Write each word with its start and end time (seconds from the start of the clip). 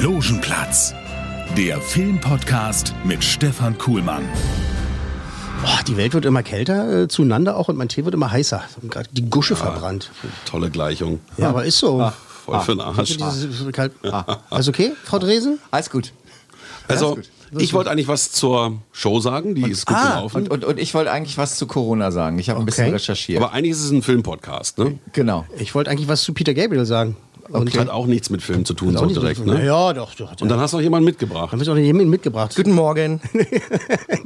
Logenplatz, 0.00 0.94
der 1.58 1.78
Filmpodcast 1.78 2.94
mit 3.04 3.22
Stefan 3.22 3.76
Kuhlmann. 3.76 4.22
Boah, 5.60 5.80
die 5.86 5.98
Welt 5.98 6.14
wird 6.14 6.24
immer 6.24 6.42
kälter 6.42 7.02
äh, 7.02 7.08
zueinander 7.08 7.54
auch 7.54 7.68
und 7.68 7.76
mein 7.76 7.90
Tee 7.90 8.06
wird 8.06 8.14
immer 8.14 8.30
heißer. 8.30 8.64
Gerade 8.88 9.10
die 9.12 9.28
Gusche 9.28 9.56
verbrannt. 9.56 10.10
Tolle 10.46 10.70
Gleichung. 10.70 11.20
Ja, 11.36 11.50
aber 11.50 11.66
ist 11.66 11.76
so. 11.76 12.10
Voll 12.46 12.60
für 12.60 12.72
den 12.72 12.80
Arsch. 12.80 13.18
Also, 13.20 13.46
dieses, 13.46 13.72
kalt. 13.74 13.92
Alles 14.48 14.68
okay, 14.68 14.92
Frau 15.04 15.18
Dresen? 15.18 15.58
Alles 15.70 15.90
gut. 15.90 16.14
Also, 16.88 17.16
gut. 17.16 17.30
ich 17.58 17.74
wollte 17.74 17.90
eigentlich 17.90 18.08
was 18.08 18.32
zur 18.32 18.78
Show 18.92 19.20
sagen, 19.20 19.54
die 19.54 19.70
ist 19.70 19.84
gut 19.84 19.98
ah, 19.98 20.14
gelaufen. 20.14 20.44
Und, 20.44 20.50
und, 20.50 20.64
und 20.64 20.78
ich 20.78 20.94
wollte 20.94 21.12
eigentlich 21.12 21.36
was 21.36 21.56
zu 21.56 21.66
Corona 21.66 22.10
sagen. 22.10 22.38
Ich 22.38 22.48
habe 22.48 22.58
ein 22.58 22.64
bisschen 22.64 22.86
Okay. 22.86 22.94
recherchiert. 22.94 23.42
aber 23.42 23.52
eigentlich 23.52 23.72
ist 23.72 23.84
es 23.84 23.90
ein 23.90 24.00
Filmpodcast, 24.00 24.78
ne? 24.78 24.98
genau. 25.12 25.44
Ich 25.58 25.74
wollte 25.74 25.90
eigentlich 25.90 26.08
was 26.08 26.22
zu 26.22 26.32
Peter 26.32 26.54
Gabriel 26.54 26.86
sagen. 26.86 27.18
Und 27.52 27.76
Hat 27.78 27.88
auch 27.88 28.06
nichts 28.06 28.30
mit 28.30 28.42
Film 28.42 28.64
zu 28.64 28.74
tun, 28.74 28.92
so 28.96 29.04
auch 29.04 29.08
direkt, 29.08 29.44
ne? 29.44 29.64
Ja, 29.64 29.92
doch. 29.92 30.14
doch 30.14 30.32
Und 30.40 30.48
dann 30.48 30.60
hast 30.60 30.72
du 30.72 30.76
noch 30.76 30.82
jemanden 30.82 31.04
mitgebracht. 31.04 31.50
haben 31.52 31.60
wir 31.60 31.68
auch 31.70 31.74
noch 31.74 31.82
jemanden 31.82 32.10
mitgebracht. 32.10 32.54
Guten 32.56 32.72
Morgen. 32.72 33.20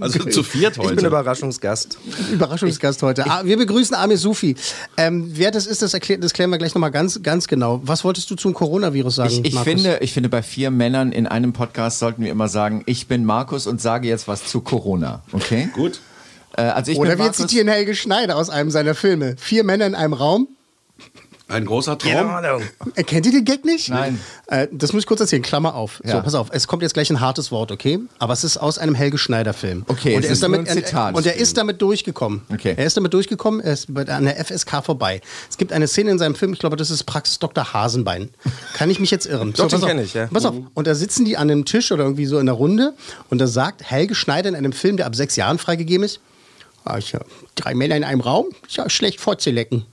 Also 0.01 0.19
zu 0.25 0.43
viert 0.43 0.77
Ich 0.77 0.83
bin 0.83 0.91
heute. 0.91 1.07
Überraschungsgast. 1.07 1.99
Überraschungsgast 2.33 3.03
heute. 3.03 3.25
Ah, 3.27 3.43
wir 3.45 3.57
begrüßen 3.57 3.95
Amir 3.97 4.19
Sufi. 4.19 4.55
Ähm, 4.97 5.31
wer 5.35 5.51
das 5.51 5.67
ist, 5.67 5.81
das, 5.83 5.95
erklärt, 5.95 6.23
das 6.23 6.33
klären 6.33 6.51
wir 6.51 6.59
gleich 6.59 6.75
nochmal 6.75 6.91
ganz, 6.91 7.23
ganz 7.23 7.49
genau. 7.49 7.81
Was 7.85 8.05
wolltest 8.05 8.31
du 8.31 8.35
zum 8.35 8.53
Coronavirus 8.53 9.15
sagen, 9.17 9.31
Ich, 9.31 9.45
ich, 9.47 9.55
Markus? 9.55 9.73
finde, 9.73 9.99
ich 10.01 10.13
finde, 10.13 10.29
bei 10.29 10.43
vier 10.43 10.71
Männern 10.71 11.13
in 11.13 11.27
einem 11.27 11.53
Podcast 11.53 11.99
sollten 12.01 12.23
wir 12.23 12.31
immer 12.31 12.49
sagen, 12.49 12.83
ich 12.87 13.07
bin 13.07 13.25
Markus 13.25 13.67
und 13.67 13.81
sage 13.81 14.09
jetzt 14.09 14.29
was 14.29 14.45
zu 14.45 14.61
Corona. 14.61 15.23
Okay? 15.33 15.69
Gut. 15.75 16.01
Äh, 16.57 16.63
also 16.63 16.91
ich 16.93 16.99
Oder 16.99 17.11
bin 17.11 17.19
wir 17.21 17.25
Markus. 17.27 17.39
zitieren 17.39 17.69
Helge 17.69 17.95
Schneider 17.95 18.37
aus 18.37 18.51
einem 18.51 18.71
seiner 18.71 18.95
Filme. 18.95 19.37
Vier 19.39 19.65
Männer 19.65 19.87
in 19.87 19.95
einem 19.95 20.13
Raum. 20.13 20.49
Ein 21.47 21.67
großer 21.67 21.99
Traum. 21.99 22.31
Erkennt 22.95 23.27
ihr 23.27 23.33
den 23.33 23.45
Gag 23.45 23.67
nicht? 23.67 23.91
Nein. 23.91 24.19
Äh, 24.47 24.67
das 24.73 24.95
muss 24.95 25.03
ich 25.03 25.07
kurz 25.07 25.21
erzählen. 25.21 25.43
Klammer 25.43 25.75
auf. 25.75 26.01
So, 26.03 26.09
Ja. 26.11 26.21
pass 26.23 26.35
auf. 26.35 26.49
Es 26.51 26.67
kommt 26.67 26.83
jetzt 26.83 26.95
gleich 26.95 27.11
ein 27.11 27.21
hartes 27.21 27.53
Wort, 27.53 27.71
okay? 27.71 27.99
Aber 28.19 28.33
es 28.33 28.45
ist 28.45 28.57
aus 28.57 28.79
einem 28.79 28.95
Helge 28.95 29.19
Schneider-Film. 29.19 29.85
Okay, 29.87 30.15
und 30.17 30.21
es 30.21 30.27
er 30.27 30.33
ist 30.33 30.43
damit, 30.43 30.69
Zitat. 30.71 31.15
Und 31.15 31.27
er 31.27 31.37
ist 31.37 31.57
damit 31.59 31.83
durchgekommen. 31.83 32.43
Okay. 32.51 32.73
Er 32.77 32.87
ist 32.87 32.97
damit 32.97 33.13
durchgekommen. 33.13 33.61
Er 33.61 33.75
ist 33.75 33.93
bei- 33.93 34.07
an 34.09 34.25
der 34.25 34.39
FSK 34.43 34.81
vorbei. 34.83 35.21
Es 35.51 35.59
gibt 35.59 35.73
eine 35.73 35.87
Szene 35.87 36.13
in 36.13 36.19
seinem 36.19 36.35
Film. 36.35 36.55
Ich 36.55 36.61
glaube, 36.61 36.77
das 36.77 36.91
ist 36.91 37.05
Praxis 37.05 37.39
Dr. 37.39 37.75
Hasenbein. 37.75 38.31
Kann 38.73 38.89
ich 38.89 38.99
mich 38.99 39.11
jetzt 39.11 39.27
irren? 39.27 39.53
Doch, 39.53 39.67
den 39.69 39.71
pass 39.71 39.83
auf. 39.83 39.89
kenn 39.89 39.99
ich, 39.99 40.15
ja. 40.15 40.27
Pass 40.29 40.47
auf. 40.47 40.55
Und 40.73 40.87
da 40.87 40.95
sitzen 40.95 41.27
die 41.27 41.37
an 41.37 41.51
einem 41.51 41.67
Tisch 41.67 41.93
oder 41.93 42.05
irgendwie 42.05 42.25
so 42.27 42.39
in 42.39 42.47
der 42.47 42.55
Runde. 42.55 42.95
Und 43.29 43.39
da 43.39 43.47
sagt 43.47 43.83
Helge 43.91 44.15
Schneider 44.15 44.49
in 44.49 44.55
einem 44.57 44.73
Film, 44.73 44.97
der 44.97 45.05
ab 45.07 45.15
sechs 45.15 45.37
Jahren 45.37 45.59
freigegeben 45.59 46.05
ist. 46.07 46.21
Ah, 46.87 46.97
ich, 46.99 47.13
äh, 47.15 47.21
drei 47.55 47.75
Männer 47.75 47.97
in 47.97 48.05
einem 48.05 48.21
Raum, 48.23 48.47
ist 48.67 48.77
ja 48.77 48.89
schlecht 48.89 49.21
vorzulecken. 49.21 49.85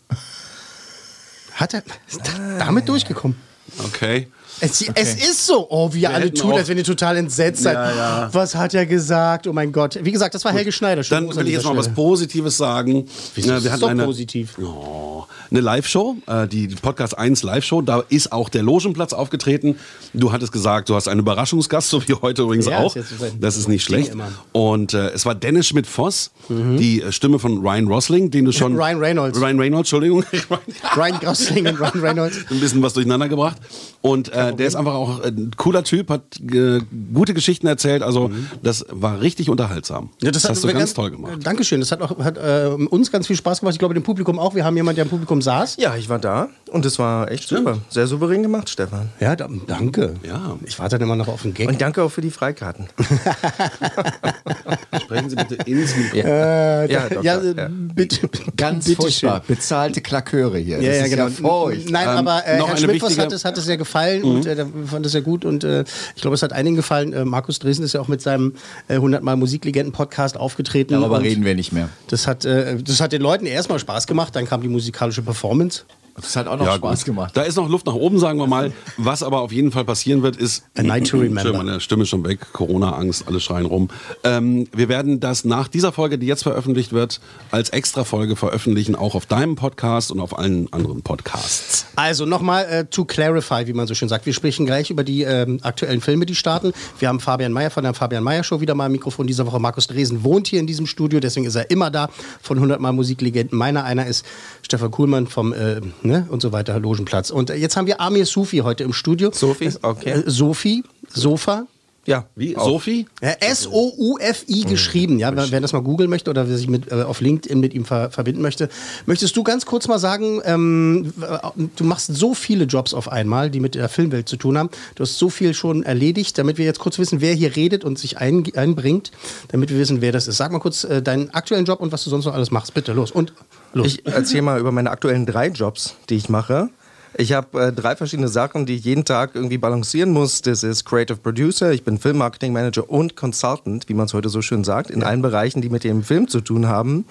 Hat 1.62 1.74
er 1.76 1.84
ist 2.08 2.22
da- 2.28 2.58
damit 2.60 2.90
durchgekommen? 2.90 3.38
Okay. 3.86 4.28
Es, 4.62 4.82
es 4.96 5.14
ist 5.16 5.46
so. 5.48 5.68
Oh, 5.70 5.94
wie 5.94 6.02
ihr 6.02 6.10
alle 6.14 6.32
auch- 6.44 6.54
als 6.58 6.68
wenn 6.70 6.78
ihr 6.78 6.84
total 6.84 7.18
entsetzt 7.18 7.64
seid. 7.64 7.74
Ja, 7.74 7.96
ja. 7.96 8.30
Was 8.32 8.56
hat 8.56 8.74
er 8.74 8.86
gesagt? 8.86 9.48
Oh 9.48 9.54
mein 9.54 9.72
Gott. 9.72 10.00
Wie 10.04 10.12
gesagt, 10.12 10.36
das 10.36 10.46
war 10.46 10.54
Helge 10.54 10.72
Schneider. 10.72 11.04
Schönen 11.04 11.28
Dann 11.28 11.38
will 11.38 11.48
ich 11.48 11.54
jetzt 11.54 11.66
mal 11.66 11.76
was. 11.76 11.90
Positives 11.90 12.58
sagen. 12.58 13.06
Ist 13.36 13.48
wir 13.48 13.72
hatten 13.72 13.82
doch 13.82 13.90
eine, 13.90 14.04
positiv? 14.06 14.58
Oh, 14.60 15.24
eine 15.50 15.60
Live-Show, 15.62 16.16
äh, 16.28 16.48
die 16.48 16.68
Podcast 16.68 17.18
1 17.18 17.44
Live-Show. 17.44 17.82
Da 17.82 18.04
ist 18.10 18.32
auch 18.32 18.50
der 18.50 18.64
Logenplatz 18.64 19.14
aufgetreten. 19.14 19.78
Du 20.14 20.32
hattest 20.32 20.52
gesagt, 20.52 20.90
du 20.90 20.96
hast 20.96 21.08
einen 21.08 21.20
Überraschungsgast, 21.22 21.90
so 21.90 22.08
wie 22.08 22.14
heute 22.14 22.44
übrigens 22.44 22.68
Ja, 22.68 22.80
auch. 22.80 22.96
ist 22.96 23.10
so 23.20 23.26
Das 23.40 23.58
ist 23.58 23.68
nicht 23.68 23.84
schlecht. 23.84 24.12
immer. 24.12 24.28
Und 24.52 24.94
äh, 24.94 25.10
es 25.10 25.26
war 25.26 25.36
Dennis 25.36 25.68
Schmidt-Voss, 25.68 26.32
die 26.50 27.02
äh, 27.02 27.12
Stimme 27.12 27.40
von 27.40 27.58
Ryan 27.60 27.88
Rosling, 27.88 28.32
den 28.32 28.46
du 28.46 28.52
schon. 28.52 28.76
Ryan 28.76 29.00
Reynolds. 29.00 29.40
Ryan 29.42 29.60
Reynolds, 29.60 29.92
Entschuldigung. 29.92 30.24
Ryan 30.96 31.20
Gosling 31.20 31.68
und 31.68 31.80
Ryan 31.80 32.00
Reynolds. 32.00 32.38
ein 32.50 32.60
bisschen 32.60 32.82
was 32.82 32.94
durcheinander 32.94 33.28
gebracht. 33.30 33.58
Und 34.02 34.30
äh, 34.34 34.51
der 34.52 34.68
ist 34.68 34.76
einfach 34.76 34.94
auch 34.94 35.24
ein 35.24 35.52
cooler 35.58 35.84
Typ, 35.84 36.10
hat 36.10 36.22
äh, 36.52 36.80
gute 37.14 37.34
Geschichten 37.34 37.68
erzählt. 37.68 38.04
Also 38.04 38.32
das 38.64 38.86
war 38.90 39.22
richtig 39.22 39.50
unterhaltsam. 39.50 40.10
das, 40.20 40.48
hast 40.48 40.64
du 40.64 40.68
mir 40.68 40.74
ganz, 40.74 40.94
toll 40.94 41.12
gemacht. 41.12 41.40
Dankeschön. 41.44 41.80
Das 41.80 41.92
hat, 41.92 42.02
auch, 42.02 42.18
hat 42.20 42.38
äh, 42.38 42.68
uns 42.90 43.12
ganz 43.12 43.28
viel 43.28 43.36
Spaß 43.36 43.60
gemacht. 43.62 43.74
Ich 43.74 43.80
glaube, 43.80 43.94
dem 43.94 44.04
Publikum 44.04 44.40
auch. 44.40 44.56
Wir 44.56 44.66
haben 44.66 44.76
jemanden, 44.76 44.96
der 44.98 45.04
im 45.06 45.10
Publikum 45.10 45.42
saß. 45.42 45.78
Ja, 45.78 45.96
ich 45.96 46.10
war 46.10 46.20
da 46.20 46.50
und 46.72 46.86
es 46.86 47.00
war 47.00 47.32
echt 47.32 47.48
super. 47.48 47.78
Sehr 47.90 48.08
souverän 48.08 48.44
gemacht, 48.44 48.70
Stefan. 48.70 49.10
Ja, 49.20 49.36
da, 49.36 49.48
danke. 49.68 50.16
Ja. 50.26 50.58
Ich 50.66 50.78
warte 50.80 50.98
dann 50.98 51.08
immer 51.08 51.16
noch 51.16 51.28
auf 51.28 51.42
den 51.44 51.54
Gag. 51.54 51.68
Und 51.68 51.82
danke 51.82 52.04
auch 52.04 52.10
für 52.12 52.22
die 52.22 52.32
Freikarten. 52.32 52.88
Sprechen 55.02 55.30
Sie 55.30 55.36
bitte 55.36 55.56
ins 55.70 55.96
Mikro. 55.96 56.18
äh, 56.18 56.92
Ja, 56.92 57.08
da, 57.10 57.16
doch, 57.16 57.24
ja, 57.24 57.42
ja. 57.42 57.66
äh, 57.66 57.70
bitte. 57.70 58.30
Ganz 58.58 58.86
bitte 58.86 59.02
furchtbar. 59.02 59.42
schön. 59.46 59.56
Bezahlte 59.56 60.02
Klaköre 60.02 60.58
hier. 60.58 60.82
Ja, 60.82 60.88
das 60.90 60.98
ja, 60.98 61.04
ist 61.06 61.10
genau. 61.12 61.24
ja 61.26 61.30
furchtbar. 61.30 61.92
Nein, 61.92 62.08
Ähm, 62.10 62.18
aber 62.28 62.46
äh, 62.46 62.58
noch 62.60 62.70
Herr 62.70 62.78
Schmidt, 62.78 63.02
wichtige- 63.02 63.22
hat 63.22 63.32
es, 63.32 63.46
hat 63.46 63.58
es 63.58 63.66
sehr 63.66 63.78
gefallen 63.78 64.24
und 64.46 64.52
äh, 64.52 64.56
der 64.56 64.68
fand 64.86 65.06
es 65.06 65.12
sehr 65.12 65.22
gut 65.22 65.46
und 65.46 65.64
äh, 65.64 65.84
ich 66.16 66.22
glaube, 66.22 66.36
es 66.36 66.44
hat 66.44 66.54
einigen 66.54 66.76
gefallen. 66.76 67.14
Äh, 67.14 67.26
Markus 67.26 67.60
Dresen 67.60 67.84
ist 67.86 67.94
ja 67.94 68.02
auch 68.02 68.08
mit 68.08 68.22
seinem 68.22 68.54
äh, 68.88 68.96
100 68.96 69.24
Mal 69.24 69.36
Musiklegenden-Podcast 69.36 70.38
aufgetreten. 70.38 70.94
Darüber 70.94 71.22
reden 71.22 71.46
wir 71.46 71.56
nicht 71.56 71.72
mehr. 71.72 71.90
Das 72.08 72.28
hat, 72.28 72.46
äh, 72.46 72.78
das 72.82 73.02
hat 73.02 73.12
den 73.12 73.22
Leuten 73.22 73.46
erstmal 73.46 73.80
Spaß 73.80 74.08
gemacht, 74.08 74.36
dann 74.36 74.46
kam 74.46 74.62
die 74.62 74.68
musikalische 74.68 75.22
Performance. 75.22 75.84
Das 76.16 76.36
hat 76.36 76.48
auch 76.48 76.58
noch 76.58 76.66
Ja, 76.66 76.76
Spaß 76.76 77.00
gut. 77.00 77.06
gemacht. 77.06 77.38
Da 77.38 77.42
ist 77.44 77.56
noch 77.56 77.70
Luft 77.70 77.86
nach 77.86 77.94
oben, 77.94 78.20
sagen 78.20 78.40
wir 78.40 78.48
mal. 78.48 78.72
Was 78.98 79.24
aber 79.24 79.42
auf 79.42 79.52
jeden 79.52 79.72
Fall 79.72 79.86
passieren 79.86 80.24
wird, 80.24 80.36
ist. 80.36 80.64
A 80.78 80.84
Night 80.84 81.08
to 81.08 81.18
Remember. 81.18 81.54
Meine 81.64 81.80
Stimme 81.80 82.04
ist 82.04 82.10
schon 82.10 82.24
weg. 82.26 82.40
Corona-Angst, 82.54 83.28
alle 83.28 83.40
schreien 83.40 83.66
rum. 83.66 83.90
Ähm, 84.24 84.68
wir 84.74 84.90
werden 84.90 85.20
das 85.20 85.46
nach 85.46 85.68
dieser 85.68 85.92
Folge, 85.92 86.18
die 86.18 86.28
jetzt 86.28 86.44
veröffentlicht 86.44 86.94
wird, 86.94 87.22
als 87.52 87.70
Extra-Folge 87.70 88.36
veröffentlichen, 88.36 88.96
auch 88.96 89.16
auf 89.16 89.26
deinem 89.26 89.56
Podcast 89.56 90.12
und 90.12 90.20
auf 90.20 90.38
allen 90.38 90.72
anderen 90.74 91.02
Podcasts. 91.02 91.86
Also 91.96 92.26
nochmal 92.26 92.66
äh, 92.66 92.86
to 92.86 93.06
clarify, 93.06 93.68
wie 93.68 93.74
man 93.74 93.88
so 93.88 93.94
schön 93.94 94.10
sagt. 94.10 94.26
Wir 94.26 94.34
sprechen 94.34 94.66
gleich 94.66 94.90
über 94.90 95.04
die 95.04 95.24
ähm, 95.24 95.60
aktuellen 95.64 96.02
Filme, 96.02 96.26
die 96.26 96.36
starten. 96.36 96.74
Wir 97.00 97.08
haben 97.08 97.20
Fabian 97.20 97.52
Meyer 97.52 97.70
von 97.72 97.84
der 97.84 97.94
Fabian 97.94 98.24
Meyer 98.24 98.44
Show 98.44 98.60
wieder 98.62 98.76
mal 98.76 98.88
im 98.88 98.92
Mikrofon 98.94 99.28
diese 99.28 99.46
Woche. 99.46 99.60
Markus 99.60 99.88
Dresen 99.88 100.24
wohnt 100.24 100.48
hier 100.48 100.60
in 100.60 100.68
diesem 100.68 100.88
Studio, 100.88 101.20
deswegen 101.20 101.46
ist 101.46 101.56
er 101.56 101.70
immer 101.72 101.90
da. 101.92 102.10
Von 102.42 102.58
100 102.58 102.80
Mal 102.80 102.92
Musiklegenden. 102.92 103.58
Meiner 103.58 103.84
einer 103.84 104.06
ist 104.08 104.26
Stefan 104.62 104.92
Kuhlmann 104.92 105.28
vom 105.28 105.54
äh, 105.54 105.82
ne, 106.04 106.11
und 106.30 106.42
so 106.42 106.52
weiter 106.52 106.80
Logenplatz. 106.80 107.30
Und 107.32 107.50
äh, 107.50 107.56
jetzt 107.56 107.78
haben 107.78 107.88
wir 107.88 108.00
Amir 108.02 108.26
Sufi 108.26 108.58
heute 108.60 108.84
im 108.84 108.94
Studio. 108.94 109.32
Sophie? 109.34 109.72
Okay. 109.82 110.12
Äh, 110.12 110.24
Sophie, 110.26 110.84
Sofa. 111.10 111.66
Ja. 112.06 112.26
Wie? 112.36 112.58
Auch. 112.58 112.66
Sophie? 112.66 113.06
Ja, 113.22 113.30
S-O-U-F-I 113.40 114.64
geschrieben, 114.64 115.20
ja, 115.20 115.36
wer, 115.36 115.52
wer 115.52 115.62
das 115.62 115.72
mal 115.72 115.84
googeln 115.84 116.10
möchte 116.10 116.32
oder 116.32 116.50
wer 116.50 116.58
sich 116.58 116.68
mit, 116.68 116.92
äh, 116.92 117.04
auf 117.04 117.22
LinkedIn 117.22 117.60
mit 117.60 117.74
ihm 117.74 117.86
ver 117.86 118.10
verbinden 118.10 118.42
möchte. 118.42 118.70
Möchtest 119.06 119.38
du 119.38 119.44
ganz 119.44 119.68
kurz 119.68 119.88
mal 119.88 120.00
sagen, 120.00 120.42
ähm, 120.44 121.14
äh, 121.22 121.38
du 121.76 121.84
machst 121.84 122.08
so 122.08 122.34
viele 122.34 122.66
Jobs 122.66 122.96
auf 122.96 123.12
einmal, 123.12 123.52
die 123.52 123.60
mit 123.60 123.76
der 123.76 123.88
Filmwelt 123.88 124.28
zu 124.28 124.38
tun 124.38 124.58
haben. 124.58 124.70
Du 124.96 125.04
hast 125.04 125.20
so 125.20 125.30
viel 125.30 125.54
schon 125.54 125.84
erledigt, 125.84 126.38
damit 126.38 126.58
wir 126.58 126.66
jetzt 126.66 126.80
kurz 126.80 126.98
wissen, 126.98 127.22
wer 127.22 127.36
hier 127.36 127.56
redet 127.56 127.84
und 127.84 128.00
sich 128.00 128.18
ein, 128.18 128.44
einbringt, 128.56 129.12
damit 129.50 129.70
wir 129.70 129.78
wissen, 129.78 130.02
wer 130.02 130.12
das 130.12 130.28
ist. 130.28 130.38
Sag 130.38 130.52
mal 130.52 130.60
kurz 130.60 130.84
äh, 130.84 131.04
deinen 131.04 131.30
aktuellen 131.30 131.66
Job 131.66 131.82
und 131.82 131.92
was 131.92 132.04
du 132.04 132.10
sonst 132.10 132.26
noch 132.26 132.34
alles 132.34 132.50
machst. 132.50 132.74
Bitte, 132.74 132.94
los. 132.94 133.12
Und 133.12 133.34
los. 133.74 133.86
Ich 133.86 134.06
erzähle 134.08 134.42
mal 134.42 134.60
über 134.60 134.72
meine 134.72 134.90
aktuellen 134.90 135.28
drei 135.28 135.50
Jobs, 135.50 135.96
die 136.10 136.16
ich 136.16 136.30
mache. 136.30 136.70
Ich 137.18 137.34
habe 137.34 137.62
äh, 137.62 137.74
drei 137.74 137.96
verschiedene 137.96 138.30
Sachen, 138.30 138.66
die 138.66 138.76
ich 138.76 138.86
jeden 138.86 139.04
Tag 139.04 139.32
irgendwie 139.36 139.58
balancieren 139.58 140.12
muss. 140.12 140.42
Das 140.42 140.64
ist 140.64 140.86
Creative 140.86 141.18
Producer, 141.18 141.72
ich 141.72 141.84
bin 141.84 141.98
Filmmarketing 141.98 142.54
Manager 142.54 142.90
und 142.90 143.16
Consultant, 143.16 143.90
wie 143.90 143.94
man 143.94 144.06
es 144.06 144.14
heute 144.14 144.30
so 144.30 144.42
schön 144.42 144.64
sagt, 144.64 144.90
in 144.90 145.04
allen 145.04 145.22
Bereichen, 145.22 145.62
die 145.62 145.70
mit 145.70 145.84
dem 145.84 146.04
Film 146.04 146.28
zu 146.28 146.40
tun 146.42 146.68
haben. 146.68 147.06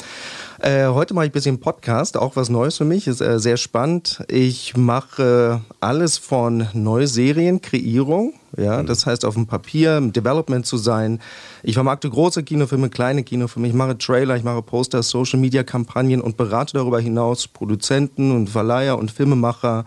Äh, 0.63 0.89
heute 0.89 1.15
mache 1.15 1.25
ich 1.25 1.31
ein 1.31 1.33
bisschen 1.33 1.59
Podcast, 1.59 2.19
auch 2.19 2.37
was 2.37 2.51
Neues 2.51 2.77
für 2.77 2.85
mich, 2.85 3.07
ist 3.07 3.23
äh, 3.23 3.39
sehr 3.39 3.57
spannend. 3.57 4.23
Ich 4.29 4.77
mache 4.77 5.63
alles 5.81 6.19
von 6.19 6.69
Neuserien, 6.75 7.63
Kreierung, 7.63 8.35
ja, 8.59 8.83
das 8.83 9.07
heißt 9.07 9.25
auf 9.25 9.35
dem 9.35 9.47
Papier, 9.47 9.97
im 9.97 10.13
Development 10.13 10.67
zu 10.67 10.77
sein. 10.77 11.19
Ich 11.63 11.75
vermarkte 11.75 12.11
große 12.11 12.43
Kinofilme, 12.43 12.91
kleine 12.91 13.23
Kinofilme, 13.23 13.69
ich 13.69 13.75
mache 13.75 13.97
Trailer, 13.97 14.37
ich 14.37 14.45
mache 14.45 14.61
Poster, 14.61 15.03
Social 15.03 15.41
Media 15.41 15.63
Kampagnen 15.63 16.21
und 16.21 16.37
berate 16.37 16.75
darüber 16.75 17.01
hinaus 17.01 17.49
Produzenten 17.49 18.31
und 18.31 18.51
Verleiher 18.51 18.99
und 18.99 19.11
Filmemacher. 19.11 19.87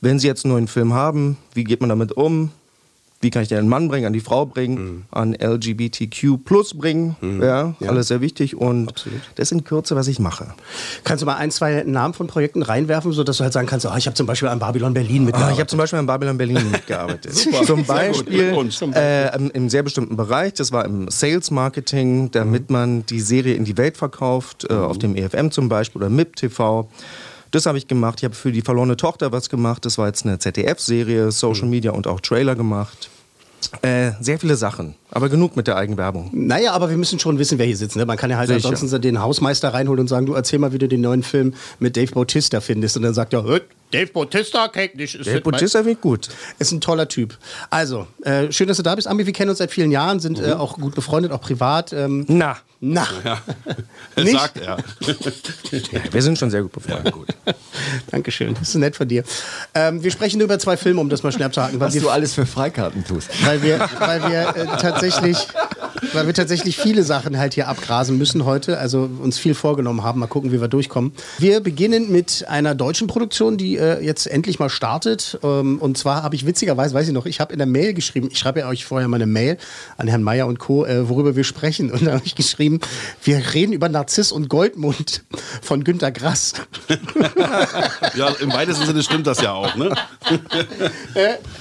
Wenn 0.00 0.18
sie 0.18 0.28
jetzt 0.28 0.46
einen 0.46 0.54
neuen 0.54 0.68
Film 0.68 0.94
haben, 0.94 1.36
wie 1.52 1.64
geht 1.64 1.80
man 1.80 1.90
damit 1.90 2.12
um? 2.12 2.52
Wie 3.20 3.30
kann 3.30 3.42
ich 3.42 3.48
den 3.48 3.66
Mann 3.68 3.88
bringen, 3.88 4.06
an 4.06 4.12
die 4.12 4.20
Frau 4.20 4.44
bringen, 4.46 5.06
an 5.10 5.34
LGBTQ 5.34 6.44
plus 6.44 6.74
bringen. 6.76 7.16
Ja, 7.42 7.74
alles 7.86 8.08
sehr 8.08 8.20
wichtig. 8.20 8.56
Und 8.56 9.06
das 9.36 9.52
in 9.52 9.64
Kürze, 9.64 9.96
was 9.96 10.06
ich 10.08 10.18
mache. 10.18 10.48
Kannst 11.04 11.22
du 11.22 11.26
mal 11.26 11.36
ein, 11.36 11.50
zwei 11.50 11.82
Namen 11.84 12.14
von 12.14 12.26
Projekten 12.26 12.62
reinwerfen, 12.62 13.12
sodass 13.12 13.38
du 13.38 13.44
halt 13.44 13.52
sagen 13.52 13.66
kannst, 13.66 13.86
oh, 13.86 13.92
ich 13.96 14.06
habe 14.06 14.14
zum 14.14 14.26
Beispiel 14.26 14.48
an 14.48 14.58
Babylon 14.58 14.92
Berlin 14.94 15.22
Ah, 15.22 15.24
mitgearbeitet. 15.26 15.54
ich 15.54 15.60
habe 15.60 15.68
zum 15.68 15.78
Beispiel 15.78 15.98
in 15.98 16.06
Babylon 16.06 16.38
Berlin 16.38 16.70
mitgearbeitet. 16.70 17.34
Super, 17.34 17.62
Zum 17.62 17.84
Beispiel 17.84 18.54
äh, 18.94 19.36
im, 19.54 19.68
sehr 19.70 19.82
bestimmten 19.82 20.16
Bereich. 20.16 20.54
Das 20.54 20.72
war 20.72 20.84
im 20.84 21.08
Sales 21.10 21.50
Marketing, 21.50 22.30
damit 22.30 22.70
man 22.70 23.06
die 23.06 23.20
Serie 23.20 23.54
in 23.54 23.64
die 23.64 23.76
Welt 23.76 23.96
verkauft, 23.96 24.66
äh, 24.68 24.74
auf 24.74 24.98
dem 24.98 25.16
EFM 25.16 25.50
zum 25.50 25.68
Beispiel 25.68 26.02
oder 26.02 26.10
MIP 26.10 26.36
TV. 26.36 26.88
Das 27.56 27.64
habe 27.64 27.78
ich 27.78 27.88
gemacht. 27.88 28.18
Ich 28.18 28.24
habe 28.26 28.34
für 28.34 28.52
die 28.52 28.60
verlorene 28.60 28.98
Tochter 28.98 29.32
was 29.32 29.48
gemacht. 29.48 29.86
Das 29.86 29.96
war 29.96 30.08
jetzt 30.08 30.26
eine 30.26 30.38
ZDF-Serie, 30.38 31.32
Social 31.32 31.68
Media 31.68 31.92
und 31.92 32.06
auch 32.06 32.20
Trailer 32.20 32.54
gemacht. 32.54 33.08
Äh, 33.80 34.12
sehr 34.20 34.38
viele 34.38 34.56
Sachen, 34.56 34.94
aber 35.10 35.28
genug 35.28 35.56
mit 35.56 35.66
der 35.66 35.76
Eigenwerbung. 35.76 36.30
Naja, 36.32 36.72
aber 36.72 36.90
wir 36.90 36.96
müssen 36.96 37.18
schon 37.18 37.38
wissen, 37.38 37.58
wer 37.58 37.66
hier 37.66 37.76
sitzt. 37.76 37.96
Ne? 37.96 38.04
Man 38.06 38.16
kann 38.16 38.30
ja 38.30 38.36
halt 38.36 38.48
Sicher. 38.48 38.68
ansonsten 38.68 39.00
den 39.00 39.20
Hausmeister 39.22 39.72
reinholen 39.72 40.00
und 40.00 40.08
sagen, 40.08 40.26
du 40.26 40.34
erzähl 40.34 40.58
mal, 40.58 40.72
wie 40.72 40.78
du 40.78 40.88
den 40.88 41.00
neuen 41.00 41.22
Film 41.22 41.54
mit 41.78 41.96
Dave 41.96 42.12
Bautista 42.12 42.60
findest. 42.60 42.96
Und 42.96 43.02
dann 43.04 43.14
sagt 43.14 43.32
er, 43.32 43.44
"Hä, 43.44 43.60
Dave 43.92 44.08
Bautista, 44.08 44.66
kenn 44.68 44.90
ich 44.98 45.16
nicht. 45.16 45.26
Mein- 45.26 45.42
Bautista 45.42 45.78
finde 45.78 45.92
ich 45.92 46.00
gut. 46.00 46.28
Ist 46.58 46.72
ein 46.72 46.80
toller 46.80 47.06
Typ. 47.06 47.38
Also, 47.70 48.08
äh, 48.24 48.50
schön, 48.50 48.66
dass 48.66 48.78
du 48.78 48.82
da 48.82 48.94
bist. 48.96 49.06
Ami, 49.06 49.26
wir 49.26 49.32
kennen 49.32 49.48
uns 49.50 49.58
seit 49.58 49.70
vielen 49.70 49.92
Jahren, 49.92 50.18
sind 50.18 50.40
äh, 50.40 50.52
auch 50.54 50.76
gut 50.76 50.94
befreundet, 50.96 51.30
auch 51.30 51.40
privat. 51.40 51.92
Ähm, 51.92 52.24
Na, 52.28 52.56
na, 52.80 53.06
Ja. 53.24 53.38
Nicht? 54.22 54.32
Sagt 54.32 54.58
er. 54.58 54.78
ja, 55.06 56.00
wir 56.12 56.22
sind 56.22 56.36
schon 56.36 56.50
sehr 56.50 56.62
gut 56.62 56.72
befreundet. 56.72 57.12
Gut. 57.12 57.28
Dankeschön. 58.10 58.54
Das 58.54 58.70
ist 58.70 58.74
nett 58.74 58.96
von 58.96 59.06
dir. 59.06 59.22
Ähm, 59.74 60.02
wir 60.02 60.10
sprechen 60.10 60.38
nur 60.38 60.46
über 60.46 60.58
zwei 60.58 60.76
Filme, 60.76 61.00
um 61.00 61.08
das 61.08 61.22
mal 61.22 61.30
schnell 61.32 61.46
abzuhaken. 61.46 61.78
Weil 61.78 61.88
Was 61.88 61.94
du 61.94 62.08
alles 62.08 62.34
für 62.34 62.44
Freikarten 62.46 63.04
tust. 63.04 63.28
weil 63.46 63.62
wir, 63.62 63.78
weil 64.00 64.22
wir 64.30 64.56
äh, 64.56 64.76
tatsächlich, 64.96 65.48
weil 66.12 66.26
wir 66.26 66.34
tatsächlich 66.34 66.76
viele 66.76 67.02
Sachen 67.02 67.38
halt 67.38 67.54
hier 67.54 67.68
abgrasen 67.68 68.18
müssen 68.18 68.44
heute, 68.44 68.78
also 68.78 69.08
uns 69.22 69.38
viel 69.38 69.54
vorgenommen 69.54 70.02
haben. 70.02 70.20
Mal 70.20 70.26
gucken, 70.26 70.52
wie 70.52 70.60
wir 70.60 70.68
durchkommen. 70.68 71.12
Wir 71.38 71.60
beginnen 71.60 72.10
mit 72.10 72.44
einer 72.48 72.74
deutschen 72.74 73.06
Produktion, 73.06 73.56
die 73.56 73.76
äh, 73.76 74.04
jetzt 74.04 74.26
endlich 74.26 74.58
mal 74.58 74.70
startet. 74.70 75.38
Ähm, 75.42 75.78
und 75.78 75.98
zwar 75.98 76.22
habe 76.22 76.34
ich 76.34 76.46
witzigerweise, 76.46 76.94
weiß 76.94 77.08
ich 77.08 77.14
noch, 77.14 77.26
ich 77.26 77.40
habe 77.40 77.52
in 77.52 77.58
der 77.58 77.66
Mail 77.66 77.94
geschrieben, 77.94 78.28
ich 78.30 78.38
schreibe 78.38 78.60
ja 78.60 78.68
euch 78.68 78.84
vorher 78.84 79.08
mal 79.08 79.16
eine 79.16 79.26
Mail 79.26 79.58
an 79.96 80.08
Herrn 80.08 80.22
Meyer 80.22 80.46
und 80.46 80.58
Co., 80.58 80.84
äh, 80.84 81.08
worüber 81.08 81.36
wir 81.36 81.44
sprechen. 81.44 81.90
Und 81.90 82.06
da 82.06 82.12
habe 82.12 82.22
ich 82.24 82.34
geschrieben, 82.34 82.80
wir 83.22 83.54
reden 83.54 83.72
über 83.72 83.88
Narziss 83.88 84.32
und 84.32 84.48
Goldmund 84.48 85.24
von 85.62 85.84
Günter 85.84 86.10
Grass. 86.10 86.54
Ja, 88.16 88.28
im 88.40 88.52
weitesten 88.52 88.86
Sinne 88.86 89.02
stimmt 89.02 89.26
das 89.26 89.40
ja 89.40 89.52
auch, 89.52 89.74
ne? 89.76 89.94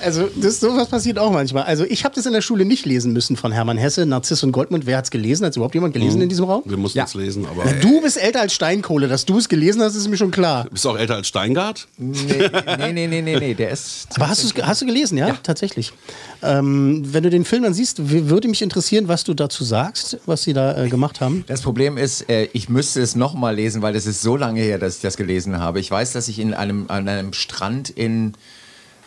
Also, 0.04 0.30
das, 0.36 0.60
sowas 0.60 0.88
passiert 0.88 1.20
auch 1.20 1.32
manchmal. 1.32 1.64
Also, 1.64 1.84
ich 1.84 2.06
habe 2.06 2.16
das 2.16 2.26
in 2.26 2.34
der 2.34 2.42
Schule 2.42 2.66
nicht 2.66 2.86
lesen 2.86 3.14
müssen 3.14 3.36
von 3.36 3.52
Hermann 3.52 3.78
Hesse, 3.78 4.06
Narziss 4.06 4.25
und 4.44 4.52
Goldmund. 4.52 4.86
Wer 4.86 4.98
hat 4.98 5.06
es 5.06 5.12
gelesen? 5.12 5.46
Hat 5.46 5.52
es 5.52 5.58
überhaupt 5.58 5.74
jemand 5.76 5.94
gelesen 5.94 6.22
in 6.22 6.30
diesem 6.30 6.46
Raum? 6.46 6.64
Wir 6.66 6.78
mussten 6.78 7.00
es 7.00 7.14
lesen, 7.14 7.46
aber. 7.46 7.64
Na, 7.66 7.72
du 7.74 8.02
bist 8.02 8.18
älter 8.22 8.42
als 8.42 8.54
Steinkohle. 8.54 9.08
Dass 9.08 9.26
du 9.26 9.38
es 9.38 9.50
gelesen 9.50 9.82
hast, 9.82 9.96
ist 9.96 10.08
mir 10.08 10.18
schon 10.18 10.32
klar. 10.32 10.68
Bist 10.72 10.86
du 10.86 10.90
auch 10.90 10.98
älter 10.98 11.16
als 11.16 11.28
Steingart? 11.28 11.88
Nee, 11.98 12.14
nee, 12.78 12.94
nee, 12.94 13.08
nee, 13.08 13.22
nee, 13.22 13.40
nee, 13.40 13.54
der 13.54 13.70
ist. 13.72 14.08
Aber 14.16 14.30
hast, 14.30 14.44
du's- 14.44 14.54
hast 14.62 14.82
du 14.82 14.86
gelesen, 14.86 15.18
ja? 15.18 15.38
Tatsächlich. 15.44 15.94
Ähm, 16.44 17.04
wenn 17.06 17.24
du 17.24 17.30
den 17.30 17.46
Film 17.46 17.64
dann 17.64 17.74
siehst, 17.74 18.10
würde 18.10 18.48
mich 18.48 18.62
interessieren, 18.62 19.08
was 19.08 19.24
du 19.24 19.34
dazu 19.34 19.64
sagst, 19.64 20.18
was 20.26 20.44
sie 20.44 20.54
da 20.54 20.84
äh, 20.84 20.90
gemacht 20.90 21.22
haben. 21.22 21.44
Das 21.48 21.62
Problem 21.62 21.98
ist, 21.98 22.30
äh, 22.30 22.50
ich 22.54 22.70
müsste 22.70 23.02
es 23.02 23.16
nochmal 23.16 23.56
lesen, 23.56 23.82
weil 23.82 23.94
das 23.94 24.06
ist 24.06 24.22
so 24.22 24.36
lange 24.38 24.62
her, 24.62 24.78
dass 24.80 24.98
ich 24.98 25.02
das 25.02 25.18
gelesen 25.18 25.60
habe. 25.60 25.80
Ich 25.80 25.90
weiß, 25.90 26.14
dass 26.14 26.28
ich 26.28 26.40
in 26.40 26.54
einem, 26.54 26.86
an 26.90 27.08
einem 27.08 27.34
Strand 27.34 27.90
in 27.90 28.34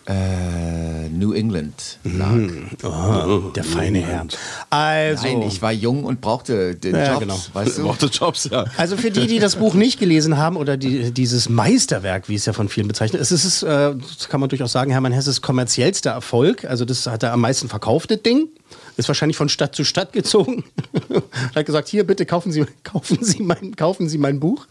äh, 0.09 1.09
New 1.11 1.33
England 1.33 1.99
lag. 2.03 2.39
Oh, 2.83 3.51
der 3.51 3.63
feine 3.65 4.01
Herr. 4.01 4.27
Also, 4.71 5.27
Nein, 5.27 5.43
ich 5.43 5.61
war 5.61 5.71
jung 5.73 6.05
und 6.05 6.21
brauchte 6.21 6.75
den 6.75 6.95
Ja, 6.95 7.13
Job, 7.13 7.21
genau. 7.21 7.39
weißt 7.53 7.79
du? 7.79 7.83
Worte 7.85 8.07
Jobs, 8.07 8.49
ja. 8.51 8.65
Also 8.79 8.97
für 8.97 9.11
die, 9.11 9.27
die 9.27 9.39
das 9.39 9.57
Buch 9.57 9.75
nicht 9.75 10.01
gelesen 10.01 10.39
haben 10.39 10.57
oder 10.57 10.77
die, 10.79 11.13
dieses 11.13 11.49
Meisterwerk, 11.49 12.29
wie 12.29 12.37
es 12.37 12.47
ja 12.47 12.53
von 12.55 12.69
vielen 12.69 12.89
bezeichnet 12.89 13.21
ist, 13.21 13.31
es 13.33 13.45
ist, 13.45 13.63
äh, 13.63 13.95
das 13.95 14.29
kann 14.29 14.41
man 14.41 14.49
durchaus 14.49 14.73
sagen, 14.73 14.91
Hermann 14.91 15.13
Hesses 15.13 15.43
kommerziellster 15.43 16.11
Erfolg. 16.13 16.65
Also 16.65 16.85
das 16.87 17.07
hat 17.07 17.23
er 17.23 17.33
am 17.33 17.41
meisten 17.41 17.69
verkauft, 17.69 18.11
das 18.11 18.23
Ding. 18.23 18.49
Ist 18.97 19.09
wahrscheinlich 19.09 19.37
von 19.37 19.49
Stadt 19.49 19.75
zu 19.77 19.85
Stadt 19.85 20.13
gezogen. 20.13 20.65
hat 21.55 21.67
gesagt, 21.67 21.89
hier 21.89 22.05
bitte 22.05 22.27
kaufen 22.27 22.51
Sie, 22.51 22.65
kaufen 22.83 23.19
Sie 23.23 23.43
mein, 23.43 23.77
kaufen 23.77 24.09
Sie 24.09 24.19
mein 24.19 24.41
Buch. 24.41 24.67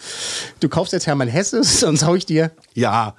Du 0.59 0.67
kaufst 0.67 0.93
jetzt 0.93 1.07
Hermann 1.07 1.27
Hesse, 1.27 1.63
sonst 1.63 2.05
hau 2.05 2.15
ich 2.15 2.25
dir. 2.25 2.51
Ja. 2.73 3.15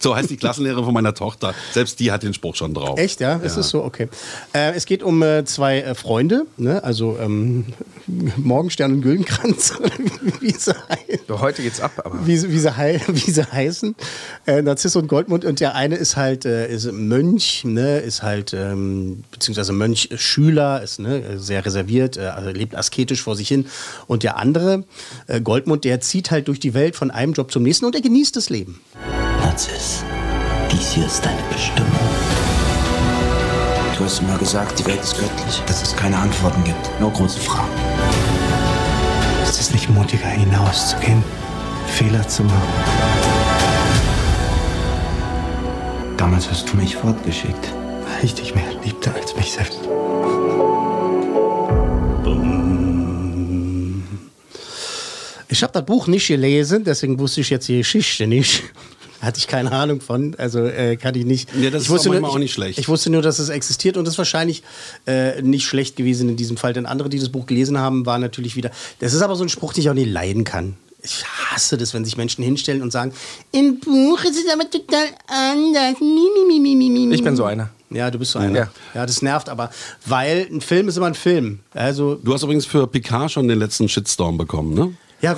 So 0.00 0.14
heißt 0.14 0.30
die 0.30 0.36
Klassenlehrerin 0.36 0.84
von 0.84 0.94
meiner 0.94 1.14
Tochter. 1.14 1.54
Selbst 1.72 2.00
die 2.00 2.10
hat 2.12 2.22
den 2.22 2.34
Spruch 2.34 2.54
schon 2.56 2.74
drauf. 2.74 2.98
Echt, 2.98 3.20
ja? 3.20 3.36
Ist 3.36 3.56
es 3.56 3.68
so? 3.70 3.82
Okay. 3.84 4.08
Äh, 4.52 4.72
es 4.74 4.86
geht 4.86 5.02
um 5.02 5.22
äh, 5.22 5.44
zwei 5.44 5.80
äh, 5.80 5.94
Freunde, 5.94 6.46
ne? 6.56 6.82
also 6.84 7.16
ähm, 7.20 7.66
Morgenstern 8.36 8.92
und 8.94 9.02
Güldenkranz, 9.02 9.74
wie 10.40 10.50
sie 10.52 10.72
heißen. 10.74 11.26
Doch, 11.26 11.40
heute 11.40 11.62
geht's 11.62 11.80
ab, 11.80 11.92
aber. 12.04 12.26
wie, 12.26 12.36
sie- 12.36 12.50
wie, 12.50 12.58
sie, 12.58 12.76
hei 12.76 13.00
wie 13.06 13.30
sie 13.30 13.44
heißen. 13.44 13.94
Äh, 14.46 14.62
Narziss 14.62 14.96
und 14.96 15.08
Goldmund. 15.08 15.44
Und 15.44 15.60
der 15.60 15.74
eine 15.74 15.96
ist 15.96 16.16
halt 16.16 16.44
äh, 16.44 16.68
ist 16.72 16.90
Mönch, 16.92 17.64
ne? 17.64 17.98
ist 18.00 18.22
halt, 18.22 18.52
ähm, 18.52 19.24
beziehungsweise 19.30 19.72
Mönch-Schüler, 19.72 20.82
ist 20.82 20.98
ne? 20.98 21.38
sehr 21.38 21.64
reserviert, 21.64 22.16
äh, 22.16 22.26
also 22.26 22.50
lebt 22.50 22.74
asketisch 22.76 23.22
vor 23.22 23.36
sich 23.36 23.48
hin. 23.48 23.66
Und 24.06 24.22
der 24.22 24.36
andere, 24.38 24.84
äh, 25.26 25.40
Goldmund, 25.40 25.84
der 25.84 26.00
zieht 26.00 26.30
halt 26.30 26.48
durch 26.48 26.60
die 26.60 26.74
Welt 26.74 26.96
von 26.96 27.10
einem 27.10 27.32
Job 27.32 27.50
zum 27.52 27.62
nächsten 27.62 27.84
und 27.86 27.94
er 27.94 28.00
genießt 28.02 28.36
das 28.36 28.50
Leben. 28.50 28.80
Narziss, 29.54 30.02
dies 30.72 30.90
hier 30.90 31.06
ist 31.06 31.24
deine 31.24 31.40
Bestimmung. 31.48 31.92
Du 33.96 34.04
hast 34.04 34.18
immer 34.18 34.36
gesagt, 34.36 34.80
die 34.80 34.84
Welt 34.84 35.00
ist 35.00 35.16
göttlich, 35.16 35.62
dass 35.66 35.80
es 35.80 35.94
keine 35.94 36.18
Antworten 36.18 36.64
gibt, 36.64 36.90
nur 37.00 37.12
große 37.12 37.38
Fragen. 37.38 37.70
Ist 39.44 39.60
es 39.60 39.70
nicht 39.70 39.88
mutiger, 39.90 40.26
hinauszugehen, 40.26 41.22
Fehler 41.86 42.26
zu 42.26 42.42
machen? 42.42 42.62
Damals 46.16 46.50
hast 46.50 46.72
du 46.72 46.76
mich 46.76 46.96
fortgeschickt. 46.96 47.72
Weil 48.10 48.24
ich 48.24 48.34
dich 48.34 48.56
mehr 48.56 48.64
liebte 48.82 49.14
als 49.14 49.36
mich 49.36 49.52
selbst. 49.52 49.78
Ich 55.48 55.62
habe 55.62 55.72
das 55.72 55.86
Buch 55.86 56.08
nicht 56.08 56.26
gelesen, 56.26 56.82
deswegen 56.82 57.16
wusste 57.20 57.42
ich 57.42 57.50
jetzt 57.50 57.68
die 57.68 57.78
Geschichte 57.78 58.26
nicht. 58.26 58.64
Hatte 59.24 59.38
ich 59.38 59.46
keine 59.46 59.72
Ahnung 59.72 60.00
von, 60.00 60.34
also 60.36 60.64
äh, 60.64 60.96
kann 60.96 61.14
ich 61.14 61.24
nicht. 61.24 61.48
Ja, 61.54 61.70
das 61.70 61.82
ich 61.82 61.88
ist 61.88 61.92
wusste 61.92 62.10
auch 62.10 62.14
nur, 62.20 62.28
auch 62.28 62.38
nicht 62.38 62.52
schlecht. 62.52 62.78
Ich 62.78 62.88
wusste 62.88 63.10
nur, 63.10 63.22
dass 63.22 63.38
es 63.38 63.48
existiert 63.48 63.96
und 63.96 64.06
es 64.06 64.14
ist 64.14 64.18
wahrscheinlich 64.18 64.62
äh, 65.06 65.40
nicht 65.42 65.66
schlecht 65.66 65.96
gewesen 65.96 66.28
in 66.28 66.36
diesem 66.36 66.56
Fall, 66.56 66.72
denn 66.72 66.86
andere, 66.86 67.08
die 67.08 67.18
das 67.18 67.28
Buch 67.30 67.46
gelesen 67.46 67.78
haben, 67.78 68.06
waren 68.06 68.20
natürlich 68.20 68.56
wieder. 68.56 68.70
Das 68.98 69.14
ist 69.14 69.22
aber 69.22 69.36
so 69.36 69.44
ein 69.44 69.48
Spruch, 69.48 69.72
den 69.72 69.80
ich 69.82 69.90
auch 69.90 69.94
nicht 69.94 70.10
leiden 70.10 70.44
kann. 70.44 70.76
Ich 71.02 71.22
hasse 71.26 71.76
das, 71.76 71.92
wenn 71.92 72.04
sich 72.04 72.16
Menschen 72.16 72.42
hinstellen 72.42 72.80
und 72.80 72.90
sagen, 72.90 73.12
im 73.52 73.78
Buch 73.78 74.24
ist 74.24 74.38
es 74.38 74.50
aber 74.52 74.68
total 74.70 75.06
anders. 75.26 76.00
Mi, 76.00 76.06
mi, 76.06 76.44
mi, 76.48 76.60
mi, 76.60 76.74
mi, 76.74 76.90
mi, 76.90 77.06
mi. 77.06 77.14
Ich 77.14 77.22
bin 77.22 77.36
so 77.36 77.44
einer. 77.44 77.68
Ja, 77.90 78.10
du 78.10 78.18
bist 78.18 78.32
so 78.32 78.38
einer. 78.38 78.58
Ja. 78.58 78.70
ja, 78.94 79.06
das 79.06 79.22
nervt 79.22 79.48
aber, 79.48 79.70
weil 80.06 80.48
ein 80.50 80.60
Film 80.60 80.88
ist 80.88 80.96
immer 80.96 81.06
ein 81.06 81.14
Film. 81.14 81.60
Also 81.74 82.16
Du 82.16 82.32
hast 82.32 82.42
übrigens 82.42 82.66
für 82.66 82.86
Picard 82.86 83.30
schon 83.30 83.48
den 83.48 83.58
letzten 83.58 83.88
Shitstorm 83.88 84.38
bekommen, 84.38 84.74
ne? 84.74 84.94
Ja, 85.24 85.36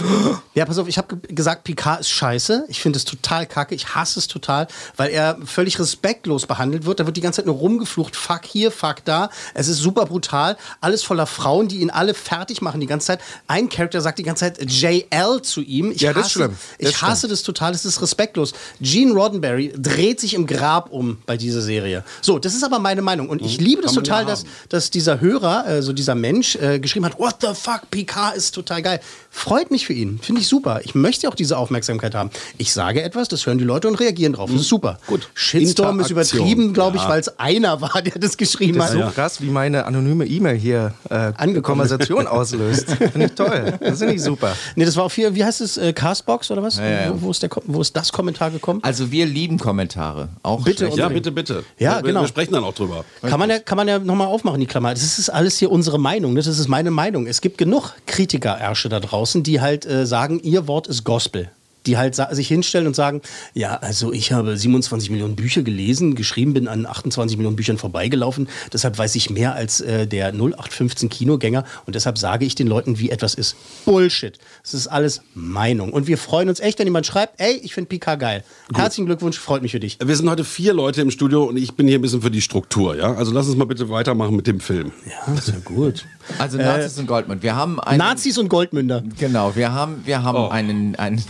ja, 0.54 0.64
pass 0.64 0.78
auf, 0.78 0.88
ich 0.88 0.98
habe 0.98 1.16
gesagt, 1.16 1.62
Picard 1.62 2.00
ist 2.00 2.10
scheiße. 2.10 2.64
Ich 2.68 2.80
finde 2.80 2.96
es 2.96 3.04
total 3.04 3.46
kacke. 3.46 3.72
Ich 3.72 3.94
hasse 3.94 4.18
es 4.18 4.26
total, 4.26 4.66
weil 4.96 5.10
er 5.10 5.38
völlig 5.44 5.78
respektlos 5.78 6.46
behandelt 6.46 6.86
wird. 6.86 6.98
Da 6.98 7.06
wird 7.06 7.16
die 7.16 7.20
ganze 7.20 7.36
Zeit 7.36 7.46
nur 7.46 7.54
rumgeflucht. 7.54 8.16
Fuck 8.16 8.46
hier, 8.46 8.72
fuck 8.72 9.04
da. 9.04 9.30
Es 9.54 9.68
ist 9.68 9.78
super 9.78 10.06
brutal. 10.06 10.56
Alles 10.80 11.04
voller 11.04 11.26
Frauen, 11.26 11.68
die 11.68 11.78
ihn 11.78 11.90
alle 11.90 12.14
fertig 12.14 12.62
machen 12.62 12.80
die 12.80 12.88
ganze 12.88 13.06
Zeit. 13.06 13.20
Ein 13.46 13.68
Charakter 13.68 14.00
sagt 14.00 14.18
die 14.18 14.24
ganze 14.24 14.46
Zeit 14.52 14.58
JL 14.68 15.42
zu 15.42 15.60
ihm. 15.60 15.92
Ich 15.92 16.00
Ja, 16.00 16.12
das 16.12 16.26
ist 16.26 16.26
hasse, 16.26 16.38
schlimm. 16.38 16.56
Das 16.80 16.90
ich 16.90 17.02
hasse 17.02 17.28
das 17.28 17.42
total. 17.44 17.70
Das 17.70 17.84
ist 17.84 18.02
respektlos. 18.02 18.54
Gene 18.80 19.12
Roddenberry 19.12 19.72
dreht 19.76 20.18
sich 20.18 20.34
im 20.34 20.48
Grab 20.48 20.90
um 20.90 21.18
bei 21.26 21.36
dieser 21.36 21.60
Serie. 21.60 22.02
So, 22.22 22.40
das 22.40 22.54
ist 22.54 22.64
aber 22.64 22.80
meine 22.80 23.02
Meinung. 23.02 23.28
Und 23.28 23.40
ich 23.40 23.60
liebe 23.60 23.82
das 23.82 23.94
Kann 23.94 24.02
total, 24.02 24.26
dass, 24.26 24.44
dass 24.68 24.90
dieser 24.90 25.20
Hörer, 25.20 25.64
also 25.64 25.92
dieser 25.92 26.16
Mensch, 26.16 26.56
äh, 26.56 26.80
geschrieben 26.80 27.06
hat, 27.06 27.20
what 27.20 27.36
the 27.40 27.54
fuck, 27.54 27.88
Picard 27.88 28.36
ist 28.36 28.52
total 28.52 28.82
geil. 28.82 29.00
Freut 29.30 29.70
mich 29.70 29.75
für 29.84 29.92
ihn. 29.92 30.18
Finde 30.22 30.40
ich 30.40 30.48
super. 30.48 30.80
Ich 30.84 30.94
möchte 30.94 31.28
auch 31.28 31.34
diese 31.34 31.58
Aufmerksamkeit 31.58 32.14
haben. 32.14 32.30
Ich 32.56 32.72
sage 32.72 33.02
etwas, 33.02 33.28
das 33.28 33.44
hören 33.44 33.58
die 33.58 33.64
Leute 33.64 33.88
und 33.88 33.96
reagieren 33.96 34.32
drauf. 34.32 34.48
Das 34.50 34.62
ist 34.62 34.68
super. 34.68 34.98
Gut. 35.06 35.28
Shitstorm 35.34 36.00
ist 36.00 36.10
übertrieben, 36.10 36.72
glaube 36.72 36.96
ich, 36.96 37.02
Ja. 37.02 37.08
weil 37.08 37.20
es 37.20 37.38
einer 37.38 37.80
war, 37.80 38.00
der 38.00 38.14
das 38.18 38.36
geschrieben 38.38 38.78
Das 38.78 38.94
ist 38.94 38.96
hat. 39.00 39.08
so 39.08 39.14
krass, 39.14 39.40
wie 39.42 39.50
meine 39.50 39.84
anonyme 39.84 40.24
E-Mail 40.26 40.56
hier 40.56 40.94
äh, 41.10 41.14
Angekommen. 41.36 41.80
Konversation 41.80 42.26
auslöst. 42.26 42.86
Finde 42.90 43.26
ich 43.26 43.32
toll. 43.32 43.74
Das 43.80 43.98
finde 43.98 44.14
ich 44.14 44.22
super. 44.22 44.54
Nee, 44.76 44.84
das 44.84 44.96
war 44.96 45.04
auf 45.04 45.14
hier, 45.14 45.34
wie 45.34 45.44
heißt 45.44 45.60
es, 45.60 45.76
äh, 45.76 45.92
Castbox 45.92 46.50
oder 46.52 46.62
was? 46.62 46.78
Ja, 46.78 46.88
ja. 46.88 47.12
Wo, 47.12 47.22
wo, 47.26 47.30
ist 47.32 47.42
der, 47.42 47.50
wo 47.66 47.80
ist 47.80 47.96
das 47.96 48.12
Kommentar 48.12 48.50
gekommen? 48.52 48.80
Also 48.82 49.10
wir 49.10 49.26
lieben 49.26 49.58
Kommentare. 49.58 50.28
Auch 50.42 50.62
Bitte 50.64 50.88
Ja, 50.94 51.08
bitte, 51.08 51.32
bitte. 51.32 51.64
Ja, 51.78 51.96
wir, 51.96 52.02
genau. 52.04 52.20
Wir 52.22 52.28
sprechen 52.28 52.52
dann 52.54 52.64
auch 52.64 52.74
drüber. 52.74 53.04
Kann 53.22 53.38
man 53.40 53.50
ja, 53.50 53.58
kann 53.58 53.76
man 53.76 53.88
ja 53.88 53.98
nochmal 53.98 54.28
aufmachen, 54.28 54.60
die 54.60 54.66
Klammer. 54.66 54.92
Das 54.94 55.18
ist 55.18 55.28
alles 55.30 55.58
hier 55.58 55.70
unsere 55.70 55.98
Meinung. 55.98 56.34
Das 56.36 56.46
ist 56.46 56.68
meine 56.68 56.90
Meinung. 56.90 57.26
Es 57.26 57.40
gibt 57.40 57.58
genug 57.58 57.94
Kritiker-Ärsche 58.06 58.88
da 58.88 59.00
draußen, 59.00 59.42
die 59.42 59.55
halt 59.60 59.86
äh, 59.86 60.06
sagen, 60.06 60.40
ihr 60.40 60.66
Wort 60.66 60.86
ist 60.86 61.04
Gospel. 61.04 61.50
die 61.86 61.96
halt 61.96 62.16
sich 62.16 62.48
hinstellen 62.48 62.86
und 62.86 62.96
sagen, 62.96 63.22
ja, 63.54 63.76
also 63.76 64.12
ich 64.12 64.32
habe 64.32 64.56
27 64.56 65.10
Millionen 65.10 65.36
Bücher 65.36 65.62
gelesen, 65.62 66.14
geschrieben, 66.14 66.52
bin 66.54 66.68
an 66.68 66.84
28 66.84 67.36
Millionen 67.36 67.56
Büchern 67.56 67.78
vorbeigelaufen, 67.78 68.48
deshalb 68.72 68.98
weiß 68.98 69.14
ich 69.14 69.30
mehr 69.30 69.54
als 69.54 69.80
äh, 69.80 70.06
der 70.06 70.32
0815 70.32 71.08
Kinogänger 71.08 71.64
und 71.86 71.94
deshalb 71.94 72.18
sage 72.18 72.44
ich 72.44 72.54
den 72.54 72.66
Leuten, 72.66 72.98
wie 72.98 73.10
etwas 73.10 73.34
ist. 73.34 73.56
Bullshit. 73.84 74.38
Es 74.64 74.74
ist 74.74 74.88
alles 74.88 75.22
Meinung. 75.34 75.92
Und 75.92 76.08
wir 76.08 76.18
freuen 76.18 76.48
uns 76.48 76.60
echt, 76.60 76.78
wenn 76.78 76.86
jemand 76.86 77.06
schreibt, 77.06 77.40
ey, 77.40 77.54
ich 77.62 77.72
finde 77.74 77.88
Picard 77.88 78.18
geil. 78.18 78.44
Herzlichen 78.74 79.06
Glückwunsch, 79.06 79.38
freut 79.38 79.62
mich 79.62 79.72
für 79.72 79.80
dich. 79.80 79.98
Wir 80.04 80.16
sind 80.16 80.28
heute 80.28 80.44
vier 80.44 80.74
Leute 80.74 81.02
im 81.02 81.10
Studio 81.10 81.44
und 81.44 81.56
ich 81.56 81.74
bin 81.74 81.86
hier 81.86 81.98
ein 81.98 82.02
bisschen 82.02 82.22
für 82.22 82.30
die 82.30 82.42
Struktur, 82.42 82.96
ja? 82.96 83.14
Also 83.14 83.32
lass 83.32 83.46
uns 83.46 83.56
mal 83.56 83.64
bitte 83.66 83.88
weitermachen 83.88 84.34
mit 84.34 84.48
dem 84.48 84.58
Film. 84.58 84.90
Ja, 85.06 85.36
sehr 85.40 85.60
gut. 85.60 86.04
Also 86.38 86.58
Nazis 86.58 86.98
und 86.98 87.06
Goldmund. 87.06 87.42
Wir 87.42 87.54
haben 87.56 87.80
einen, 87.80 87.98
Nazis 87.98 88.38
und 88.38 88.48
Goldmünder. 88.48 89.02
Genau, 89.18 89.54
wir 89.56 89.72
haben, 89.72 90.02
wir 90.04 90.22
haben 90.22 90.36
Oh. 90.36 90.48
einen, 90.48 90.96
einen, 90.96 91.22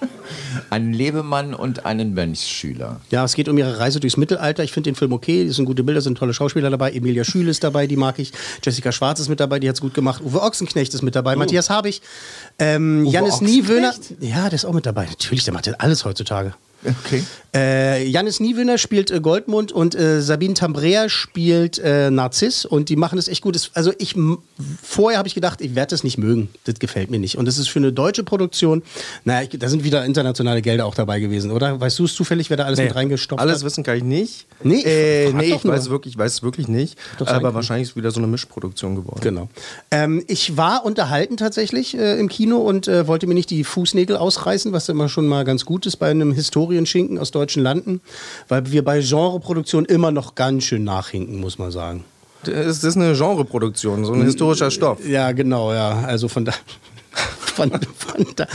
einen 0.70 0.92
Lebemann 0.92 1.54
und 1.54 1.86
einen 1.86 2.14
Mönchsschüler. 2.14 3.00
Ja, 3.10 3.24
es 3.24 3.34
geht 3.34 3.48
um 3.48 3.56
ihre 3.56 3.78
Reise 3.78 4.00
durchs 4.00 4.16
Mittelalter. 4.16 4.64
Ich 4.64 4.72
finde 4.72 4.90
den 4.90 4.96
Film 4.96 5.12
okay. 5.12 5.44
Es 5.44 5.56
sind 5.56 5.64
gute 5.64 5.84
Bilder, 5.84 6.00
sind 6.00 6.18
tolle 6.18 6.34
Schauspieler 6.34 6.70
dabei. 6.70 6.92
Emilia 6.92 7.24
Schüle 7.24 7.50
ist 7.50 7.62
dabei, 7.64 7.86
die 7.86 7.96
mag 7.96 8.18
ich. 8.18 8.32
Jessica 8.64 8.92
Schwarz 8.92 9.20
ist 9.20 9.28
mit 9.28 9.40
dabei, 9.40 9.58
die 9.60 9.68
hat 9.68 9.76
es 9.76 9.80
gut 9.80 9.94
gemacht. 9.94 10.22
Uwe 10.24 10.42
Ochsenknecht 10.42 10.92
ist 10.94 11.02
mit 11.02 11.14
dabei. 11.14 11.36
Matthias 11.36 11.70
Habig. 11.70 12.02
Ähm, 12.58 13.04
Janis 13.06 13.40
Niewöhner. 13.40 13.94
Ja, 14.20 14.44
der 14.44 14.54
ist 14.54 14.64
auch 14.64 14.72
mit 14.72 14.86
dabei. 14.86 15.06
Natürlich, 15.06 15.44
der 15.44 15.54
macht 15.54 15.66
ja 15.66 15.74
alles 15.78 16.04
heutzutage. 16.04 16.54
Okay. 16.84 17.22
Äh, 17.54 18.06
Janis 18.06 18.38
Niewöhner 18.38 18.76
spielt 18.76 19.10
äh, 19.10 19.18
Goldmund 19.20 19.72
und 19.72 19.94
äh, 19.94 20.20
Sabine 20.20 20.52
Tambrea 20.54 21.08
spielt 21.08 21.78
äh, 21.78 22.10
Narziss 22.10 22.64
und 22.66 22.90
die 22.90 22.96
machen 22.96 23.18
es 23.18 23.28
echt 23.28 23.40
gut. 23.42 23.56
Es- 23.56 23.70
Also 23.72 23.92
ich 23.98 24.14
vorher 24.82 25.16
habe 25.18 25.26
ich 25.26 25.34
gedacht, 25.34 25.60
ich 25.62 25.74
werde 25.74 25.90
das 25.90 26.04
nicht 26.04 26.18
mögen. 26.18 26.50
Das 26.64 26.78
gefällt 26.78 27.10
mir 27.10 27.18
nicht. 27.18 27.38
Und 27.38 27.46
das 27.46 27.56
ist 27.56 27.68
für 27.68 27.78
eine 27.78 27.92
deutsche 27.94 28.24
Produktion. 28.24 28.82
Naja, 29.24 29.48
ich, 29.50 29.58
da 29.58 29.68
sind 29.70 29.84
wieder 29.84 30.04
internationale 30.04 30.60
Gelder 30.60 30.84
auch 30.84 30.94
dabei 30.94 31.18
gewesen, 31.18 31.50
oder? 31.50 31.80
Weißt 31.80 31.98
du 31.98 32.04
es 32.04 32.14
zufällig, 32.14 32.50
wer 32.50 32.58
da 32.58 32.64
alles 32.64 32.78
mit 32.78 32.94
reingestopft 32.94 33.40
Alles 33.40 33.58
hat? 33.60 33.64
wissen 33.64 33.82
kann 33.84 33.96
ich 33.96 34.04
nicht. 34.04 34.46
Nee, 34.62 34.82
äh, 34.82 35.30
frag 35.30 35.40
nee 35.40 35.54
ich 35.54 35.64
weiß, 35.64 35.88
wirklich, 35.90 36.14
ich 36.14 36.18
weiß 36.18 36.34
es 36.34 36.42
wirklich 36.42 36.68
nicht. 36.68 36.98
Aber 37.24 37.54
wahrscheinlich 37.54 37.84
ist 37.88 37.90
es 37.92 37.96
wieder 37.96 38.10
so 38.10 38.18
eine 38.20 38.26
Mischproduktion 38.26 38.96
geworden. 38.96 39.20
Genau. 39.22 39.48
Ähm, 39.90 40.22
ich 40.28 40.58
war 40.58 40.84
unterhalten 40.84 41.38
tatsächlich 41.38 41.96
äh, 41.96 42.18
im 42.20 42.28
Kino 42.28 42.58
und 42.58 42.86
äh, 42.86 43.06
wollte 43.06 43.26
mir 43.26 43.34
nicht 43.34 43.48
die 43.50 43.64
Fußnägel 43.64 44.16
ausreißen, 44.16 44.72
was 44.72 44.88
immer 44.90 45.08
schon 45.08 45.26
mal 45.26 45.44
ganz 45.44 45.64
gut 45.64 45.86
ist 45.86 45.96
bei 45.96 46.10
einem 46.10 46.32
Historienschinken 46.66 47.18
aus 47.18 47.30
deutschen 47.30 47.62
Landen, 47.62 48.00
weil 48.48 48.70
wir 48.70 48.84
bei 48.84 49.00
Genreproduktion 49.00 49.84
immer 49.84 50.10
noch 50.10 50.34
ganz 50.34 50.64
schön 50.64 50.84
nachhinken, 50.84 51.40
muss 51.40 51.58
man 51.58 51.70
sagen. 51.70 52.04
Es 52.44 52.84
ist 52.84 52.96
eine 52.96 53.14
Genreproduktion, 53.14 54.04
so 54.04 54.12
ein 54.12 54.22
historischer 54.22 54.70
Stoff. 54.70 55.06
Ja, 55.06 55.32
genau, 55.32 55.72
ja. 55.72 56.02
Also 56.06 56.28
von 56.28 56.44
da. 56.44 56.52
Von, 57.56 57.70
von, 57.70 58.26
da, 58.36 58.46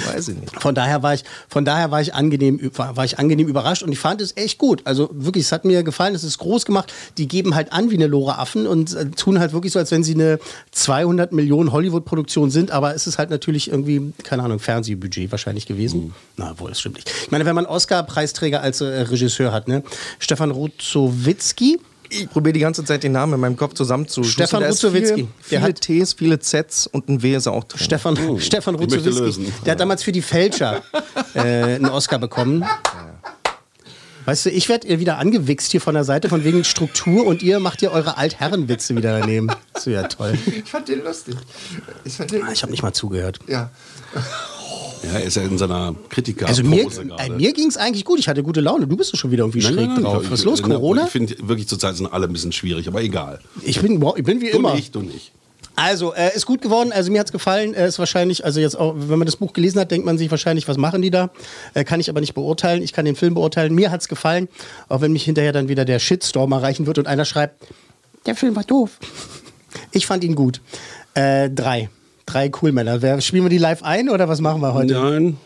von 0.60 0.76
daher 0.76 1.02
war 1.02 1.16
ich, 1.16 1.24
von 1.50 1.66
daher 1.66 1.90
war 1.90 2.02
ich 2.02 2.14
angenehm, 2.14 2.60
war, 2.76 3.04
ich 3.04 3.18
angenehm 3.18 3.48
überrascht 3.48 3.82
und 3.82 3.92
ich 3.92 3.98
fand 3.98 4.22
es 4.22 4.38
echt 4.38 4.60
gut. 4.60 4.82
Also 4.86 5.10
wirklich, 5.12 5.46
es 5.46 5.52
hat 5.52 5.66
mir 5.66 5.82
gefallen, 5.82 6.14
es 6.14 6.24
ist 6.24 6.38
groß 6.38 6.66
gemacht. 6.66 6.94
Die 7.18 7.28
geben 7.28 7.56
halt 7.56 7.74
an 7.74 7.90
wie 7.90 7.96
eine 7.96 8.06
Lore 8.06 8.38
Affen 8.38 8.68
und 8.68 8.94
äh, 8.94 9.10
tun 9.10 9.40
halt 9.40 9.54
wirklich 9.54 9.74
so, 9.74 9.80
als 9.80 9.90
wenn 9.90 10.04
sie 10.04 10.14
eine 10.14 10.40
200 10.70 11.32
Millionen 11.32 11.72
Hollywood-Produktion 11.72 12.52
sind, 12.52 12.70
aber 12.70 12.94
es 12.94 13.08
ist 13.08 13.18
halt 13.18 13.32
natürlich 13.32 13.72
irgendwie, 13.72 14.14
keine 14.24 14.44
Ahnung, 14.44 14.60
Fernsehbudget 14.60 15.32
wahrscheinlich 15.32 15.66
gewesen. 15.66 16.14
Na, 16.38 16.60
wohl, 16.60 16.70
das 16.70 16.80
stimmt 16.80 16.98
nicht. 16.98 17.12
Ich 17.24 17.32
meine, 17.32 17.46
wenn 17.46 17.56
man 17.56 17.66
Oscar-Preisträger 17.66 18.62
als 18.62 18.82
äh, 18.82 18.86
Regisseur 18.86 19.52
hat, 19.52 19.68
ne? 19.68 19.82
Stefan 20.20 20.52
Ruzowitzki, 20.52 21.80
Ich 22.14 22.30
probiere 22.30 22.54
die 22.54 22.60
ganze 22.60 22.84
Zeit 22.84 23.04
den 23.04 23.14
Namen 23.14 23.34
in 23.36 23.40
meinem 23.40 23.56
Kopf 23.56 23.74
zusammenzuschlüsseln. 23.74 24.48
Stefan 24.48 24.62
Da 24.64 24.68
ist 24.68 24.84
Ruzowitzki. 24.84 25.28
Viele, 25.42 25.62
hat- 25.62 25.80
T's, 25.82 26.14
viele 26.14 26.40
Z's 26.40 26.88
und 26.88 27.08
ein 27.08 27.22
W 27.24 27.36
ist 27.36 27.48
auch 27.48 27.64
drin. 27.64 27.80
Stefan, 27.82 28.18
Stefan 28.40 28.76
möchte 28.76 28.96
Ruzowitzki. 28.98 29.22
lösen. 29.24 29.54
Der 29.66 29.72
hat 29.74 29.80
damals 29.80 30.04
für 30.04 30.12
die 30.12 30.22
Fälscher 30.22 30.82
äh, 31.34 31.40
einen 31.40 31.86
Oscar 31.90 32.20
bekommen. 32.20 32.66
Weißt 34.26 34.46
du, 34.46 34.50
ich 34.52 34.70
werde 34.70 34.88
ihr 34.88 35.00
wieder 35.00 35.18
angewichst 35.18 35.72
hier 35.72 35.82
von 35.82 35.96
der 35.96 36.04
Seite 36.04 36.30
von 36.30 36.44
wegen 36.44 36.64
Struktur 36.64 37.26
und 37.26 37.42
ihr 37.42 37.60
macht 37.60 37.82
ihr 37.82 37.92
eure 37.92 38.18
Altherrenwitze 38.18 38.96
wieder 38.96 39.20
daneben. 39.20 39.48
Das 39.74 39.88
wäre 39.88 40.04
ja 40.04 40.08
toll. 40.08 40.38
Ich 40.64 40.70
fand 40.70 40.90
den 40.90 41.04
lustig. 41.04 41.36
Ich 42.04 42.14
fand 42.18 42.32
den 42.32 42.44
Ah, 42.44 42.52
Ich 42.52 42.62
habe 42.62 42.72
nicht 42.72 42.84
mal 42.84 42.94
zugehört. 42.94 43.40
ja. 43.48 43.72
Ja, 45.04 45.14
er 45.20 45.24
ist 45.24 45.36
ja 45.36 45.44
in 45.44 45.58
seiner 45.58 45.96
kritiker 46.10 46.48
Also 46.48 46.64
mir, 46.64 46.86
äh, 47.18 47.30
mir 47.30 47.54
ging 47.54 47.68
es 47.68 47.78
eigentlich 47.78 48.06
gut. 48.06 48.20
Ich 48.20 48.28
hatte 48.28 48.44
gute 48.44 48.62
Laune. 48.62 48.88
Du 48.88 48.96
bist 48.96 49.14
doch 49.14 49.18
schon 49.18 49.32
wieder 49.32 49.44
irgendwie 49.44 49.62
schräg 49.62 49.96
drauf. 49.96 50.24
Was 50.30 50.40
ist 50.40 50.46
los, 50.46 50.62
Corona? 50.62 51.06
Ich 51.06 51.12
finde 51.12 51.36
wirklich 51.42 51.68
zurzeit 51.68 51.96
sind 51.96 52.12
alle 52.12 52.28
ein 52.28 52.34
bisschen 52.34 52.52
schwierig, 52.52 52.88
aber 52.88 53.02
egal. 53.02 53.40
Ich 53.64 53.82
bin, 53.82 54.04
ich 54.16 54.24
bin 54.24 54.42
wie 54.42 54.52
Du 54.52 54.58
immer. 54.58 54.76
nicht, 54.76 54.94
du 54.94 55.02
nicht. 55.02 55.32
Also, 55.76 56.14
äh, 56.14 56.36
ist 56.36 56.46
gut 56.46 56.62
geworden. 56.62 56.92
Also, 56.92 57.12
mir 57.12 57.20
hat's 57.20 57.32
gefallen. 57.32 57.74
Äh, 57.74 57.88
ist 57.88 57.98
wahrscheinlich, 57.98 58.44
also 58.46 58.60
jetzt 58.60 58.78
auch, 58.78 58.94
wenn 58.96 59.18
man 59.18 59.26
das 59.26 59.38
Buch 59.38 59.54
gelesen 59.54 59.80
hat, 59.80 59.90
denkt 59.90 60.06
man 60.06 60.18
sich 60.18 60.30
wahrscheinlich, 60.30 60.68
was 60.68 60.78
machen 60.78 61.02
die 61.02 61.10
da? 61.10 61.32
Äh, 61.74 61.84
kann 61.86 62.00
ich 62.00 62.10
aber 62.10 62.20
nicht 62.20 62.34
beurteilen. 62.34 62.84
Ich 62.84 62.94
kann 62.94 63.06
den 63.06 63.16
Film 63.16 63.34
beurteilen. 63.34 63.74
Mir 63.74 63.90
hat's 63.90 64.08
gefallen. 64.08 64.50
Auch 64.90 65.02
wenn 65.02 65.14
mich 65.14 65.24
hinterher 65.24 65.54
dann 65.54 65.70
wieder 65.70 65.86
der 65.86 66.00
Shitstorm 66.00 66.52
erreichen 66.52 66.86
wird 66.86 67.00
und 67.00 67.08
einer 67.08 67.26
schreibt, 67.26 67.66
der 68.26 68.36
Film 68.36 68.56
war 68.56 68.64
doof. 68.66 68.92
Ich 69.92 70.06
fand 70.06 70.24
ihn 70.24 70.36
gut. 70.36 70.62
Äh, 71.14 71.50
drei. 71.50 71.90
Drei 72.32 72.48
Coolmänner. 72.48 73.02
Wer, 73.02 73.20
spielen 73.20 73.44
wir 73.44 73.50
die 73.50 73.58
live 73.58 73.84
ein 73.84 74.10
oder 74.10 74.30
was 74.30 74.40
machen 74.40 74.62
wir 74.62 74.74
heute? 74.74 74.94
Nein. 74.94 75.38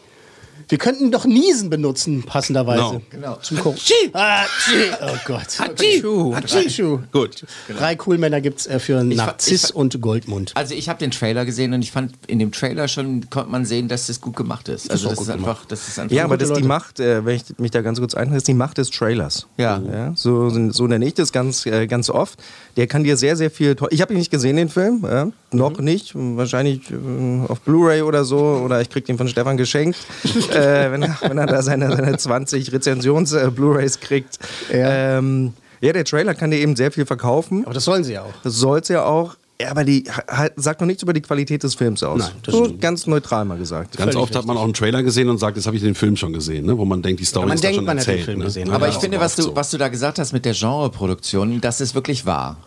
Wir 0.68 0.77
könnten 0.77 1.12
doch 1.12 1.25
Niesen 1.25 1.70
benutzen, 1.70 2.24
passenderweise. 2.24 3.01
Genau. 3.10 3.36
Genau. 3.36 3.36
Zum 3.42 3.60
Gucken. 3.60 3.80
Hatschi! 4.13 4.92
Oh 5.01 5.18
Gott. 5.25 5.60
Hatschi! 5.60 6.01
Hatschi! 6.01 7.00
Gut. 7.12 7.46
Drei 7.68 7.96
Coolmänner 7.96 8.42
gibt's 8.42 8.65
äh, 8.65 8.80
für 8.80 9.04
Narziss 9.04 9.70
und 9.72 10.00
Goldmund. 10.01 10.51
Also 10.56 10.74
ich 10.74 10.89
habe 10.89 11.00
den 11.00 11.12
Trailer 11.12 11.46
gesehen 11.46 11.74
und 11.74 11.82
ich 11.82 11.92
fand 11.92 12.13
in 12.27 12.39
dem 12.39 12.51
Trailer 12.51 12.88
schon 12.88 13.30
konnte 13.30 13.51
man 13.51 13.65
sehen, 13.65 13.88
dass 13.88 14.08
das 14.08 14.22
gut 14.22 14.36
gemacht 14.36 14.68
ist. 14.70 14.89
Also 14.89 15.10
das 15.10 15.18
gut 15.18 15.27
ist 15.27 15.34
einfach, 15.34 15.65
das 15.65 15.88
ist 15.88 16.00
einfach 16.00 16.15
Ja, 16.15 16.24
aber 16.24 16.38
das 16.38 16.50
ist 16.50 16.58
die 16.58 16.62
Leute. 16.62 16.68
Macht, 16.68 17.00
äh, 17.00 17.25
wenn 17.25 17.36
ich 17.36 17.44
mich 17.58 17.72
da 17.72 17.82
ganz 17.82 18.00
kurz 18.00 18.15
einhalte, 18.15 18.38
ist 18.38 18.48
die 18.48 18.54
Macht 18.54 18.77
des 18.77 18.89
Trailers. 18.89 19.48
Ja. 19.58 19.82
ja 19.92 20.13
so, 20.15 20.50
so 20.72 20.88
nenne 20.88 21.06
ich 21.06 21.13
das 21.13 21.32
ganz, 21.32 21.65
äh, 21.65 21.88
ganz 21.88 22.10
oft. 22.10 22.39
Der 22.77 22.88
kann 22.88 23.03
dir 23.03 23.15
sehr, 23.15 23.36
sehr 23.36 23.50
viel. 23.50 23.75
Ich 23.89 24.01
habe 24.01 24.13
ihn 24.13 24.20
nicht 24.20 24.32
gesehen, 24.32 24.58
den 24.58 24.70
Film. 24.70 25.01
Ja? 25.03 25.29
Noch 25.51 25.79
nicht. 25.79 26.12
Wahrscheinlich 26.13 26.91
äh, 26.91 27.48
auf 27.48 27.62
Blu-ray 27.62 28.01
oder 28.01 28.25
so. 28.25 28.38
Oder 28.38 28.82
ich 28.82 28.89
krieg 28.89 29.05
den 29.05 29.17
von 29.17 29.27
Stefan 29.27 29.55
geschenkt. 29.58 29.98
äh, 30.51 30.91
wenn, 30.91 31.03
er, 31.03 31.17
wenn 31.22 31.38
er 31.38 31.46
da 31.46 31.62
seine, 31.62 31.96
seine 31.96 32.17
20 32.17 32.74
Rezensions-Blu-rays 32.74 34.01
kriegt. 34.01 34.39
Ja. 34.72 35.17
Ähm, 35.17 35.53
ja, 35.82 35.94
der 35.94 36.03
Trailer 36.03 36.34
kann 36.34 36.51
dir 36.51 36.58
eben 36.58 36.75
sehr 36.75 36.91
viel 36.91 37.05
verkaufen. 37.05 37.63
Aber 37.65 37.74
das 37.74 37.86
sollen 37.86 38.03
sie 38.03 38.13
ja 38.13 38.24
auch. 38.24 38.34
Das 38.44 38.55
soll 38.55 38.79
es 38.79 38.88
ja 38.89 39.05
auch. 39.05 39.36
Ja, 39.62 39.71
aber 39.71 39.85
die 39.85 40.03
halt, 40.29 40.53
sagt 40.57 40.81
noch 40.81 40.88
nichts 40.88 41.01
über 41.01 41.13
die 41.13 41.21
Qualität 41.21 41.63
des 41.63 41.75
Films 41.75 42.03
aus. 42.03 42.19
Nein, 42.19 42.31
das 42.43 42.53
so 42.53 42.75
ganz 42.77 43.07
neutral 43.07 43.45
mal 43.45 43.57
gesagt. 43.57 43.95
Ganz 43.95 44.12
Völlig 44.12 44.17
oft 44.17 44.35
hat 44.35 44.45
man 44.45 44.57
auch 44.57 44.63
einen 44.63 44.74
Trailer 44.74 45.01
gesehen 45.01 45.29
und 45.29 45.38
sagt, 45.38 45.55
jetzt 45.55 45.65
habe 45.65 45.77
ich 45.77 45.81
den 45.81 45.95
Film 45.95 46.17
schon 46.17 46.33
gesehen, 46.33 46.65
ne? 46.65 46.77
wo 46.77 46.83
man 46.83 47.01
denkt, 47.01 47.21
die 47.21 47.25
Story 47.25 47.47
man 47.47 47.55
ist 47.55 47.63
da 47.63 47.69
denkt, 47.69 47.77
schon 47.77 47.85
man 47.85 47.97
hat 47.97 48.05
den 48.05 48.09
erzählt. 48.12 48.25
Film 48.25 48.39
ne? 48.39 48.45
gesehen. 48.45 48.69
Aber 48.69 48.88
Ja, 48.88 48.91
ich 48.93 49.00
finde, 49.00 49.19
was 49.21 49.38
du, 49.38 49.43
so. 49.43 49.55
was 49.55 49.71
du 49.71 49.77
da 49.77 49.88
gesagt 49.88 50.19
hast 50.19 50.33
mit 50.33 50.43
der 50.43 50.53
Genreproduktion, 50.53 51.62
das 51.62 51.79
ist 51.79 51.95
wirklich 51.95 52.25
wahr 52.25 52.57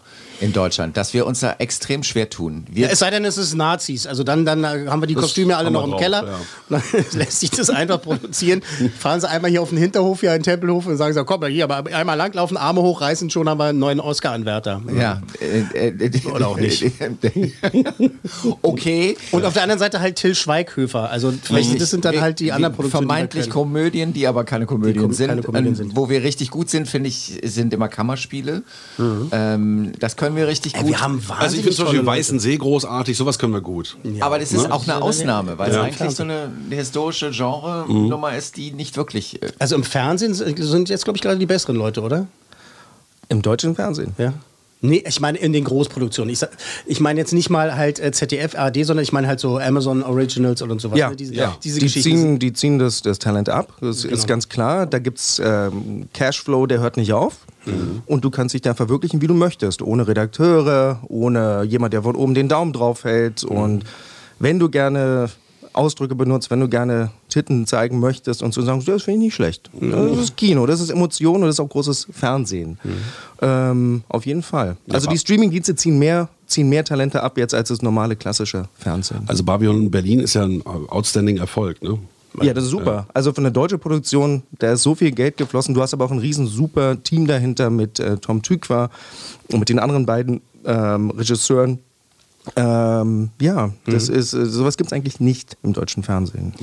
in 0.41 0.53
Deutschland, 0.53 0.97
dass 0.97 1.15
wir 1.15 1.27
uns 1.27 1.41
da 1.41 1.55
extrem 1.59 2.03
schwer 2.03 2.31
tun. 2.31 2.65
Wir, 2.71 2.87
Ja, 2.87 2.93
es 2.93 3.01
sei 3.01 3.11
denn, 3.11 3.25
es 3.25 3.39
ist 3.39 3.55
Nazis. 3.55 4.07
Also 4.07 4.23
dann, 4.25 4.45
dann 4.45 4.63
äh, 4.65 4.87
haben 4.89 5.03
wir 5.03 5.07
die 5.07 5.15
Kostüme 5.15 5.57
alle 5.57 5.71
noch 5.71 5.85
im 5.85 5.91
drauf, 5.93 6.01
Keller. 6.01 6.23
Und 6.69 6.81
dann 6.93 7.05
lässt 7.13 7.41
sich 7.41 7.51
das 7.51 7.71
einfach 7.71 8.01
produzieren. 8.01 8.63
Fahren 8.99 9.21
sie 9.21 9.29
einmal 9.29 9.51
hier 9.51 9.63
auf 9.63 9.71
den 9.71 9.79
Hinterhof, 9.79 10.21
hier 10.21 10.31
in 10.35 10.39
den 10.39 10.45
Tempelhof 10.45 10.87
und 10.87 10.97
sagen 10.97 11.13
so, 11.15 11.25
komm 11.25 11.41
mal 11.41 11.51
hier, 11.51 11.65
aber 11.65 11.85
einmal 11.95 12.17
langlaufen, 12.17 12.57
Arme 12.57 12.83
hochreißen, 12.83 13.31
schon 13.31 13.49
haben 13.49 13.59
wir 13.59 13.65
einen 13.67 13.79
neuen 13.79 14.01
Oscar-Anwärter. 14.01 14.83
ja, 14.99 15.23
äh, 15.41 15.89
äh, 15.89 16.11
Oder 16.33 16.49
auch 16.49 16.59
nicht. 16.59 16.85
okay. 18.63 19.17
Und 19.33 19.45
auf 19.45 19.53
der 19.55 19.63
anderen 19.63 19.79
Seite 19.79 20.01
halt 20.01 20.17
Till 20.17 20.35
Schweighöfer. 20.35 21.11
Also 21.11 21.33
vielleicht, 21.43 21.81
das 21.81 21.91
sind 21.91 22.05
dann 22.05 22.21
halt 22.21 22.41
die 22.41 22.53
anderen 22.53 22.75
Produktionen. 22.75 23.07
Vermeintlich. 23.09 23.51
Komödien, 23.51 24.13
die 24.13 24.27
aber 24.27 24.45
keine 24.45 24.67
Komödien 24.67 25.05
kom- 25.07 25.13
sind. 25.13 25.29
keine 25.29 25.43
Komödien 25.43 25.69
Ähm, 25.69 25.75
sind. 25.75 25.97
Wo 25.97 26.09
wir 26.09 26.23
richtig 26.23 26.51
gut 26.51 26.71
sind, 26.71 26.89
finde 26.89 27.09
ich, 27.09 27.41
sind 27.45 27.73
immer 27.75 27.89
Kammerspiele. 27.89 28.63
Ähm, 29.33 29.93
das 29.99 30.17
können 30.17 30.28
wir 30.37 30.47
richtig 30.49 30.75
Ey, 30.75 30.81
gut. 30.83 30.91
wir 30.91 31.01
haben 31.01 31.15
wahnsinnig 31.29 31.41
Also 31.43 31.57
ich 31.57 31.63
finde 31.63 31.77
zum 31.77 31.85
Beispiel. 31.87 32.07
Weißen 32.07 32.39
See 32.41 32.57
großartig, 32.57 33.17
sowas 33.17 33.39
können 33.39 33.53
wir 33.53 33.61
gut. 33.61 33.97
aber 34.21 34.39
das 34.39 34.53
ist 34.53 34.65
Ne? 34.69 34.73
auch 34.75 34.85
eine 34.89 35.03
Ausnahme, 35.03 35.59
weil 35.59 35.71
es 35.71 35.77
Ja. 35.77 35.83
eigentlich 35.83 36.15
so 36.17 36.23
eine 36.23 36.51
historische 36.71 37.31
Genre-Nummer 37.31 38.37
ist, 38.37 38.57
die 38.57 38.71
nicht 38.73 38.97
wirklich. 38.97 39.43
Äh, 39.43 39.49
Also 39.59 39.75
im 39.77 39.85
Fernsehen 39.85 40.35
sind 40.35 40.89
jetzt, 40.89 41.05
glaube 41.05 41.17
ich, 41.17 41.23
gerade 41.23 41.39
die 41.39 41.47
besseren 41.47 41.77
Leute, 41.77 42.03
oder? 42.03 42.27
Im 43.29 43.43
deutschen 43.43 43.75
Fernsehen. 43.75 44.15
Ja. 44.19 44.33
Nee, 44.81 45.03
ich 45.07 45.21
meine 45.21 45.39
in 45.39 45.53
den 45.53 45.65
Großproduktionen. 45.65 46.33
Ich, 46.33 46.41
ich 46.87 47.01
meine 47.01 47.19
jetzt 47.19 47.33
nicht 47.33 47.51
mal 47.51 47.77
halt 47.77 47.99
äh, 47.99 48.13
ZDF, 48.13 48.55
ARD, 48.57 48.85
sondern 48.85 49.03
ich 49.03 49.13
meine 49.13 49.27
halt 49.27 49.41
so 49.41 49.59
Amazon 49.59 50.05
Originals 50.05 50.63
und 50.63 50.81
sowas. 50.81 50.99
Ja, 50.99 51.11
ne? 51.11 51.17
diese, 51.17 51.35
ja. 51.35 51.57
diese 51.63 51.81
die 51.81 51.87
Geschichten. 51.87 52.11
Genau. 52.11 52.23
ziehen, 52.23 52.39
die 52.39 52.53
ziehen 52.53 52.79
das, 52.79 53.03
das 53.03 53.19
Talent 53.19 53.49
ab, 53.49 53.73
das 53.81 54.05
ist 54.05 54.29
ganz 54.29 54.49
klar. 54.49 54.87
Da 54.87 55.01
gibt 55.01 55.19
es 55.19 55.43
ähm, 55.45 56.09
Cashflow, 56.15 56.67
der 56.67 56.81
hört 56.81 56.97
nicht 56.97 57.13
auf. 57.13 57.39
Mhm. 57.67 58.03
Und 58.07 58.25
du 58.25 58.31
kannst 58.31 58.55
dich 58.55 58.63
da 58.63 58.75
verwirklichen, 58.75 59.21
wie 59.21 59.27
du 59.27 59.35
möchtest. 59.35 59.83
Ohne 59.83 60.07
Redakteure, 60.07 61.01
ohne 61.09 61.65
jemand, 61.65 61.93
der 61.93 62.03
von 62.03 62.15
oben 62.15 62.35
den 62.35 62.49
Daumen 62.49 62.73
drauf 62.73 63.05
hält. 63.05 63.43
Mhm. 63.43 63.57
Und 63.57 63.85
wenn 64.39 64.61
du 64.61 64.69
gerne 64.69 65.29
Ausdrücke 65.79 66.15
benutzt, 66.15 66.51
wenn 66.51 66.61
du 66.61 66.69
gerne 66.69 67.11
Titten 67.29 67.67
zeigen 67.67 68.01
möchtest 68.01 68.43
und 68.43 68.53
so 68.53 68.63
sagen, 68.63 68.83
das 68.85 69.05
finde 69.05 69.19
ich 69.19 69.25
nicht 69.27 69.35
schlecht. 69.35 69.71
Mhm. 69.73 69.93
Das 69.93 70.19
ist 70.19 70.37
Kino, 70.37 70.67
das 70.67 70.81
ist 70.81 70.91
Emotion 70.91 71.37
und 71.37 71.43
das 71.43 71.57
ist 71.57 71.61
auch 71.61 71.69
großes 71.69 72.09
Fernsehen. 72.11 72.79
Ähm, 73.41 74.03
auf 74.09 74.27
jeden 74.27 74.43
Fall. 74.43 74.77
Also 74.91 75.09
die 75.09 75.19
Streamingdienste 75.19 75.77
ziehen 75.77 75.99
mehr, 75.99 76.29
ziehen 76.47 76.69
mehr 76.69 76.85
Talente 76.85 77.23
ab 77.23 77.39
jetzt 77.39 77.55
als 77.55 77.69
das 77.69 77.81
normale 77.81 78.17
klassische 78.17 78.69
Fernsehen. 78.75 79.23
Also 79.27 79.45
Babylon 79.45 79.91
Berlin 79.91 80.21
ist 80.21 80.35
ja 80.35 80.45
ein 80.45 80.65
outstanding 80.67 81.39
Erfolg, 81.39 81.83
ne? 81.83 81.99
Ja, 82.43 82.55
das 82.55 82.65
ist 82.65 82.71
super. 82.71 83.07
Also 83.15 83.33
von 83.33 83.45
der 83.45 83.51
deutschen 83.51 83.81
Produktion, 83.81 84.43
da 84.59 84.73
ist 84.73 84.83
so 84.83 84.95
viel 84.95 85.13
Geld 85.13 85.37
geflossen. 85.39 85.75
Du 85.75 85.83
hast 85.83 85.95
aber 85.95 86.05
auch 86.05 86.11
ein 86.11 86.19
riesen 86.19 86.47
super 86.47 87.03
Team 87.03 87.27
dahinter 87.27 87.71
mit 87.71 87.99
äh, 87.99 88.19
Tom 88.19 88.43
Tykwer 88.43 88.91
und 89.51 89.59
mit 89.59 89.69
den 89.69 89.79
anderen 89.79 90.07
beiden 90.07 90.41
ähm, 90.65 91.11
Regisseuren. 91.11 91.79
Ähm, 92.57 93.31
ja, 93.41 93.71
das 93.87 94.09
ist, 94.09 94.33
äh, 94.33 94.47
sowas 94.47 94.77
gibt 94.77 94.89
es 94.89 94.93
eigentlich 94.93 95.21
nicht 95.21 95.57
im 95.63 95.73
deutschen 95.73 96.03
Fernsehen. 96.03 96.55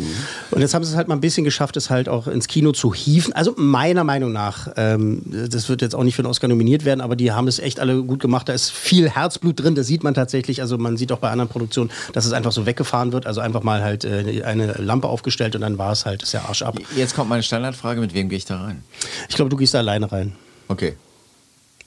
Und 0.51 0.61
jetzt 0.61 0.73
haben 0.73 0.83
sie 0.83 0.91
es 0.91 0.97
halt 0.97 1.07
mal 1.07 1.15
ein 1.15 1.21
bisschen 1.21 1.43
geschafft, 1.43 1.77
es 1.77 1.89
halt 1.89 2.09
auch 2.09 2.27
ins 2.27 2.47
Kino 2.47 2.71
zu 2.71 2.93
hieven. 2.93 3.33
Also 3.33 3.53
meiner 3.57 4.03
Meinung 4.03 4.31
nach, 4.31 4.69
ähm, 4.77 5.21
das 5.25 5.69
wird 5.69 5.81
jetzt 5.81 5.95
auch 5.95 6.03
nicht 6.03 6.15
für 6.15 6.23
den 6.23 6.27
Oscar 6.27 6.47
nominiert 6.47 6.85
werden, 6.85 7.01
aber 7.01 7.15
die 7.15 7.31
haben 7.31 7.47
es 7.47 7.59
echt 7.59 7.79
alle 7.79 8.03
gut 8.03 8.19
gemacht. 8.19 8.49
Da 8.49 8.53
ist 8.53 8.71
viel 8.71 9.09
Herzblut 9.09 9.61
drin, 9.61 9.75
das 9.75 9.87
sieht 9.87 10.03
man 10.03 10.13
tatsächlich. 10.13 10.61
Also 10.61 10.77
man 10.77 10.97
sieht 10.97 11.11
auch 11.11 11.19
bei 11.19 11.29
anderen 11.29 11.49
Produktionen, 11.49 11.91
dass 12.13 12.25
es 12.25 12.33
einfach 12.33 12.51
so 12.51 12.65
weggefahren 12.65 13.11
wird. 13.11 13.27
Also 13.27 13.41
einfach 13.41 13.63
mal 13.63 13.83
halt 13.83 14.05
äh, 14.05 14.43
eine 14.43 14.73
Lampe 14.73 15.07
aufgestellt 15.07 15.55
und 15.55 15.61
dann 15.61 15.77
war 15.77 15.91
es 15.91 16.05
halt, 16.05 16.23
ist 16.23 16.33
der 16.33 16.45
Arsch 16.45 16.61
ab. 16.61 16.77
Jetzt 16.95 17.15
kommt 17.15 17.29
meine 17.29 17.43
Standardfrage, 17.43 18.01
mit 18.01 18.13
wem 18.13 18.29
gehe 18.29 18.37
ich 18.37 18.45
da 18.45 18.61
rein? 18.61 18.83
Ich 19.29 19.35
glaube, 19.35 19.49
du 19.49 19.57
gehst 19.57 19.73
da 19.73 19.79
alleine 19.79 20.11
rein. 20.11 20.33
Okay. 20.67 20.95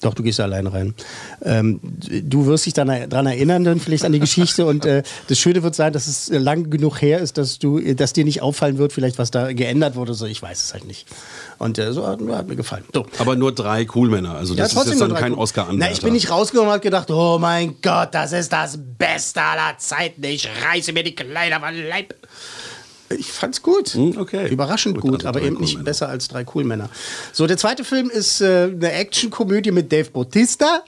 Doch, 0.00 0.14
du 0.14 0.22
gehst 0.22 0.38
da 0.38 0.44
alleine 0.44 0.72
rein. 0.72 0.94
Ähm, 1.42 1.80
du 1.82 2.46
wirst 2.46 2.66
dich 2.66 2.72
dann 2.72 3.08
daran 3.08 3.26
erinnern, 3.26 3.64
dann 3.64 3.80
vielleicht 3.80 4.04
an 4.04 4.12
die 4.12 4.20
Geschichte. 4.20 4.64
Und 4.64 4.86
äh, 4.86 5.02
das 5.26 5.38
Schöne 5.38 5.64
wird 5.64 5.74
sein, 5.74 5.92
dass 5.92 6.06
es 6.06 6.28
äh, 6.28 6.38
lang 6.38 6.70
genug 6.70 7.02
her 7.02 7.18
ist, 7.18 7.36
dass 7.36 7.58
du, 7.58 7.80
äh, 7.80 7.96
dass 7.96 8.12
dir 8.12 8.24
nicht 8.24 8.40
auffallen 8.40 8.78
wird, 8.78 8.92
vielleicht 8.92 9.18
was 9.18 9.32
da 9.32 9.52
geändert 9.52 9.96
wurde. 9.96 10.14
So, 10.14 10.26
ich 10.26 10.40
weiß 10.40 10.62
es 10.62 10.72
halt 10.72 10.86
nicht. 10.86 11.06
Und 11.58 11.78
äh, 11.78 11.92
so 11.92 12.06
hat, 12.06 12.20
hat 12.20 12.46
mir 12.46 12.54
gefallen. 12.54 12.84
So. 12.94 13.06
Aber 13.18 13.34
nur 13.34 13.52
drei 13.52 13.84
Coolmänner. 13.86 14.36
Also 14.36 14.54
das 14.54 14.68
ist 14.68 14.74
trotzdem 14.74 14.92
jetzt 14.92 15.00
dann 15.00 15.14
kein 15.14 15.30
Gute. 15.30 15.42
Oscar-Anwärter. 15.42 15.86
Na, 15.86 15.90
ich 15.90 16.00
bin 16.00 16.12
nicht 16.12 16.30
rausgekommen 16.30 16.68
und 16.68 16.74
hab 16.74 16.82
gedacht, 16.82 17.10
oh 17.10 17.38
mein 17.40 17.74
Gott, 17.82 18.10
das 18.12 18.32
ist 18.32 18.52
das 18.52 18.78
Beste 18.78 19.42
aller 19.42 19.78
Zeiten. 19.78 20.22
Ich 20.22 20.48
reiße 20.64 20.92
mir 20.92 21.02
die 21.02 21.16
Kleider 21.16 21.58
vom 21.58 21.74
Leib. 21.88 22.14
Ich 23.10 23.32
fand's 23.32 23.62
gut. 23.62 23.88
Hm, 23.90 24.18
okay. 24.18 24.48
Überraschend 24.48 25.00
gut, 25.00 25.14
also 25.24 25.28
aber 25.28 25.40
eben 25.42 25.56
nicht 25.56 25.70
Coolmänner. 25.74 25.84
besser 25.84 26.08
als 26.08 26.28
drei 26.28 26.44
Coolmänner. 26.44 26.90
So, 27.32 27.46
der 27.46 27.56
zweite 27.56 27.84
Film 27.84 28.10
ist 28.10 28.40
äh, 28.40 28.64
eine 28.72 28.92
Actionkomödie 28.92 29.70
mit 29.70 29.90
Dave 29.92 30.10
Bautista. 30.10 30.82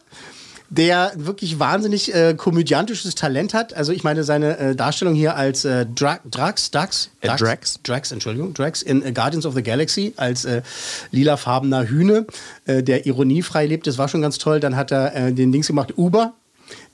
Der 0.73 1.11
wirklich 1.17 1.59
wahnsinnig 1.59 2.15
äh, 2.15 2.35
komödiantisches 2.35 3.17
Talent 3.17 3.55
hat. 3.55 3.75
Also 3.75 3.91
ich 3.91 4.05
meine 4.05 4.23
seine 4.23 4.57
äh, 4.57 4.77
Darstellung 4.77 5.17
hier 5.17 5.35
als 5.35 5.65
äh, 5.65 5.85
Dra 5.85 6.21
Drax, 6.31 6.71
Dax, 6.71 7.11
Äh, 7.23 7.37
Drax? 7.37 7.81
Drax, 7.83 8.13
Entschuldigung, 8.13 8.55
Drax 8.55 8.81
in 8.83 9.03
äh, 9.05 9.11
Guardians 9.11 9.47
of 9.47 9.55
the 9.57 9.65
Galaxy 9.65 10.13
als 10.17 10.45
äh, 10.45 10.63
lilafarbener 11.11 11.89
Hühne, 11.89 12.25
der 12.67 13.05
ironiefrei 13.05 13.67
lebt. 13.67 13.89
Das 13.89 13.99
war 13.99 14.07
schon 14.07 14.23
ganz 14.23 14.39
toll. 14.39 14.61
Dann 14.61 14.77
hat 14.77 14.93
er 14.93 15.33
den 15.33 15.51
Dings 15.51 15.67
gemacht, 15.67 15.95
Uber. 15.99 16.35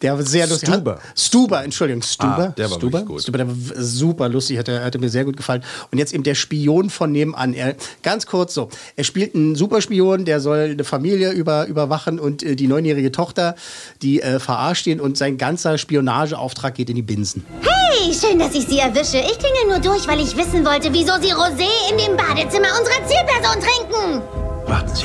Der 0.03 0.17
war 0.17 0.23
sehr 0.25 0.47
lustig. 0.47 0.69
Stuber. 0.69 0.93
Hat- 0.97 1.01
Stuber, 1.19 1.65
Entschuldigung, 1.65 2.03
Stuber. 2.03 2.49
Ah, 2.51 2.55
der 2.57 2.71
war 2.71 2.77
Stuber, 2.79 2.99
wirklich 2.99 3.09
gut. 3.09 3.23
Stuber, 3.23 3.39
der 3.39 3.49
war 3.49 3.55
super 3.83 4.29
lustig, 4.29 4.59
hatte, 4.59 4.85
hatte 4.85 4.99
mir 4.99 5.09
sehr 5.09 5.25
gut 5.25 5.37
gefallen. 5.37 5.63
Und 5.91 5.99
jetzt 5.99 6.13
eben 6.13 6.23
der 6.23 6.35
Spion 6.35 6.91
von 6.91 7.13
nebenan. 7.13 7.55
Er, 7.55 7.75
ganz 8.03 8.27
kurz 8.27 8.53
so, 8.55 8.69
er 8.95 9.05
spielt 9.05 9.35
einen 9.35 9.55
Superspion, 9.57 10.25
der 10.25 10.41
soll 10.41 10.71
eine 10.73 10.85
Familie 10.85 11.33
über, 11.33 11.67
überwachen 11.67 12.19
und 12.19 12.43
äh, 12.43 12.57
die 12.57 12.67
neunjährige 12.67 13.11
Tochter, 13.13 13.55
die 14.03 14.21
äh, 14.23 14.39
verarscht 14.39 14.87
ihn 14.87 15.01
und 15.01 15.17
sein 15.17 15.39
ganzer 15.39 15.79
Spionageauftrag 15.79 16.75
geht 16.75 16.91
in 16.91 16.97
die 16.97 17.03
Binsen. 17.03 17.45
Hey, 17.63 18.13
schön, 18.13 18.39
dass 18.39 18.55
ich 18.55 18.67
Sie 18.67 18.79
erwische. 18.79 19.17
Ich 19.19 19.39
klingel 19.39 19.67
nur 19.69 19.79
durch, 19.81 20.07
weil 20.07 20.21
ich 20.21 20.37
wissen 20.37 20.65
wollte, 20.65 20.93
wieso 20.93 21.13
Sie 21.21 21.33
Rosé 21.33 21.67
in 21.91 21.97
dem 21.99 22.17
Badezimmer 22.17 22.69
unserer 22.79 23.07
Zielperson 23.07 23.63
trinken. 23.63 24.23
Warten 24.67 24.95
Sie, 24.95 25.05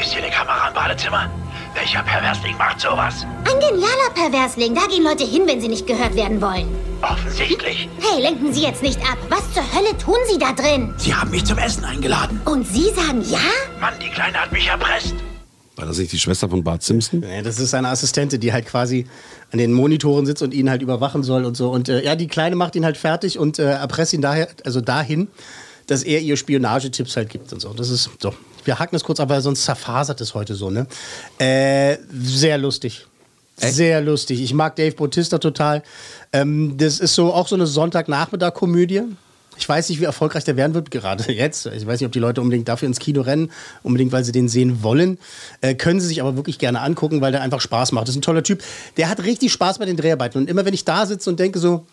ist 0.00 0.12
hier 0.12 0.22
eine 0.22 0.32
Kamera 0.32 0.68
im 0.68 0.74
Badezimmer? 0.74 1.30
Welcher 1.74 2.02
Perversling 2.04 2.56
macht 2.56 2.80
sowas? 2.80 3.26
Ein 3.44 3.58
genialer 3.58 4.10
Perversling. 4.14 4.74
Da 4.76 4.86
gehen 4.86 5.02
Leute 5.02 5.24
hin, 5.24 5.42
wenn 5.46 5.60
sie 5.60 5.66
nicht 5.66 5.86
gehört 5.88 6.14
werden 6.14 6.40
wollen. 6.40 6.68
Offensichtlich. 7.02 7.88
Hey, 8.00 8.22
lenken 8.22 8.52
Sie 8.54 8.62
jetzt 8.62 8.80
nicht 8.80 9.00
ab. 9.00 9.18
Was 9.28 9.52
zur 9.52 9.64
Hölle 9.74 9.96
tun 9.98 10.14
Sie 10.30 10.38
da 10.38 10.52
drin? 10.52 10.94
Sie 10.98 11.12
haben 11.12 11.30
mich 11.30 11.44
zum 11.44 11.58
Essen 11.58 11.84
eingeladen. 11.84 12.40
Und 12.44 12.64
Sie 12.66 12.90
sagen 12.90 13.22
ja? 13.28 13.40
Mann, 13.80 13.94
die 14.00 14.08
Kleine 14.08 14.40
hat 14.40 14.52
mich 14.52 14.68
erpresst. 14.68 15.14
War 15.74 15.86
das 15.86 15.98
nicht 15.98 16.12
die 16.12 16.18
Schwester 16.20 16.48
von 16.48 16.62
Bart 16.62 16.84
Simpson? 16.84 17.22
Ja, 17.22 17.42
das 17.42 17.58
ist 17.58 17.70
seine 17.70 17.88
Assistentin, 17.88 18.38
die 18.38 18.52
halt 18.52 18.66
quasi 18.66 19.06
an 19.50 19.58
den 19.58 19.72
Monitoren 19.72 20.26
sitzt 20.26 20.42
und 20.42 20.54
ihn 20.54 20.70
halt 20.70 20.80
überwachen 20.80 21.24
soll 21.24 21.44
und 21.44 21.56
so. 21.56 21.70
Und 21.70 21.88
äh, 21.88 22.04
ja, 22.04 22.14
die 22.14 22.28
Kleine 22.28 22.54
macht 22.54 22.76
ihn 22.76 22.84
halt 22.84 22.96
fertig 22.96 23.36
und 23.36 23.58
äh, 23.58 23.64
erpresst 23.72 24.12
ihn 24.12 24.22
daher, 24.22 24.46
also 24.64 24.80
dahin, 24.80 25.26
dass 25.88 26.04
er 26.04 26.20
ihr 26.20 26.36
Spionagetipps 26.36 27.16
halt 27.16 27.30
gibt 27.30 27.52
und 27.52 27.60
so. 27.60 27.72
Das 27.72 27.90
ist 27.90 28.10
so. 28.20 28.32
Wir 28.64 28.78
hacken 28.78 28.94
das 28.94 29.04
kurz 29.04 29.20
ab, 29.20 29.28
weil 29.28 29.40
sonst 29.40 29.64
zerfasert 29.64 30.20
es 30.20 30.34
heute 30.34 30.54
so, 30.54 30.70
ne? 30.70 30.86
Äh, 31.38 31.98
sehr 32.12 32.58
lustig. 32.58 33.06
Sehr 33.56 34.00
lustig. 34.00 34.42
Ich 34.42 34.52
mag 34.52 34.74
Dave 34.76 34.94
Bautista 34.94 35.38
total. 35.38 35.82
Ähm, 36.32 36.76
das 36.76 36.98
ist 36.98 37.14
so 37.14 37.32
auch 37.32 37.46
so 37.46 37.54
eine 37.54 37.66
Sonntagnachmittag-Komödie. 37.66 39.02
Ich 39.56 39.68
weiß 39.68 39.88
nicht, 39.88 40.00
wie 40.00 40.04
erfolgreich 40.04 40.42
der 40.42 40.56
werden 40.56 40.74
wird, 40.74 40.90
gerade 40.90 41.32
jetzt. 41.32 41.66
Ich 41.66 41.86
weiß 41.86 42.00
nicht, 42.00 42.06
ob 42.06 42.12
die 42.12 42.18
Leute 42.18 42.40
unbedingt 42.40 42.66
dafür 42.68 42.88
ins 42.88 42.98
Kino 42.98 43.20
rennen, 43.22 43.52
unbedingt, 43.82 44.10
weil 44.10 44.24
sie 44.24 44.32
den 44.32 44.48
sehen 44.48 44.82
wollen. 44.82 45.18
Äh, 45.60 45.74
können 45.74 46.00
sie 46.00 46.08
sich 46.08 46.20
aber 46.20 46.36
wirklich 46.36 46.58
gerne 46.58 46.80
angucken, 46.80 47.20
weil 47.20 47.30
der 47.30 47.42
einfach 47.42 47.60
Spaß 47.60 47.92
macht. 47.92 48.08
Das 48.08 48.14
ist 48.14 48.18
ein 48.18 48.22
toller 48.22 48.42
Typ. 48.42 48.62
Der 48.96 49.08
hat 49.08 49.22
richtig 49.22 49.52
Spaß 49.52 49.78
bei 49.78 49.84
den 49.84 49.96
Dreharbeiten. 49.96 50.38
Und 50.38 50.50
immer 50.50 50.64
wenn 50.64 50.74
ich 50.74 50.84
da 50.84 51.06
sitze 51.06 51.30
und 51.30 51.38
denke 51.38 51.60
so, 51.60 51.86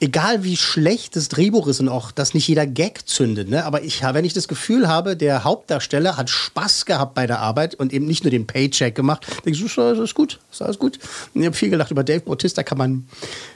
egal 0.00 0.44
wie 0.44 0.56
schlecht 0.56 1.16
das 1.16 1.28
Drehbuch 1.28 1.66
ist 1.66 1.80
und 1.80 1.88
auch, 1.88 2.10
dass 2.10 2.34
nicht 2.34 2.48
jeder 2.48 2.66
Gag 2.66 3.08
zündet, 3.08 3.48
ne? 3.48 3.64
aber 3.64 3.82
ich, 3.82 4.02
wenn 4.02 4.24
ich 4.24 4.32
das 4.32 4.48
Gefühl 4.48 4.88
habe, 4.88 5.16
der 5.16 5.44
Hauptdarsteller 5.44 6.16
hat 6.16 6.30
Spaß 6.30 6.86
gehabt 6.86 7.14
bei 7.14 7.26
der 7.26 7.40
Arbeit 7.40 7.74
und 7.74 7.92
eben 7.92 8.06
nicht 8.06 8.24
nur 8.24 8.30
den 8.30 8.46
Paycheck 8.46 8.94
gemacht, 8.94 9.26
denke 9.44 9.58
ich, 9.58 9.74
das 9.74 9.98
ist 9.98 10.14
gut, 10.14 10.40
das 10.48 10.60
ist 10.60 10.62
alles 10.62 10.78
gut. 10.78 10.98
Und 11.34 11.40
ich 11.40 11.46
habe 11.46 11.56
viel 11.56 11.70
gedacht, 11.70 11.90
über 11.90 12.04
Dave 12.04 12.20
Bautista 12.20 12.62
kann 12.62 12.78
man, 12.78 13.06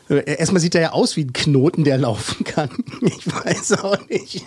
äh, 0.09 0.37
erstmal 0.37 0.61
sieht 0.61 0.75
er 0.75 0.81
ja 0.81 0.93
aus 0.93 1.17
wie 1.17 1.25
ein 1.25 1.33
Knoten, 1.33 1.85
der 1.85 1.99
laufen 2.09 2.45
kann. 2.45 2.71
Ich 3.03 3.27
weiß 3.27 3.73
auch 3.85 3.99
nicht. 4.09 4.45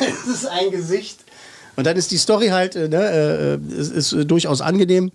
Es 0.00 0.26
ist 0.26 0.46
ein 0.46 0.70
Gesicht. 0.70 1.18
Und 1.76 1.86
dann 1.86 1.96
ist 1.96 2.10
die 2.10 2.18
Story 2.18 2.48
halt, 2.48 2.76
äh, 2.76 2.88
ne, 2.88 3.58
äh, 3.68 3.72
es 3.72 3.88
ist 3.88 4.12
äh, 4.12 4.26
durchaus 4.26 4.60
angenehm 4.60 5.12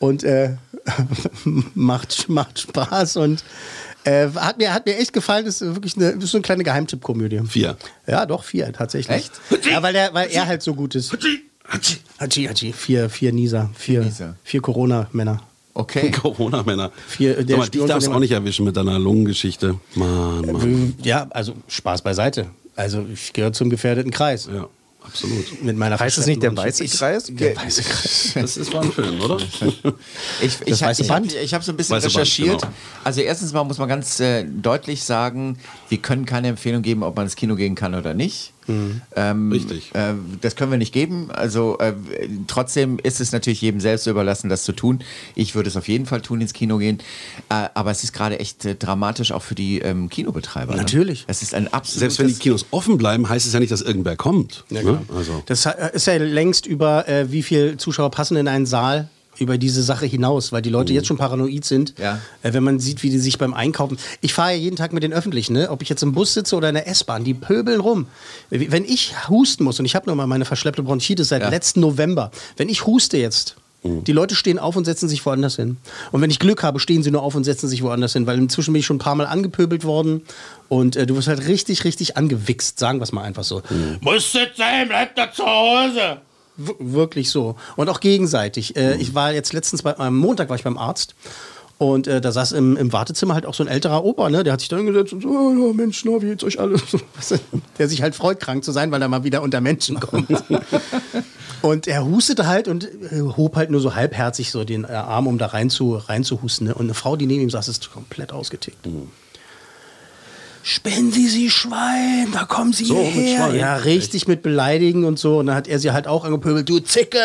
und 0.00 0.24
äh, 0.24 0.56
macht, 1.74 2.28
macht 2.28 2.60
Spaß 2.60 3.16
und 3.16 3.44
äh, 4.04 4.28
hat, 4.34 4.58
mir, 4.58 4.72
hat 4.72 4.86
mir 4.86 4.96
echt 4.96 5.12
gefallen. 5.12 5.44
Das 5.44 5.60
ist 5.60 5.74
wirklich 5.74 5.96
eine, 5.96 6.10
ist 6.10 6.30
so 6.30 6.38
eine 6.38 6.42
kleine 6.42 6.64
Geheimtipp-Komödie. 6.64 7.42
Vier. 7.48 7.76
Ja, 8.06 8.26
doch, 8.26 8.44
vier 8.44 8.72
tatsächlich. 8.72 9.16
Echt? 9.16 9.32
Ja, 9.70 9.82
weil, 9.82 9.92
der, 9.92 10.14
weil 10.14 10.30
er 10.30 10.46
halt 10.46 10.62
so 10.62 10.74
gut 10.74 10.94
ist. 10.94 11.16
Hatschi, 12.18 12.46
Hatschi. 12.46 12.72
Vier, 12.72 13.08
vier 13.10 13.32
Nieser. 13.32 13.70
Vier, 13.74 14.02
Nieser. 14.02 14.36
vier 14.42 14.60
Corona-Männer. 14.60 15.42
Okay. 15.74 16.10
Corona-Männer. 16.22 16.90
Vier, 17.06 17.44
der 17.44 17.56
Sag 17.56 17.58
mal, 17.58 17.68
dich 17.68 17.84
darfst 17.86 18.08
auch 18.08 18.18
nicht 18.18 18.32
erwischen 18.32 18.64
mit 18.64 18.76
deiner 18.76 18.98
Lungengeschichte. 18.98 19.78
Mann, 19.94 20.40
Mann. 20.52 20.94
Ja, 21.02 21.28
also 21.30 21.54
Spaß 21.68 22.02
beiseite. 22.02 22.46
Also 22.76 23.06
ich 23.12 23.32
gehöre 23.32 23.52
zum 23.52 23.70
gefährdeten 23.70 24.10
Kreis. 24.10 24.48
Ja, 24.52 24.68
absolut. 25.04 25.62
Mit 25.62 25.76
meiner 25.76 25.98
Heißt 25.98 26.18
es 26.18 26.26
nicht 26.26 26.42
der 26.42 26.56
weiße 26.56 26.84
Kreis? 26.86 27.24
Der 27.30 27.56
weiße 27.56 27.82
Kreis. 27.82 28.30
Das 28.34 28.56
ist 28.56 28.72
war 28.72 28.82
ein 28.82 28.92
Film, 28.92 29.20
oder? 29.20 29.38
Ich, 30.42 30.58
ich, 30.64 30.80
weiße 30.82 31.02
ich 31.02 31.10
habe 31.10 31.20
Band? 31.22 31.34
ich 31.34 31.54
hab 31.54 31.62
so 31.62 31.72
ein 31.72 31.76
bisschen 31.76 31.96
Weiße 31.96 32.06
Band, 32.06 32.16
recherchiert. 32.16 32.62
genau. 32.62 32.72
Also 33.04 33.20
erstens 33.20 33.52
mal 33.52 33.64
muss 33.64 33.78
man 33.78 33.88
ganz 33.88 34.18
äh, 34.20 34.44
deutlich 34.44 35.02
sagen, 35.04 35.58
wir 35.88 35.98
können 35.98 36.24
keine 36.24 36.48
Empfehlung 36.48 36.82
geben, 36.82 37.02
ob 37.02 37.16
man 37.16 37.26
ins 37.26 37.36
Kino 37.36 37.56
gehen 37.56 37.74
kann 37.74 37.94
oder 37.94 38.14
nicht. 38.14 38.52
Ähm, 38.68 39.52
Richtig. 39.52 39.94
Äh, 39.94 40.14
das 40.40 40.56
können 40.56 40.70
wir 40.70 40.78
nicht 40.78 40.92
geben. 40.92 41.30
Also 41.30 41.78
äh, 41.78 41.94
trotzdem 42.46 42.98
ist 43.02 43.20
es 43.20 43.32
natürlich 43.32 43.60
jedem 43.60 43.80
selbst 43.80 44.06
überlassen, 44.06 44.48
das 44.48 44.64
zu 44.64 44.72
tun. 44.72 45.00
Ich 45.34 45.54
würde 45.54 45.68
es 45.68 45.76
auf 45.76 45.88
jeden 45.88 46.06
Fall 46.06 46.20
tun, 46.20 46.40
ins 46.40 46.52
Kino 46.52 46.78
gehen. 46.78 46.98
Äh, 47.48 47.68
aber 47.74 47.90
es 47.90 48.04
ist 48.04 48.12
gerade 48.12 48.38
echt 48.38 48.64
äh, 48.64 48.74
dramatisch 48.74 49.32
auch 49.32 49.42
für 49.42 49.54
die 49.54 49.80
ähm, 49.80 50.08
Kinobetreiber. 50.08 50.72
ne? 50.72 50.78
Natürlich. 50.78 51.24
Es 51.26 51.42
ist 51.42 51.54
ein 51.54 51.66
absolutes... 51.66 51.98
Selbst 51.98 52.18
wenn 52.18 52.28
die 52.28 52.34
Kinos 52.34 52.66
offen 52.70 52.98
bleiben, 52.98 53.28
heißt 53.28 53.46
es 53.46 53.52
ja 53.52 53.60
nicht, 53.60 53.72
dass 53.72 53.82
irgendwer 53.82 54.16
kommt. 54.16 54.64
Ja, 54.70 54.82
ne? 54.82 54.84
genau. 54.84 55.16
Also. 55.16 55.42
Das 55.46 55.66
ist 55.66 56.06
ja 56.06 56.16
längst 56.16 56.66
über, 56.66 57.08
äh, 57.08 57.32
wie 57.32 57.42
viele 57.42 57.76
Zuschauer 57.76 58.10
passen 58.10 58.36
in 58.36 58.48
einen 58.48 58.66
Saal, 58.66 59.08
über 59.38 59.56
diese 59.56 59.82
Sache 59.82 60.04
hinaus, 60.06 60.52
weil 60.52 60.60
die 60.60 60.68
Leute 60.70 60.92
jetzt 60.92 61.06
schon 61.06 61.16
paranoid 61.16 61.64
sind, 61.64 61.94
Ja. 61.98 62.18
äh, 62.42 62.52
wenn 62.52 62.62
man 62.62 62.78
sieht, 62.78 63.02
wie 63.02 63.10
die 63.10 63.18
sich 63.18 63.38
beim 63.38 63.54
Einkaufen. 63.54 63.96
Ich 64.20 64.34
fahre 64.34 64.50
ja 64.52 64.56
jeden 64.58 64.76
Tag 64.76 64.92
mit 64.92 65.02
den 65.02 65.12
Öffentlichen, 65.12 65.54
ne? 65.54 65.70
ob 65.70 65.80
ich 65.82 65.88
jetzt 65.88 66.02
im 66.02 66.12
Bus 66.12 66.34
sitze 66.34 66.56
oder 66.56 66.68
in 66.68 66.74
der 66.74 66.86
S-Bahn, 66.88 67.24
die 67.24 67.32
pöbeln 67.34 67.80
rum. 67.80 68.06
Wenn 68.50 68.84
ich 68.84 69.14
husten 69.28 69.64
muss, 69.64 69.78
und 69.78 69.86
ich 69.86 69.94
habe 69.94 70.06
nur 70.06 70.16
mal 70.16 70.26
meine 70.26 70.44
verschleppte 70.44 70.82
Bronchitis 70.82 71.28
seit 71.28 71.42
Ja. 71.42 71.48
letzten 71.48 71.80
November, 71.80 72.30
wenn 72.58 72.68
ich 72.68 72.86
huste 72.86 73.16
jetzt, 73.16 73.56
Mhm. 73.82 74.04
die 74.04 74.12
Leute 74.12 74.34
stehen 74.34 74.58
auf 74.58 74.76
und 74.76 74.84
setzen 74.84 75.08
sich 75.08 75.24
woanders 75.24 75.56
hin. 75.56 75.78
Und 76.12 76.20
wenn 76.20 76.28
ich 76.30 76.38
Glück 76.38 76.62
habe, 76.62 76.78
stehen 76.80 77.02
sie 77.02 77.10
nur 77.10 77.22
auf 77.22 77.34
und 77.34 77.44
setzen 77.44 77.66
sich 77.66 77.82
woanders 77.82 78.12
hin, 78.12 78.26
weil 78.26 78.36
inzwischen 78.36 78.74
bin 78.74 78.80
ich 78.80 78.84
schon 78.86 78.96
ein 78.96 79.00
paar 79.00 79.14
Mal 79.14 79.26
angepöbelt 79.26 79.84
worden 79.84 80.20
und 80.68 80.96
äh, 80.96 81.06
du 81.06 81.16
wirst 81.16 81.28
halt 81.28 81.46
richtig, 81.48 81.84
richtig 81.84 82.18
angewichst, 82.18 82.78
sagen 82.78 82.98
wir 82.98 83.04
es 83.04 83.12
mal 83.12 83.22
einfach 83.22 83.44
so. 83.44 83.62
Muss 84.00 84.32
das 84.32 84.48
sein? 84.58 84.88
Bleib 84.88 85.16
doch 85.16 85.32
zu 85.32 85.46
Hause. 85.46 86.18
W 86.56 86.74
wirklich 86.78 87.30
so. 87.30 87.56
Und 87.76 87.88
auch 87.88 88.00
gegenseitig. 88.00 88.76
Äh, 88.76 88.96
ich 88.96 89.14
war 89.14 89.32
jetzt 89.32 89.52
letztens, 89.52 89.82
bei, 89.82 89.96
am 89.98 90.16
Montag 90.16 90.48
war 90.48 90.56
ich 90.56 90.64
beim 90.64 90.78
Arzt. 90.78 91.14
Und 91.80 92.06
äh, 92.08 92.20
da 92.20 92.30
saß 92.30 92.52
im, 92.52 92.76
im 92.76 92.92
Wartezimmer 92.92 93.32
halt 93.32 93.46
auch 93.46 93.54
so 93.54 93.64
ein 93.64 93.66
älterer 93.66 94.04
Opa, 94.04 94.28
ne? 94.28 94.44
Der 94.44 94.52
hat 94.52 94.60
sich 94.60 94.68
da 94.68 94.76
hingesetzt 94.76 95.14
und 95.14 95.22
so, 95.22 95.28
oh, 95.30 95.68
ja, 95.68 95.72
Mensch, 95.72 96.04
na, 96.04 96.20
wie 96.20 96.26
geht's 96.26 96.44
euch 96.44 96.60
alle? 96.60 96.76
Der 97.78 97.88
sich 97.88 98.02
halt 98.02 98.14
freut, 98.14 98.38
krank 98.38 98.64
zu 98.64 98.72
sein, 98.72 98.90
weil 98.90 99.00
er 99.00 99.08
mal 99.08 99.24
wieder 99.24 99.40
unter 99.40 99.62
Menschen 99.62 99.98
kommt. 99.98 100.28
und 101.62 101.86
er 101.86 102.04
hustete 102.04 102.46
halt 102.46 102.68
und 102.68 102.84
äh, 102.84 103.22
hob 103.22 103.56
halt 103.56 103.70
nur 103.70 103.80
so 103.80 103.94
halbherzig 103.94 104.50
so 104.50 104.64
den 104.64 104.84
äh, 104.84 104.88
Arm, 104.88 105.26
um 105.26 105.38
da 105.38 105.46
rein 105.46 105.70
zu, 105.70 105.94
rein 105.94 106.22
zu 106.22 106.42
husten. 106.42 106.66
Ne? 106.66 106.74
Und 106.74 106.84
eine 106.84 106.92
Frau, 106.94 107.16
die 107.16 107.24
neben 107.24 107.44
ihm 107.44 107.50
saß, 107.50 107.68
ist 107.68 107.90
komplett 107.90 108.30
ausgetickt. 108.30 108.86
Spinnen 110.62 111.10
Sie, 111.10 111.28
Sie 111.28 111.50
Schwein, 111.50 112.28
da 112.32 112.44
kommen 112.44 112.72
Sie 112.72 112.84
So, 112.84 113.00
hierher. 113.00 113.46
Schwein. 113.46 113.58
Ja, 113.58 113.76
richtig 113.76 114.28
mit 114.28 114.42
Beleidigen 114.42 115.04
und 115.04 115.18
so. 115.18 115.38
Und 115.38 115.46
dann 115.46 115.56
hat 115.56 115.68
er 115.68 115.78
sie 115.78 115.92
halt 115.92 116.06
auch 116.06 116.24
angepöbelt. 116.24 116.68
Du 116.68 116.80
Zicke, 116.80 117.18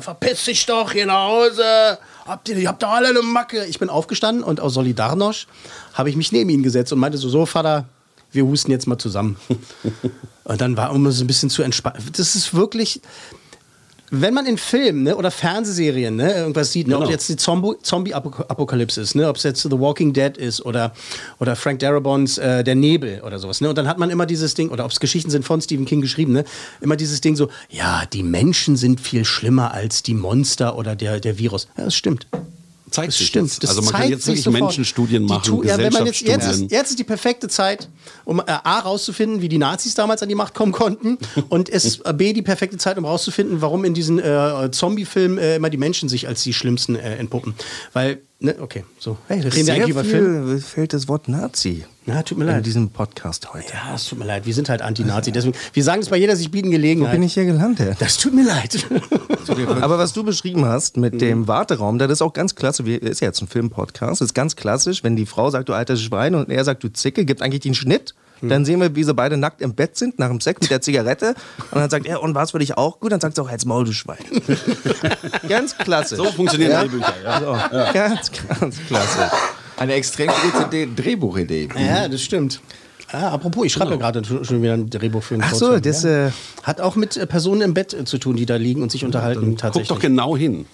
verpiss 0.00 0.44
dich 0.44 0.66
doch 0.66 0.92
hier 0.92 1.06
nach 1.06 1.28
Hause. 1.28 1.98
Habt 2.26 2.48
ihr, 2.48 2.56
ihr 2.56 2.68
habt 2.68 2.82
doch 2.82 2.90
alle 2.90 3.08
eine 3.08 3.22
Macke. 3.22 3.64
Ich 3.64 3.78
bin 3.78 3.88
aufgestanden 3.88 4.44
und 4.44 4.60
aus 4.60 4.74
Solidarność 4.74 5.46
habe 5.94 6.10
ich 6.10 6.16
mich 6.16 6.32
neben 6.32 6.50
ihn 6.50 6.62
gesetzt 6.62 6.92
und 6.92 6.98
meinte 6.98 7.18
so, 7.18 7.28
so 7.28 7.46
Vater, 7.46 7.86
wir 8.30 8.44
husten 8.44 8.70
jetzt 8.70 8.86
mal 8.86 8.98
zusammen. 8.98 9.36
und 10.44 10.60
dann 10.60 10.76
war 10.76 10.94
immer 10.94 11.12
so 11.12 11.24
ein 11.24 11.26
bisschen 11.26 11.50
zu 11.50 11.62
entspannt. 11.62 11.96
Das 12.18 12.34
ist 12.34 12.54
wirklich, 12.54 13.00
wenn 14.14 14.34
man 14.34 14.44
in 14.44 14.58
Filmen 14.58 15.04
ne, 15.04 15.16
oder 15.16 15.30
Fernsehserien 15.30 16.14
ne, 16.16 16.34
irgendwas 16.34 16.70
sieht, 16.70 16.86
ne, 16.86 16.96
ob 16.96 17.00
Genau. 17.02 17.10
jetzt 17.10 17.28
die 17.30 17.36
Zombie-Apokalypse 17.36 19.00
ist, 19.00 19.14
ne, 19.14 19.26
ob 19.26 19.36
es 19.36 19.42
jetzt 19.42 19.62
The 19.62 19.70
Walking 19.70 20.12
Dead 20.12 20.36
ist 20.36 20.64
oder, 20.66 20.92
oder 21.40 21.56
Frank 21.56 21.78
Darabont's 21.78 22.36
äh, 22.36 22.62
Der 22.62 22.74
Nebel 22.74 23.22
oder 23.22 23.38
sowas. 23.38 23.62
Ne, 23.62 23.70
und 23.70 23.78
dann 23.78 23.88
hat 23.88 23.98
man 23.98 24.10
immer 24.10 24.26
dieses 24.26 24.52
Ding, 24.54 24.68
oder 24.68 24.84
ob 24.84 24.90
es 24.90 25.00
Geschichten 25.00 25.30
sind 25.30 25.46
von 25.46 25.62
Stephen 25.62 25.86
King 25.86 26.02
geschrieben, 26.02 26.32
ne, 26.34 26.44
immer 26.82 26.96
dieses 26.96 27.22
Ding 27.22 27.36
so, 27.36 27.48
ja, 27.70 28.02
die 28.12 28.22
Menschen 28.22 28.76
sind 28.76 29.00
viel 29.00 29.24
schlimmer 29.24 29.72
als 29.72 30.02
die 30.02 30.14
Monster 30.14 30.76
oder 30.76 30.94
der, 30.94 31.18
der 31.18 31.38
Virus. 31.38 31.68
Ja, 31.78 31.84
das 31.84 31.94
stimmt. 31.94 32.26
Zeigt 32.92 33.08
Das 33.08 33.18
sich 33.18 33.26
stimmt. 33.28 33.48
jetzt. 33.50 33.62
Das 33.64 33.70
Also 33.70 33.82
man 33.82 33.92
kann 33.92 34.08
jetzt 34.10 34.26
wirklich 34.26 34.42
sofort. 34.44 34.62
Menschenstudien 34.62 35.26
Die 35.26 35.32
machen, 35.32 35.42
tu- 35.44 35.62
ja, 35.64 35.76
wenn 35.78 35.92
man 35.92 36.06
jetzt, 36.06 36.20
jetzt, 36.20 36.46
ist, 36.46 36.70
jetzt 36.70 36.90
ist 36.90 36.98
die 36.98 37.04
perfekte 37.04 37.48
Zeit, 37.48 37.88
um 38.24 38.38
äh, 38.40 38.44
A 38.46 38.78
rauszufinden, 38.80 39.40
wie 39.42 39.48
die 39.48 39.58
Nazis 39.58 39.94
damals 39.94 40.22
an 40.22 40.28
die 40.28 40.34
Macht 40.34 40.54
kommen 40.54 40.72
konnten 40.72 41.18
und 41.48 41.68
es 41.68 41.84
ist 41.84 42.06
äh, 42.06 42.12
B 42.12 42.32
die 42.32 42.42
perfekte 42.42 42.76
Zeit, 42.76 42.98
um 42.98 43.04
rauszufinden, 43.04 43.60
warum 43.62 43.84
in 43.84 43.94
diesen 43.94 44.18
äh, 44.18 44.70
Zombie-Filmen 44.70 45.38
äh, 45.38 45.56
immer 45.56 45.70
die 45.70 45.76
Menschen 45.78 46.08
sich 46.08 46.28
als 46.28 46.42
die 46.42 46.52
Schlimmsten 46.52 46.94
äh, 46.96 47.16
entpuppen. 47.16 47.54
Weil, 47.92 48.20
ne, 48.42 48.56
okay, 48.60 48.84
so. 48.98 49.16
Hey, 49.28 49.42
wir 49.42 49.52
reden 49.52 49.64
Sehr 49.64 49.74
eigentlich 49.76 49.88
über 49.90 50.04
Film. 50.04 50.60
fällt 50.60 50.92
das 50.92 51.08
Wort 51.08 51.28
Nazi 51.28 51.84
Ja, 52.06 52.22
tut 52.22 52.38
mir 52.38 52.44
in 52.44 52.50
leid. 52.50 52.66
diesem 52.66 52.90
Podcast 52.90 53.52
heute. 53.54 53.72
Ja, 53.72 53.94
es 53.94 54.06
tut 54.08 54.18
mir 54.18 54.24
leid. 54.26 54.44
Wir 54.46 54.52
sind 54.54 54.68
halt 54.68 54.82
Anti-Nazi. 54.82 55.32
Deswegen, 55.32 55.56
wir 55.72 55.84
sagen 55.84 56.02
es 56.02 56.08
bei 56.08 56.16
jeder 56.16 56.36
sich 56.36 56.50
bieten 56.50 56.70
Gelegenheit. 56.70 57.12
Wo 57.12 57.16
bin 57.16 57.22
ich 57.22 57.34
hier 57.34 57.44
gelandet? 57.46 57.96
Das 58.00 58.18
tut 58.18 58.34
mir 58.34 58.44
leid. 58.44 58.86
Aber 59.80 59.98
was 59.98 60.12
du 60.12 60.22
beschrieben 60.24 60.64
hast 60.64 60.96
mit 60.96 61.20
dem 61.20 61.48
Warteraum, 61.48 61.98
das 61.98 62.10
ist 62.10 62.22
auch 62.22 62.32
ganz 62.32 62.54
klasse. 62.54 62.84
Wir- 62.84 63.02
Ist 63.02 63.20
ja 63.20 63.28
jetzt 63.28 63.40
ein 63.42 63.48
Filmpodcast. 63.48 64.20
Das 64.20 64.26
ist 64.28 64.34
ganz 64.34 64.56
klassisch, 64.56 65.02
wenn 65.04 65.16
die 65.16 65.26
Frau 65.26 65.50
sagt, 65.50 65.68
du 65.68 65.72
alter 65.74 65.96
Schwein 65.96 66.34
und 66.34 66.50
er 66.50 66.64
sagt, 66.64 66.82
du 66.84 66.92
Zicke, 66.92 67.24
gibt 67.24 67.42
eigentlich 67.42 67.60
den 67.60 67.74
Schnitt. 67.74 68.14
Dann 68.42 68.64
sehen 68.64 68.80
wir, 68.80 68.94
wie 68.96 69.04
sie 69.04 69.14
beide 69.14 69.36
nackt 69.36 69.60
im 69.62 69.74
Bett 69.74 69.96
sind, 69.96 70.18
nach 70.18 70.28
dem 70.28 70.40
Sex 70.40 70.60
mit 70.60 70.70
der 70.70 70.80
Zigarette. 70.80 71.34
Und 71.70 71.80
dann 71.80 71.88
sagt 71.90 72.06
er, 72.06 72.22
und 72.22 72.34
was 72.34 72.50
für 72.50 72.58
dich 72.58 72.76
auch 72.76 72.98
gut? 73.00 73.12
Dann 73.12 73.20
sagt 73.20 73.36
sie 73.36 73.42
auch, 73.42 73.48
als 73.48 73.64
Maul, 73.64 73.84
du 73.84 73.92
Schwein. 73.92 74.18
ganz 75.48 75.76
klassisch. 75.78 76.18
So 76.18 76.24
funktionieren 76.24 76.72
Drehbücher, 76.88 77.14
ja. 77.24 77.40
So, 77.40 77.92
Ganz, 77.92 78.30
ganz 78.60 78.76
klasse. 78.86 79.30
Eine 79.76 79.94
extrem 79.94 80.28
gute 80.28 80.68
De- 80.70 80.88
Drehbuchidee. 80.94 81.68
ja, 81.78 82.08
das 82.08 82.22
stimmt. 82.22 82.60
Ah, 83.10 83.28
apropos, 83.28 83.66
ich 83.66 83.72
schreibe 83.74 83.90
ja 83.92 83.96
gerade 83.98 84.24
schon 84.24 84.62
wieder 84.62 84.72
ein 84.72 84.88
Drehbuch 84.88 85.22
für 85.22 85.34
einen 85.34 85.42
Ach 85.46 85.52
so, 85.54 85.78
das, 85.78 86.02
ja. 86.02 86.28
äh, 86.28 86.30
Hat 86.62 86.80
auch 86.80 86.96
mit 86.96 87.16
äh, 87.18 87.26
Personen 87.26 87.60
im 87.60 87.74
Bett 87.74 87.92
äh, 87.92 88.04
zu 88.06 88.16
tun, 88.16 88.36
die 88.36 88.46
da 88.46 88.56
liegen 88.56 88.82
und 88.82 88.90
sich 88.90 89.04
unterhalten. 89.04 89.50
Guck 89.50 89.58
tatsächlich. 89.58 89.88
doch 89.88 89.98
genau 89.98 90.34
hin. 90.36 90.64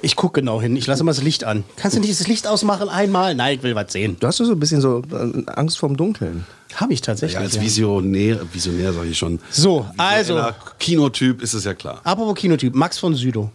Ich 0.00 0.16
gucke 0.16 0.40
genau 0.40 0.60
hin. 0.60 0.74
Ich 0.76 0.86
lasse 0.86 1.02
immer 1.02 1.10
das 1.12 1.22
Licht 1.22 1.44
an. 1.44 1.64
Kannst 1.76 1.96
du 1.96 2.00
nicht 2.00 2.18
das 2.18 2.26
Licht 2.28 2.46
ausmachen 2.46 2.88
einmal? 2.88 3.34
Nein, 3.34 3.56
ich 3.58 3.62
will 3.62 3.74
was 3.74 3.92
sehen. 3.92 4.16
Du 4.20 4.26
hast 4.26 4.38
ja 4.38 4.46
so 4.46 4.52
ein 4.52 4.60
bisschen 4.60 4.80
so 4.80 5.02
äh, 5.12 5.42
Angst 5.50 5.78
vorm 5.78 5.96
Dunkeln. 5.98 6.46
Habe 6.80 6.92
ich 6.94 7.00
tatsächlich. 7.02 7.34
Ja, 7.34 7.40
als 7.40 7.56
ja. 7.56 7.62
Visionär, 7.62 8.40
Visionär 8.52 8.92
sage 8.92 9.08
ich 9.08 9.18
schon. 9.18 9.38
So, 9.50 9.86
also, 9.96 10.40
Kinotyp 10.78 11.42
ist 11.42 11.52
es 11.54 11.64
ja 11.64 11.74
klar. 11.74 12.00
apropos 12.04 12.34
Kinotyp, 12.36 12.74
Max 12.74 12.98
von 12.98 13.14
Südow. 13.14 13.50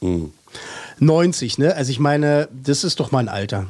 Mhm. 0.00 0.30
90, 0.98 1.58
ne? 1.58 1.74
Also 1.74 1.90
ich 1.90 1.98
meine, 2.00 2.48
das 2.64 2.84
ist 2.84 2.98
doch 3.00 3.12
mein 3.12 3.28
Alter. 3.28 3.66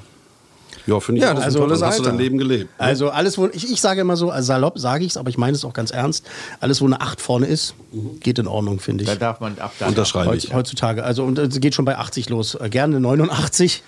Ja, 0.87 1.01
finde 1.01 1.19
ich 1.19 1.25
Ja, 1.25 1.33
auch. 1.33 1.37
das 1.37 1.49
ist 1.49 1.57
ein 1.57 1.63
tolles 1.63 1.83
hast 1.83 1.99
du 1.99 2.03
dein 2.05 2.13
Alter. 2.13 2.23
Leben 2.23 2.39
gelebt. 2.39 2.71
Also 2.79 3.11
alles, 3.11 3.37
wo 3.39 3.47
ich, 3.49 3.69
ich 3.69 3.81
sage 3.81 4.01
immer 4.03 4.17
so, 4.17 4.31
also 4.31 4.47
salopp 4.47 4.79
sage 4.79 5.05
ich 5.05 5.11
es, 5.11 5.17
aber 5.17 5.29
ich 5.31 5.37
meine 5.39 5.57
es 5.57 5.65
auch 5.65 5.73
ganz 5.73 5.91
ernst. 5.91 6.25
Alles, 6.61 6.81
wo 6.81 6.85
eine 6.87 7.01
8 7.01 7.21
vorne 7.21 7.47
ist, 7.47 7.75
geht 8.21 8.39
in 8.39 8.47
Ordnung, 8.47 8.79
finde 8.79 9.03
ich. 9.03 9.11
Da 9.11 9.17
darf 9.17 9.41
man 9.41 9.59
ab 9.59 9.73
da. 9.81 9.89
Unterschreibe 9.89 10.37
ich. 10.37 10.45
Heutz- 10.51 10.55
Heutzutage. 10.55 11.03
Also 11.03 11.25
und 11.25 11.39
es 11.41 11.59
geht 11.59 11.75
schon 11.75 11.85
bei 11.85 11.99
80 11.99 12.29
los. 12.29 12.55
Äh, 12.55 12.69
gerne 12.71 13.01
89. 13.01 13.83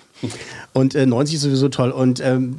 Und 0.73 0.95
äh, 0.95 1.05
90 1.05 1.35
ist 1.35 1.41
sowieso 1.41 1.69
toll. 1.69 1.91
Und 1.91 2.19
ähm, 2.19 2.57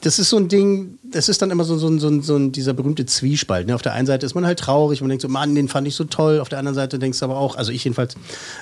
das 0.00 0.18
ist 0.18 0.30
so 0.30 0.36
ein 0.36 0.48
Ding, 0.48 0.98
das 1.02 1.28
ist 1.28 1.42
dann 1.42 1.50
immer 1.50 1.64
so, 1.64 1.76
so, 1.76 1.98
so, 1.98 2.20
so 2.20 2.38
dieser 2.48 2.72
berühmte 2.72 3.06
Zwiespalt. 3.06 3.66
Ne? 3.66 3.74
Auf 3.74 3.82
der 3.82 3.92
einen 3.92 4.06
Seite 4.06 4.26
ist 4.26 4.34
man 4.34 4.46
halt 4.46 4.58
traurig, 4.58 5.00
man 5.00 5.10
denkt 5.10 5.22
so, 5.22 5.28
Mann, 5.28 5.54
den 5.54 5.68
fand 5.68 5.86
ich 5.86 5.94
so 5.94 6.04
toll. 6.04 6.40
Auf 6.40 6.48
der 6.48 6.58
anderen 6.58 6.74
Seite 6.74 6.98
denkst 6.98 7.18
du 7.18 7.24
aber 7.26 7.36
auch, 7.36 7.56
also 7.56 7.72
ich 7.72 7.84
jedenfalls, 7.84 8.14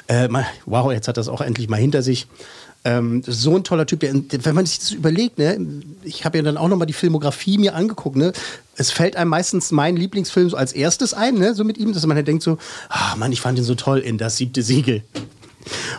äh, 0.08 0.28
wow, 0.66 0.92
jetzt 0.92 1.08
hat 1.08 1.16
das 1.16 1.28
auch 1.28 1.40
endlich 1.40 1.68
mal 1.68 1.76
hinter 1.76 2.02
sich. 2.02 2.26
Ähm, 2.84 3.22
so 3.24 3.54
ein 3.54 3.62
toller 3.62 3.86
Typ, 3.86 4.00
der, 4.00 4.12
wenn 4.12 4.54
man 4.56 4.66
sich 4.66 4.80
das 4.80 4.90
überlegt, 4.90 5.38
ne, 5.38 5.56
ich 6.02 6.24
habe 6.24 6.38
ja 6.38 6.42
dann 6.42 6.56
auch 6.56 6.66
nochmal 6.66 6.88
die 6.88 6.92
Filmografie 6.92 7.56
mir 7.56 7.76
angeguckt, 7.76 8.16
ne, 8.16 8.32
es 8.76 8.90
fällt 8.90 9.14
einem 9.14 9.30
meistens 9.30 9.70
mein 9.70 9.96
Lieblingsfilm 9.96 10.50
so 10.50 10.56
als 10.56 10.72
erstes 10.72 11.14
ein, 11.14 11.36
ne, 11.36 11.54
so 11.54 11.62
mit 11.62 11.78
ihm, 11.78 11.92
dass 11.92 12.04
man 12.06 12.16
halt 12.16 12.26
denkt 12.26 12.42
so, 12.42 12.58
ah 12.88 13.14
Mann, 13.14 13.30
ich 13.30 13.40
fand 13.40 13.56
ihn 13.56 13.64
so 13.64 13.76
toll 13.76 14.00
in 14.00 14.18
Das 14.18 14.36
siebte 14.36 14.62
Siegel. 14.62 15.04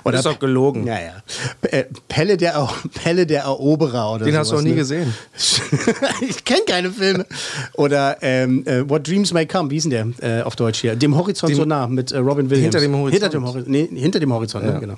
Oder 0.03 0.17
ist 0.19 0.25
doch 0.25 0.39
gelogen. 0.39 0.83
Naja. 0.85 1.13
Äh, 1.61 1.85
Pelle 2.07 2.37
der, 2.37 2.53
Er- 2.53 2.69
Pelle 2.93 3.25
der 3.25 3.43
Eroberer 3.43 4.13
oder 4.13 4.25
Den 4.25 4.35
hast 4.37 4.47
du 4.51 4.57
sowas, 4.57 4.61
noch 4.63 4.65
nie 4.65 4.71
ne? 4.71 4.75
gesehen. 4.77 5.13
ich 6.29 6.43
kenne 6.45 6.61
keine 6.67 6.91
Filme. 6.91 7.25
Oder 7.73 8.17
ähm, 8.21 8.65
äh, 8.65 8.87
What 8.89 9.07
Dreams 9.07 9.33
May 9.33 9.45
Come, 9.45 9.69
wie 9.71 9.77
ist 9.77 9.89
denn 9.91 10.13
der 10.19 10.39
äh, 10.39 10.43
auf 10.43 10.55
Deutsch 10.55 10.81
hier? 10.81 10.95
Dem 10.95 11.15
Horizont 11.15 11.51
Dem- 11.51 11.57
so 11.57 11.65
nah 11.65 11.87
mit 11.87 12.11
äh, 12.11 12.17
Robin 12.17 12.49
Williams. 12.49 12.75
Hinter 12.75 12.79
dem 12.81 12.95
Horizont. 12.95 13.13
Hinter 13.13 13.29
dem, 13.29 13.45
Hori 13.47 13.63
nee, 13.67 13.89
hinter 13.93 14.19
dem 14.19 14.33
Horizont, 14.33 14.65
Ja. 14.65 14.73
ne? 14.73 14.79
genau. 14.79 14.97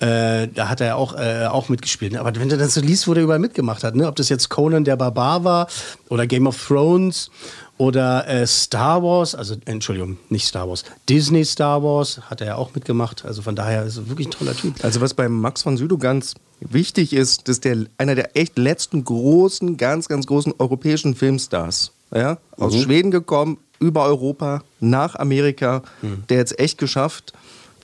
Äh, 0.00 0.46
da 0.54 0.68
hat 0.68 0.80
er 0.80 0.96
auch, 0.96 1.16
äh, 1.16 1.46
auch 1.46 1.68
mitgespielt. 1.68 2.12
ne? 2.12 2.20
Aber 2.20 2.32
wenn 2.36 2.48
du 2.48 2.56
das 2.56 2.74
so 2.74 2.80
liest, 2.80 3.08
wo 3.08 3.14
der 3.14 3.24
überall 3.24 3.40
mitgemacht 3.40 3.82
hat, 3.82 3.96
ne? 3.96 4.06
ob 4.06 4.14
das 4.14 4.28
jetzt 4.28 4.48
Conan 4.48 4.84
der 4.84 4.96
Barbar 4.96 5.42
war 5.42 5.66
oder 6.08 6.26
Game 6.28 6.46
of 6.46 6.56
Thrones 6.68 7.30
oder 7.78 8.28
äh, 8.28 8.46
Star 8.46 9.02
Wars, 9.02 9.34
also 9.34 9.56
Entschuldigung, 9.64 10.18
nicht 10.28 10.46
Star 10.46 10.68
Wars, 10.68 10.84
Disney 11.08 11.44
Star 11.44 11.82
Wars 11.82 12.20
hat 12.28 12.40
er 12.40 12.48
ja 12.48 12.54
auch 12.56 12.74
mitgemacht. 12.74 13.24
Also 13.24 13.42
von 13.42 13.56
daher 13.56 13.84
ist 13.84 13.96
er 13.96 14.08
wirklich 14.08 14.28
ein 14.28 14.32
toller 14.32 14.54
Typ. 14.54 14.84
Also 14.84 15.00
was 15.00 15.14
bei 15.14 15.28
Max 15.28 15.62
von 15.62 15.76
Südow 15.76 15.98
ganz 15.98 16.34
wichtig 16.60 17.12
ist, 17.12 17.48
dass 17.48 17.60
der 17.60 17.86
einer 17.96 18.14
der 18.14 18.36
echt 18.36 18.58
letzten 18.58 19.04
großen, 19.04 19.76
ganz, 19.76 20.08
ganz 20.08 20.26
großen 20.26 20.54
europäischen 20.58 21.14
Filmstars, 21.14 21.92
ja, 22.12 22.38
aus 22.56 22.74
Schweden 22.76 23.10
gekommen, 23.10 23.58
über 23.80 24.04
Europa, 24.04 24.64
nach 24.80 25.14
Amerika, 25.14 25.82
der 26.28 26.38
jetzt 26.38 26.58
echt 26.58 26.78
geschafft. 26.78 27.32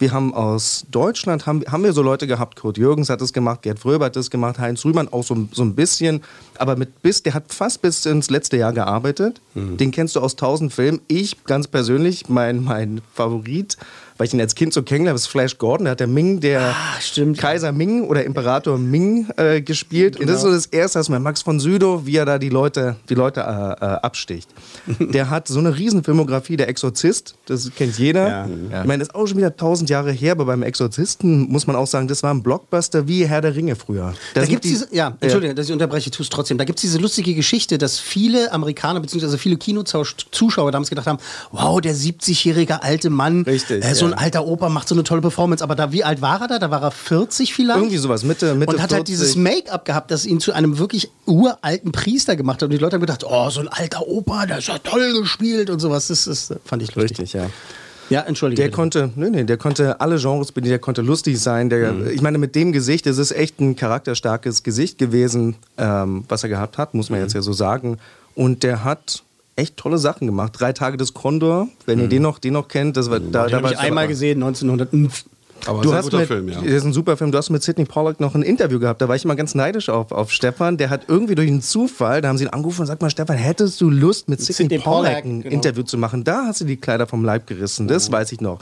Wir 0.04 0.12
haben 0.12 0.34
aus 0.34 0.84
Deutschland, 0.90 1.46
haben, 1.46 1.64
haben 1.66 1.82
wir 1.82 1.94
so 1.94 2.02
Leute 2.02 2.26
gehabt, 2.26 2.56
Kurt 2.56 2.76
Jürgens 2.76 3.08
hat 3.08 3.22
es 3.22 3.32
gemacht, 3.32 3.62
Gerd 3.62 3.78
Fröber 3.78 4.04
hat 4.04 4.16
es 4.16 4.30
gemacht, 4.30 4.58
Heinz 4.58 4.84
Rühmann 4.84 5.08
auch 5.10 5.24
so, 5.24 5.48
so 5.50 5.62
ein 5.62 5.74
bisschen, 5.74 6.20
aber 6.58 6.76
mit 6.76 7.00
bis, 7.00 7.22
der 7.22 7.32
hat 7.32 7.54
fast 7.54 7.80
bis 7.80 8.04
ins 8.04 8.28
letzte 8.28 8.58
Jahr 8.58 8.74
gearbeitet. 8.74 9.40
Den 9.54 9.92
kennst 9.92 10.14
du 10.14 10.20
aus 10.20 10.36
tausend 10.36 10.74
Filmen. 10.74 11.00
Ich 11.08 11.42
ganz 11.44 11.68
persönlich, 11.68 12.28
mein, 12.28 12.62
mein 12.64 13.00
Favorit, 13.14 13.78
weil 14.16 14.26
ich 14.26 14.34
ihn 14.34 14.40
als 14.40 14.54
Kind 14.54 14.72
so 14.72 14.82
kennengelernt 14.82 15.18
habe, 15.18 15.24
ist 15.24 15.26
Flash 15.26 15.58
Gordon. 15.58 15.86
Da 15.86 15.92
hat 15.92 16.00
der 16.00 16.06
Ming, 16.06 16.40
der 16.40 16.74
Ah. 16.74 17.32
Kaiser 17.36 17.72
Ming 17.72 18.04
oder 18.04 18.24
Imperator 18.24 18.78
Ming 18.78 19.28
äh, 19.36 19.60
gespielt. 19.60 20.18
Und 20.20 20.28
das 20.28 20.36
ist 20.36 20.42
so 20.42 20.50
das 20.50 20.66
Erste, 20.66 20.98
was 20.98 21.08
mir 21.08 21.18
Max 21.20 21.42
von 21.42 21.58
Südow, 21.60 22.06
wie 22.06 22.16
er 22.16 22.24
da 22.24 22.38
die 22.38 22.48
Leute, 22.48 22.96
die 23.08 23.14
Leute 23.14 23.40
äh, 23.40 23.44
äh, 23.44 23.88
absticht. 24.02 24.48
der 25.00 25.30
hat 25.30 25.48
so 25.48 25.58
eine 25.58 25.76
riesen 25.76 26.04
Filmografie, 26.04 26.56
der 26.56 26.68
Exorzist, 26.68 27.34
das 27.46 27.70
kennt 27.76 27.98
jeder. 27.98 28.28
Ja. 28.28 28.46
Ich 28.82 28.86
meine, 28.86 28.98
das 28.98 29.08
ist 29.08 29.14
auch 29.14 29.26
schon 29.26 29.36
wieder 29.38 29.56
tausend 29.56 29.90
Jahre 29.90 30.12
her, 30.12 30.32
aber 30.32 30.44
beim 30.44 30.62
Exorzisten 30.62 31.48
muss 31.50 31.66
man 31.66 31.76
auch 31.76 31.86
sagen, 31.86 32.08
das 32.08 32.22
war 32.22 32.32
ein 32.32 32.42
Blockbuster 32.42 33.08
wie 33.08 33.26
Herr 33.26 33.40
der 33.40 33.54
Ringe 33.56 33.76
früher. 33.76 34.14
Da, 34.34 34.40
sind 34.42 34.50
gibt's 34.50 34.66
die- 34.66 34.72
diese, 34.74 34.88
ja, 34.94 35.16
Entschuldige, 35.20 35.54
dass 35.54 35.66
ich 35.66 35.72
unterbreche, 35.72 36.10
es 36.18 36.28
trotzdem. 36.28 36.58
Da 36.58 36.64
gibt 36.64 36.78
es 36.78 36.82
diese 36.82 36.98
lustige 36.98 37.34
Geschichte, 37.34 37.78
dass 37.78 37.98
viele 37.98 38.52
Amerikaner 38.52 39.00
bzw. 39.00 39.36
viele 39.38 39.56
Kinozuschauer 39.56 40.72
damals 40.72 40.88
gedacht 40.90 41.06
haben, 41.06 41.18
wow, 41.52 41.80
der 41.80 41.94
70-jährige 41.94 42.82
alte 42.82 43.10
Mann, 43.10 43.42
Richtig, 43.42 43.84
äh, 43.84 43.94
so 43.94 44.03
ein 44.06 44.12
ja. 44.12 44.16
alter 44.18 44.46
Opa 44.46 44.68
macht 44.68 44.88
so 44.88 44.94
eine 44.94 45.04
tolle 45.04 45.20
Performance. 45.20 45.62
Aber 45.62 45.74
da, 45.74 45.92
wie 45.92 46.04
alt 46.04 46.20
war 46.22 46.40
er 46.42 46.48
da? 46.48 46.58
Da 46.58 46.70
war 46.70 46.82
er 46.82 46.90
40 46.90 47.54
vielleicht? 47.54 47.78
Irgendwie 47.78 47.96
sowas, 47.98 48.24
Mitte, 48.24 48.54
Mitte 48.54 48.72
und 48.72 48.82
hat 48.82 48.92
halt 48.92 49.06
40. 49.08 49.12
dieses 49.14 49.36
Make-up 49.36 49.84
gehabt, 49.84 50.10
das 50.10 50.26
ihn 50.26 50.40
zu 50.40 50.52
einem 50.52 50.78
wirklich 50.78 51.10
uralten 51.26 51.92
Priester 51.92 52.36
gemacht 52.36 52.56
hat. 52.56 52.64
Und 52.64 52.70
die 52.70 52.78
Leute 52.78 52.94
haben 52.96 53.00
gedacht, 53.00 53.24
oh, 53.28 53.50
so 53.50 53.60
ein 53.60 53.68
alter 53.68 54.06
Opa, 54.06 54.46
der 54.46 54.58
ist 54.58 54.68
ja 54.68 54.78
toll 54.78 55.20
gespielt 55.20 55.70
und 55.70 55.80
sowas. 55.80 56.08
Das, 56.08 56.24
das 56.24 56.52
fand 56.64 56.82
ich 56.82 56.94
lustig. 56.94 57.18
Richtig, 57.20 57.32
ja. 57.34 57.46
Ja, 58.10 58.20
entschuldige. 58.20 58.60
Der 58.60 58.66
bitte. 58.68 58.76
konnte, 58.76 59.10
nee, 59.16 59.30
nee, 59.30 59.44
der 59.44 59.56
konnte 59.56 59.98
alle 60.00 60.18
Genres 60.18 60.52
bedienen, 60.52 60.72
der 60.72 60.78
konnte 60.78 61.00
lustig 61.00 61.40
sein. 61.40 61.70
Der, 61.70 61.92
Mhm. 61.92 62.08
Ich 62.10 62.20
meine, 62.20 62.36
mit 62.36 62.54
dem 62.54 62.72
Gesicht, 62.72 63.06
es 63.06 63.16
ist 63.16 63.32
echt 63.32 63.60
ein 63.60 63.76
charakterstarkes 63.76 64.62
Gesicht 64.62 64.98
gewesen, 64.98 65.56
ähm, 65.78 66.24
was 66.28 66.42
er 66.42 66.50
gehabt 66.50 66.76
hat, 66.76 66.92
muss 66.92 67.08
man 67.08 67.18
Mhm. 67.20 67.24
jetzt 67.24 67.32
ja 67.34 67.40
so 67.40 67.54
sagen. 67.54 67.96
Und 68.34 68.62
der 68.62 68.84
hat 68.84 69.22
echt 69.56 69.76
tolle 69.76 69.98
Sachen 69.98 70.26
gemacht. 70.26 70.52
Drei 70.58 70.72
Tage 70.72 70.96
des 70.96 71.14
Kondor, 71.14 71.68
wenn 71.86 72.00
ihr 72.00 72.08
den 72.08 72.22
noch, 72.22 72.38
den 72.38 72.54
noch 72.54 72.68
kennt, 72.68 72.96
das 72.96 73.10
war, 73.10 73.20
da, 73.20 73.24
Mhm. 73.24 73.30
Den 73.30 73.32
da 73.32 73.56
habe 73.56 73.62
war 73.64 73.72
ich 73.72 73.78
einmal 73.78 74.08
gesehen, 74.08 74.42
1900. 74.42 74.88
Aber 75.66 75.80
Du 75.80 75.94
hast 75.94 76.12
mit, 76.12 76.26
Film, 76.26 76.48
ja. 76.48 76.60
Das 76.60 76.66
ist 76.66 76.84
ein 76.84 76.92
super 76.92 77.16
Film. 77.16 77.32
Du 77.32 77.38
hast 77.38 77.48
mit 77.48 77.62
Sidney 77.62 77.86
Pollack 77.86 78.20
noch 78.20 78.34
ein 78.34 78.42
Interview 78.42 78.78
gehabt. 78.78 79.00
Da 79.00 79.08
war 79.08 79.16
ich 79.16 79.24
immer 79.24 79.36
ganz 79.36 79.54
neidisch 79.54 79.88
auf, 79.88 80.12
auf 80.12 80.30
Stefan. 80.30 80.76
Der 80.76 80.90
hat 80.90 81.02
irgendwie 81.08 81.34
durch 81.34 81.48
einen 81.48 81.62
Zufall, 81.62 82.20
da 82.20 82.28
haben 82.28 82.36
sie 82.36 82.44
ihn 82.44 82.50
angerufen 82.50 82.82
und 82.82 82.86
sagt 82.86 83.00
mal, 83.00 83.08
Stefan, 83.08 83.36
hättest 83.36 83.80
du 83.80 83.88
Lust, 83.88 84.28
mit 84.28 84.40
Sidney, 84.40 84.54
Sidney 84.68 84.78
Pollack 84.78 85.22
Pollack, 85.22 85.24
ein 85.24 85.42
genau. 85.42 85.54
Interview 85.54 85.82
zu 85.82 85.96
machen? 85.96 86.24
Da 86.24 86.46
hast 86.46 86.60
du 86.60 86.64
die 86.66 86.76
Kleider 86.76 87.06
vom 87.06 87.24
Leib 87.24 87.46
gerissen. 87.46 87.88
Das 87.88 88.12
weiß 88.12 88.32
ich 88.32 88.40
noch. 88.40 88.58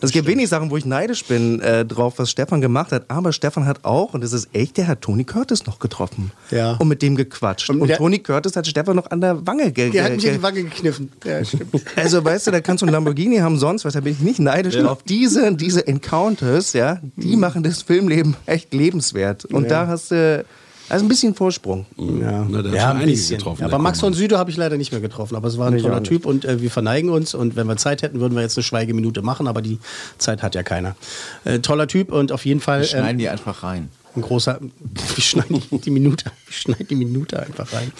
Es 0.00 0.10
gibt 0.12 0.26
wenig 0.26 0.48
Sachen, 0.48 0.70
wo 0.70 0.76
ich 0.76 0.84
neidisch 0.84 1.24
bin 1.24 1.60
äh, 1.60 1.84
drauf, 1.84 2.14
was 2.18 2.30
Stefan 2.30 2.60
gemacht 2.60 2.92
hat. 2.92 3.04
Aber 3.08 3.32
Stefan 3.32 3.66
hat 3.66 3.84
auch, 3.84 4.14
und 4.14 4.22
das 4.22 4.32
ist 4.32 4.48
echt, 4.52 4.76
der 4.76 4.86
hat 4.86 5.00
Tony 5.00 5.24
Curtis 5.24 5.66
noch 5.66 5.78
getroffen. 5.78 6.30
Ja. 6.50 6.72
Und 6.72 6.88
mit 6.88 7.02
dem 7.02 7.16
gequatscht. 7.16 7.70
Und 7.70 7.80
Und, 7.80 7.92
Tony 7.94 8.18
Curtis 8.18 8.56
hat 8.56 8.66
Stefan 8.66 8.96
noch 8.96 9.10
an 9.10 9.20
der 9.20 9.46
Wange 9.46 9.72
ge 9.72 9.90
Der 9.90 10.04
hat 10.04 10.16
mich 10.16 10.24
in 10.24 10.34
die 10.34 10.42
Wange 10.42 10.62
gekniffen. 10.64 11.10
Ja, 11.24 11.44
stimmt. 11.44 11.68
Also 11.96 12.24
weißt 12.24 12.46
du, 12.46 12.50
da 12.50 12.60
kannst 12.60 12.82
du 12.82 12.86
einen 12.86 12.92
Lamborghini 12.92 13.38
haben, 13.38 13.58
sonst 13.58 13.84
was, 13.84 13.94
da 13.94 14.00
bin 14.00 14.12
ich 14.12 14.20
nicht 14.20 14.38
neidisch 14.40 14.76
drauf. 14.76 14.98
Diese, 15.08 15.54
diese 15.54 15.86
Encounters, 15.86 16.72
ja, 16.72 17.00
die 17.16 17.36
machen 17.36 17.62
das 17.62 17.82
Filmleben 17.82 18.36
echt 18.46 18.72
lebenswert. 18.72 19.44
Und 19.46 19.64
Ja. 19.64 19.68
da 19.68 19.86
hast 19.88 20.10
du 20.10 20.44
also 20.88 21.04
ein 21.04 21.08
bisschen 21.08 21.34
Vorsprung. 21.34 21.86
Ja, 21.96 22.46
Na, 22.48 22.62
der 22.62 22.70
hat 22.70 22.74
ja 22.74 22.88
schon 22.92 23.00
ein 23.00 23.06
bisschen. 23.06 23.38
getroffen, 23.38 23.64
aber 23.64 23.78
Max 23.78 24.00
von 24.00 24.12
Süde 24.14 24.38
habe 24.38 24.50
ich 24.50 24.56
leider 24.56 24.76
nicht 24.76 24.92
mehr 24.92 25.00
getroffen. 25.00 25.36
Aber 25.36 25.48
es 25.48 25.58
war 25.58 25.68
ein 25.68 25.74
Nee, 25.74 25.82
toller. 25.82 26.02
Typ 26.02 26.26
und 26.26 26.44
äh, 26.44 26.60
wir 26.62 26.70
verneigen 26.70 27.10
uns. 27.10 27.34
Und 27.34 27.56
wenn 27.56 27.66
wir 27.66 27.76
Zeit 27.76 28.02
hätten, 28.02 28.20
würden 28.20 28.34
wir 28.34 28.42
jetzt 28.42 28.56
eine 28.56 28.64
Schweigeminute 28.64 29.22
machen. 29.22 29.46
Aber 29.48 29.62
die 29.62 29.78
Zeit 30.18 30.42
hat 30.42 30.54
ja 30.54 30.62
keiner. 30.62 30.96
Äh, 31.44 31.58
toller 31.60 31.86
Typ 31.88 32.12
und 32.12 32.32
auf 32.32 32.44
jeden 32.46 32.60
Fall 32.60 32.80
Wir 32.80 32.86
schneiden 32.86 33.10
ähm, 33.10 33.18
die 33.18 33.28
einfach 33.28 33.62
rein. 33.62 33.88
ein 34.16 34.22
großer. 34.22 34.60
Wir 35.14 35.22
schneiden 35.22 35.62
die- 35.70 35.78
die 35.78 35.90
Minute, 35.90 36.24
wir 36.46 36.52
schneiden 36.52 36.86
die 36.88 36.94
Minute 36.96 37.40
einfach 37.40 37.72
rein. 37.72 37.92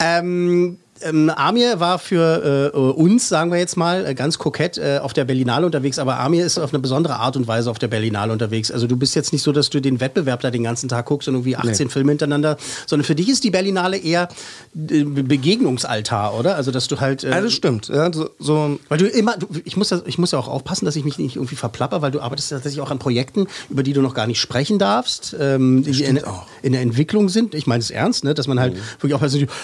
Ähm, 0.00 0.78
ähm, 1.04 1.30
Amir 1.30 1.80
war 1.80 1.98
für 1.98 2.72
äh, 2.74 2.76
uns, 2.76 3.28
sagen 3.28 3.50
wir 3.52 3.58
jetzt 3.58 3.76
mal, 3.76 4.06
äh, 4.06 4.14
ganz 4.14 4.38
kokett 4.38 4.78
äh, 4.78 4.98
auf 5.02 5.12
der 5.12 5.24
Berlinale 5.24 5.66
unterwegs, 5.66 5.98
aber 5.98 6.18
Amir 6.18 6.44
ist 6.44 6.58
auf 6.58 6.72
eine 6.72 6.80
besondere 6.80 7.16
Art 7.16 7.36
und 7.36 7.46
Weise 7.46 7.70
auf 7.70 7.78
der 7.78 7.88
Berlinale 7.88 8.32
unterwegs. 8.32 8.70
Also 8.70 8.86
du 8.86 8.96
bist 8.96 9.14
jetzt 9.14 9.32
nicht 9.32 9.42
so, 9.42 9.52
dass 9.52 9.70
du 9.70 9.80
den 9.80 10.00
Wettbewerb 10.00 10.40
da 10.40 10.50
den 10.50 10.64
ganzen 10.64 10.88
Tag 10.88 11.06
guckst 11.06 11.28
und 11.28 11.34
irgendwie 11.34 11.56
18 11.56 11.90
Filme 11.90 12.12
hintereinander, 12.12 12.56
sondern 12.86 13.04
für 13.04 13.14
dich 13.14 13.28
ist 13.28 13.44
die 13.44 13.50
Berlinale 13.50 13.96
eher 13.96 14.28
äh, 14.74 15.04
Begegnungsaltar, 15.04 16.38
oder? 16.38 16.56
Also 16.56 16.70
dass 16.70 16.88
du 16.88 17.00
halt... 17.00 17.24
Äh, 17.24 17.30
Ja, 17.30 17.40
das 17.40 17.52
stimmt. 17.52 17.88
Ja, 17.88 18.12
so, 18.12 18.30
so 18.38 18.78
weil 18.88 18.98
du 18.98 19.06
immer, 19.06 19.36
du, 19.36 19.46
ich, 19.64 19.76
muss 19.76 19.88
das, 19.88 20.02
ich 20.06 20.18
muss 20.18 20.32
ja 20.32 20.38
auch 20.38 20.48
aufpassen, 20.48 20.84
dass 20.84 20.96
ich 20.96 21.04
mich 21.04 21.18
nicht 21.18 21.36
irgendwie 21.36 21.56
verplapper, 21.56 22.02
weil 22.02 22.10
du 22.10 22.20
arbeitest 22.20 22.50
tatsächlich 22.50 22.80
auch 22.80 22.90
an 22.90 22.98
Projekten, 22.98 23.46
über 23.68 23.82
die 23.82 23.92
du 23.92 24.00
noch 24.00 24.14
gar 24.14 24.26
nicht 24.26 24.40
sprechen 24.40 24.78
darfst, 24.78 25.36
ähm, 25.38 25.82
die 25.82 26.04
in, 26.04 26.20
in 26.62 26.72
der 26.72 26.80
Entwicklung 26.80 27.28
sind. 27.28 27.54
Ich 27.54 27.66
meine 27.66 27.80
es 27.80 27.90
ernst, 27.90 28.24
ne? 28.24 28.34
dass 28.34 28.46
man 28.46 28.60
halt 28.60 28.76
wirklich 29.00 29.14
auch 29.14 29.22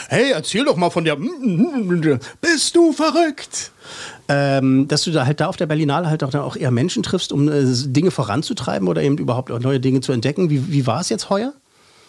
hey, 0.08 0.32
erzähl 0.32 0.64
doch 0.64 0.76
mal 0.76 0.90
von 0.90 1.04
der, 1.04 1.16
bist 2.40 2.76
du 2.76 2.92
verrückt? 2.92 3.72
Ähm, 4.28 4.86
dass 4.86 5.02
du 5.02 5.10
da 5.10 5.26
halt 5.26 5.40
da 5.40 5.46
auf 5.46 5.56
der 5.56 5.66
Berlinale 5.66 6.08
halt 6.08 6.22
auch, 6.22 6.30
dann 6.30 6.42
auch 6.42 6.56
eher 6.56 6.70
Menschen 6.70 7.02
triffst, 7.02 7.32
um 7.32 7.48
äh, 7.48 7.64
Dinge 7.64 8.10
voranzutreiben 8.10 8.86
oder 8.86 9.02
eben 9.02 9.18
überhaupt 9.18 9.50
auch 9.50 9.58
neue 9.58 9.80
Dinge 9.80 10.00
zu 10.00 10.12
entdecken. 10.12 10.50
Wie, 10.50 10.70
wie 10.70 10.86
war 10.86 11.00
es 11.00 11.08
jetzt 11.08 11.30
heuer? 11.30 11.52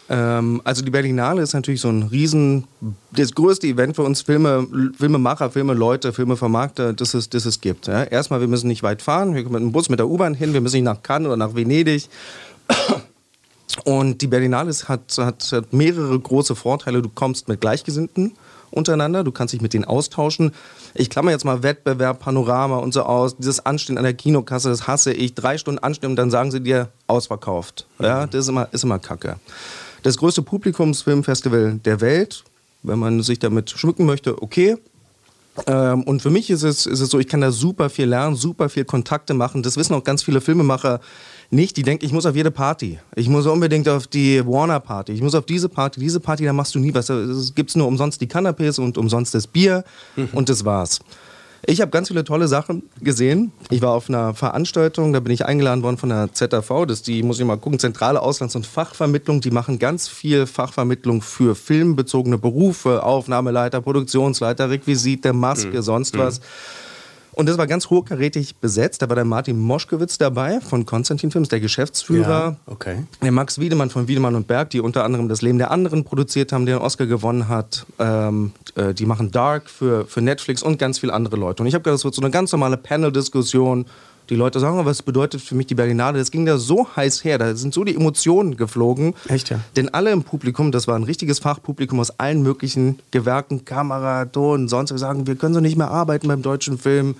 Ähm, 0.09 0.61
also 0.63 0.83
die 0.83 0.91
Berlinale 0.91 1.41
ist 1.41 1.53
natürlich 1.53 1.81
so 1.81 1.89
ein 1.89 2.03
riesen, 2.03 2.65
das 3.11 3.33
größte 3.33 3.65
Event 3.65 3.95
für 3.95 4.03
uns 4.03 4.21
Filme, 4.21 4.67
Filmemacher, 4.97 5.49
Filmeleute, 5.49 6.13
Filmevermarkter, 6.13 6.93
das 6.93 7.13
es, 7.13 7.29
das 7.29 7.45
es 7.45 7.61
gibt. 7.61 7.87
Ja. 7.87 8.03
Erstmal, 8.03 8.41
wir 8.41 8.47
müssen 8.47 8.67
nicht 8.67 8.83
weit 8.83 9.01
fahren, 9.01 9.33
wir 9.33 9.43
kommen 9.43 9.55
mit 9.55 9.63
dem 9.63 9.71
Bus, 9.71 9.89
mit 9.89 9.99
der 9.99 10.09
U-Bahn 10.09 10.33
hin, 10.33 10.53
wir 10.53 10.61
müssen 10.61 10.75
nicht 10.75 10.85
nach 10.85 11.01
Cannes 11.01 11.27
oder 11.27 11.37
nach 11.37 11.55
Venedig. 11.55 12.09
Und 13.85 14.21
die 14.21 14.27
Berlinale 14.27 14.71
hat, 14.87 15.17
hat, 15.17 15.49
hat 15.51 15.73
mehrere 15.73 16.19
große 16.19 16.55
Vorteile. 16.55 17.01
Du 17.01 17.09
kommst 17.09 17.47
mit 17.47 17.61
Gleichgesinnten 17.61 18.33
untereinander, 18.71 19.23
du 19.23 19.31
kannst 19.31 19.53
dich 19.53 19.61
mit 19.61 19.73
denen 19.73 19.85
austauschen. 19.85 20.51
Ich 20.93 21.09
klammer 21.09 21.31
jetzt 21.31 21.45
mal 21.45 21.63
Wettbewerb, 21.63 22.19
Panorama 22.19 22.77
und 22.77 22.93
so 22.93 23.03
aus. 23.03 23.37
Dieses 23.37 23.65
Anstehen 23.65 23.97
an 23.97 24.03
der 24.03 24.13
Kinokasse, 24.13 24.69
das 24.69 24.87
hasse 24.87 25.13
ich. 25.13 25.35
Drei 25.35 25.57
Stunden 25.57 25.79
anstehen 25.79 26.11
und 26.11 26.15
dann 26.15 26.31
sagen 26.31 26.51
sie 26.51 26.61
dir, 26.61 26.89
ausverkauft. 27.07 27.85
Ja, 27.99 28.25
das 28.25 28.45
ist 28.45 28.49
immer, 28.49 28.67
ist 28.71 28.83
immer 28.83 28.99
kacke. 28.99 29.35
Das 30.03 30.17
größte 30.17 30.41
Publikumsfilmfestival 30.41 31.79
der 31.85 32.01
Welt, 32.01 32.43
wenn 32.83 32.97
man 32.97 33.21
sich 33.21 33.39
damit 33.39 33.69
schmücken 33.69 34.05
möchte, 34.05 34.41
okay. 34.41 34.77
Ähm, 35.67 36.03
und 36.03 36.21
für 36.21 36.29
mich 36.29 36.49
ist 36.49 36.63
es, 36.63 36.85
ist 36.85 37.01
es 37.01 37.09
so, 37.09 37.19
ich 37.19 37.27
kann 37.27 37.41
da 37.41 37.51
super 37.51 37.89
viel 37.89 38.05
lernen, 38.05 38.35
super 38.35 38.69
viel 38.69 38.85
Kontakte 38.85 39.33
machen. 39.33 39.63
Das 39.63 39.77
wissen 39.77 39.93
auch 39.93 40.03
ganz 40.03 40.23
viele 40.23 40.41
Filmemacher 40.41 41.01
nicht. 41.51 41.77
Die 41.77 41.83
denken, 41.83 42.05
ich 42.05 42.11
muss 42.11 42.25
auf 42.25 42.35
jede 42.35 42.51
Party. 42.51 42.99
Ich 43.15 43.29
muss 43.29 43.45
unbedingt 43.45 43.87
auf 43.87 44.07
die 44.07 44.45
Warner 44.45 44.79
Party. 44.79 45.11
Ich 45.11 45.21
muss 45.21 45.35
auf 45.35 45.45
diese 45.45 45.69
Party, 45.69 45.99
diese 45.99 46.19
Party, 46.19 46.45
da 46.45 46.53
machst 46.53 46.75
du 46.75 46.79
nie 46.79 46.93
was. 46.93 47.09
Es 47.09 47.53
gibt 47.53 47.75
nur 47.75 47.87
umsonst 47.87 48.21
die 48.21 48.27
Canapés 48.27 48.79
und 48.79 48.97
umsonst 48.97 49.33
das 49.33 49.47
Bier 49.47 49.83
und 50.33 50.49
das 50.49 50.65
war's. 50.65 50.99
Ich 51.67 51.79
habe 51.79 51.91
ganz 51.91 52.07
viele 52.07 52.23
tolle 52.23 52.47
Sachen 52.47 52.83
gesehen. 53.01 53.51
Ich 53.69 53.83
war 53.83 53.91
auf 53.91 54.09
einer 54.09 54.33
Veranstaltung, 54.33 55.13
da 55.13 55.19
bin 55.19 55.31
ich 55.31 55.45
eingeladen 55.45 55.83
worden 55.83 55.97
von 55.97 56.09
der 56.09 56.33
ZAV, 56.33 56.87
das 56.87 57.03
die, 57.03 57.21
muss 57.21 57.39
ich 57.39 57.45
mal 57.45 57.57
gucken, 57.57 57.77
Zentrale 57.77 58.19
Auslands- 58.19 58.55
und 58.55 58.65
Fachvermittlung. 58.65 59.41
Die 59.41 59.51
machen 59.51 59.77
ganz 59.77 60.07
viel 60.07 60.47
Fachvermittlung 60.47 61.21
für 61.21 61.53
filmbezogene 61.55 62.39
Berufe, 62.39 63.03
Aufnahmeleiter, 63.03 63.79
Produktionsleiter, 63.79 64.71
Requisite, 64.71 65.33
Maske, 65.33 65.83
sonst 65.83 66.17
was. 66.17 66.41
Und 67.33 67.47
das 67.47 67.57
war 67.57 67.67
ganz 67.67 67.89
hochkarätig 67.89 68.57
besetzt. 68.57 69.01
Da 69.01 69.09
war 69.09 69.15
der 69.15 69.25
Martin 69.25 69.59
Moschkewitz 69.59 70.17
dabei 70.17 70.59
von 70.59 70.85
Konstantin 70.85 71.31
Films, 71.31 71.49
der 71.49 71.59
Geschäftsführer. 71.59 72.57
okay. 72.65 73.03
Der 73.21 73.31
Max 73.31 73.59
Wiedemann 73.59 73.89
von 73.89 74.07
Wiedemann 74.07 74.35
und 74.35 74.47
Berg, 74.47 74.69
die 74.71 74.81
unter 74.81 75.03
anderem 75.03 75.29
das 75.29 75.41
Leben 75.41 75.57
der 75.57 75.71
anderen 75.71 76.03
produziert 76.03 76.51
haben, 76.51 76.65
der 76.65 76.77
den 76.77 76.81
Oscar 76.81 77.05
gewonnen 77.05 77.47
hat. 77.47 77.85
Ähm, 77.99 78.51
äh, 78.75 78.93
die 78.93 79.05
machen 79.05 79.31
Dark 79.31 79.69
für, 79.69 80.05
für 80.05 80.21
Netflix 80.21 80.63
und 80.63 80.77
ganz 80.77 80.99
viele 80.99 81.13
andere 81.13 81.37
Leute. 81.37 81.63
Und 81.63 81.67
ich 81.67 81.73
habe 81.73 81.83
gedacht, 81.83 81.95
das 81.95 82.03
wird 82.03 82.15
so 82.15 82.21
eine 82.21 82.31
ganz 82.31 82.51
normale 82.51 82.77
Panel-Diskussion. 82.77 83.85
Die 84.31 84.37
Leute 84.37 84.61
sagen, 84.61 84.79
"Oh, 84.79 84.85
was 84.85 85.01
bedeutet 85.01 85.41
für 85.41 85.55
mich 85.55 85.67
die 85.67 85.75
Berlinale? 85.75 86.17
Das 86.17 86.31
ging 86.31 86.45
da 86.45 86.57
so 86.57 86.87
heiß 86.95 87.25
her, 87.25 87.37
da 87.37 87.53
sind 87.53 87.73
so 87.73 87.83
die 87.83 87.93
Emotionen 87.93 88.55
geflogen. 88.55 89.13
Echt, 89.27 89.49
ja? 89.49 89.59
Denn 89.75 89.93
alle 89.93 90.11
im 90.11 90.23
Publikum, 90.23 90.71
das 90.71 90.87
war 90.87 90.95
ein 90.95 91.03
richtiges 91.03 91.39
Fachpublikum 91.39 91.99
aus 91.99 92.17
allen 92.17 92.41
möglichen 92.41 92.99
Gewerken, 93.11 93.65
Kamera, 93.65 94.23
Ton, 94.23 94.69
sonst, 94.69 94.97
sagen, 94.97 95.27
wir 95.27 95.35
können 95.35 95.53
so 95.53 95.59
nicht 95.59 95.77
mehr 95.77 95.91
arbeiten 95.91 96.29
beim 96.29 96.41
deutschen 96.41 96.77
Film. 96.77 97.15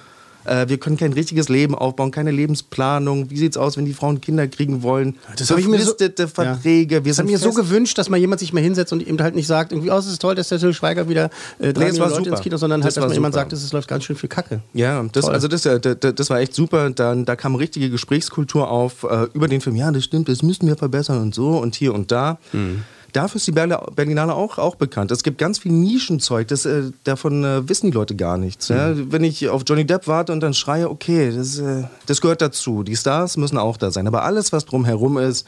Äh, 0.46 0.68
wir 0.68 0.78
können 0.78 0.98
kein 0.98 1.14
richtiges 1.14 1.50
Leben 1.50 1.76
aufbauen, 1.76 2.12
keine 2.12 2.32
Lebensplanung. 2.32 3.30
Wie 3.30 3.38
sieht's 3.38 3.58
aus, 3.58 3.78
wenn 3.78 3.86
die 3.86 3.94
Frauen 3.94 4.22
Kinder 4.22 4.48
kriegen 4.48 4.84
wollen? 4.84 5.18
Das 5.38 5.50
habe 5.50 5.62
ich 5.62 5.68
mir 5.68 5.80
so, 5.80 5.94
Verträge. 6.28 6.96
Ja. 6.96 7.06
Wir 7.06 7.10
das 7.12 7.18
sind 7.18 7.30
mir 7.30 7.38
so 7.38 7.52
gewünscht, 7.52 7.98
dass 7.98 8.10
mal 8.10 8.18
jemand 8.18 8.40
sich 8.40 8.54
mal 8.54 8.62
hinsetzt 8.62 8.94
und 8.94 9.06
eben 9.06 9.22
halt 9.22 9.36
nicht 9.36 9.48
sagt, 9.48 9.72
irgendwie, 9.72 9.92
oh, 9.92 9.98
es 9.98 10.08
ist 10.08 10.22
toll, 10.22 10.36
dass 10.36 10.50
der 10.50 10.60
Till 10.60 10.74
Schweiger 10.74 11.08
wieder 11.08 11.30
äh, 11.60 11.74
drei 11.74 11.86
Nee, 11.86 11.90
es 11.90 11.98
Leute 11.98 12.16
super. 12.16 12.30
ins 12.32 12.42
Kino, 12.42 12.58
sondern 12.58 12.82
Das 12.82 12.86
halt, 12.86 12.98
dass 12.98 13.02
war 13.02 13.10
mal 13.10 13.14
jemand 13.14 13.34
sagt, 13.34 13.54
es 13.54 13.72
läuft 13.72 13.88
ganz 13.88 14.04
schön 14.04 14.16
viel 14.16 14.30
Kacke. 14.30 14.62
Ja, 14.74 15.04
das, 15.12 15.26
also 15.26 15.48
das, 15.48 15.66
äh, 15.66 15.80
das, 15.80 16.16
das 16.16 16.30
war 16.30 16.40
echt 16.40 16.54
super. 16.54 16.90
Dann, 16.90 17.26
da 17.26 17.36
kam 17.36 17.56
richtige 17.56 17.90
Gesprächskultur 17.90 18.70
auf 18.70 19.04
äh, 19.04 19.28
über 19.34 19.48
den 19.48 19.62
Film. 19.62 19.76
Ja, 19.76 19.92
das 19.92 20.04
stimmt, 20.04 20.30
das 20.30 20.42
müssen 20.44 20.68
wir 20.68 20.76
verbessern 20.76 21.22
und 21.22 21.36
so 21.36 21.58
und 21.58 21.76
hier 21.76 21.94
und 21.94 22.12
da. 22.12 22.40
Mhm. 22.54 22.84
Dafür 23.14 23.38
ist 23.38 23.48
die 23.48 23.54
Berli- 23.54 23.78
Berlinale 23.96 24.34
auch, 24.34 24.58
auch 24.58 24.76
bekannt. 24.76 25.12
Es 25.12 25.24
gibt 25.24 25.38
ganz 25.38 25.60
viel 25.60 25.72
Nischenzeug, 25.72 26.48
das, 26.48 26.66
äh, 26.66 26.92
davon 27.04 27.44
äh, 27.44 27.68
wissen 27.68 27.88
die 27.88 27.92
Leute 27.96 28.16
gar 28.16 28.38
nichts. 28.38 28.68
Ja? 28.70 28.90
Mhm. 28.90 29.12
Wenn 29.12 29.24
ich 29.24 29.50
auf 29.50 29.64
Johnny 29.68 29.86
Depp 29.86 30.08
warte 30.08 30.32
und 30.34 30.40
dann 30.42 30.54
schreie, 30.54 30.90
okay, 30.90 31.32
das, 31.36 31.58
äh, 31.60 31.84
das 32.06 32.22
gehört 32.22 32.42
dazu. 32.42 32.84
Die 32.84 32.96
Stars 32.96 33.38
müssen 33.38 33.58
auch 33.58 33.78
da 33.78 33.92
sein. 33.92 34.08
Aber 34.08 34.24
alles, 34.24 34.52
was 34.52 34.66
drumherum 34.66 35.18
ist, 35.18 35.46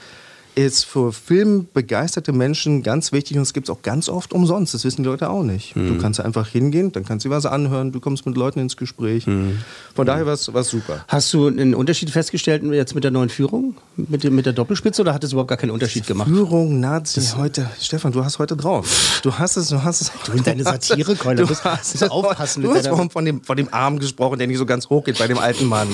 ist 0.56 0.86
für 0.86 1.12
filmbegeisterte 1.14 2.32
Menschen 2.32 2.84
ganz 2.84 3.12
wichtig 3.12 3.38
und 3.38 3.44
es 3.44 3.54
gibt 3.54 3.68
es 3.70 3.76
auch 3.76 3.82
ganz 3.82 4.10
oft 4.10 4.34
umsonst. 4.34 4.74
Das 4.74 4.84
wissen 4.84 5.04
die 5.04 5.10
Leute 5.10 5.30
auch 5.30 5.44
nicht. 5.44 5.76
Mhm. 5.76 5.88
Du 5.88 5.98
kannst 6.02 6.20
einfach 6.20 6.48
hingehen, 6.48 6.92
dann 6.92 7.06
kannst 7.06 7.26
du 7.26 7.30
was 7.30 7.46
anhören, 7.46 7.92
du 7.92 8.00
kommst 8.00 8.26
mit 8.26 8.38
Leuten 8.38 8.60
ins 8.60 8.78
Gespräch. 8.78 9.26
Mhm. 9.28 9.60
Von 9.96 10.06
daher 10.06 10.26
war 10.26 10.34
es 10.34 10.44
super. 10.46 11.06
Hast 11.08 11.34
du 11.34 11.48
einen 11.48 11.74
Unterschied 11.74 12.10
festgestellt 12.10 12.64
jetzt 12.72 12.96
mit 12.96 13.04
der 13.04 13.12
neuen 13.12 13.30
Führung? 13.30 13.76
Mit, 13.96 14.24
mit 14.32 14.46
der 14.46 14.54
Doppelspitze 14.54 15.02
oder 15.02 15.14
hat 15.14 15.24
es 15.24 15.32
überhaupt 15.32 15.50
gar 15.50 15.58
keinen 15.58 15.72
Unterschied 15.72 16.06
gemacht? 16.08 16.28
Führung, 16.28 16.80
Nazi, 16.80 17.22
heute, 17.38 17.70
Stefan, 17.80 18.12
du 18.12 18.24
hast 18.24 18.40
heute 18.40 18.56
drauf. 18.56 19.20
Du 19.24 19.34
hast 19.34 19.58
es, 19.58 19.70
du 19.70 19.84
hast 19.84 20.02
es. 20.02 20.12
Du 20.26 20.32
und 20.34 20.46
deine 20.46 20.64
Satirekeule, 20.64 21.42
Du 21.44 21.48
musst- 21.48 21.64
hast, 21.64 22.00
musst 22.00 22.12
aufpassen 22.12 22.64
Du 22.64 22.74
hast 22.74 22.88
vorhin 22.88 23.10
von 23.10 23.26
dem, 23.26 23.42
von 23.44 23.58
dem 23.58 23.74
Arm 23.74 24.00
gesprochen, 24.00 24.38
der 24.40 24.48
nicht 24.48 24.58
so 24.58 24.66
ganz 24.66 24.90
hoch 24.90 25.04
geht 25.04 25.18
bei 25.20 25.28
dem 25.28 25.38
alten 25.38 25.66
Mann. 25.66 25.88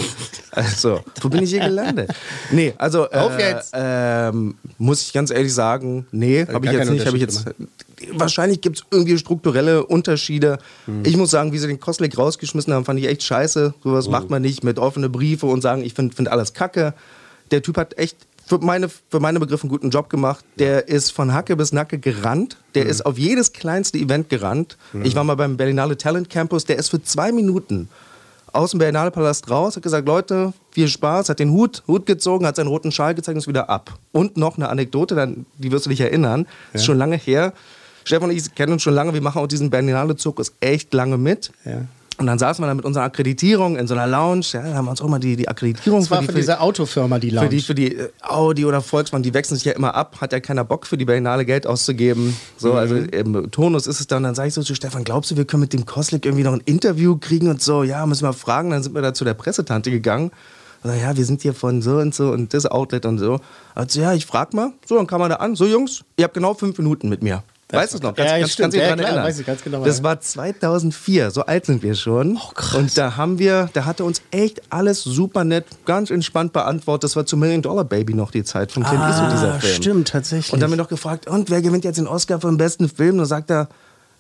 Also, 0.52 1.02
wo 1.22 1.30
bin 1.30 1.44
ich 1.44 1.52
hier 1.52 1.62
gelandet? 1.62 2.12
Nee, 2.52 2.74
also, 2.78 3.06
äh, 3.10 3.18
Auf 3.18 3.38
jetzt! 3.40 3.72
Ähm, 3.74 4.49
muss 4.78 5.02
ich 5.02 5.14
ganz 5.14 5.32
ehrlich 5.32 5.54
sagen, 5.54 6.06
nee, 6.12 6.46
habe 6.46 6.66
ich 6.66 6.72
jetzt 6.72 6.90
nicht. 6.90 7.06
Hab 7.06 7.14
ich 7.14 7.22
jetzt, 7.22 7.46
wahrscheinlich 8.14 8.62
gibt 8.62 8.78
es 8.78 8.86
irgendwie 8.92 9.18
strukturelle 9.18 9.86
Unterschiede. 9.86 10.60
Hm. 10.86 11.04
Ich 11.06 11.18
muss 11.18 11.32
sagen, 11.32 11.52
wie 11.52 11.58
sie 11.58 11.68
den 11.68 11.80
Koslik 11.80 12.18
rausgeschmissen 12.18 12.74
haben, 12.74 12.86
fand 12.86 13.00
ich 13.00 13.08
echt 13.08 13.24
scheiße. 13.24 13.74
Sowas 13.84 14.08
Oh. 14.08 14.12
macht 14.12 14.30
man 14.30 14.42
nicht 14.42 14.64
mit 14.64 14.80
offene 14.80 15.10
Briefe 15.10 15.46
und 15.46 15.62
sagen, 15.62 15.84
ich 15.84 15.94
finde 15.94 16.16
find 16.16 16.30
alles 16.30 16.54
kacke. 16.54 16.94
Der 17.52 17.62
Typ 17.62 17.78
hat 17.78 17.98
echt 17.98 18.18
für 18.46 18.58
meine, 18.60 18.90
für 18.90 19.20
meine 19.20 19.40
Begriffe 19.40 19.64
einen 19.64 19.70
guten 19.72 19.90
Job 19.92 20.10
gemacht. 20.10 20.44
Der 20.58 20.88
ist 20.88 21.12
von 21.12 21.34
Hacke 21.34 21.56
bis 21.56 21.72
Nacke 21.72 22.00
gerannt. 22.00 22.58
Der 22.76 22.84
Hm. 22.86 22.90
ist 22.90 23.06
auf 23.06 23.18
jedes 23.18 23.54
kleinste 23.54 23.98
Event 23.98 24.30
gerannt. 24.30 24.78
Ich 25.04 25.16
war 25.16 25.24
mal 25.24 25.36
beim 25.36 25.58
Berlinale 25.58 25.98
Talent 25.98 26.30
Campus. 26.30 26.66
Der 26.66 26.78
ist 26.78 26.90
für 26.90 27.02
zwei 27.04 27.32
Minuten 27.32 27.90
aus 28.54 28.72
dem 28.72 28.80
Berlinale 28.80 29.12
Palast 29.12 29.50
raus, 29.50 29.76
hat 29.76 29.84
gesagt, 29.84 30.08
Leute, 30.08 30.54
viel 30.72 30.88
Spaß, 30.88 31.30
hat 31.30 31.40
den 31.40 31.52
Hut, 31.52 31.84
Hut 31.88 32.06
gezogen, 32.06 32.46
hat 32.46 32.56
seinen 32.56 32.68
roten 32.68 32.92
Schal 32.92 33.16
gezeigt 33.16 33.36
und 33.36 33.40
ist 33.40 33.48
wieder 33.48 33.70
ab. 33.70 33.98
Und 34.12 34.38
noch 34.38 34.58
eine 34.58 34.70
Anekdote, 34.70 35.16
dann, 35.16 35.46
die 35.58 35.72
wirst 35.72 35.86
du 35.86 35.90
dich 35.90 36.02
erinnern, 36.02 36.48
ist 36.74 36.86
schon 36.86 36.98
lange 36.98 37.18
her. 37.18 37.54
Stefan 38.04 38.30
und 38.30 38.36
ich 38.36 38.56
kennen 38.56 38.74
uns 38.74 38.82
schon 38.82 38.94
lange, 38.94 39.14
wir 39.14 39.22
machen 39.22 39.40
auch 39.40 39.48
diesen 39.48 39.70
Berlinale-Zirkus 39.70 40.54
echt 40.60 40.94
lange 40.94 41.18
mit. 41.18 41.52
Ja. 41.66 41.82
Und 42.20 42.28
dann 42.28 42.38
saßen 42.38 42.62
wir 42.62 42.68
da 42.68 42.74
mit 42.74 42.84
unserer 42.84 43.06
Akkreditierung 43.06 43.78
in 43.78 43.88
so 43.88 43.94
einer 43.94 44.06
Lounge. 44.06 44.46
Ja, 44.52 44.62
da 44.62 44.74
haben 44.74 44.86
wir 44.86 44.92
uns 44.92 45.02
auch 45.02 45.08
mal 45.08 45.20
die, 45.20 45.38
die 45.38 45.48
Akkreditierung 45.48 46.02
Das 46.02 46.12
war 46.12 46.20
die, 46.20 46.26
für 46.26 46.34
diese 46.34 46.60
Autofirma, 46.60 47.18
die 47.18 47.30
Lounge. 47.30 47.48
für 47.48 47.56
die, 47.56 47.62
für 47.62 47.76
die 47.76 47.96
äh, 47.96 48.10
Audi 48.22 48.66
oder 48.66 48.82
Volkswagen, 48.82 49.24
die 49.24 49.34
wechseln 49.34 49.56
sich 49.56 49.64
ja 49.64 49.72
immer 49.72 49.96
ab, 49.96 50.18
hat 50.20 50.34
ja 50.34 50.42
keiner 50.42 50.66
Bock 50.66 50.86
für 50.86 50.98
die 50.98 51.06
Berlinale 51.06 51.46
Geld 51.46 51.66
auszugeben. 51.66 52.36
So, 52.58 52.74
also 52.74 52.96
Mhm. 52.96 53.10
im 53.10 53.52
Tonus 53.52 53.88
ist 53.88 54.02
es 54.02 54.08
dann, 54.08 54.24
dann 54.24 54.36
sage 54.36 54.50
ich 54.50 54.54
so 54.54 54.62
zu 54.64 54.76
Stefan, 54.76 55.06
glaubst 55.06 55.32
du, 55.32 55.38
wir 55.38 55.46
können 55.46 55.62
mit 55.62 55.72
dem 55.72 55.86
Koslik 55.86 56.26
irgendwie 56.26 56.44
noch 56.44 56.54
ein 56.54 56.62
Interview 56.66 57.16
kriegen 57.18 57.48
und 57.48 57.62
so, 57.62 57.84
ja, 57.84 58.06
müssen 58.06 58.24
wir 58.26 58.34
fragen. 58.34 58.72
Dann 58.72 58.84
sind 58.84 58.94
wir 58.94 59.02
da 59.02 59.14
zu 59.14 59.24
der 59.24 59.34
Pressetante 59.34 59.90
gegangen. 59.90 60.32
Und 60.84 60.92
dann, 60.92 61.00
ja, 61.00 61.16
wir 61.16 61.24
sind 61.26 61.42
hier 61.42 61.54
von 61.54 61.82
so 61.82 61.98
und 61.98 62.14
so 62.14 62.32
und 62.32 62.54
das 62.54 62.66
Outlet 62.66 63.06
und 63.06 63.18
so. 63.20 63.40
Also, 63.76 64.02
ja, 64.02 64.14
ich 64.14 64.26
frag 64.26 64.54
mal. 64.54 64.72
So, 64.86 64.96
dann 64.96 65.08
kam 65.08 65.22
er 65.22 65.30
da 65.30 65.36
an. 65.36 65.56
So, 65.56 65.66
Jungs, 65.66 66.04
ihr 66.18 66.26
habt 66.26 66.34
genau 66.34 66.54
fünf 66.54 66.78
Minuten 66.78 67.08
mit 67.08 67.24
mir. 67.24 67.44
Weißt 67.72 67.94
du 67.94 67.98
es 67.98 68.04
noch? 68.04 68.18
Ja, 68.18 68.36
ja, 68.38 68.48
stimmt. 68.48 68.74
dich 68.74 68.82
Ja, 68.82 68.94
klar, 68.96 69.06
erinnern? 69.06 69.24
weiß 69.26 69.40
ich 69.40 69.46
ganz 69.46 69.64
genau, 69.64 69.86
Das 69.86 70.02
war 70.02 70.20
2004, 70.20 71.30
so 71.30 71.42
alt 71.46 71.68
sind 71.68 71.84
wir 71.84 71.94
schon. 71.94 72.36
Oh, 72.38 72.52
krass. 72.56 72.76
Und 72.76 72.98
da 72.98 73.16
haben 73.16 73.38
wir, 73.38 73.70
da 73.74 73.86
hat 73.86 74.00
er 74.00 74.08
uns 74.08 74.24
echt 74.32 74.62
alles 74.72 75.04
super 75.04 75.44
nett, 75.44 75.66
ganz 75.86 76.10
entspannt 76.10 76.52
beantwortet. 76.52 77.04
Das 77.04 77.16
war 77.16 77.26
zu 77.28 77.38
Million 77.38 77.62
Dollar 77.62 77.84
Baby 77.84 78.16
noch 78.16 78.32
die 78.32 78.44
Zeit 78.44 78.72
von 78.72 78.84
Clint 78.84 79.02
Eastwood, 79.04 79.32
dieser 79.34 79.60
Film. 79.60 79.74
Ah, 79.74 79.76
stimmt, 79.76 80.08
tatsächlich. 80.08 80.52
Und 80.52 80.60
dann 80.62 80.70
haben 80.72 80.78
wir 80.78 80.84
noch 80.84 80.90
gefragt, 80.90 81.28
und 81.28 81.50
wer 81.52 81.62
gewinnt 81.62 81.84
jetzt 81.84 81.98
den 81.98 82.08
Oscar 82.08 82.42
für 82.42 82.48
den 82.48 82.58
besten 82.58 82.90
Film? 82.90 83.12
Und 83.12 83.18
dann 83.20 83.28
sagt 83.28 83.52
er, 83.52 83.70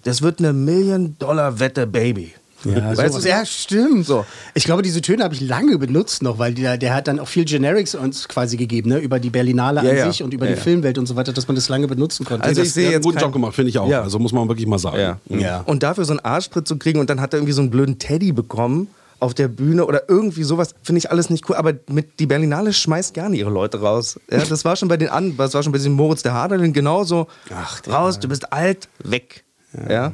das 0.03 0.21
wird 0.21 0.39
eine 0.39 0.53
Million-Dollar-Wette, 0.53 1.87
Baby. 1.87 2.33
Ja, 2.65 2.97
weißt 2.97 3.23
du, 3.23 3.27
ja, 3.27 3.45
stimmt. 3.45 4.05
So. 4.05 4.25
Ich 4.53 4.65
glaube, 4.65 4.81
diese 4.81 5.01
Töne 5.01 5.23
habe 5.23 5.33
ich 5.33 5.41
lange 5.41 5.77
benutzt 5.77 6.21
noch, 6.23 6.39
weil 6.39 6.53
der, 6.53 6.77
der 6.77 6.93
hat 6.93 7.07
dann 7.07 7.19
auch 7.19 7.27
viel 7.27 7.45
Generics 7.45 7.95
uns 7.95 8.27
quasi 8.27 8.57
gegeben, 8.57 8.89
ne? 8.89 8.99
über 8.99 9.19
die 9.19 9.29
Berlinale 9.29 9.83
Ja, 9.83 9.89
an 9.89 9.97
ja. 9.97 10.11
sich 10.11 10.23
und 10.23 10.33
über 10.33 10.45
Ja, 10.45 10.51
die 10.53 10.57
ja. 10.57 10.63
Filmwelt 10.63 10.97
und 10.97 11.05
so 11.05 11.15
weiter, 11.15 11.31
dass 11.33 11.47
man 11.47 11.55
das 11.55 11.69
lange 11.69 11.87
benutzen 11.87 12.25
konnte. 12.25 12.45
Also 12.45 12.61
ich 12.61 12.73
sehe 12.73 12.85
hat 12.85 12.87
einen 12.87 12.93
jetzt 12.95 13.05
guten 13.05 13.19
Job 13.19 13.31
gemacht, 13.33 13.55
finde 13.55 13.69
ich 13.69 13.79
auch. 13.79 13.87
Ja. 13.87 14.01
Also 14.01 14.19
muss 14.19 14.33
man 14.33 14.47
wirklich 14.47 14.67
mal 14.67 14.79
sagen. 14.79 14.99
Ja. 14.99 15.17
Ja. 15.29 15.61
Und 15.61 15.83
dafür 15.83 16.05
so 16.05 16.11
einen 16.13 16.19
Arschtritt 16.19 16.67
zu 16.67 16.77
kriegen 16.77 16.99
und 16.99 17.09
dann 17.09 17.21
hat 17.21 17.33
er 17.33 17.37
irgendwie 17.37 17.53
so 17.53 17.61
einen 17.61 17.69
blöden 17.71 17.97
Teddy 17.99 18.31
bekommen 18.31 18.87
auf 19.19 19.33
der 19.33 19.47
Bühne 19.47 19.85
oder 19.85 20.03
irgendwie 20.07 20.43
sowas, 20.43 20.73
finde 20.81 20.99
ich 20.99 21.11
alles 21.11 21.29
nicht 21.29 21.49
cool. 21.49 21.55
Aber 21.55 21.73
mit 21.89 22.19
die 22.19 22.25
Berlinale 22.25 22.73
schmeißt 22.73 23.13
gerne 23.13 23.35
ihre 23.35 23.49
Leute 23.49 23.81
raus. 23.81 24.19
Ja, 24.31 24.37
das 24.49 24.65
war 24.65 24.75
schon 24.75 24.87
bei 24.87 24.97
den 24.97 25.09
anderen, 25.09 25.37
das 25.37 25.53
war 25.53 25.63
schon 25.63 25.71
bei 25.71 25.77
diesem 25.77 25.93
Moritz 25.93 26.23
der 26.23 26.33
Haderlin 26.33 26.73
genauso. 26.73 27.27
Ach, 27.53 27.81
raus, 27.87 28.19
du 28.19 28.27
bist 28.27 28.51
alt, 28.53 28.87
weg. 29.03 29.43
Ja. 29.87 30.13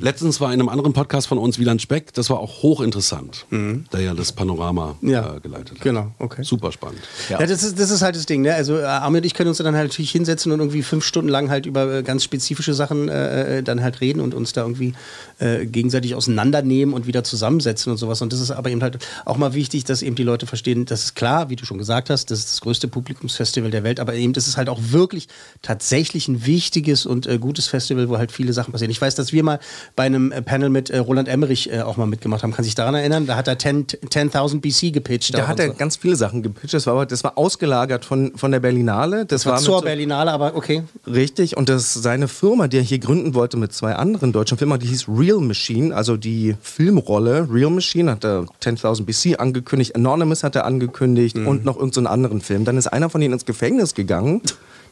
Letztens 0.00 0.40
war 0.40 0.52
in 0.52 0.58
einem 0.58 0.68
anderen 0.68 0.92
Podcast 0.92 1.28
von 1.28 1.38
uns 1.38 1.58
Wieland 1.60 1.80
Speck, 1.80 2.12
das 2.14 2.30
war 2.30 2.40
auch 2.40 2.62
hochinteressant, 2.62 3.46
der 3.50 4.00
ja 4.00 4.12
das 4.14 4.32
Panorama 4.32 4.96
Ja. 5.02 5.36
äh, 5.36 5.40
geleitet 5.40 5.76
hat. 5.76 5.80
Genau, 5.82 6.10
okay. 6.18 6.42
Super 6.42 6.72
spannend. 6.72 7.00
Ja, 7.28 7.38
das, 7.38 7.62
ist, 7.62 7.78
das 7.78 7.90
ist 7.90 8.02
halt 8.02 8.16
das 8.16 8.26
Ding. 8.26 8.42
Ne? 8.42 8.52
Also 8.54 8.76
äh, 8.76 8.82
Armin 8.82 9.20
und 9.20 9.26
ich 9.26 9.34
können 9.34 9.48
uns 9.50 9.58
dann 9.58 9.76
halt 9.76 9.88
natürlich 9.90 10.10
hinsetzen 10.10 10.50
und 10.50 10.58
irgendwie 10.58 10.82
fünf 10.82 11.04
Stunden 11.04 11.28
lang 11.28 11.48
halt 11.48 11.66
über 11.66 11.98
äh, 11.98 12.02
ganz 12.02 12.24
spezifische 12.24 12.74
Sachen 12.74 13.08
äh, 13.08 13.58
äh, 13.58 13.62
dann 13.62 13.82
halt 13.84 14.00
reden 14.00 14.20
und 14.20 14.34
uns 14.34 14.52
da 14.52 14.62
irgendwie 14.62 14.94
äh, 15.38 15.64
gegenseitig 15.66 16.16
auseinandernehmen 16.16 16.92
und 16.92 17.06
wieder 17.06 17.22
zusammensetzen 17.22 17.92
und 17.92 17.98
sowas. 17.98 18.20
Und 18.20 18.32
das 18.32 18.40
ist 18.40 18.50
aber 18.50 18.70
eben 18.70 18.82
halt 18.82 18.98
auch 19.24 19.36
mal 19.36 19.54
wichtig, 19.54 19.84
dass 19.84 20.02
eben 20.02 20.16
die 20.16 20.24
Leute 20.24 20.46
verstehen, 20.48 20.86
das 20.86 21.04
ist 21.04 21.14
klar, 21.14 21.50
wie 21.50 21.56
du 21.56 21.64
schon 21.64 21.78
gesagt 21.78 22.10
hast, 22.10 22.32
das 22.32 22.40
ist 22.40 22.50
das 22.50 22.60
größte 22.62 22.88
Publikumsfestival 22.88 23.70
der 23.70 23.84
Welt, 23.84 24.00
aber 24.00 24.14
eben 24.14 24.32
das 24.32 24.48
ist 24.48 24.56
halt 24.56 24.68
auch 24.68 24.80
wirklich 24.90 25.28
tatsächlich 25.62 26.26
ein 26.26 26.44
wichtiges 26.46 27.06
und 27.06 27.28
gutes 27.40 27.68
Festival, 27.68 28.08
wo 28.08 28.18
halt 28.18 28.32
viele 28.32 28.52
Sachen 28.52 28.72
passieren. 28.72 28.87
Ich 28.90 29.00
weiß, 29.00 29.14
dass 29.14 29.32
wir 29.32 29.42
mal 29.42 29.58
bei 29.96 30.04
einem 30.04 30.32
äh, 30.32 30.42
Panel 30.42 30.68
mit 30.70 30.90
äh, 30.90 30.98
Roland 30.98 31.28
Emmerich 31.28 31.72
äh, 31.72 31.80
auch 31.82 31.96
mal 31.96 32.06
mitgemacht 32.06 32.42
haben. 32.42 32.52
Kann 32.52 32.64
sich 32.64 32.74
daran 32.74 32.94
erinnern? 32.94 33.26
Da 33.26 33.36
hat 33.36 33.48
er 33.48 33.58
10 33.58 33.86
10.000 33.86 34.60
BC 34.60 34.92
gepitcht. 34.92 35.34
Da 35.34 35.46
hat 35.48 35.58
er 35.60 35.68
so. 35.68 35.74
ganz 35.74 35.96
viele 35.96 36.16
Sachen 36.16 36.42
gepitcht. 36.42 36.74
Das 36.74 36.86
war, 36.86 36.94
aber- 36.94 37.06
das 37.06 37.24
war 37.24 37.36
ausgelagert 37.38 38.04
von, 38.04 38.32
von 38.36 38.50
der 38.52 38.60
Berlinale. 38.60 39.26
Das, 39.26 39.42
Das 39.42 39.46
war 39.46 39.54
mit 39.54 39.62
zur 39.64 39.78
so- 39.78 39.84
Berlinale, 39.84 40.30
aber 40.32 40.54
okay. 40.56 40.82
Richtig, 41.06 41.56
und 41.56 41.68
das 41.68 41.94
seine 41.94 42.28
Firma, 42.28 42.68
die 42.68 42.78
er 42.78 42.82
hier 42.82 42.98
gründen 42.98 43.34
wollte 43.34 43.56
mit 43.56 43.72
zwei 43.72 43.94
anderen 43.94 44.32
deutschen 44.32 44.58
Firmen, 44.58 44.78
die 44.78 44.86
hieß 44.86 45.06
Real 45.08 45.38
Machine, 45.40 45.94
also 45.94 46.16
die 46.16 46.56
Filmrolle 46.60 47.48
Real 47.50 47.70
Machine 47.70 48.10
hat 48.12 48.24
er 48.24 48.44
10.000 48.62 49.04
BC 49.04 49.40
angekündigt, 49.40 49.94
Anonymous 49.96 50.44
hat 50.44 50.54
er 50.56 50.64
angekündigt 50.64 51.36
und 51.36 51.64
noch 51.64 51.76
irgendeinen 51.76 52.04
so 52.06 52.10
anderen 52.10 52.40
Film. 52.40 52.64
Dann 52.64 52.76
ist 52.76 52.86
einer 52.86 53.10
von 53.10 53.20
ihnen 53.22 53.32
ins 53.34 53.44
Gefängnis 53.44 53.94
gegangen, 53.94 54.42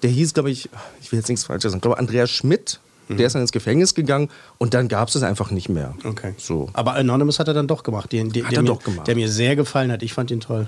der 0.02 0.10
hieß, 0.10 0.34
glaube 0.34 0.50
ich, 0.50 0.68
ich 1.00 1.12
will 1.12 1.18
jetzt 1.18 1.28
nichts 1.28 1.44
Falsches 1.44 1.70
sagen, 1.72 1.78
ich 1.78 1.82
glaube 1.82 1.98
Andreas 1.98 2.30
Schmidt, 2.30 2.80
der 3.08 3.26
ist 3.26 3.34
dann 3.34 3.42
ins 3.42 3.52
Gefängnis 3.52 3.94
gegangen 3.94 4.28
und 4.58 4.74
dann 4.74 4.88
gab 4.88 5.08
es 5.08 5.14
es 5.14 5.22
einfach 5.22 5.50
nicht 5.50 5.68
mehr. 5.68 5.94
Okay. 6.04 6.34
So. 6.38 6.68
Aber 6.72 6.94
Anonymous 6.94 7.38
hat 7.38 7.48
er 7.48 7.54
dann 7.54 7.66
doch 7.66 7.82
gemacht, 7.82 8.12
den, 8.12 8.30
den, 8.30 8.44
Hat 8.44 8.52
der, 8.52 8.58
er 8.58 8.62
mir, 8.62 8.68
doch 8.68 8.82
gemacht. 8.82 9.06
der 9.06 9.14
mir 9.14 9.28
sehr 9.28 9.56
gefallen 9.56 9.92
hat. 9.92 10.02
Ich 10.02 10.12
fand 10.12 10.30
ihn 10.30 10.40
toll. 10.40 10.66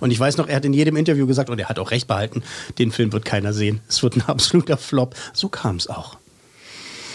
Und 0.00 0.10
ich 0.10 0.18
weiß 0.18 0.36
noch, 0.36 0.48
er 0.48 0.56
hat 0.56 0.64
in 0.64 0.72
jedem 0.72 0.96
Interview 0.96 1.28
gesagt, 1.28 1.48
und 1.48 1.60
er 1.60 1.68
hat 1.68 1.78
auch 1.78 1.92
recht 1.92 2.08
behalten, 2.08 2.42
den 2.78 2.90
Film 2.90 3.12
wird 3.12 3.24
keiner 3.24 3.52
sehen. 3.52 3.80
Es 3.88 4.02
wird 4.02 4.16
ein 4.16 4.22
absoluter 4.26 4.76
Flop. 4.76 5.14
So 5.32 5.48
kam 5.48 5.76
es 5.76 5.86
auch. 5.86 6.18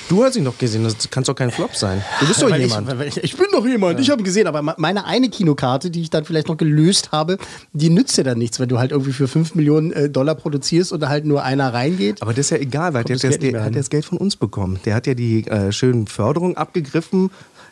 Du 0.10 0.24
hast 0.24 0.38
ihn 0.38 0.46
doch 0.46 0.58
gesehen, 0.58 0.86
das 0.86 1.10
kann 1.10 1.24
doch 1.26 1.36
kein 1.36 1.52
Flop 1.52 1.76
sein. 1.76 2.02
Du 2.22 2.28
bist 2.28 2.42
doch 2.42 2.50
Weil 2.50 2.62
jemand. 2.62 2.90
Ich, 3.04 3.18
ich, 3.18 3.36
bin 3.36 3.48
doch 3.52 3.66
jemand, 3.66 4.00
ich 4.00 4.10
habe 4.10 4.24
gesehen, 4.24 4.48
aber 4.48 4.62
me- 4.62 4.76
meine 4.78 5.06
eine 5.06 5.28
Kinokarte, 5.30 5.90
die 5.92 6.02
ich 6.02 6.10
dann 6.10 6.24
vielleicht 6.24 6.48
noch 6.48 6.56
gelöst 6.56 7.12
habe, 7.12 7.38
die 7.74 7.90
nützt 7.90 8.18
dir 8.18 8.24
dann 8.24 8.38
nichts, 8.38 8.58
wenn 8.62 8.70
du 8.70 8.80
halt 8.80 8.92
irgendwie 8.92 9.12
für 9.12 9.28
5 9.28 9.56
Millionen 9.56 9.92
äh, 9.92 10.10
Dollar 10.10 10.36
produzierst 10.36 10.94
und 10.94 11.02
da 11.02 11.10
halt 11.10 11.26
nur 11.26 11.44
einer 11.44 11.74
reingeht. 11.74 12.22
Aber 12.22 12.32
das 12.32 12.46
ist 12.46 12.50
ja 12.52 12.58
egal, 12.58 12.94
weil 12.94 13.04
der, 13.04 13.18
der, 13.18 13.38
der, 13.38 13.64
hat 13.64 13.74
ja 13.74 13.80
das 13.80 13.90
Geld 13.90 14.06
von 14.06 14.18
uns 14.18 14.38
bekommen. 14.38 14.80
Der 14.86 14.96
hat 14.96 15.08
ja 15.08 15.14
die 15.14 15.46
äh, 15.48 15.74
schönen 15.74 16.08
Förderungen 16.08 16.56
abgegriffen. 16.56 17.30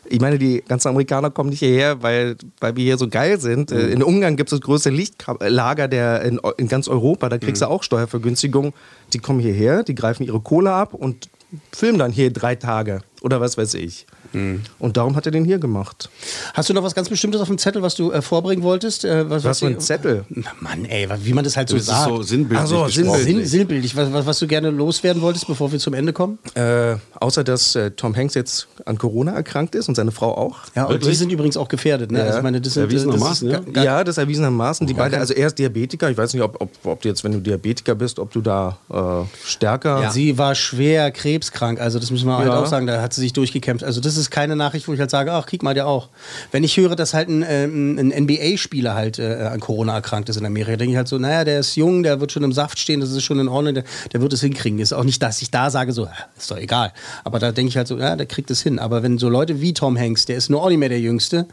Ich 0.08 0.20
meine, 0.20 0.38
die 0.38 0.62
ganzen 0.68 0.88
Amerikaner 0.88 1.30
kommen 1.30 1.48
nicht 1.50 1.60
hierher, 1.60 2.02
weil, 2.02 2.36
weil 2.60 2.76
wir 2.76 2.84
hier 2.84 2.98
so 2.98 3.08
geil 3.08 3.40
sind. 3.40 3.70
Mhm. 3.70 3.76
Äh, 3.78 3.86
In 3.92 4.02
Ungarn 4.02 4.36
gibt 4.36 4.52
es 4.52 4.58
das 4.58 4.64
größte 4.64 4.90
Lichtlager 4.90 5.88
der 5.88 6.20
in, 6.20 6.38
in 6.58 6.68
ganz 6.68 6.86
Europa. 6.86 7.30
Da 7.30 7.38
kriegst 7.38 7.62
Mhm. 7.62 7.66
du 7.66 7.70
auch 7.70 7.82
Steuervergünstigung. 7.82 8.74
Die 9.14 9.18
kommen 9.20 9.40
hierher, 9.40 9.82
die 9.84 9.94
greifen 9.94 10.22
ihre 10.24 10.40
Kohle 10.40 10.70
ab 10.72 10.92
und 10.92 11.28
filmen 11.72 11.98
dann 11.98 12.12
hier 12.12 12.32
drei 12.32 12.54
Tage 12.54 13.00
oder 13.26 13.40
was 13.40 13.58
weiß 13.58 13.74
ich. 13.74 14.06
Mhm. 14.32 14.62
Und 14.78 14.96
darum 14.96 15.16
hat 15.16 15.26
er 15.26 15.32
den 15.32 15.44
hier 15.44 15.58
gemacht. 15.58 16.08
Hast 16.54 16.68
du 16.70 16.74
noch 16.74 16.84
was 16.84 16.94
ganz 16.94 17.08
Bestimmtes 17.08 17.40
auf 17.40 17.48
dem 17.48 17.58
Zettel, 17.58 17.82
was 17.82 17.96
du 17.96 18.12
äh, 18.12 18.22
vorbringen 18.22 18.62
wolltest? 18.62 19.04
Äh, 19.04 19.28
Was 19.28 19.58
für 19.58 19.66
ein 19.66 19.80
Zettel? 19.80 20.24
Na 20.28 20.50
Mann, 20.60 20.84
ey, 20.84 21.08
wie 21.24 21.32
man 21.32 21.42
das 21.42 21.56
halt 21.56 21.68
so 21.68 21.74
Das 21.76 21.82
ist 21.82 21.88
sagt. 21.90 22.08
so 22.08 22.22
sinnbildlich 22.22 22.60
Ach 22.60 22.66
so, 22.66 22.88
sinnbildlich. 22.88 23.24
Sinn, 23.26 23.46
sinnbildlich, 23.46 23.96
was, 23.96 24.12
was, 24.12 24.26
was 24.26 24.38
du 24.38 24.46
gerne 24.46 24.70
loswerden 24.70 25.22
wolltest, 25.22 25.48
bevor 25.48 25.72
wir 25.72 25.80
zum 25.80 25.92
Ende 25.94 26.12
kommen? 26.12 26.38
Äh, 26.54 26.94
außer 27.18 27.42
dass 27.42 27.74
äh, 27.74 27.90
Tom 27.90 28.14
Hanks 28.14 28.34
jetzt 28.34 28.68
an 28.84 28.96
Corona 28.96 29.32
erkrankt 29.32 29.74
ist 29.74 29.88
und 29.88 29.96
seine 29.96 30.12
Frau 30.12 30.36
auch. 30.36 30.58
Ja, 30.76 30.84
und 30.84 31.04
die 31.04 31.14
sind 31.14 31.32
übrigens 31.32 31.56
auch 31.56 31.68
gefährdet. 31.68 32.12
Ne? 32.12 32.20
Ja. 32.20 32.26
Also 32.26 32.42
meine, 32.42 32.60
das 32.60 32.74
sind, 32.74 32.84
Erwiesenermaßen, 32.84 33.48
das 33.50 33.60
ist 33.60 33.66
ja. 33.66 33.72
ga- 33.72 33.80
ga- 33.80 33.84
Ja, 33.84 34.04
das 34.04 34.18
erwiesenermaßen. 34.18 34.86
Die 34.86 34.94
beiden, 34.94 35.18
also 35.18 35.34
er 35.34 35.48
ist 35.48 35.58
Diabetiker. 35.58 36.08
Ich 36.10 36.16
weiß 36.16 36.32
nicht, 36.34 36.42
ob, 36.44 36.60
ob, 36.60 36.70
ob 36.84 37.02
du 37.02 37.08
jetzt, 37.08 37.24
wenn 37.24 37.32
du 37.32 37.40
Diabetiker 37.40 37.94
bist, 37.96 38.18
ob 38.20 38.30
du 38.32 38.40
da 38.40 38.78
äh, 38.88 39.24
stärker. 39.44 40.10
Sie 40.12 40.38
war 40.38 40.54
schwer 40.54 41.10
krebskrank, 41.10 41.80
also 41.80 41.98
das 41.98 42.10
müssen 42.10 42.26
wir 42.28 42.36
halt 42.38 42.46
Ja. 42.48 42.60
auch 42.60 42.66
sagen, 42.66 42.86
da 42.86 43.00
hat 43.02 43.14
sie 43.16 43.22
sich 43.22 43.32
durchgekämpft. 43.32 43.84
Also 43.84 44.00
das 44.00 44.16
ist 44.16 44.30
keine 44.30 44.54
Nachricht, 44.56 44.86
wo 44.88 44.92
ich 44.92 45.00
halt 45.00 45.10
sage, 45.10 45.32
ach, 45.32 45.46
kick 45.46 45.62
mal, 45.62 45.74
der 45.74 45.86
auch. 45.86 46.08
Wenn 46.52 46.62
ich 46.62 46.76
höre, 46.76 46.94
dass 46.94 47.14
halt 47.14 47.28
ein, 47.28 47.44
ähm, 47.48 47.98
ein 47.98 48.24
NBA-Spieler 48.24 48.94
halt 48.94 49.18
äh, 49.18 49.48
an 49.52 49.60
Corona 49.60 49.94
erkrankt 49.94 50.28
ist 50.28 50.36
in 50.36 50.46
Amerika, 50.46 50.76
denke 50.76 50.92
ich 50.92 50.96
halt 50.96 51.08
so, 51.08 51.18
naja, 51.18 51.44
der 51.44 51.60
ist 51.60 51.74
jung, 51.76 52.02
der 52.02 52.20
wird 52.20 52.32
schon 52.32 52.44
im 52.44 52.52
Saft 52.52 52.78
stehen, 52.78 53.00
das 53.00 53.10
ist 53.10 53.24
schon 53.24 53.40
in 53.40 53.48
Ordnung, 53.48 53.74
der, 53.74 53.84
der 54.12 54.20
wird 54.20 54.32
es 54.32 54.40
hinkriegen. 54.40 54.78
Ist 54.78 54.92
auch 54.92 55.04
nicht, 55.04 55.22
dass 55.22 55.42
ich 55.42 55.50
da 55.50 55.70
sage, 55.70 55.92
so, 55.92 56.04
äh, 56.04 56.10
ist 56.38 56.50
doch 56.50 56.58
egal. 56.58 56.92
Aber 57.24 57.38
da 57.38 57.52
denke 57.52 57.70
ich 57.70 57.76
halt 57.76 57.88
so, 57.88 57.98
ja, 57.98 58.14
der 58.14 58.26
kriegt 58.26 58.50
es 58.50 58.62
hin. 58.62 58.78
Aber 58.78 59.02
wenn 59.02 59.18
so 59.18 59.28
Leute 59.28 59.60
wie 59.60 59.74
Tom 59.74 59.98
Hanks, 59.98 60.26
der 60.26 60.36
ist 60.36 60.50
nur 60.50 60.62
auch 60.62 60.68
nicht 60.68 60.78
mehr 60.78 60.88
der 60.88 61.00
Jüngste 61.00 61.46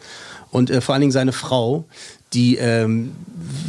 und 0.51 0.69
äh, 0.69 0.81
vor 0.81 0.93
allen 0.93 1.01
Dingen 1.01 1.11
seine 1.11 1.31
Frau, 1.31 1.85
die 2.33 2.57
ähm, 2.57 3.11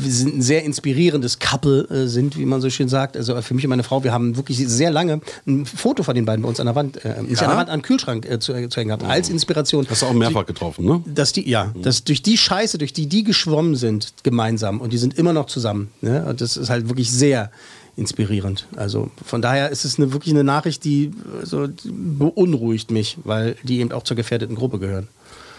sind 0.03 0.37
ein 0.37 0.43
sehr 0.43 0.65
inspirierendes 0.65 1.39
Couple 1.39 1.89
äh, 1.89 2.07
sind, 2.07 2.37
wie 2.39 2.45
man 2.45 2.61
so 2.61 2.71
schön 2.71 2.89
sagt. 2.89 3.17
Also 3.17 3.41
für 3.43 3.55
mich 3.55 3.65
und 3.65 3.71
meine 3.71 3.83
Frau, 3.83 4.05
wir 4.05 4.13
haben 4.13 4.37
wirklich 4.37 4.59
sehr 4.59 4.91
lange 4.91 5.21
ein 5.47 5.67
Foto 5.67 6.03
von 6.03 6.15
den 6.15 6.25
beiden 6.25 6.43
bei 6.43 6.49
uns 6.49 6.61
an 6.61 6.67
der 6.67 6.75
Wand, 6.75 7.05
äh, 7.05 7.23
nicht 7.23 7.43
an 7.43 7.49
der 7.49 7.57
Wand, 7.57 7.71
an 7.71 7.81
den 7.81 7.83
Kühlschrank 7.83 8.29
äh, 8.29 8.39
zu, 8.39 8.53
äh, 8.53 8.69
zu 8.69 8.81
hängen 8.81 8.89
gehabt, 8.89 9.05
als 9.05 9.29
Inspiration. 9.29 9.87
Hast 9.89 10.03
du 10.03 10.07
auch 10.07 10.13
mehrfach 10.13 10.47
getroffen, 10.47 10.85
ne? 10.85 11.03
Dass 11.07 11.33
die, 11.33 11.49
ja, 11.49 11.73
dass 11.81 12.05
durch 12.05 12.23
die 12.23 12.37
Scheiße, 12.37 12.79
durch 12.79 12.93
die 12.93 13.07
die 13.07 13.25
geschwommen 13.25 13.77
sind, 13.77 14.15
gemeinsam 14.23 14.81
und 14.81 14.93
die 14.93 14.99
sind 14.99 15.19
immer 15.19 15.33
noch 15.33 15.47
zusammen. 15.47 15.91
Ne? 16.01 16.25
Und 16.27 16.41
das 16.41 16.57
ist 16.57 16.71
halt 16.71 16.89
wirklich 16.89 17.11
sehr 17.11 17.51
inspirierend. 17.97 18.67
Also 18.77 19.11
von 19.25 19.41
daher 19.41 19.71
ist 19.71 19.85
es 19.85 19.99
eine, 19.99 20.13
wirklich 20.13 20.35
eine 20.35 20.45
Nachricht, 20.45 20.85
die, 20.85 21.07
äh, 21.43 21.47
so, 21.47 21.67
die 21.67 21.91
beunruhigt 21.93 22.91
mich, 22.91 23.19
weil 23.25 23.57
die 23.63 23.81
eben 23.81 23.93
auch 23.93 24.03
zur 24.03 24.17
gefährdeten 24.17 24.57
Gruppe 24.57 24.79
gehören. 24.79 25.09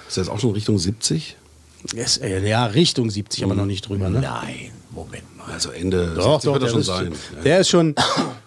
Ist 0.07 0.17
jetzt 0.17 0.29
auch 0.29 0.39
schon 0.39 0.51
Richtung 0.51 0.77
70? 0.77 1.35
Yes, 1.93 2.17
äh, 2.17 2.47
ja, 2.47 2.65
Richtung 2.65 3.09
70, 3.09 3.43
aber 3.43 3.55
noch 3.55 3.65
nicht 3.65 3.87
drüber. 3.87 4.09
Ne? 4.09 4.19
Nein, 4.21 4.71
Moment 4.91 5.23
mal. 5.37 5.53
Also 5.53 5.69
Ende 5.71 6.13
Doch, 6.15 6.41
70 6.41 6.45
doch, 6.45 6.53
wird 6.53 6.63
er 6.63 6.65
der, 6.65 6.69
schon 6.71 6.79
ist, 6.81 6.85
sein. 6.87 7.13
der 7.43 7.59
ist 7.59 7.69
schon, 7.69 7.95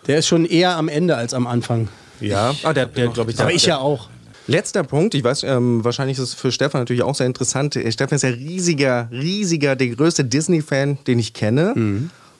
der 0.07 0.19
ist 0.19 0.27
schon 0.27 0.45
eher 0.47 0.77
am 0.77 0.89
Ende 0.89 1.17
als 1.17 1.35
am 1.35 1.47
Anfang. 1.47 1.89
Ja, 2.21 2.55
ah, 2.65 2.73
der, 2.73 2.87
der 2.87 3.09
glaube 3.09 3.31
ich. 3.31 3.39
Aber 3.39 3.49
der- 3.49 3.57
ich 3.57 3.67
ja 3.67 3.79
auch. 3.79 4.09
Letzter 4.51 4.83
Punkt, 4.83 5.15
ich 5.15 5.23
weiß, 5.23 5.43
ähm, 5.43 5.85
wahrscheinlich 5.85 6.17
ist 6.17 6.25
es 6.25 6.35
für 6.35 6.51
Stefan 6.51 6.81
natürlich 6.81 7.03
auch 7.03 7.15
sehr 7.15 7.27
interessant. 7.27 7.77
Äh, 7.77 7.93
Stefan 7.93 8.17
ist 8.17 8.23
ja 8.23 8.31
riesiger, 8.31 9.09
riesiger, 9.13 9.77
der 9.77 9.89
größte 9.89 10.25
Disney-Fan, 10.25 10.99
den 11.07 11.19
ich 11.19 11.35
kenne. 11.35 11.75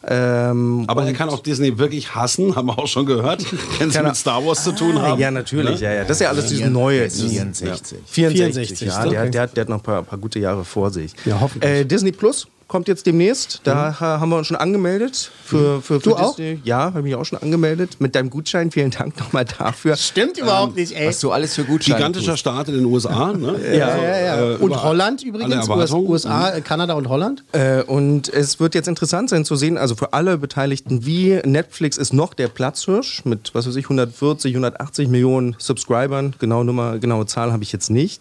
Ähm, 0.07 0.85
Aber 0.87 1.05
er 1.05 1.13
kann 1.13 1.29
auch 1.29 1.41
Disney 1.41 1.77
wirklich 1.79 2.15
hassen, 2.15 2.55
haben 2.55 2.67
wir 2.69 2.79
auch 2.79 2.87
schon 2.87 3.05
gehört. 3.05 3.45
Wenn 3.79 3.91
sie 3.91 3.99
er- 3.99 4.05
mit 4.05 4.17
Star 4.17 4.45
Wars 4.47 4.63
zu 4.65 4.73
tun 4.73 5.01
haben. 5.03 5.21
Ja, 5.21 5.31
natürlich, 5.31 5.81
ja, 5.81 5.93
ja. 5.93 6.03
Das 6.05 6.19
ist 6.19 6.21
ja 6.21 6.29
alles 6.29 6.47
dieses 6.47 6.69
Neue. 6.71 7.05
dieses- 7.05 7.31
64. 7.33 7.99
64, 8.07 8.69
64, 8.79 8.89
ja. 8.89 9.01
okay. 9.01 9.11
Der, 9.11 9.27
der, 9.31 9.43
hat- 9.43 9.57
der 9.57 9.61
hat 9.63 9.69
noch 9.69 9.79
ein 9.79 9.83
paar, 9.83 10.03
paar 10.05 10.19
gute 10.19 10.39
Jahre 10.39 10.65
vor 10.65 10.91
sich. 10.91 11.13
Ja, 11.25 11.41
hoffentlich. 11.41 11.71
Äh, 11.71 11.85
Disney 11.85 12.13
Plus 12.13 12.47
kommt 12.69 12.87
jetzt 12.87 13.07
demnächst. 13.07 13.61
Da 13.65 13.99
ha- 13.99 14.21
haben 14.21 14.29
wir 14.29 14.37
uns 14.37 14.47
schon 14.47 14.57
angemeldet. 14.57 15.31
Für, 15.45 15.81
für, 15.83 16.01
für 16.01 16.11
Du 16.11 16.17
auch? 16.17 16.37
Disney. 16.37 16.61
Ja, 16.65 16.81
habe 16.85 17.03
mich 17.03 17.15
auch 17.15 17.25
schon 17.25 17.39
angemeldet. 17.39 17.97
Mit 17.99 18.15
deinem 18.15 18.31
Gutschein. 18.31 18.71
Vielen 18.71 18.91
Dank 18.91 19.19
nochmal 19.19 19.45
dafür. 19.47 19.97
Stimmt 19.97 20.39
überhaupt 20.39 20.77
nicht, 20.77 20.93
ey. 20.95 21.09
Was 21.09 21.21
du 21.21 21.31
alles 21.33 21.55
für 21.55 21.65
Gutscheine 21.65 21.97
Gigantischer 21.97 22.33
tust. 22.33 22.41
Staat 22.41 22.69
in 22.69 22.75
den 22.75 22.85
USA. 22.85 23.33
Ne? 23.33 23.57
Ja, 23.75 23.97
ja, 23.97 24.19
ja. 24.21 24.51
Äh, 24.53 24.57
und 24.57 24.83
Holland 24.83 25.23
übrigens. 25.25 25.67
USA, 25.69 26.51
äh, 26.51 26.61
Kanada 26.61 26.95
und 26.95 27.09
Holland. 27.09 27.43
Äh, 27.53 27.83
und 27.83 28.29
es 28.29 28.61
wird 28.61 28.75
jetzt 28.75 28.87
interessant 28.89 29.31
sein 29.31 29.45
zu 29.45 29.57
sehen, 29.57 29.79
also 29.79 29.95
für 29.95 30.13
alle 30.13 30.37
Beteiligten, 30.39 31.07
wie 31.07 31.41
Netflix 31.45 31.97
ist 31.97 32.13
noch 32.13 32.35
der 32.35 32.49
Platzhirsch 32.49 33.25
mit, 33.25 33.55
was 33.55 33.67
weiß 33.67 33.77
ich, 33.77 33.87
140, 33.87 34.53
180 34.53 35.09
Millionen 35.09 35.57
Subscribern. 35.59 36.35
Genau 36.39 36.63
Nummer, 36.65 36.99
genaue 36.99 37.27
Zahl 37.27 37.53
habe 37.53 37.63
ich 37.63 37.73
jetzt 37.73 37.91
nicht. 37.91 38.21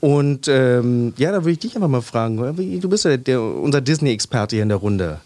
Und 0.00 0.46
ähm, 0.48 1.14
ja, 1.16 1.32
da 1.32 1.38
würde 1.38 1.52
ich 1.52 1.58
dich 1.60 1.74
einfach 1.74 1.88
mal 1.88 2.02
fragen, 2.02 2.36
du 2.80 2.88
bist 2.88 3.04
ja 3.04 3.16
der, 3.16 3.40
unser 3.40 3.77
unser 3.78 3.84
Disney-Experte 3.84 4.56
hier 4.56 4.64
in 4.64 4.68
der 4.68 4.78
Runde. 4.78 5.20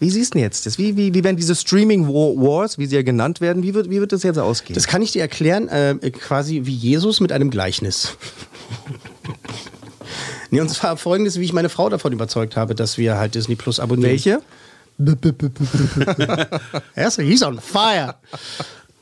Wie 0.00 0.10
siehst 0.10 0.32
du 0.32 0.38
denn 0.38 0.44
jetzt 0.44 0.64
das? 0.64 0.78
Wie, 0.78 0.96
wie, 0.96 1.12
wie 1.12 1.24
werden 1.24 1.36
diese 1.36 1.54
Streaming 1.54 2.06
Wars, 2.08 2.78
wie 2.78 2.86
sie 2.86 2.96
ja 2.96 3.02
genannt 3.02 3.40
werden, 3.40 3.62
wie 3.62 3.74
wird, 3.74 3.90
wie 3.90 4.00
wird 4.00 4.12
das 4.12 4.22
jetzt 4.22 4.38
ausgehen? 4.38 4.74
Das 4.74 4.86
kann 4.86 5.02
ich 5.02 5.12
dir 5.12 5.20
erklären, 5.20 5.68
äh, 5.68 5.96
quasi 6.10 6.62
wie 6.64 6.74
Jesus 6.74 7.20
mit 7.20 7.32
einem 7.32 7.50
Gleichnis. 7.50 8.16
nee, 10.50 10.60
und 10.60 10.70
zwar 10.70 10.96
folgendes, 10.96 11.38
wie 11.38 11.44
ich 11.44 11.52
meine 11.52 11.68
Frau 11.68 11.88
davon 11.88 12.12
überzeugt 12.12 12.56
habe, 12.56 12.74
dass 12.74 12.96
wir 12.96 13.18
halt 13.18 13.34
Disney 13.34 13.56
Plus 13.56 13.80
abonnieren. 13.80 14.12
Welche? 14.12 14.40
Er 16.94 17.06
ist, 17.06 17.20
he's 17.20 17.42
on 17.42 17.60
fire. 17.60 18.16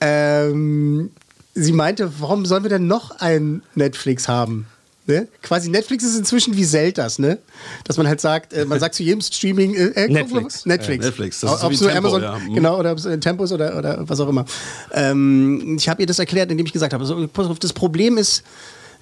ähm, 0.00 1.10
sie 1.54 1.72
meinte, 1.72 2.12
warum 2.18 2.44
sollen 2.44 2.64
wir 2.64 2.70
denn 2.70 2.86
noch 2.86 3.12
ein 3.20 3.62
Netflix 3.74 4.28
haben? 4.28 4.66
Ne? 5.06 5.28
Quasi 5.42 5.70
Netflix 5.70 6.02
ist 6.02 6.16
inzwischen 6.16 6.56
wie 6.56 6.64
Zeldas, 6.64 7.20
ne? 7.20 7.38
Dass 7.84 7.96
man 7.96 8.08
halt 8.08 8.20
sagt, 8.20 8.52
äh, 8.52 8.64
man 8.64 8.80
sagt 8.80 8.96
zu 8.96 9.04
jedem 9.04 9.20
Streaming 9.20 9.74
äh, 9.74 9.84
äh, 9.88 10.08
Netflix. 10.08 10.66
Netflix. 10.66 11.04
Ja, 11.04 11.10
Netflix, 11.10 11.40
das 11.40 11.62
Ob 11.62 11.72
es 11.72 11.80
nur 11.80 11.90
Tempo, 11.90 12.08
Amazon, 12.08 12.22
ja. 12.22 12.38
Mhm. 12.38 12.54
genau, 12.54 12.78
oder 12.78 12.90
ob 12.90 12.98
es 12.98 13.20
Tempos 13.20 13.52
oder, 13.52 13.78
oder 13.78 14.08
was 14.08 14.18
auch 14.18 14.28
immer. 14.28 14.44
Ähm, 14.92 15.76
ich 15.78 15.88
habe 15.88 16.02
ihr 16.02 16.06
das 16.06 16.18
erklärt, 16.18 16.50
indem 16.50 16.66
ich 16.66 16.72
gesagt 16.72 16.92
habe, 16.92 17.04
so, 17.04 17.28
pass 17.28 17.46
auf, 17.46 17.60
das 17.60 17.72
Problem 17.72 18.18
ist, 18.18 18.42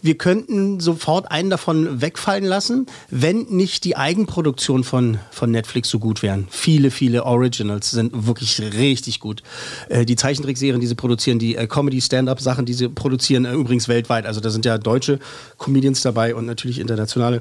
wir 0.05 0.19
könnten 0.19 0.81
sofort 0.81 1.31
einen 1.31 1.49
davon 1.49 2.03
wegfallen 2.03 2.45
lassen, 2.45 2.85
wenn 3.09 3.45
nicht 3.45 3.85
die 3.85 3.97
Eigenproduktion 3.97 4.85
von, 4.85 5.19
von 5.31 5.51
Netflix 5.51 5.89
so 5.89 5.99
gut 5.99 6.23
wären. 6.23 6.47
Viele, 6.51 6.91
viele 6.91 7.25
Originals 7.25 7.91
sind 7.91 8.27
wirklich 8.27 8.61
richtig 8.61 9.19
gut. 9.19 9.43
Äh, 9.89 10.05
die 10.05 10.17
Zeichentrickserien, 10.17 10.79
die 10.79 10.87
sie 10.87 10.95
produzieren, 10.95 11.39
die 11.39 11.57
äh, 11.57 11.67
Comedy-Stand-Up-Sachen, 11.67 12.67
die 12.67 12.75
sie 12.75 12.91
produzieren, 12.91 13.47
äh, 13.47 13.55
übrigens 13.55 13.89
weltweit. 13.89 14.27
Also 14.27 14.43
da 14.43 14.51
sind 14.51 14.67
ja 14.67 14.77
deutsche 14.77 15.21
Comedians 15.57 16.03
dabei 16.03 16.35
und 16.35 16.45
natürlich 16.45 16.81
internationale. 16.81 17.41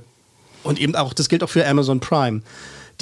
Und 0.64 0.80
eben 0.80 0.96
auch, 0.96 1.14
das 1.14 1.28
gilt 1.28 1.44
auch 1.44 1.50
für 1.50 1.68
Amazon 1.68 2.00
Prime. 2.00 2.44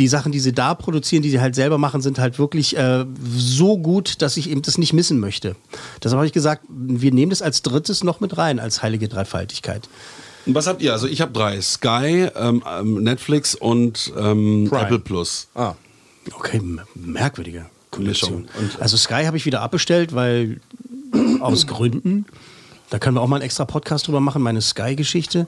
Die 0.02 0.08
Sachen, 0.08 0.32
die 0.32 0.39
sie 0.39 0.52
da 0.52 0.74
produzieren, 0.74 1.22
die 1.22 1.30
sie 1.30 1.39
halt 1.39 1.54
selber 1.54 1.78
machen, 1.78 2.02
sind 2.02 2.18
halt 2.18 2.39
wirklich 2.39 2.76
äh, 2.76 3.06
so 3.38 3.78
gut, 3.78 4.24
dass 4.24 4.36
ich 4.36 4.49
eben 4.49 4.64
das 4.64 4.80
nicht 4.80 4.93
missen 4.93 5.20
möchte. 5.20 5.56
Deshalb 6.04 6.18
habe 6.18 6.26
ich 6.26 6.34
gesagt, 6.34 6.64
wir 6.70 7.12
nehmen 7.14 7.30
das 7.30 7.43
als 7.43 7.62
drittes 7.62 8.04
noch 8.04 8.20
mit 8.20 8.36
rein, 8.36 8.60
als 8.60 8.82
heilige 8.82 9.08
Dreifaltigkeit. 9.08 9.88
Und 10.47 10.56
was 10.56 10.66
habt 10.66 10.82
ihr? 10.82 10.91
Also 10.91 11.06
ich 11.06 11.22
habe 11.22 11.32
drei. 11.34 11.62
Sky, 11.62 12.30
ähm, 12.36 12.64
ähm, 12.68 13.04
Netflix 13.04 13.54
und 13.54 14.12
ähm. 14.18 14.72
Apple 14.74 14.97
Plus. 14.97 15.47
Ah. 15.54 15.76
Okay, 16.34 16.60
merkwürdige. 16.95 17.68
Und- 18.58 18.82
Also 18.82 18.97
Sky 18.97 19.26
habe 19.26 19.38
ich 19.38 19.45
wieder 19.45 19.62
abbestellt, 19.62 20.16
weil 20.16 20.60
aus 21.41 21.68
Gründen. 21.68 22.26
Da 22.89 22.97
können 22.97 23.16
wir 23.18 23.22
auch 23.22 23.28
mal 23.28 23.36
einen 23.36 23.45
extra 23.45 23.66
Podcast 23.66 24.08
drüber 24.08 24.20
machen, 24.20 24.41
meine 24.41 24.62
Sky-Geschichte. 24.62 25.45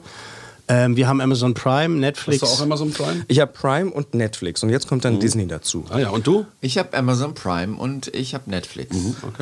Ähm, 0.66 0.96
wir 0.96 1.08
haben 1.08 1.20
Amazon 1.20 1.52
Prime, 1.52 1.98
Netflix. 1.98 2.42
Hast 2.42 2.52
du 2.52 2.56
auch 2.56 2.62
Amazon 2.62 2.90
Prime? 2.92 3.24
Ich 3.28 3.40
habe 3.40 3.52
Prime 3.52 3.90
und 3.90 4.14
Netflix 4.14 4.62
und 4.62 4.70
jetzt 4.70 4.88
kommt 4.88 5.04
dann 5.04 5.20
Disney 5.20 5.46
dazu. 5.46 5.84
Ah 5.90 5.98
ja, 5.98 6.08
und 6.08 6.26
du? 6.26 6.46
Ich 6.60 6.78
habe 6.78 6.96
Amazon 6.96 7.34
Prime 7.34 7.76
und 7.76 8.08
ich 8.14 8.34
habe 8.34 8.50
Netflix. 8.50 8.96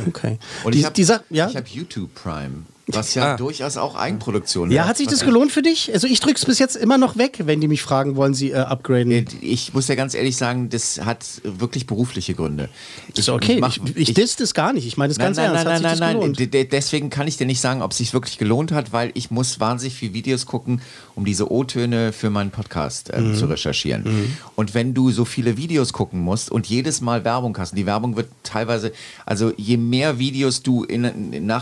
Okay. 0.09 0.39
Und 0.65 0.75
die, 0.75 0.81
ich 0.81 0.85
habe 0.85 1.25
ja? 1.31 1.49
ich 1.49 1.57
hab 1.57 1.69
YouTube 1.69 2.13
Prime, 2.15 2.65
was 2.95 3.15
ja 3.15 3.35
Ah. 3.35 3.37
durchaus 3.37 3.77
auch 3.77 3.95
Eigenproduktion 3.97 4.71
ja, 4.71 4.87
hat 4.87 4.97
sich 4.97 5.07
das 5.07 5.25
gelohnt 5.25 5.53
für 5.53 5.63
dich? 5.63 5.93
Also 5.93 6.07
ich 6.07 6.21
drücke 6.21 6.37
es 6.37 6.45
bis 6.45 6.59
jetzt 6.59 6.77
immer 6.77 6.99
noch 6.99 7.17
weg, 7.17 7.41
wenn 7.45 7.61
die 7.61 7.69
mich 7.69 7.83
fragen, 7.83 8.17
wollen 8.17 8.35
sie 8.35 8.51
äh, 8.51 8.57
upgraden? 8.57 9.27
Ich 9.41 9.73
muss 9.75 9.89
ja 9.89 9.95
ganz 9.95 10.15
ehrlich 10.15 10.37
sagen, 10.37 10.69
das 10.71 11.01
hat 11.05 11.25
wirklich 11.45 11.87
berufliche 11.87 12.35
Gründe. 12.35 12.69
ist 13.17 13.29
okay. 13.29 13.59
mach- 13.61 13.77
ich 13.95 14.09
ich, 14.11 14.15
diss 14.15 14.37
das 14.37 14.55
gar 14.55 14.73
nicht. 14.73 14.87
Ich 14.87 14.97
meine 14.97 15.09
das 15.11 15.19
Nein, 15.19 15.27
ganz 15.29 15.37
nein, 15.39 15.47
ernst. 15.47 15.65
nein, 15.65 15.75
hat 15.75 15.83
nein, 15.83 15.91
sich 15.93 16.01
nein, 16.01 16.37
das 16.39 16.51
nein. 16.53 16.69
Deswegen 16.71 17.11
kann 17.11 17.29
ich 17.29 17.37
dir 17.37 17.47
nicht 17.47 17.61
sagen, 17.61 17.83
ob 17.83 17.93
es 17.93 17.99
sich 17.99 18.13
wirklich 18.13 18.39
gelohnt 18.39 18.73
hat, 18.73 18.93
weil 18.93 19.11
ich 19.15 19.31
muss 19.31 19.61
wahnsinnig 19.61 19.95
viele 19.95 20.15
Videos 20.15 20.47
gucken, 20.47 20.81
um 21.15 21.25
diese 21.25 21.51
O-Töne 21.53 22.13
für 22.13 22.31
meinen 22.31 22.51
Podcast 22.51 23.11
ähm, 23.13 23.31
Mhm. 23.33 23.35
zu 23.37 23.47
recherchieren. 23.47 24.35
Und 24.57 24.75
wenn 24.75 24.95
du 24.95 25.11
so 25.11 25.25
viele 25.25 25.57
Videos 25.57 25.93
gucken 25.93 26.21
musst 26.21 26.51
und 26.51 26.67
jedes 26.67 27.01
Mal 27.01 27.25
Werbung 27.25 27.57
hast, 27.59 27.73
und 27.73 27.79
die 27.79 27.87
Werbung 27.87 28.17
wird 28.17 28.29
teilweise, 28.43 28.93
also 29.27 29.53
je 29.57 29.77
mehr 29.77 30.19
Videos 30.19 30.63
du 30.63 30.85
in, 30.85 31.05
in, 31.05 31.47
nach 31.47 31.62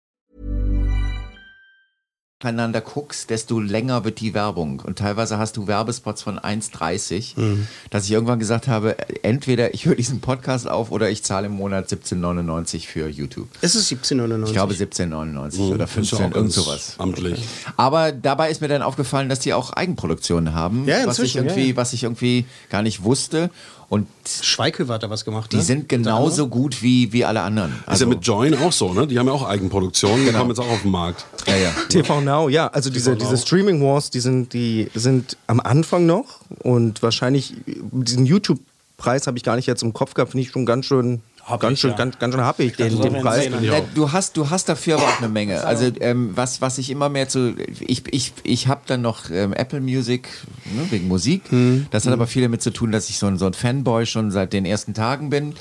nacheinander 2.43 2.81
guckst, 2.81 3.29
desto 3.29 3.59
länger 3.59 4.03
wird 4.03 4.19
die 4.19 4.33
Werbung. 4.33 4.79
Und 4.85 4.97
teilweise 4.97 5.37
hast 5.37 5.57
du 5.57 5.67
Werbespots 5.67 6.21
von 6.21 6.39
1,30, 6.39 7.33
Mhm. 7.39 7.67
dass 7.89 8.05
ich 8.05 8.11
irgendwann 8.11 8.39
gesagt 8.39 8.67
habe, 8.67 8.95
entweder 9.23 9.73
ich 9.73 9.85
höre 9.85 9.95
diesen 9.95 10.21
Podcast 10.21 10.67
auf 10.67 10.91
oder 10.91 11.09
ich 11.09 11.23
zahle 11.23 11.47
im 11.47 11.53
Monat 11.53 11.87
17,99 11.89 12.87
für 12.87 13.07
YouTube. 13.07 13.47
Es 13.61 13.75
ist 13.75 13.87
17,99. 13.89 14.45
Ich 14.47 14.53
glaube 14.53 14.73
17,99 14.73 15.59
oder 15.73 15.75
Ist 15.75 15.79
ja 15.79 15.87
15, 15.87 16.25
auch 16.25 16.35
irgend 16.35 16.51
sowas. 16.53 16.95
Amtlich. 16.97 17.43
Aber 17.77 18.11
dabei 18.11 18.49
ist 18.49 18.61
mir 18.61 18.67
dann 18.67 18.81
aufgefallen, 18.81 19.29
dass 19.29 19.39
die 19.39 19.53
auch 19.53 19.71
Eigenproduktionen 19.73 20.53
haben, 20.53 20.85
Ja, 20.87 21.05
was 21.05 21.19
ich 21.19 21.35
inzwischen, 21.35 21.37
ja, 21.37 21.43
irgendwie, 21.51 21.69
ja. 21.71 21.75
was 21.75 21.93
ich 21.93 22.03
irgendwie 22.03 22.45
gar 22.69 22.81
nicht 22.81 23.03
wusste. 23.03 23.49
Und 23.91 24.07
Schweighöfer 24.25 24.93
hat 24.93 25.03
da 25.03 25.09
was 25.09 25.25
gemacht. 25.25 25.51
die 25.51 25.57
ne? 25.57 25.63
sind 25.63 25.89
genauso 25.89 26.47
gut 26.47 26.81
wie, 26.81 27.11
wie 27.11 27.25
alle 27.25 27.41
anderen. 27.41 27.73
ist 27.91 27.99
ja 27.99 28.07
mit 28.07 28.25
Join 28.25 28.55
auch 28.55 28.71
so, 28.71 28.93
ne? 28.93 29.05
Die 29.05 29.19
haben 29.19 29.27
ja 29.27 29.33
auch 29.33 29.45
Eigenproduktionen, 29.45 30.25
die 30.25 30.31
kommen 30.31 30.49
jetzt 30.49 30.59
auch 30.59 30.69
auf 30.69 30.83
den 30.83 30.91
Markt. 30.91 31.25
ja, 31.45 31.57
ja. 31.57 31.71
TV 31.89 32.21
Now, 32.21 32.47
ja, 32.47 32.67
also 32.67 32.89
diese, 32.89 33.17
diese 33.17 33.37
Streaming 33.37 33.83
Wars, 33.83 34.09
die 34.09 34.21
sind, 34.21 34.53
die 34.53 34.89
sind 34.93 35.35
am 35.47 35.59
Anfang 35.59 36.05
noch 36.05 36.39
und 36.59 37.03
wahrscheinlich 37.03 37.53
diesen 37.65 38.25
YouTube-Preis 38.25 39.27
habe 39.27 39.37
ich 39.37 39.43
gar 39.43 39.57
nicht 39.57 39.65
jetzt 39.65 39.83
im 39.83 39.91
Kopf 39.91 40.13
gehabt, 40.13 40.31
finde 40.31 40.43
ich 40.43 40.51
schon 40.51 40.65
ganz 40.65 40.85
schön, 40.85 41.21
ganz, 41.59 41.73
ich, 41.73 41.79
schön 41.79 41.91
ja. 41.91 41.97
ganz, 41.97 42.19
ganz 42.19 42.35
schön 42.35 42.71
den, 42.77 42.91
so 42.91 43.03
den 43.03 43.15
ein 43.15 43.21
Preis. 43.21 43.49
Ja, 43.61 43.81
du 43.93 44.11
hast, 44.11 44.37
du 44.37 44.49
hast 44.49 44.69
dafür 44.69 44.95
aber 44.95 45.05
auch 45.05 45.17
eine 45.19 45.29
Menge. 45.29 45.63
Also 45.63 45.91
ähm, 45.99 46.31
was, 46.35 46.61
was 46.61 46.77
ich 46.77 46.89
immer 46.89 47.09
mehr 47.09 47.27
zu, 47.27 47.55
ich, 47.79 48.03
ich, 48.11 48.33
ich 48.43 48.67
habe 48.67 48.81
dann 48.85 49.01
noch 49.01 49.29
ähm, 49.29 49.53
Apple 49.53 49.81
Music 49.81 50.29
ne, 50.65 50.87
wegen 50.89 51.07
Musik. 51.07 51.43
Das 51.91 52.05
hat 52.05 52.13
aber 52.13 52.27
viel 52.27 52.41
damit 52.41 52.61
zu 52.61 52.71
tun, 52.71 52.91
dass 52.91 53.09
ich 53.09 53.17
so 53.17 53.27
ein, 53.27 53.37
so 53.37 53.45
ein 53.45 53.53
Fanboy 53.53 54.05
schon 54.05 54.31
seit 54.31 54.53
den 54.53 54.65
ersten 54.65 54.93
Tagen 54.93 55.29
bin. 55.29 55.53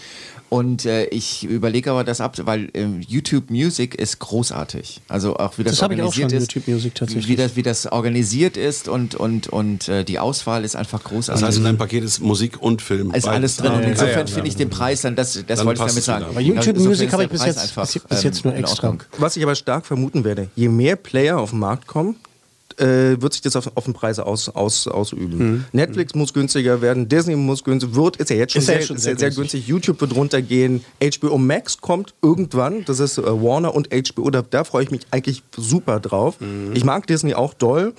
Und 0.50 0.84
äh, 0.84 1.04
ich 1.06 1.44
überlege 1.44 1.92
aber 1.92 2.02
das 2.02 2.20
ab, 2.20 2.36
weil 2.44 2.70
ähm, 2.74 3.00
YouTube 3.06 3.50
Music 3.50 3.94
ist 3.94 4.18
großartig. 4.18 5.00
Also 5.08 5.36
auch 5.36 5.56
wie 5.58 5.62
das, 5.62 5.74
Das 5.76 5.82
habe 5.82 5.94
ich 5.94 6.02
auch 6.02 6.06
organisiert 6.06 6.30
schon, 6.32 6.38
ist, 6.42 6.52
YouTube 6.54 6.68
Music 6.68 6.94
tatsächlich. 6.96 7.28
wie 7.28 7.36
das, 7.36 7.54
wie 7.54 7.62
das 7.62 7.86
organisiert 7.86 8.56
ist 8.56 8.88
und 8.88 9.14
und 9.14 9.46
und 9.46 9.88
äh, 9.88 10.02
die 10.04 10.18
Auswahl 10.18 10.64
ist 10.64 10.74
einfach 10.74 11.04
großartig. 11.04 11.40
Das 11.40 11.48
heißt, 11.48 11.58
in 11.58 11.64
deinem 11.64 11.78
Paket 11.78 12.02
ist 12.02 12.18
Musik 12.18 12.60
und 12.60 12.82
Film. 12.82 13.14
ist 13.14 13.28
alles 13.28 13.58
drin 13.58 13.70
und 13.72 13.84
Ah, 13.84 13.88
insofern 13.88 14.10
ja, 14.12 14.18
ja. 14.24 14.26
finde 14.26 14.48
ich 14.48 14.56
den 14.56 14.70
Preis 14.70 15.02
dann, 15.02 15.14
das, 15.14 15.34
das 15.46 15.58
Dann 15.58 15.66
wollte 15.68 15.82
ich 15.82 15.88
damit 15.88 16.02
sagen. 16.02 16.26
Bei 16.34 16.40
YouTube 16.40 16.78
Music 16.78 17.12
habe 17.12 17.22
ich 17.24 17.30
bis 17.30 17.44
jetzt, 17.46 17.58
einfach, 17.58 17.82
bis, 17.86 18.02
bis 18.02 18.18
ähm, 18.18 18.24
jetzt 18.24 18.44
nur 18.44 18.54
extra. 18.56 18.96
Was 19.18 19.36
ich 19.36 19.44
aber 19.44 19.54
stark 19.54 19.86
vermuten 19.86 20.24
werde, 20.24 20.48
je 20.56 20.68
mehr 20.68 20.96
Player 20.96 21.38
auf 21.38 21.50
den 21.50 21.60
Markt 21.60 21.86
kommen, 21.86 22.16
äh, 22.80 23.20
wird 23.20 23.32
sich 23.32 23.42
das 23.42 23.56
auf, 23.56 23.70
auf 23.76 23.84
den 23.84 23.94
Preise 23.94 24.26
aus, 24.26 24.48
aus, 24.48 24.88
ausüben. 24.88 25.38
Hm. 25.38 25.64
Netflix 25.72 26.14
muss 26.14 26.32
günstiger 26.32 26.80
werden, 26.80 27.08
Disney 27.08 27.36
muss 27.36 27.62
günstiger, 27.62 27.94
wird, 27.94 28.16
ist 28.16 28.30
ja 28.30 28.36
jetzt 28.36 28.52
schon, 28.52 28.62
Ist 28.62 28.68
ja 28.68 28.74
sehr, 28.74 28.82
schon 28.82 28.98
sehr, 28.98 29.18
sehr 29.18 29.30
sehr 29.30 29.36
günstig. 29.36 29.66
YouTube 29.66 30.00
wird 30.00 30.14
runtergehen, 30.14 30.84
HBO 31.02 31.38
Max 31.38 31.80
kommt 31.80 32.14
irgendwann, 32.22 32.84
das 32.84 33.00
ist 33.00 33.18
äh, 33.18 33.22
Warner 33.24 33.74
und 33.74 33.88
HBO, 33.90 34.30
da, 34.30 34.42
da 34.42 34.64
freue 34.64 34.84
ich 34.84 34.90
mich 34.90 35.02
eigentlich 35.10 35.42
super 35.56 36.00
drauf. 36.00 36.40
Hm. 36.40 36.74
Ich 36.74 36.84
mag 36.84 37.06
Disney 37.06 37.34
auch 37.34 37.54
doll, 37.54 37.94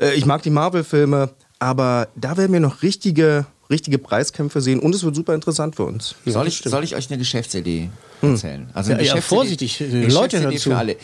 äh, 0.00 0.14
ich 0.14 0.26
mag 0.26 0.42
die 0.42 0.50
Marvel-Filme, 0.50 1.30
aber 1.58 2.08
da 2.14 2.36
werden 2.36 2.52
wir 2.52 2.60
noch 2.60 2.82
richtige, 2.82 3.46
richtige 3.70 3.98
Preiskämpfe 3.98 4.60
sehen 4.60 4.80
und 4.80 4.94
es 4.94 5.02
wird 5.02 5.14
super 5.14 5.34
interessant 5.34 5.76
für 5.76 5.84
uns. 5.84 6.14
Soll 6.26 6.46
ich, 6.46 6.58
soll 6.58 6.84
ich 6.84 6.94
euch 6.94 7.08
eine 7.08 7.18
Geschäftsidee 7.18 7.90
erzählen? 8.30 8.68
Also 8.74 8.92
Ja, 8.92 9.00
ja, 9.00 9.20
vorsichtig, 9.20 9.80
eine 9.80 10.06
die 10.06 10.12
Leute 10.12 10.40
hören 10.40 10.56
zu. 10.56 10.70
für 10.70 10.76
alle. 10.76 10.96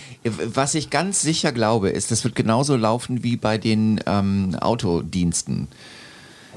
Was 0.55 0.75
ich 0.75 0.91
ganz 0.91 1.23
sicher 1.23 1.53
glaube, 1.53 1.91
ist, 1.91 2.11
das 2.11 2.25
wird 2.25 2.35
genauso 2.35 2.77
laufen 2.77 3.23
wie 3.23 3.37
bei 3.37 3.59
den 3.59 4.01
ähm, 4.07 4.55
Autodiensten. 4.61 5.69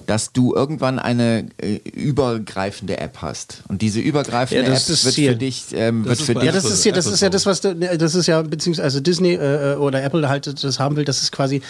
Dass 0.05 0.33
du 0.33 0.53
irgendwann 0.53 0.99
eine 0.99 1.47
äh, 1.61 1.75
übergreifende 1.75 2.97
App 2.97 3.19
hast. 3.21 3.63
Und 3.69 3.81
diese 3.81 4.01
übergreifende 4.01 4.63
Ja, 4.63 4.69
das 4.69 4.83
App 4.83 4.89
ist 4.89 4.97
das 4.99 5.05
wird 5.05 5.15
Ziel. 5.15 5.29
für 5.31 5.35
dich, 5.37 5.63
ähm, 5.71 6.03
wird 6.03 6.19
ist 6.19 6.25
für 6.25 6.33
dich 6.33 6.43
Ja, 6.43 6.51
das 6.51 6.65
ist 6.65 6.83
ja, 6.83 6.91
das 6.91 7.05
ist 7.05 7.21
ja 7.21 7.29
das, 7.29 7.45
was 7.45 7.61
du- 7.61 7.73
das 7.73 8.13
ist 8.13 8.27
ja 8.27 8.41
beziehungsweise 8.41 8.83
also 8.83 8.99
Disney 8.99 9.35
äh, 9.35 9.75
oder 9.75 10.03
Apple 10.03 10.27
halt 10.27 10.61
das 10.61 10.77
haben 10.79 10.97
will, 10.97 11.05
dass 11.05 11.21
es 11.21 11.31
quasi 11.31 11.61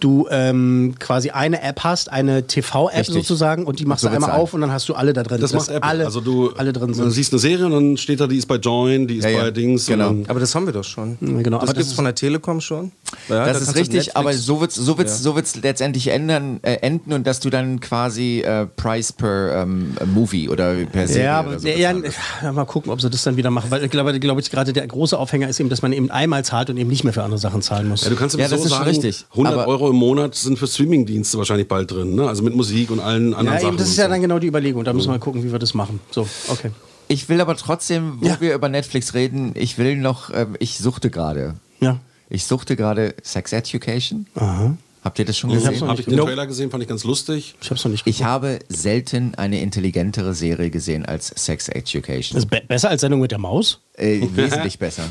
du 0.00 0.26
ähm, 0.30 0.94
quasi 0.98 1.30
eine 1.30 1.62
App 1.62 1.80
hast, 1.84 2.10
eine 2.12 2.46
TV-App 2.46 3.06
sozusagen 3.06 3.64
und 3.64 3.78
die 3.78 3.84
machst 3.86 4.02
So 4.02 4.08
du 4.08 4.14
einmal 4.14 4.30
sein. 4.30 4.40
auf 4.40 4.52
und 4.54 4.60
dann 4.60 4.70
hast 4.70 4.88
du 4.88 4.94
alle 4.94 5.12
da 5.12 5.22
drin. 5.22 5.40
Das 5.40 5.52
macht 5.54 5.68
Apple. 5.68 5.82
alle, 5.82 6.04
also 6.04 6.20
du 6.20 6.50
alle 6.56 6.72
drin 6.72 6.88
du 6.88 6.94
sind. 6.94 7.10
siehst 7.10 7.32
eine 7.32 7.38
Serie 7.40 7.66
und 7.66 7.72
dann 7.72 7.96
steht 7.96 8.20
da, 8.20 8.26
die 8.26 8.36
ist 8.36 8.46
bei 8.46 8.56
Join, 8.56 9.06
die 9.06 9.16
ist 9.16 9.24
Ja, 9.24 9.30
ja. 9.30 9.40
bei 9.42 9.50
Dings. 9.50 9.86
Genau. 9.86 10.14
Aber 10.28 10.38
das 10.40 10.54
haben 10.54 10.66
wir 10.66 10.72
doch 10.72 10.84
schon. 10.84 11.16
genau, 11.20 11.58
das 11.58 11.68
aber 11.70 11.72
gibt 11.74 11.80
es 11.80 11.86
das 11.88 11.92
von 11.94 12.04
der 12.04 12.14
Telekom 12.14 12.60
schon. 12.60 12.92
Ja, 13.28 13.36
da 13.36 13.46
das 13.46 13.56
kannst 13.58 13.70
ist 13.70 13.76
richtig, 13.76 14.16
aber 14.16 14.32
so 14.34 14.60
wird 14.60 14.70
es 14.70 14.76
so 14.76 14.98
wird's, 14.98 15.12
Ja. 15.12 15.18
so 15.22 15.34
wird's 15.36 15.56
letztendlich 15.56 16.08
ändern, 16.08 16.58
äh, 16.62 16.74
enden 16.76 17.12
und 17.12 17.26
dass 17.26 17.40
du 17.40 17.50
dann 17.50 17.80
quasi 17.80 18.40
äh, 18.40 18.66
Price 18.66 19.12
per 19.12 19.62
ähm, 19.62 19.96
Movie 20.14 20.48
oder 20.48 20.74
per 20.92 21.08
Serie 21.08 21.24
Ja, 21.24 21.40
oder 21.40 21.48
aber 21.50 21.58
so 21.58 21.68
ja, 21.68 21.92
bezahlst. 21.92 22.18
ja, 22.42 22.52
mal 22.52 22.64
gucken, 22.66 22.92
ob 22.92 23.00
sie 23.00 23.08
das 23.10 23.22
dann 23.22 23.36
wieder 23.36 23.50
machen. 23.50 23.70
Weil 23.70 23.84
ich 23.84 23.90
glaube, 23.90 24.18
glaube 24.20 24.40
ich, 24.40 24.50
gerade 24.50 24.72
der 24.72 24.86
große 24.86 25.18
Aufhänger 25.18 25.48
ist 25.48 25.58
eben, 25.60 25.68
dass 25.70 25.82
man 25.82 25.92
eben 25.92 26.10
einmal 26.10 26.44
zahlt 26.44 26.68
und 26.70 26.76
eben 26.76 26.90
nicht 26.90 27.04
mehr 27.04 27.12
für 27.12 27.22
andere 27.22 27.38
Sachen 27.38 27.62
zahlen 27.62 27.88
muss. 27.88 28.04
Ja, 28.04 28.10
du 28.10 28.16
kannst 28.16 28.36
Ja, 28.36 28.48
sowieso 28.48 28.56
das 28.56 28.64
ist 28.66 28.70
schon 28.76 28.78
sagen, 28.84 28.90
richtig. 28.90 29.24
100 29.32 29.52
Aber- 29.54 29.66
Euro 29.86 29.92
im 29.92 29.98
Monat 29.98 30.34
sind 30.34 30.58
für 30.58 30.66
Streamingdienste 30.66 31.38
wahrscheinlich 31.38 31.68
bald 31.68 31.90
drin, 31.90 32.14
ne? 32.14 32.28
also 32.28 32.42
mit 32.42 32.54
Musik 32.54 32.90
und 32.90 33.00
allen 33.00 33.34
anderen 33.34 33.54
Ja, 33.56 33.60
Sachen. 33.60 33.68
eben, 33.68 33.76
das 33.78 33.88
ist 33.88 33.96
ja 33.96 34.04
so. 34.04 34.10
dann 34.10 34.20
genau 34.20 34.38
die 34.38 34.48
Überlegung. 34.48 34.84
Da 34.84 34.92
müssen 34.92 35.08
wir 35.08 35.12
mal 35.12 35.18
gucken, 35.20 35.44
wie 35.44 35.52
wir 35.52 35.58
das 35.58 35.74
machen. 35.74 36.00
So, 36.10 36.26
okay. 36.48 36.70
Ich 37.08 37.28
will 37.28 37.40
aber 37.40 37.56
trotzdem, 37.56 38.18
wo 38.20 38.26
Ja. 38.26 38.40
wir 38.40 38.54
über 38.54 38.68
Netflix 38.68 39.14
reden, 39.14 39.52
ich 39.54 39.78
will 39.78 39.96
noch, 39.96 40.30
ähm, 40.34 40.56
ich 40.58 40.78
suchte 40.78 41.10
gerade. 41.10 41.54
Ja. 41.80 42.00
Ich 42.28 42.44
suchte 42.46 42.74
gerade 42.74 43.14
Sex 43.22 43.52
Education. 43.52 44.26
Aha. 44.34 44.76
Habt 45.06 45.20
ihr 45.20 45.24
das 45.24 45.38
schon 45.38 45.52
hab's 45.52 45.62
gesehen? 45.62 45.80
noch 45.82 45.88
Habe 45.90 46.00
ich 46.00 46.06
den 46.06 46.18
Trailer 46.18 46.48
gesehen, 46.48 46.68
fand 46.68 46.82
ich 46.82 46.88
ganz 46.88 47.04
lustig. 47.04 47.54
Ich 47.62 47.70
hab's 47.70 47.84
noch 47.84 47.92
nicht 47.92 48.04
Ich 48.08 48.24
habe 48.24 48.58
selten 48.68 49.36
eine 49.36 49.60
intelligentere 49.60 50.34
Serie 50.34 50.68
gesehen 50.68 51.06
als 51.06 51.28
Sex 51.28 51.68
Education. 51.68 52.34
Das 52.34 52.42
ist 52.42 52.50
be 52.50 52.60
besser 52.66 52.90
als 52.90 53.02
Sendung 53.02 53.20
mit 53.20 53.30
der 53.30 53.38
Maus? 53.38 53.82
Äh, 53.94 54.22
wesentlich 54.32 54.80
besser. 54.80 55.04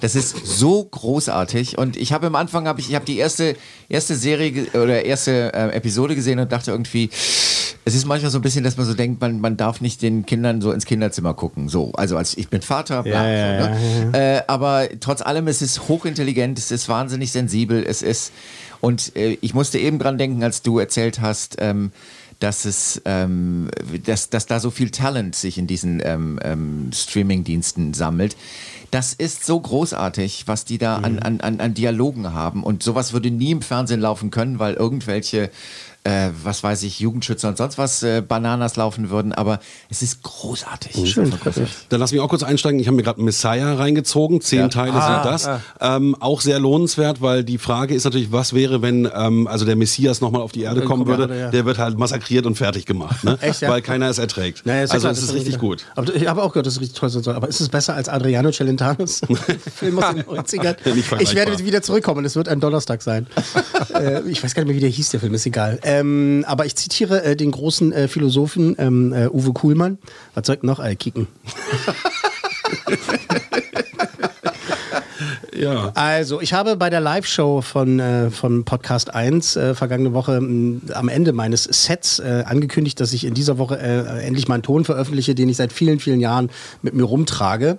Das 0.00 0.16
ist 0.16 0.44
so 0.44 0.82
großartig 0.82 1.78
und 1.78 1.96
ich 1.96 2.12
habe 2.12 2.26
am 2.26 2.34
Anfang 2.34 2.66
habe 2.66 2.80
ich, 2.80 2.88
ich 2.88 2.96
habe 2.96 3.04
die 3.04 3.18
erste 3.18 3.54
erste 3.88 4.16
Serie 4.16 4.66
oder 4.74 5.04
erste 5.04 5.54
äh, 5.54 5.76
Episode 5.76 6.16
gesehen 6.16 6.40
und 6.40 6.50
dachte 6.50 6.72
irgendwie, 6.72 7.08
es 7.84 7.94
ist 7.94 8.04
manchmal 8.04 8.32
so 8.32 8.38
ein 8.38 8.42
bisschen, 8.42 8.64
dass 8.64 8.76
man 8.76 8.84
so 8.84 8.94
denkt, 8.94 9.20
man, 9.20 9.40
man 9.40 9.56
darf 9.56 9.80
nicht 9.80 10.02
den 10.02 10.26
Kindern 10.26 10.60
so 10.60 10.72
ins 10.72 10.86
Kinderzimmer 10.86 11.34
gucken. 11.34 11.68
So, 11.68 11.92
also 11.92 12.16
als 12.16 12.36
ich 12.36 12.48
bin 12.48 12.60
Vater, 12.60 13.04
bla, 13.04 13.30
Ja, 13.30 13.62
so, 13.62 13.68
ja, 13.68 14.04
ne? 14.06 14.36
Äh, 14.38 14.42
aber 14.48 14.88
trotz 14.98 15.22
allem 15.22 15.46
es 15.46 15.62
ist 15.62 15.86
hochintelligent, 15.86 16.58
es 16.58 16.72
ist 16.72 16.88
wahnsinnig 16.88 17.30
sensibel, 17.30 17.84
es 17.86 18.02
ist 18.02 18.32
und 18.80 19.14
äh, 19.16 19.38
ich 19.40 19.54
musste 19.54 19.78
eben 19.78 19.98
dran 19.98 20.18
denken, 20.18 20.42
als 20.42 20.62
du 20.62 20.78
erzählt 20.78 21.20
hast. 21.20 21.56
Ähm, 21.58 21.92
dass 22.38 22.64
es, 22.66 23.00
ähm, 23.06 23.70
dass, 24.04 24.28
dass 24.28 24.46
da 24.46 24.60
so 24.60 24.70
viel 24.70 24.90
Talent 24.90 25.34
sich 25.34 25.58
in 25.58 25.66
diesen 25.66 26.02
ähm, 26.04 26.38
ähm, 26.42 26.90
Streaming-Diensten 26.92 27.94
sammelt. 27.94 28.36
Das 28.90 29.14
ist 29.14 29.44
so 29.44 29.58
großartig, 29.58 30.46
was 30.46 30.64
die 30.64 30.78
da 30.78 30.96
an, 30.96 31.18
an, 31.18 31.40
an, 31.40 31.60
an 31.60 31.74
Dialogen 31.74 32.32
haben. 32.34 32.62
Und 32.62 32.82
sowas 32.82 33.12
würde 33.12 33.30
nie 33.30 33.50
im 33.50 33.62
Fernsehen 33.62 34.00
laufen 34.00 34.30
können, 34.30 34.58
weil 34.58 34.74
irgendwelche, 34.74 35.50
äh, 36.06 36.30
was 36.42 36.62
weiß 36.62 36.84
ich, 36.84 37.00
Jugendschützer 37.00 37.48
und 37.48 37.56
sonst 37.56 37.78
was 37.78 38.02
äh, 38.02 38.22
Bananas 38.26 38.76
laufen 38.76 39.10
würden. 39.10 39.32
Aber 39.32 39.58
es 39.90 40.02
ist 40.02 40.22
großartig. 40.22 41.10
Schön, 41.12 41.24
Einfach 41.24 41.40
großartig. 41.40 41.72
Dann 41.88 42.00
lass 42.00 42.12
mich 42.12 42.20
auch 42.20 42.28
kurz 42.28 42.42
einsteigen. 42.42 42.78
Ich 42.78 42.86
habe 42.86 42.96
mir 42.96 43.02
gerade 43.02 43.20
Messiah 43.20 43.74
reingezogen. 43.74 44.40
Zehn 44.40 44.60
Ja. 44.60 44.68
Teile 44.68 44.94
Ah, 44.94 45.22
sind 45.22 45.32
das. 45.32 45.60
Ähm, 45.80 46.14
auch 46.20 46.40
sehr 46.40 46.58
lohnenswert, 46.60 47.20
weil 47.22 47.42
die 47.44 47.58
Frage 47.58 47.94
ist 47.94 48.04
natürlich, 48.04 48.30
was 48.30 48.52
wäre, 48.52 48.82
wenn 48.82 49.08
ähm, 49.14 49.46
also 49.48 49.64
der 49.64 49.76
Messias 49.76 50.20
nochmal 50.20 50.42
auf 50.42 50.52
die 50.52 50.62
Erde 50.62 50.82
kommen 50.82 51.06
würde? 51.06 51.36
ja. 51.36 51.50
Der 51.50 51.64
wird 51.64 51.78
halt 51.78 51.98
massakriert 51.98 52.46
und 52.46 52.56
fertig 52.56 52.86
gemacht, 52.86 53.24
ne? 53.24 53.36
Echt, 53.40 53.62
ja? 53.62 53.68
weil 53.68 53.82
keiner 53.82 54.08
es 54.08 54.18
erträgt. 54.18 54.64
Naja, 54.64 54.84
ist 54.84 54.92
also 54.92 55.04
klar, 55.04 55.12
es 55.12 55.22
ist 55.22 55.34
richtig 55.34 55.58
gut. 55.58 55.84
Aber 55.96 56.14
ich 56.14 56.26
habe 56.28 56.42
auch 56.42 56.50
gehört, 56.52 56.66
dass 56.66 56.74
es 56.74 56.80
richtig 56.80 56.98
toll 56.98 57.10
sein 57.10 57.22
soll. 57.22 57.34
Aber 57.34 57.48
ist 57.48 57.60
es 57.60 57.68
besser 57.68 57.94
als 57.94 58.08
Adriano 58.08 58.50
Celentanos 58.52 59.22
Film 59.74 59.98
aus 59.98 60.14
den 60.14 60.22
90ern? 60.22 60.94
Nicht 60.94 61.12
ich 61.20 61.34
werde 61.34 61.58
wieder 61.58 61.82
zurückkommen. 61.82 62.24
Es 62.24 62.36
wird 62.36 62.48
ein 62.48 62.60
Donnerstag 62.60 63.02
sein. 63.02 63.26
äh, 63.94 64.22
ich 64.28 64.42
weiß 64.42 64.54
gar 64.54 64.62
nicht 64.62 64.68
mehr, 64.68 64.76
wie 64.76 64.80
der 64.80 64.88
hieß, 64.90 65.10
der 65.10 65.20
Film, 65.20 65.34
ist 65.34 65.46
egal. 65.46 65.78
Ähm, 66.00 66.44
aber 66.46 66.66
ich 66.66 66.76
zitiere 66.76 67.22
äh, 67.22 67.36
den 67.36 67.50
großen 67.50 67.92
äh, 67.92 68.08
Philosophen 68.08 68.76
ähm, 68.78 69.12
äh, 69.12 69.28
Uwe 69.28 69.52
Kuhlmann. 69.52 69.98
Was 70.34 70.48
ich 70.48 70.62
noch? 70.62 70.80
Äh, 70.80 70.96
kicken. 70.96 71.26
Ja. 75.56 75.92
Also, 75.94 76.40
ich 76.40 76.52
habe 76.52 76.76
bei 76.76 76.90
der 76.90 77.00
Live-Show 77.00 77.62
von, 77.62 77.98
äh, 77.98 78.30
von 78.30 78.64
Podcast 78.64 79.14
1 79.14 79.56
äh, 79.56 79.74
vergangene 79.74 80.12
Woche 80.12 80.36
m, 80.36 80.82
am 80.92 81.08
Ende 81.08 81.32
meines 81.32 81.64
Sets 81.64 82.18
äh, 82.18 82.44
angekündigt, 82.46 83.00
dass 83.00 83.12
ich 83.12 83.24
in 83.24 83.34
dieser 83.34 83.58
Woche 83.58 83.78
äh, 83.78 84.26
endlich 84.26 84.48
meinen 84.48 84.62
Ton 84.62 84.84
veröffentliche, 84.84 85.34
den 85.34 85.48
ich 85.48 85.56
seit 85.56 85.72
vielen, 85.72 85.98
vielen 85.98 86.20
Jahren 86.20 86.50
mit 86.82 86.94
mir 86.94 87.04
rumtrage. 87.04 87.78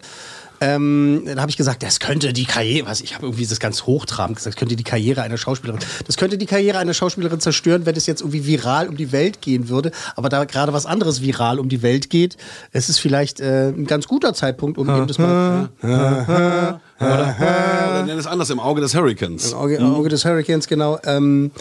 Ähm, 0.59 1.23
dann 1.25 1.39
habe 1.39 1.49
ich 1.49 1.57
gesagt, 1.57 1.83
das 1.83 1.99
könnte 1.99 2.33
die 2.33 2.45
Karriere, 2.45 2.87
was 2.87 3.01
ich 3.01 3.13
habe 3.13 3.27
irgendwie 3.27 3.45
das 3.45 3.59
ganz 3.59 3.83
hochtrabend 3.83 4.37
gesagt, 4.37 4.55
das 4.55 4.59
könnte 4.59 4.75
die 4.75 4.83
Karriere 4.83 5.21
einer 5.21 5.37
Schauspielerin, 5.37 5.79
das 6.05 6.17
könnte 6.17 6.37
die 6.37 6.45
Karriere 6.45 6.79
einer 6.79 6.93
Schauspielerin 6.93 7.39
zerstören, 7.39 7.85
wenn 7.85 7.95
es 7.95 8.05
jetzt 8.07 8.21
irgendwie 8.21 8.45
viral 8.45 8.87
um 8.87 8.97
die 8.97 9.11
Welt 9.11 9.41
gehen 9.41 9.69
würde. 9.69 9.91
Aber 10.15 10.29
da 10.29 10.45
gerade 10.45 10.73
was 10.73 10.85
anderes 10.85 11.21
viral 11.21 11.59
um 11.59 11.69
die 11.69 11.81
Welt 11.81 12.09
geht, 12.09 12.37
es 12.71 12.89
ist 12.89 12.99
vielleicht 12.99 13.39
äh, 13.39 13.69
ein 13.69 13.85
ganz 13.85 14.07
guter 14.07 14.33
Zeitpunkt, 14.33 14.77
um 14.77 14.89
eben 14.89 15.07
das 15.07 15.17
mal. 15.17 15.69
Oder, 15.81 16.81
oder 16.99 18.03
nenn 18.05 18.17
es 18.17 18.25
anders, 18.25 18.49
im 18.49 18.59
Auge 18.59 18.81
des 18.81 18.95
Hurricanes. 18.95 19.51
Im 19.51 19.57
Auge, 19.57 19.79
Auge 19.79 20.09
des 20.09 20.25
Hurricanes, 20.25 20.67
genau. 20.67 20.99
Ähm, 21.05 21.51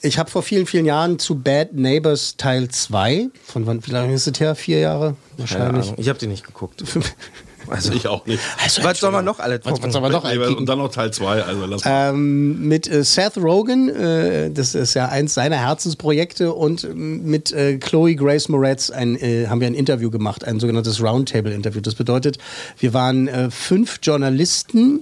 ich 0.00 0.18
habe 0.18 0.30
vor 0.30 0.42
vielen, 0.42 0.66
vielen 0.66 0.86
Jahren 0.86 1.18
zu 1.18 1.36
Bad 1.36 1.74
Neighbors 1.74 2.36
Teil 2.36 2.68
2, 2.68 3.30
von 3.44 3.66
wann, 3.66 3.84
wie 3.86 3.90
lange 3.90 4.14
ist 4.14 4.26
es 4.26 4.38
her? 4.40 4.54
Vier 4.54 4.80
Jahre? 4.80 5.16
Wahrscheinlich. 5.36 5.92
Ich 5.96 6.08
habe 6.08 6.18
die 6.18 6.28
nicht 6.28 6.44
geguckt. 6.44 6.84
Also 7.70 7.92
ich 7.92 8.06
auch 8.06 8.24
nicht. 8.26 8.40
Also, 8.62 8.82
Was 8.84 9.00
soll 9.00 9.12
man 9.12 9.24
noch 9.24 9.38
alle 9.38 9.60
was, 9.64 9.82
was 9.82 9.92
soll 9.92 10.02
man 10.02 10.12
noch 10.12 10.24
und 10.24 10.66
dann 10.66 10.78
noch 10.78 10.90
Teil 10.90 11.12
2. 11.12 11.42
Also. 11.42 11.76
Ähm, 11.84 12.68
mit 12.68 12.90
äh, 12.90 13.04
Seth 13.04 13.36
Rogen, 13.36 13.88
äh, 13.88 14.50
das 14.50 14.74
ist 14.74 14.94
ja 14.94 15.08
eins 15.08 15.34
seiner 15.34 15.56
Herzensprojekte, 15.56 16.52
und 16.52 16.84
ähm, 16.84 17.24
mit 17.24 17.52
äh, 17.52 17.78
Chloe 17.78 18.14
Grace 18.14 18.48
Moretz 18.48 18.90
ein, 18.90 19.16
äh, 19.16 19.46
haben 19.48 19.60
wir 19.60 19.66
ein 19.66 19.74
Interview 19.74 20.10
gemacht, 20.10 20.44
ein 20.44 20.60
sogenanntes 20.60 21.02
Roundtable-Interview. 21.02 21.80
Das 21.80 21.94
bedeutet, 21.94 22.38
wir 22.78 22.94
waren 22.94 23.28
äh, 23.28 23.50
fünf 23.50 23.98
Journalisten, 24.02 25.00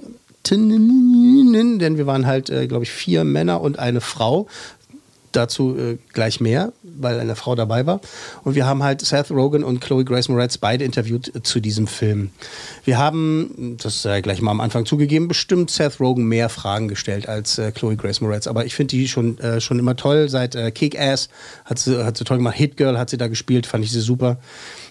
denn 0.50 1.96
wir 1.96 2.06
waren 2.06 2.26
halt, 2.26 2.50
äh, 2.50 2.66
glaube 2.66 2.84
ich, 2.84 2.90
vier 2.90 3.24
Männer 3.24 3.60
und 3.60 3.78
eine 3.78 4.00
Frau. 4.00 4.46
Dazu 5.36 5.76
äh, 5.76 5.98
gleich 6.12 6.40
mehr, 6.40 6.72
weil 6.82 7.20
eine 7.20 7.36
Frau 7.36 7.54
dabei 7.54 7.86
war. 7.86 8.00
Und 8.42 8.54
wir 8.54 8.66
haben 8.66 8.82
halt 8.82 9.02
Seth 9.02 9.30
Rogen 9.30 9.62
und 9.64 9.80
Chloe 9.80 10.04
Grace 10.04 10.28
Moretz 10.28 10.56
beide 10.58 10.84
interviewt 10.84 11.34
äh, 11.34 11.42
zu 11.42 11.60
diesem 11.60 11.86
Film. 11.86 12.30
Wir 12.84 12.96
haben, 12.98 13.76
das 13.82 14.02
sei 14.02 14.20
gleich 14.22 14.40
mal 14.40 14.50
am 14.50 14.60
Anfang 14.60 14.86
zugegeben, 14.86 15.28
bestimmt 15.28 15.70
Seth 15.70 16.00
Rogen 16.00 16.24
mehr 16.26 16.48
Fragen 16.48 16.88
gestellt 16.88 17.28
als 17.28 17.58
äh, 17.58 17.70
Chloe 17.72 17.96
Grace 17.96 18.20
Moretz. 18.20 18.46
Aber 18.46 18.64
ich 18.64 18.74
finde 18.74 18.96
die 18.96 19.08
schon, 19.08 19.38
äh, 19.38 19.60
schon 19.60 19.78
immer 19.78 19.96
toll. 19.96 20.28
Seit 20.28 20.54
äh, 20.54 20.70
Kick-Ass 20.70 21.28
hat 21.64 21.78
sie, 21.78 22.04
hat 22.04 22.16
sie 22.16 22.24
toll 22.24 22.38
gemacht. 22.38 22.56
Hit 22.56 22.76
Girl 22.76 22.98
hat 22.98 23.10
sie 23.10 23.18
da 23.18 23.28
gespielt, 23.28 23.66
fand 23.66 23.84
ich 23.84 23.92
sie 23.92 24.00
super. 24.00 24.38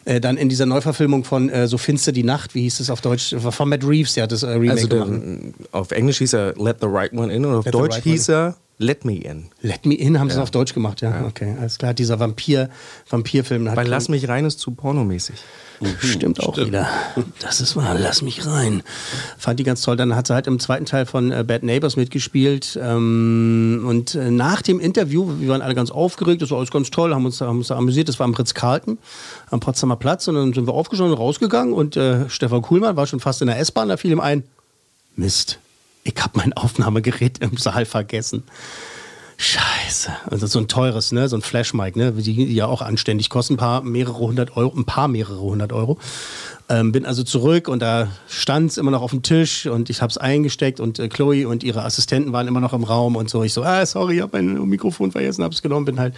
Äh, 0.06 0.22
dann 0.22 0.38
in 0.38 0.50
dieser 0.50 0.68
Neuverfilmung 0.68 1.24
von 1.24 1.50
äh, 1.50 1.68
So 1.68 1.80
finster 1.80 2.12
die 2.12 2.24
Nacht, 2.24 2.54
wie 2.54 2.62
hieß 2.62 2.80
es 2.80 2.92
auf 2.92 3.02
Deutsch? 3.02 3.36
Von 3.36 3.70
Matt 3.70 3.84
Reeves, 3.84 4.14
der 4.14 4.24
hat 4.24 4.32
das 4.32 4.44
äh, 4.44 4.50
Remake 4.50 4.72
Also 4.74 4.88
der, 4.88 5.00
gemacht. 5.06 5.54
auf 5.72 5.92
Englisch 5.92 6.20
hieß 6.20 6.34
er 6.34 6.54
Let 6.56 6.78
the 6.82 6.88
Right 6.88 7.12
One 7.14 7.34
In 7.34 7.46
und 7.46 7.56
auf 7.56 7.66
Let 7.66 7.74
Deutsch 7.74 7.98
hieß 8.04 8.30
er 8.30 8.56
Let 8.78 9.06
Me 9.06 9.16
In. 9.16 9.50
Let 9.62 9.86
Me 9.86 9.96
In 9.96 10.20
haben 10.20 10.30
sie 10.30 10.36
es 10.36 10.42
auf 10.42 10.52
Deutsch 10.52 10.74
gemacht, 10.74 11.02
ja. 11.02 11.26
Okay, 11.26 11.56
alles 11.60 11.78
klar. 11.78 11.94
Dieser 11.94 12.20
Vampir, 12.20 12.70
Vampirfilm. 13.10 13.70
hat 13.70 13.78
Weil 13.78 13.88
Lass 13.88 14.10
mich 14.10 14.28
rein 14.28 14.44
ist 14.46 14.60
zu 14.60 14.72
pornomäßig. 14.72 15.36
Stimmt 16.00 16.42
auch 16.42 16.58
wieder. 16.58 16.88
Das 17.40 17.62
ist 17.62 17.76
wahr, 17.76 17.96
lass 17.98 18.22
mich 18.22 18.46
rein. 18.46 18.84
Fand 19.38 19.60
die 19.60 19.64
ganz 19.64 19.82
toll. 19.82 19.96
Dann 19.96 20.16
hat 20.16 20.28
sie 20.28 20.34
halt 20.34 20.48
im 20.48 20.60
zweiten 20.60 20.86
Teil 20.86 21.06
von 21.06 21.32
äh, 21.32 21.44
Bad 21.46 21.64
Neighbors 21.64 21.96
mitgespielt. 21.96 22.78
Ähm, 22.82 23.86
und 23.88 24.16
äh, 24.16 24.32
nach 24.32 24.62
dem 24.62 24.80
Interview, 24.80 25.40
wir 25.40 25.50
waren 25.50 25.62
alle 25.62 25.76
ganz 25.76 25.92
aufgeregt, 25.92 26.42
das 26.42 26.52
war 26.52 26.58
alles 26.58 26.72
ganz 26.72 26.92
toll, 26.92 27.14
haben 27.14 27.26
uns, 27.26 27.42
haben 27.42 27.58
uns 27.58 27.68
da 27.68 27.78
amüsiert. 27.78 28.10
Das 28.10 28.20
war 28.20 28.26
am 28.26 28.34
Ritz-Carlton 28.34 28.98
am 29.52 29.60
Potsdamer 29.60 29.96
Platz. 29.96 30.28
Und 30.28 30.36
dann 30.36 30.54
sind 30.54 30.68
wir 30.68 30.74
aufgestanden 30.74 31.14
und 31.14 31.20
rausgegangen. 31.20 31.74
Und 31.74 31.98
äh, 31.98 32.30
Stefan 32.30 32.62
Kuhlmann 32.62 32.96
war 32.96 33.08
schon 33.08 33.20
fast 33.20 33.42
in 33.42 33.48
der 33.48 33.60
S-Bahn. 33.60 33.90
Da 33.90 33.98
fiel 33.98 34.12
ihm 34.12 34.20
ein: 34.20 34.44
Mist, 35.16 35.60
ich 36.06 36.16
habe 36.22 36.38
mein 36.38 36.54
Aufnahmegerät 36.54 37.40
im 37.40 37.58
Saal 37.58 37.86
vergessen. 37.86 38.44
Scheiße. 39.38 40.12
Also 40.32 40.48
so 40.48 40.60
ein 40.60 40.70
teures, 40.70 41.12
ne, 41.12 41.28
so 41.28 41.36
ein 41.36 41.42
Flashmic, 41.42 41.98
ne, 41.98 42.14
die, 42.14 42.34
die 42.34 42.56
ja 42.56 42.68
auch 42.68 42.82
anständig 42.82 43.30
kosten, 43.30 43.56
ein 43.56 43.58
paar 43.58 43.82
mehrere 43.82 44.18
hundert 44.18 44.56
Euro, 44.56 44.74
ein 44.78 44.86
paar 44.86 45.10
mehrere 45.10 45.42
hundert 45.42 45.74
Euro. 45.74 45.98
Ähm, 46.70 46.94
bin 46.94 47.06
also 47.06 47.24
zurück 47.24 47.68
und 47.68 47.82
da 47.82 48.08
stand 48.30 48.72
es 48.72 48.78
immer 48.78 48.92
noch 48.92 49.02
auf 49.02 49.12
dem 49.12 49.24
Tisch 49.24 49.66
und 49.66 49.90
ich 49.90 50.02
habe 50.02 50.10
es 50.10 50.18
eingesteckt 50.18 50.80
und 50.80 51.00
äh, 51.00 51.10
Chloe 51.10 51.48
und 51.48 51.64
ihre 51.64 51.84
Assistenten 51.84 52.32
waren 52.32 52.48
immer 52.48 52.62
noch 52.62 52.72
im 52.74 52.86
Raum 52.86 53.18
und 53.18 53.30
so. 53.30 53.44
Ich 53.44 53.52
so, 53.52 53.64
ah, 53.64 53.86
sorry, 53.86 54.16
ich 54.16 54.22
habe 54.22 54.42
mein 54.42 54.70
Mikrofon 54.70 55.12
vergessen, 55.12 55.44
habe 55.44 55.54
es 55.54 55.62
genommen, 55.62 55.86
bin 55.86 56.00
halt 56.00 56.16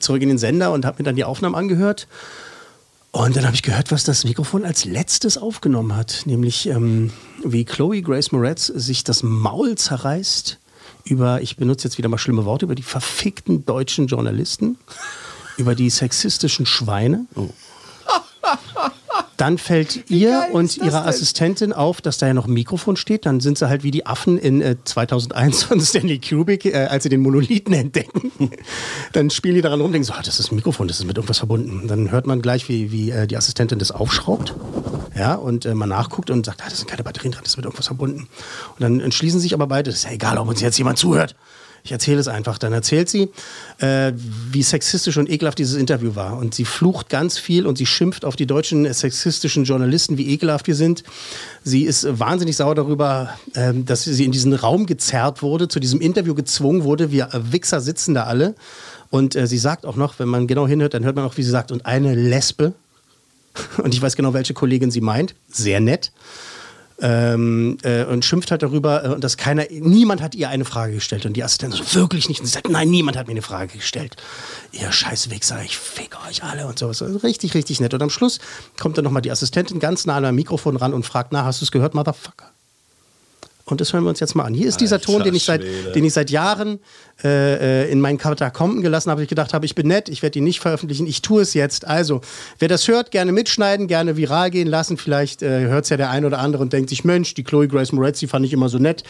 zurück 0.00 0.20
in 0.20 0.28
den 0.28 0.38
Sender 0.38 0.72
und 0.72 0.84
habe 0.84 0.98
mir 0.98 1.04
dann 1.04 1.16
die 1.16 1.24
Aufnahmen 1.24 1.54
angehört. 1.54 2.08
Und 3.12 3.36
dann 3.36 3.44
habe 3.44 3.54
ich 3.54 3.62
gehört, 3.62 3.92
was 3.92 4.04
das 4.04 4.24
Mikrofon 4.24 4.64
als 4.64 4.86
letztes 4.86 5.36
aufgenommen 5.36 5.94
hat, 5.94 6.22
nämlich 6.24 6.66
ähm, 6.66 7.10
wie 7.44 7.64
Chloe 7.64 8.02
Grace 8.02 8.32
Moretz 8.32 8.66
sich 8.66 9.04
das 9.04 9.22
Maul 9.22 9.76
zerreißt 9.76 10.58
über, 11.04 11.40
ich 11.40 11.56
benutze 11.56 11.88
jetzt 11.88 11.98
wieder 11.98 12.08
mal 12.08 12.18
schlimme 12.18 12.44
Worte, 12.44 12.64
über 12.64 12.74
die 12.74 12.82
verfickten 12.82 13.64
deutschen 13.64 14.06
Journalisten, 14.06 14.78
über 15.56 15.74
die 15.74 15.90
sexistischen 15.90 16.66
Schweine. 16.66 17.26
Dann 19.42 19.58
fällt 19.58 20.08
ihr 20.08 20.50
und 20.52 20.76
ihre 20.76 21.04
Assistentin 21.04 21.72
auf, 21.72 22.00
dass 22.00 22.16
da 22.16 22.28
ja 22.28 22.32
noch 22.32 22.46
ein 22.46 22.52
Mikrofon 22.52 22.94
steht. 22.94 23.26
Dann 23.26 23.40
sind 23.40 23.58
sie 23.58 23.68
halt 23.68 23.82
wie 23.82 23.90
die 23.90 24.06
Affen 24.06 24.38
in 24.38 24.60
äh, 24.62 24.76
2001 24.84 25.64
von 25.64 25.80
Stanley 25.84 26.20
Kubrick, 26.20 26.64
äh, 26.64 26.84
als 26.84 27.02
sie 27.02 27.08
den 27.08 27.22
Monolithen 27.22 27.74
entdecken. 27.74 28.30
Dann 29.12 29.30
spielen 29.30 29.56
die 29.56 29.60
daran 29.60 29.80
rum 29.80 29.86
und 29.86 29.94
denken 29.94 30.06
so, 30.06 30.12
ah, 30.12 30.22
das 30.24 30.38
ist 30.38 30.52
ein 30.52 30.54
Mikrofon, 30.54 30.86
das 30.86 31.00
ist 31.00 31.06
mit 31.06 31.16
irgendwas 31.16 31.38
verbunden. 31.38 31.88
Dann 31.88 32.12
hört 32.12 32.28
man 32.28 32.40
gleich, 32.40 32.68
wie, 32.68 32.92
wie 32.92 33.10
äh, 33.10 33.26
die 33.26 33.36
Assistentin 33.36 33.80
das 33.80 33.90
aufschraubt. 33.90 34.54
Ja, 35.16 35.34
und 35.34 35.66
äh, 35.66 35.74
man 35.74 35.88
nachguckt 35.88 36.30
und 36.30 36.46
sagt, 36.46 36.62
ah, 36.62 36.68
das 36.68 36.78
sind 36.78 36.86
keine 36.88 37.02
Batterien 37.02 37.32
dran, 37.32 37.42
das 37.42 37.56
wird 37.56 37.64
irgendwas 37.64 37.88
verbunden. 37.88 38.28
Und 38.76 38.80
dann 38.80 39.00
entschließen 39.00 39.40
sich 39.40 39.54
aber 39.54 39.66
beide, 39.66 39.90
das 39.90 39.98
ist 39.98 40.04
ja 40.04 40.12
egal, 40.12 40.38
ob 40.38 40.46
uns 40.46 40.60
jetzt 40.60 40.78
jemand 40.78 40.98
zuhört. 40.98 41.34
Ich 41.84 41.90
erzähle 41.90 42.20
es 42.20 42.28
einfach. 42.28 42.58
Dann 42.58 42.72
erzählt 42.72 43.08
sie, 43.08 43.28
äh, 43.78 44.12
wie 44.50 44.62
sexistisch 44.62 45.16
und 45.16 45.28
ekelhaft 45.28 45.58
dieses 45.58 45.74
Interview 45.74 46.14
war. 46.14 46.38
Und 46.38 46.54
sie 46.54 46.64
flucht 46.64 47.08
ganz 47.08 47.38
viel 47.38 47.66
und 47.66 47.76
sie 47.76 47.86
schimpft 47.86 48.24
auf 48.24 48.36
die 48.36 48.46
deutschen 48.46 48.92
sexistischen 48.92 49.64
Journalisten, 49.64 50.16
wie 50.16 50.30
ekelhaft 50.30 50.68
wir 50.68 50.76
sind. 50.76 51.02
Sie 51.64 51.82
ist 51.82 52.18
wahnsinnig 52.18 52.56
sauer 52.56 52.76
darüber, 52.76 53.30
äh, 53.54 53.72
dass 53.74 54.04
sie 54.04 54.24
in 54.24 54.32
diesen 54.32 54.52
Raum 54.54 54.86
gezerrt 54.86 55.42
wurde, 55.42 55.66
zu 55.66 55.80
diesem 55.80 56.00
Interview 56.00 56.34
gezwungen 56.34 56.84
wurde. 56.84 57.10
Wir 57.10 57.28
Wichser 57.32 57.80
sitzen 57.80 58.14
da 58.14 58.24
alle. 58.24 58.54
Und 59.10 59.34
äh, 59.34 59.46
sie 59.46 59.58
sagt 59.58 59.84
auch 59.84 59.96
noch, 59.96 60.18
wenn 60.20 60.28
man 60.28 60.46
genau 60.46 60.68
hinhört, 60.68 60.94
dann 60.94 61.04
hört 61.04 61.16
man 61.16 61.24
auch, 61.24 61.36
wie 61.36 61.42
sie 61.42 61.50
sagt, 61.50 61.72
und 61.72 61.84
eine 61.84 62.14
Lesbe. 62.14 62.74
Und 63.82 63.92
ich 63.92 64.00
weiß 64.00 64.16
genau, 64.16 64.32
welche 64.32 64.54
Kollegin 64.54 64.90
sie 64.90 65.02
meint. 65.02 65.34
Sehr 65.50 65.80
nett 65.80 66.10
ähm, 67.00 67.78
äh, 67.82 68.04
und 68.04 68.24
schimpft 68.24 68.50
halt 68.50 68.62
darüber, 68.62 69.04
äh, 69.04 69.20
dass 69.20 69.36
keiner, 69.36 69.64
niemand 69.70 70.22
hat 70.22 70.34
ihr 70.34 70.48
eine 70.48 70.64
Frage 70.64 70.94
gestellt. 70.94 71.26
Und 71.26 71.34
die 71.34 71.44
Assistentin 71.44 71.82
so, 71.84 71.94
wirklich 71.94 72.28
nicht. 72.28 72.40
Und 72.40 72.46
sie 72.46 72.52
sagt, 72.52 72.68
nein, 72.68 72.90
niemand 72.90 73.16
hat 73.16 73.26
mir 73.26 73.32
eine 73.32 73.42
Frage 73.42 73.78
gestellt. 73.78 74.16
Ihr 74.72 74.92
scheiß 74.92 75.30
Wichser, 75.30 75.62
ich 75.62 75.76
fick 75.76 76.16
euch 76.28 76.42
alle 76.42 76.66
und 76.66 76.78
sowas. 76.78 77.02
Also 77.02 77.18
richtig, 77.18 77.54
richtig 77.54 77.80
nett. 77.80 77.94
Und 77.94 78.02
am 78.02 78.10
Schluss 78.10 78.38
kommt 78.78 78.98
dann 78.98 79.04
nochmal 79.04 79.22
die 79.22 79.30
Assistentin 79.30 79.80
ganz 79.80 80.06
nah 80.06 80.16
an 80.16 80.22
das 80.22 80.32
Mikrofon 80.32 80.76
ran 80.76 80.94
und 80.94 81.04
fragt, 81.04 81.32
na, 81.32 81.44
hast 81.44 81.60
du 81.60 81.64
es 81.64 81.72
gehört, 81.72 81.94
Motherfucker? 81.94 82.51
Und 83.72 83.80
das 83.80 83.92
hören 83.92 84.04
wir 84.04 84.10
uns 84.10 84.20
jetzt 84.20 84.34
mal 84.34 84.44
an. 84.44 84.54
Hier 84.54 84.68
ist 84.68 84.80
dieser 84.80 85.00
Ton, 85.00 85.22
den 85.24 85.34
ich 85.34 85.44
seit, 85.44 85.62
den 85.94 86.04
ich 86.04 86.12
seit 86.12 86.30
Jahren 86.30 86.78
äh, 87.24 87.90
in 87.90 88.00
meinen 88.00 88.18
Katakomben 88.18 88.82
gelassen 88.82 89.10
habe. 89.10 89.22
Ich 89.22 89.28
gedacht 89.28 89.54
habe, 89.54 89.66
ich 89.66 89.74
bin 89.74 89.88
nett, 89.88 90.08
ich 90.08 90.22
werde 90.22 90.38
ihn 90.38 90.44
nicht 90.44 90.60
veröffentlichen, 90.60 91.06
ich 91.06 91.22
tue 91.22 91.42
es 91.42 91.54
jetzt. 91.54 91.86
Also, 91.86 92.20
wer 92.58 92.68
das 92.68 92.86
hört, 92.86 93.10
gerne 93.10 93.32
mitschneiden, 93.32 93.88
gerne 93.88 94.16
viral 94.16 94.50
gehen 94.50 94.68
lassen. 94.68 94.96
Vielleicht 94.96 95.42
äh, 95.42 95.66
hört 95.66 95.84
es 95.84 95.90
ja 95.90 95.96
der 95.96 96.10
ein 96.10 96.24
oder 96.24 96.38
andere 96.38 96.62
und 96.62 96.72
denkt 96.72 96.90
sich, 96.90 97.04
Mensch, 97.04 97.34
die 97.34 97.44
Chloe 97.44 97.66
Grace 97.66 97.92
Moretz, 97.92 98.20
die 98.20 98.28
fand 98.28 98.46
ich 98.46 98.52
immer 98.52 98.68
so 98.68 98.78
nett. 98.78 99.02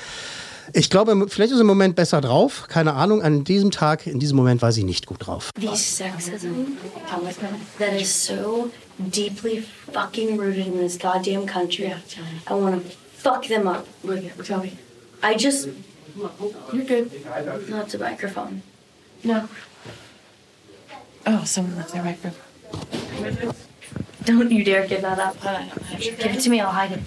Ich 0.72 0.90
glaube, 0.90 1.26
vielleicht 1.28 1.50
ist 1.50 1.58
sie 1.58 1.62
im 1.62 1.66
Moment 1.66 1.96
besser 1.96 2.20
drauf. 2.20 2.66
Keine 2.68 2.94
Ahnung. 2.94 3.20
An 3.20 3.44
diesem 3.44 3.70
Tag, 3.70 4.06
in 4.06 4.20
diesem 4.20 4.36
Moment 4.36 4.62
war 4.62 4.72
sie 4.72 4.84
nicht 4.84 5.06
gut 5.06 5.26
drauf. 5.26 5.50
The 5.60 5.66
sexism 5.76 6.76
that 7.78 8.00
is 8.00 8.26
so 8.26 8.70
deeply 8.98 9.64
fucking 9.92 10.38
rooted 10.38 10.66
in 10.68 10.78
this 10.78 10.98
goddamn 10.98 11.46
country. 11.46 11.92
I 12.48 12.52
want 12.54 12.76
to 12.76 13.01
fuck 13.22 13.46
them 13.46 13.66
up. 13.66 13.86
Tell 14.44 14.62
me. 14.62 14.72
I 15.22 15.34
just. 15.34 15.68
You're 16.72 16.84
good. 16.84 17.10
Not 17.68 17.88
the 17.88 17.98
microphone. 17.98 18.62
No. 19.24 19.48
Oh, 21.26 21.44
someone 21.44 21.76
left 21.76 21.92
their 21.92 22.02
microphone. 22.02 23.54
Don't 24.24 24.50
you 24.50 24.64
dare 24.64 24.86
give 24.86 25.02
that 25.02 25.18
up. 25.18 25.36
Uh, 25.44 25.68
give 25.98 26.36
it 26.36 26.40
to 26.40 26.50
me, 26.50 26.60
I'll 26.60 26.70
hide 26.70 26.92
it. 26.92 27.00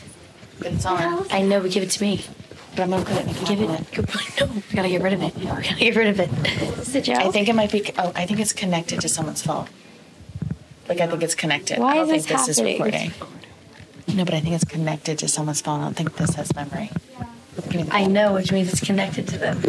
But 0.60 0.74
it's 0.74 0.86
on. 0.86 1.26
I 1.32 1.42
know, 1.42 1.62
but 1.62 1.72
give 1.72 1.84
it 1.84 1.92
to 1.92 2.02
me. 2.02 2.24
But 2.72 2.84
I'm 2.84 2.92
gonna 2.92 3.06
put 3.06 3.18
it 3.18 3.28
in 3.28 3.34
the 3.34 3.46
Give 3.46 3.62
it. 3.62 4.40
No, 4.40 4.46
we 4.48 4.76
gotta 4.76 4.90
get 4.90 5.02
rid 5.02 5.14
of 5.14 5.22
it. 5.24 5.36
We 5.36 5.46
gotta 5.46 5.76
get 5.76 5.96
rid 5.96 6.08
of 6.08 6.20
it. 6.20 6.30
Is 6.80 6.96
it 6.96 7.10
I 7.10 7.30
think 7.32 7.48
it 7.48 7.56
might 7.56 7.72
be. 7.72 7.92
Oh, 7.98 8.12
I 8.16 8.26
think 8.26 8.40
it's 8.40 8.54
connected 8.54 9.02
to 9.02 9.10
someone's 9.10 9.42
phone. 9.42 9.68
Like 10.88 11.00
I 11.00 11.08
think 11.08 11.24
it's 11.24 11.36
connected. 11.36 11.80
Why 11.80 11.92
I 11.92 11.96
don't 11.96 12.14
is 12.14 12.26
think 12.26 12.38
this 12.38 12.48
this 12.48 12.58
is 12.60 12.64
recording. 12.64 13.12
No, 14.16 14.24
but 14.24 14.34
I 14.34 14.40
think 14.40 14.56
it's 14.56 14.64
connected 14.64 15.20
to 15.20 15.28
someone's 15.28 15.60
phone. 15.60 15.82
I 15.82 15.84
don't 15.84 15.94
think 15.94 16.16
this 16.16 16.36
has 16.36 16.56
memory. 16.56 16.90
Me 17.72 17.86
I 17.92 18.06
know, 18.06 18.34
which 18.34 18.50
means 18.50 18.72
it's 18.72 18.80
connected 18.80 19.28
to 19.28 19.38
them. 19.38 19.62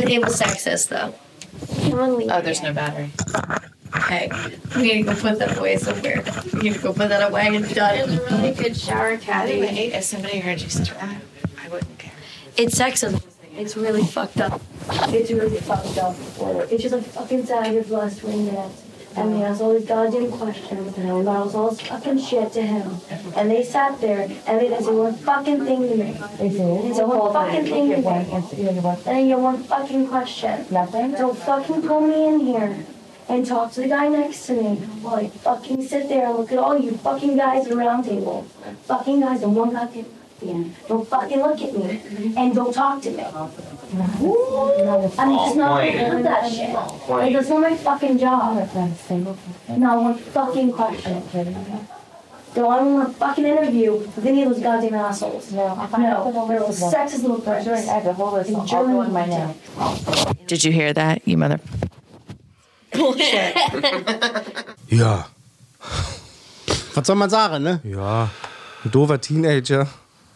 it, 0.00 0.10
it 0.10 0.24
was 0.24 0.40
sexist, 0.40 0.88
though. 0.88 1.14
Oh, 1.92 2.40
there's 2.40 2.62
no 2.62 2.72
battery. 2.72 3.10
Okay, 3.94 4.30
we 4.76 4.82
need 4.82 5.04
to 5.04 5.14
go 5.14 5.20
put 5.20 5.38
that 5.38 5.58
away 5.58 5.76
somewhere. 5.76 6.24
We 6.54 6.60
need 6.60 6.74
to 6.74 6.80
go 6.80 6.94
put 6.94 7.10
that 7.10 7.30
away 7.30 7.48
and 7.54 7.74
done. 7.74 7.98
It's 7.98 8.12
a 8.14 8.36
really 8.36 8.54
good 8.54 8.74
shower 8.74 9.18
caddy. 9.18 9.60
If 9.60 10.04
somebody 10.04 10.38
heard 10.38 10.62
you 10.62 10.70
say 10.70 10.94
that, 10.94 11.20
I 11.62 11.68
wouldn't 11.68 11.98
care. 11.98 12.12
It's 12.56 12.74
sexism. 12.74 13.22
It's 13.54 13.76
really 13.76 14.04
fucked 14.04 14.40
up. 14.40 14.62
It's 15.08 15.30
really 15.30 15.58
fucked 15.58 15.98
up. 15.98 16.16
It's 16.70 16.82
just 16.82 16.94
like 16.94 17.04
fucking 17.04 17.44
for 17.44 17.62
the 17.62 17.84
last 17.90 18.20
20 18.20 18.44
minutes. 18.44 18.87
And 19.18 19.34
they 19.34 19.42
asked 19.42 19.60
all 19.60 19.74
these 19.74 19.84
goddamn 19.86 20.30
questions, 20.30 20.96
and 20.96 21.10
I 21.10 21.12
was 21.12 21.54
all 21.54 21.70
this 21.70 21.80
fucking 21.80 22.18
shit 22.18 22.52
to 22.52 22.62
him. 22.62 22.96
And 23.36 23.50
they 23.50 23.64
sat 23.64 24.00
there, 24.00 24.22
and 24.46 24.60
they 24.60 24.68
didn't 24.68 24.84
say 24.84 24.92
one 24.92 25.14
fucking 25.14 25.64
thing 25.64 25.88
to 25.88 25.96
me. 25.96 26.12
They 26.38 26.50
say 26.50 27.04
one 27.04 27.32
fucking 27.32 27.64
thing 27.64 27.90
to 27.90 27.96
me. 27.96 29.06
And 29.06 29.28
you 29.28 29.38
one 29.38 29.62
fucking 29.64 30.06
question. 30.08 30.66
Nothing? 30.70 31.12
Don't 31.12 31.36
fucking 31.36 31.82
pull 31.82 32.02
me 32.02 32.28
in 32.28 32.40
here 32.40 32.86
and 33.28 33.44
talk 33.44 33.72
to 33.72 33.80
the 33.82 33.88
guy 33.88 34.08
next 34.08 34.46
to 34.46 34.52
me 34.54 34.76
while 35.02 35.16
I 35.16 35.28
fucking 35.28 35.82
sit 35.86 36.08
there 36.08 36.28
and 36.28 36.38
look 36.38 36.52
at 36.52 36.58
all 36.58 36.78
you 36.78 36.92
fucking 36.92 37.36
guys 37.36 37.64
at 37.64 37.70
the 37.70 37.76
round 37.76 38.04
table. 38.04 38.46
Fucking 38.84 39.20
guys 39.20 39.42
and 39.42 39.54
one 39.54 39.72
goddamn 39.72 40.06
yeah. 40.40 40.64
Don't 40.86 41.06
fucking 41.08 41.38
look 41.38 41.60
at 41.60 41.76
me 41.76 42.34
and 42.36 42.54
don't 42.54 42.72
talk 42.72 43.02
to 43.02 43.10
me. 43.10 43.24
I'm 43.92 44.00
just 44.00 44.20
oh, 44.20 45.54
not 45.56 45.80
gonna 45.80 46.16
do 46.16 46.22
that 46.22 46.50
shit. 46.52 47.08
Like, 47.08 47.32
that's 47.32 47.48
not 47.48 47.60
my 47.60 47.76
fucking 47.76 48.18
job. 48.18 48.56
Not 49.78 50.02
one 50.02 50.14
fucking 50.18 50.72
question. 50.72 51.22
Do 52.54 52.66
I 52.66 52.82
want 52.82 53.08
a 53.08 53.12
fucking 53.12 53.44
interview 53.44 53.92
with 53.92 54.26
any 54.26 54.42
of 54.42 54.50
those 54.50 54.62
goddamn 54.62 54.94
assholes? 54.94 55.52
No. 55.52 55.74
No. 55.98 56.46
They're 56.48 56.60
those 56.60 56.80
sexist 56.80 57.22
little 57.22 57.40
pricks. 57.40 57.66
I 57.66 57.76
have 57.78 58.06
a 58.06 58.12
whole 58.12 58.32
list. 58.32 58.50
Enjoy 58.50 58.86
my 59.08 59.26
name. 59.26 59.54
Did 60.46 60.64
you 60.64 60.72
hear 60.72 60.92
that, 60.92 61.26
you 61.26 61.36
mother? 61.36 61.60
Bullshit. 62.92 63.54
Ja, 64.90 65.26
Was 66.94 67.06
soll 67.06 67.16
man 67.16 67.30
sagen, 67.30 67.62
ne? 67.62 67.80
ja. 67.84 68.28
Ein 68.84 68.90
doofer 68.90 69.20
Teenager. 69.20 69.86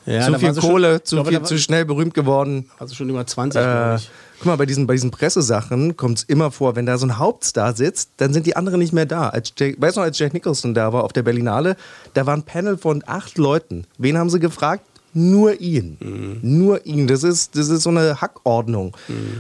Ja, 0.07 0.27
zu 0.27 0.39
viel 0.39 0.55
schon- 0.55 0.63
Kohle, 0.63 0.97
ich 0.97 1.05
zu, 1.05 1.17
glaube, 1.17 1.29
viel, 1.31 1.39
war- 1.41 1.45
zu 1.45 1.59
schnell 1.59 1.85
berühmt 1.85 2.15
geworden. 2.15 2.69
Also 2.79 2.95
schon 2.95 3.09
über 3.09 3.25
20, 3.27 3.61
glaube 3.61 4.01
Äh, 4.03 4.07
guck 4.39 4.47
mal, 4.47 4.57
bei 4.57 4.67
diesen, 4.67 4.87
bei 4.87 4.95
diesen 4.95 5.11
Pressesachen 5.11 5.97
kommt 5.97 6.19
es 6.19 6.25
immer 6.25 6.51
vor, 6.51 6.75
wenn 6.77 6.87
da 6.87 6.99
so 6.99 7.07
ein 7.07 7.19
Hauptstar 7.19 7.75
sitzt, 7.77 8.11
dann 8.17 8.33
sind 8.33 8.47
die 8.47 8.57
anderen 8.57 8.81
nicht 8.81 8.93
mehr 8.93 9.07
da. 9.07 9.29
Als 9.29 9.53
Jack, 9.57 9.77
weißt 9.81 9.97
du 9.97 10.01
noch, 10.01 10.07
als 10.07 10.19
Jack 10.19 10.35
Nicholson 10.35 10.75
da 10.75 10.93
war 10.93 11.05
auf 11.05 11.13
der 11.13 11.23
Berlinale, 11.23 11.77
da 12.15 12.27
war 12.27 12.35
ein 12.37 12.43
Panel 12.43 12.77
von 12.77 13.03
acht 13.07 13.39
Leuten. 13.39 13.85
Wen 13.99 14.19
haben 14.19 14.31
sie 14.31 14.41
gefragt? 14.41 14.85
Nur 15.15 15.61
ihn. 15.61 15.99
Mhm. 16.01 16.39
Nur 16.43 16.87
ihn. 16.87 17.07
Das 17.07 17.23
ist, 17.23 17.55
das 17.57 17.69
ist 17.69 17.83
so 17.83 17.91
eine 17.91 18.21
Hackordnung. 18.21 18.97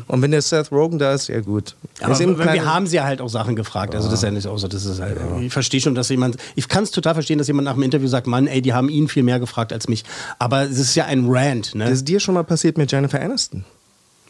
Und 0.07 0.21
wenn 0.23 0.31
der 0.31 0.43
Seth 0.43 0.71
Rogen 0.71 0.99
da 0.99 1.15
ist, 1.15 1.29
ja 1.29 1.41
gut. 1.41 1.77
Er 1.99 2.09
Aber 2.09 2.19
wir 2.19 2.65
haben 2.67 2.87
sie 2.87 2.97
ja 2.97 3.05
halt 3.05 3.21
auch 3.21 3.29
Sachen 3.29 3.57
gefragt. 3.57 3.95
Also 3.95 4.09
das 4.09 4.19
ist 4.19 4.23
ja 4.23 4.31
nicht 4.31 4.47
auch 4.47 4.59
so. 4.59 4.69
Das 4.69 4.85
ist 4.85 5.01
halt, 5.01 5.17
Ich 5.41 5.53
verstehe 5.53 5.81
schon, 5.81 5.95
dass 5.95 6.09
jemand. 6.11 6.37
Ich 6.57 6.69
kann 6.69 6.85
es 6.85 6.91
total 6.91 7.15
verstehen, 7.15 7.39
dass 7.39 7.47
jemand 7.47 7.65
nach 7.65 7.75
dem 7.75 7.83
Interview 7.83 8.09
sagt, 8.09 8.27
Mann, 8.27 8.47
ey, 8.47 8.61
die 8.61 8.75
haben 8.75 8.89
ihn 8.91 9.09
viel 9.09 9.23
mehr 9.23 9.41
gefragt 9.41 9.73
als 9.73 9.89
mich. 9.89 10.05
Aber 10.39 10.63
es 10.63 10.79
ist 10.79 10.95
ja 10.95 11.07
ein 11.07 11.27
Rant, 11.29 11.75
ne? 11.75 11.85
Das 11.85 11.95
ist 11.95 12.09
dir 12.09 12.21
schon 12.21 12.35
mal 12.35 12.45
passiert 12.45 12.77
mit 12.77 12.93
Jennifer 12.93 13.21
Aniston. 13.21 13.65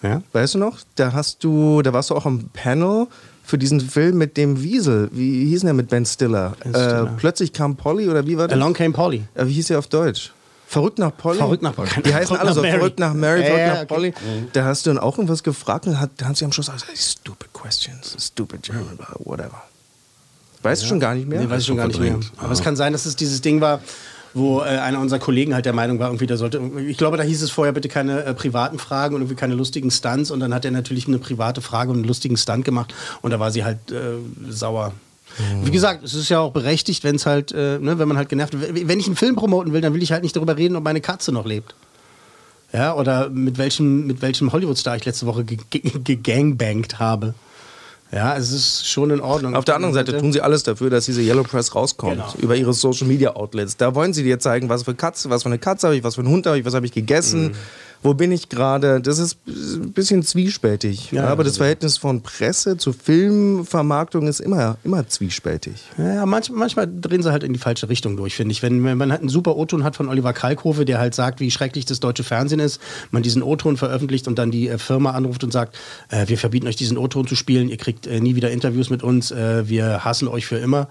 Ja? 0.02 0.22
Weißt 0.32 0.54
du 0.54 0.58
noch? 0.58 0.78
Da 0.96 1.12
hast 1.12 1.42
du, 1.44 1.82
da 1.82 1.92
warst 1.92 2.10
du 2.10 2.16
auch 2.16 2.26
am 2.26 2.50
Panel 2.52 3.06
für 3.44 3.58
diesen 3.58 3.80
Film 3.80 4.18
mit 4.18 4.36
dem 4.36 4.62
Wiesel. 4.62 5.08
Wie 5.12 5.46
hieß 5.46 5.60
denn 5.60 5.68
der 5.68 5.74
mit 5.74 5.88
Ben 5.88 6.06
Stiller? 6.06 6.54
Stiller. 6.60 7.04
Äh, 7.04 7.18
plötzlich 7.18 7.52
kam 7.52 7.76
Polly 7.76 8.08
oder 8.08 8.26
wie 8.26 8.36
war 8.36 8.48
das? 8.48 8.56
Along 8.56 8.74
Came 8.74 8.92
Polly. 8.92 9.24
Äh, 9.34 9.46
wie 9.46 9.52
hieß 9.52 9.68
der 9.68 9.78
auf 9.78 9.88
Deutsch? 9.88 10.32
Verrückt 10.72 10.98
nach 10.98 11.14
Polly? 11.14 11.36
Verrückt 11.36 11.62
nach 11.62 11.74
Polly. 11.74 11.90
Die 12.02 12.14
heißen 12.14 12.34
alle 12.34 12.54
so. 12.54 12.62
Mary. 12.62 12.78
Verrückt 12.78 12.98
nach 12.98 13.12
Mary, 13.12 13.44
verrückt 13.44 13.66
nach 13.66 13.76
okay. 13.82 13.86
Polly. 13.86 14.14
Da 14.54 14.64
hast 14.64 14.86
du 14.86 14.90
dann 14.90 14.98
auch 14.98 15.18
irgendwas 15.18 15.42
gefragt 15.42 15.86
und 15.86 16.00
hat, 16.00 16.12
da 16.16 16.24
haben 16.24 16.34
sie 16.34 16.46
am 16.46 16.52
Schluss 16.52 16.72
gesagt, 16.72 16.96
stupid 16.96 17.52
questions, 17.52 18.16
stupid 18.18 18.62
German, 18.62 18.98
whatever. 19.18 19.62
Weißt 20.62 20.82
du 20.82 20.86
schon 20.86 20.98
gar 20.98 21.14
nicht 21.14 21.28
mehr? 21.28 21.40
Nee, 21.40 21.50
weiß 21.50 21.60
ich 21.60 21.66
schon 21.66 21.76
gar 21.76 21.88
nicht 21.88 22.00
mehr. 22.00 22.18
Aber 22.38 22.52
es 22.52 22.62
kann 22.62 22.74
sein, 22.74 22.94
dass 22.94 23.04
es 23.04 23.16
dieses 23.16 23.42
Ding 23.42 23.60
war, 23.60 23.80
wo 24.32 24.60
äh, 24.60 24.62
einer 24.62 24.98
unserer 24.98 25.18
Kollegen 25.18 25.52
halt 25.52 25.66
der 25.66 25.74
Meinung 25.74 25.98
war, 25.98 26.08
irgendwie, 26.08 26.26
da 26.26 26.38
sollte. 26.38 26.58
Ich 26.88 26.96
glaube, 26.96 27.18
da 27.18 27.22
hieß 27.22 27.42
es 27.42 27.50
vorher 27.50 27.74
bitte 27.74 27.90
keine 27.90 28.24
äh, 28.24 28.32
privaten 28.32 28.78
Fragen 28.78 29.14
und 29.14 29.20
irgendwie 29.20 29.36
keine 29.36 29.54
lustigen 29.54 29.90
Stunts. 29.90 30.30
Und 30.30 30.40
dann 30.40 30.54
hat 30.54 30.64
er 30.64 30.70
natürlich 30.70 31.06
eine 31.06 31.18
private 31.18 31.60
Frage 31.60 31.90
und 31.90 31.98
einen 31.98 32.06
lustigen 32.06 32.38
Stunt 32.38 32.64
gemacht. 32.64 32.94
Und 33.20 33.30
da 33.30 33.38
war 33.38 33.50
sie 33.50 33.62
halt 33.62 33.90
äh, 33.90 34.14
sauer. 34.48 34.94
Wie 35.64 35.70
gesagt, 35.70 36.04
es 36.04 36.14
ist 36.14 36.28
ja 36.28 36.40
auch 36.40 36.52
berechtigt, 36.52 37.04
wenn 37.04 37.16
es 37.16 37.26
halt, 37.26 37.52
äh, 37.52 37.78
ne, 37.78 37.98
wenn 37.98 38.08
man 38.08 38.16
halt 38.16 38.28
genervt 38.28 38.58
wird. 38.58 38.88
Wenn 38.88 39.00
ich 39.00 39.06
einen 39.06 39.16
Film 39.16 39.34
promoten 39.36 39.72
will, 39.72 39.80
dann 39.80 39.94
will 39.94 40.02
ich 40.02 40.12
halt 40.12 40.22
nicht 40.22 40.36
darüber 40.36 40.56
reden, 40.56 40.76
ob 40.76 40.84
meine 40.84 41.00
Katze 41.00 41.32
noch 41.32 41.46
lebt. 41.46 41.74
Ja, 42.72 42.94
oder 42.94 43.28
mit 43.28 43.58
welchem, 43.58 44.06
mit 44.06 44.22
welchem 44.22 44.52
Hollywood-Star 44.52 44.96
ich 44.96 45.04
letzte 45.04 45.26
Woche 45.26 45.44
ge- 45.44 45.58
ge- 45.70 45.82
gegangbangt 46.02 46.98
habe. 46.98 47.34
Ja, 48.10 48.36
es 48.36 48.52
ist 48.52 48.86
schon 48.86 49.10
in 49.10 49.20
Ordnung. 49.20 49.56
Auf 49.56 49.64
der 49.64 49.74
anderen 49.74 49.94
Seite 49.94 50.18
tun 50.18 50.32
sie 50.34 50.42
alles 50.42 50.62
dafür, 50.62 50.90
dass 50.90 51.06
diese 51.06 51.22
Yellow 51.22 51.44
Press 51.44 51.74
rauskommt. 51.74 52.12
Genau. 52.14 52.34
Über 52.40 52.56
ihre 52.56 52.74
Social 52.74 53.06
Media 53.06 53.34
Outlets. 53.36 53.78
Da 53.78 53.94
wollen 53.94 54.12
sie 54.12 54.22
dir 54.22 54.38
zeigen, 54.38 54.68
was 54.68 54.82
für 54.82 54.94
Katze, 54.94 55.30
was 55.30 55.44
für 55.44 55.48
eine 55.48 55.58
Katze 55.58 55.86
habe 55.86 55.96
ich, 55.96 56.04
was 56.04 56.16
für 56.16 56.20
einen 56.20 56.30
Hund 56.30 56.46
habe 56.46 56.58
ich, 56.58 56.64
was 56.66 56.74
habe 56.74 56.84
ich 56.84 56.92
gegessen. 56.92 57.54
Wo 58.02 58.14
bin 58.14 58.32
ich 58.32 58.48
gerade? 58.48 59.00
Das 59.00 59.18
ist 59.18 59.38
ein 59.46 59.92
bisschen 59.92 60.24
zwiespältig. 60.24 61.12
Ja, 61.12 61.28
aber 61.28 61.44
das 61.44 61.58
Verhältnis 61.58 61.96
von 61.96 62.20
Presse 62.22 62.76
zu 62.76 62.92
Filmvermarktung 62.92 64.26
ist 64.26 64.40
immer, 64.40 64.76
immer 64.82 65.06
zwiespältig. 65.06 65.74
Ja, 65.96 66.26
manch, 66.26 66.50
manchmal 66.50 66.88
drehen 66.92 67.22
sie 67.22 67.30
halt 67.30 67.44
in 67.44 67.52
die 67.52 67.60
falsche 67.60 67.88
Richtung 67.88 68.16
durch, 68.16 68.34
finde 68.34 68.52
ich. 68.52 68.62
Wenn, 68.62 68.82
wenn 68.84 68.98
man 68.98 69.12
halt 69.12 69.20
einen 69.20 69.28
super 69.28 69.56
O-Ton 69.56 69.84
hat 69.84 69.94
von 69.94 70.08
Oliver 70.08 70.32
Kalkofe, 70.32 70.84
der 70.84 70.98
halt 70.98 71.14
sagt, 71.14 71.38
wie 71.38 71.52
schrecklich 71.52 71.84
das 71.84 72.00
deutsche 72.00 72.24
Fernsehen 72.24 72.58
ist, 72.58 72.80
man 73.12 73.22
diesen 73.22 73.42
O-Ton 73.42 73.76
veröffentlicht 73.76 74.26
und 74.26 74.36
dann 74.36 74.50
die 74.50 74.68
äh, 74.68 74.78
Firma 74.78 75.12
anruft 75.12 75.44
und 75.44 75.52
sagt, 75.52 75.78
äh, 76.08 76.26
wir 76.26 76.38
verbieten 76.38 76.66
euch 76.66 76.76
diesen 76.76 76.98
O-Ton 76.98 77.28
zu 77.28 77.36
spielen, 77.36 77.68
ihr 77.68 77.76
kriegt 77.76 78.08
äh, 78.08 78.20
nie 78.20 78.34
wieder 78.34 78.50
Interviews 78.50 78.90
mit 78.90 79.04
uns, 79.04 79.30
äh, 79.30 79.68
wir 79.68 80.04
hassen 80.04 80.26
euch 80.26 80.46
für 80.46 80.58
immer. 80.58 80.88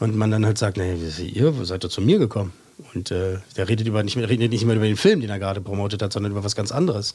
Und 0.00 0.16
man 0.16 0.30
dann 0.30 0.46
halt 0.46 0.58
sagt, 0.58 0.76
nee, 0.76 0.96
ihr 1.20 1.52
seid 1.64 1.84
doch 1.84 1.90
zu 1.90 2.00
mir 2.00 2.18
gekommen. 2.18 2.52
Und 2.94 3.10
äh, 3.10 3.38
der 3.56 3.68
redet 3.68 3.86
über 3.88 4.02
nicht 4.02 4.16
mehr, 4.16 4.28
redet 4.28 4.52
nicht 4.52 4.64
mehr 4.64 4.76
über 4.76 4.84
den 4.84 4.96
Film, 4.96 5.20
den 5.20 5.30
er 5.30 5.38
gerade 5.38 5.60
promotet 5.60 6.00
hat, 6.00 6.12
sondern 6.12 6.32
über 6.32 6.44
was 6.44 6.54
ganz 6.54 6.70
anderes. 6.70 7.12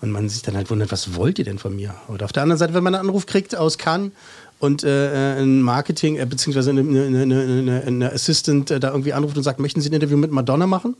Und 0.00 0.10
man 0.10 0.28
sich 0.28 0.42
dann 0.42 0.56
halt 0.56 0.70
wundert, 0.70 0.90
was 0.90 1.14
wollt 1.14 1.38
ihr 1.38 1.44
denn 1.44 1.58
von 1.58 1.76
mir? 1.76 1.94
Oder 2.08 2.24
auf 2.24 2.32
der 2.32 2.42
anderen 2.42 2.58
Seite, 2.58 2.72
wenn 2.72 2.82
man 2.82 2.94
einen 2.94 3.06
Anruf 3.08 3.26
kriegt 3.26 3.54
aus 3.54 3.76
Cannes 3.76 4.12
und 4.58 4.84
äh, 4.84 5.38
ein 5.38 5.60
Marketing, 5.60 6.16
äh, 6.16 6.24
beziehungsweise 6.24 6.70
eine, 6.70 6.80
eine, 6.80 7.22
eine, 7.22 7.82
eine, 7.86 8.12
Assistant 8.12 8.70
äh, 8.70 8.80
da 8.80 8.90
irgendwie 8.90 9.12
anruft 9.12 9.36
und 9.36 9.42
sagt, 9.42 9.60
möchten 9.60 9.80
Sie 9.80 9.90
ein 9.90 9.94
Interview 9.94 10.16
mit 10.16 10.30
Madonna 10.30 10.66
machen? 10.66 10.96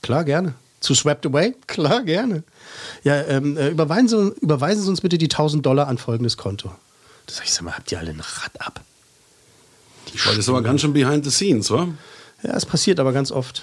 Klar, 0.00 0.24
gerne. 0.24 0.54
Zu 0.80 0.94
Swept 0.94 1.26
Away? 1.26 1.54
Klar, 1.66 2.02
gerne. 2.04 2.42
Ja, 3.04 3.20
ähm, 3.22 3.58
äh, 3.58 3.68
überweisen, 3.68 4.08
Sie, 4.08 4.40
überweisen 4.40 4.82
Sie 4.84 4.88
uns 4.88 5.02
bitte 5.02 5.18
die 5.18 5.26
1000 5.26 5.66
Dollar 5.66 5.88
an 5.88 5.98
folgendes 5.98 6.38
Konto. 6.38 6.72
Das 7.26 7.36
sag 7.36 7.44
ich, 7.44 7.52
sag 7.52 7.64
mal, 7.64 7.76
habt 7.76 7.92
ihr 7.92 7.98
alle 7.98 8.10
ein 8.10 8.20
Rad 8.20 8.60
ab? 8.60 8.80
Weil 10.24 10.36
das 10.36 10.38
ist 10.38 10.48
aber 10.48 10.62
ganz 10.62 10.80
schön 10.80 10.92
behind 10.92 11.24
the 11.24 11.30
scenes, 11.30 11.70
wa? 11.70 11.88
Ja, 12.42 12.56
es 12.56 12.66
passiert 12.66 13.00
aber 13.00 13.12
ganz 13.12 13.30
oft. 13.30 13.62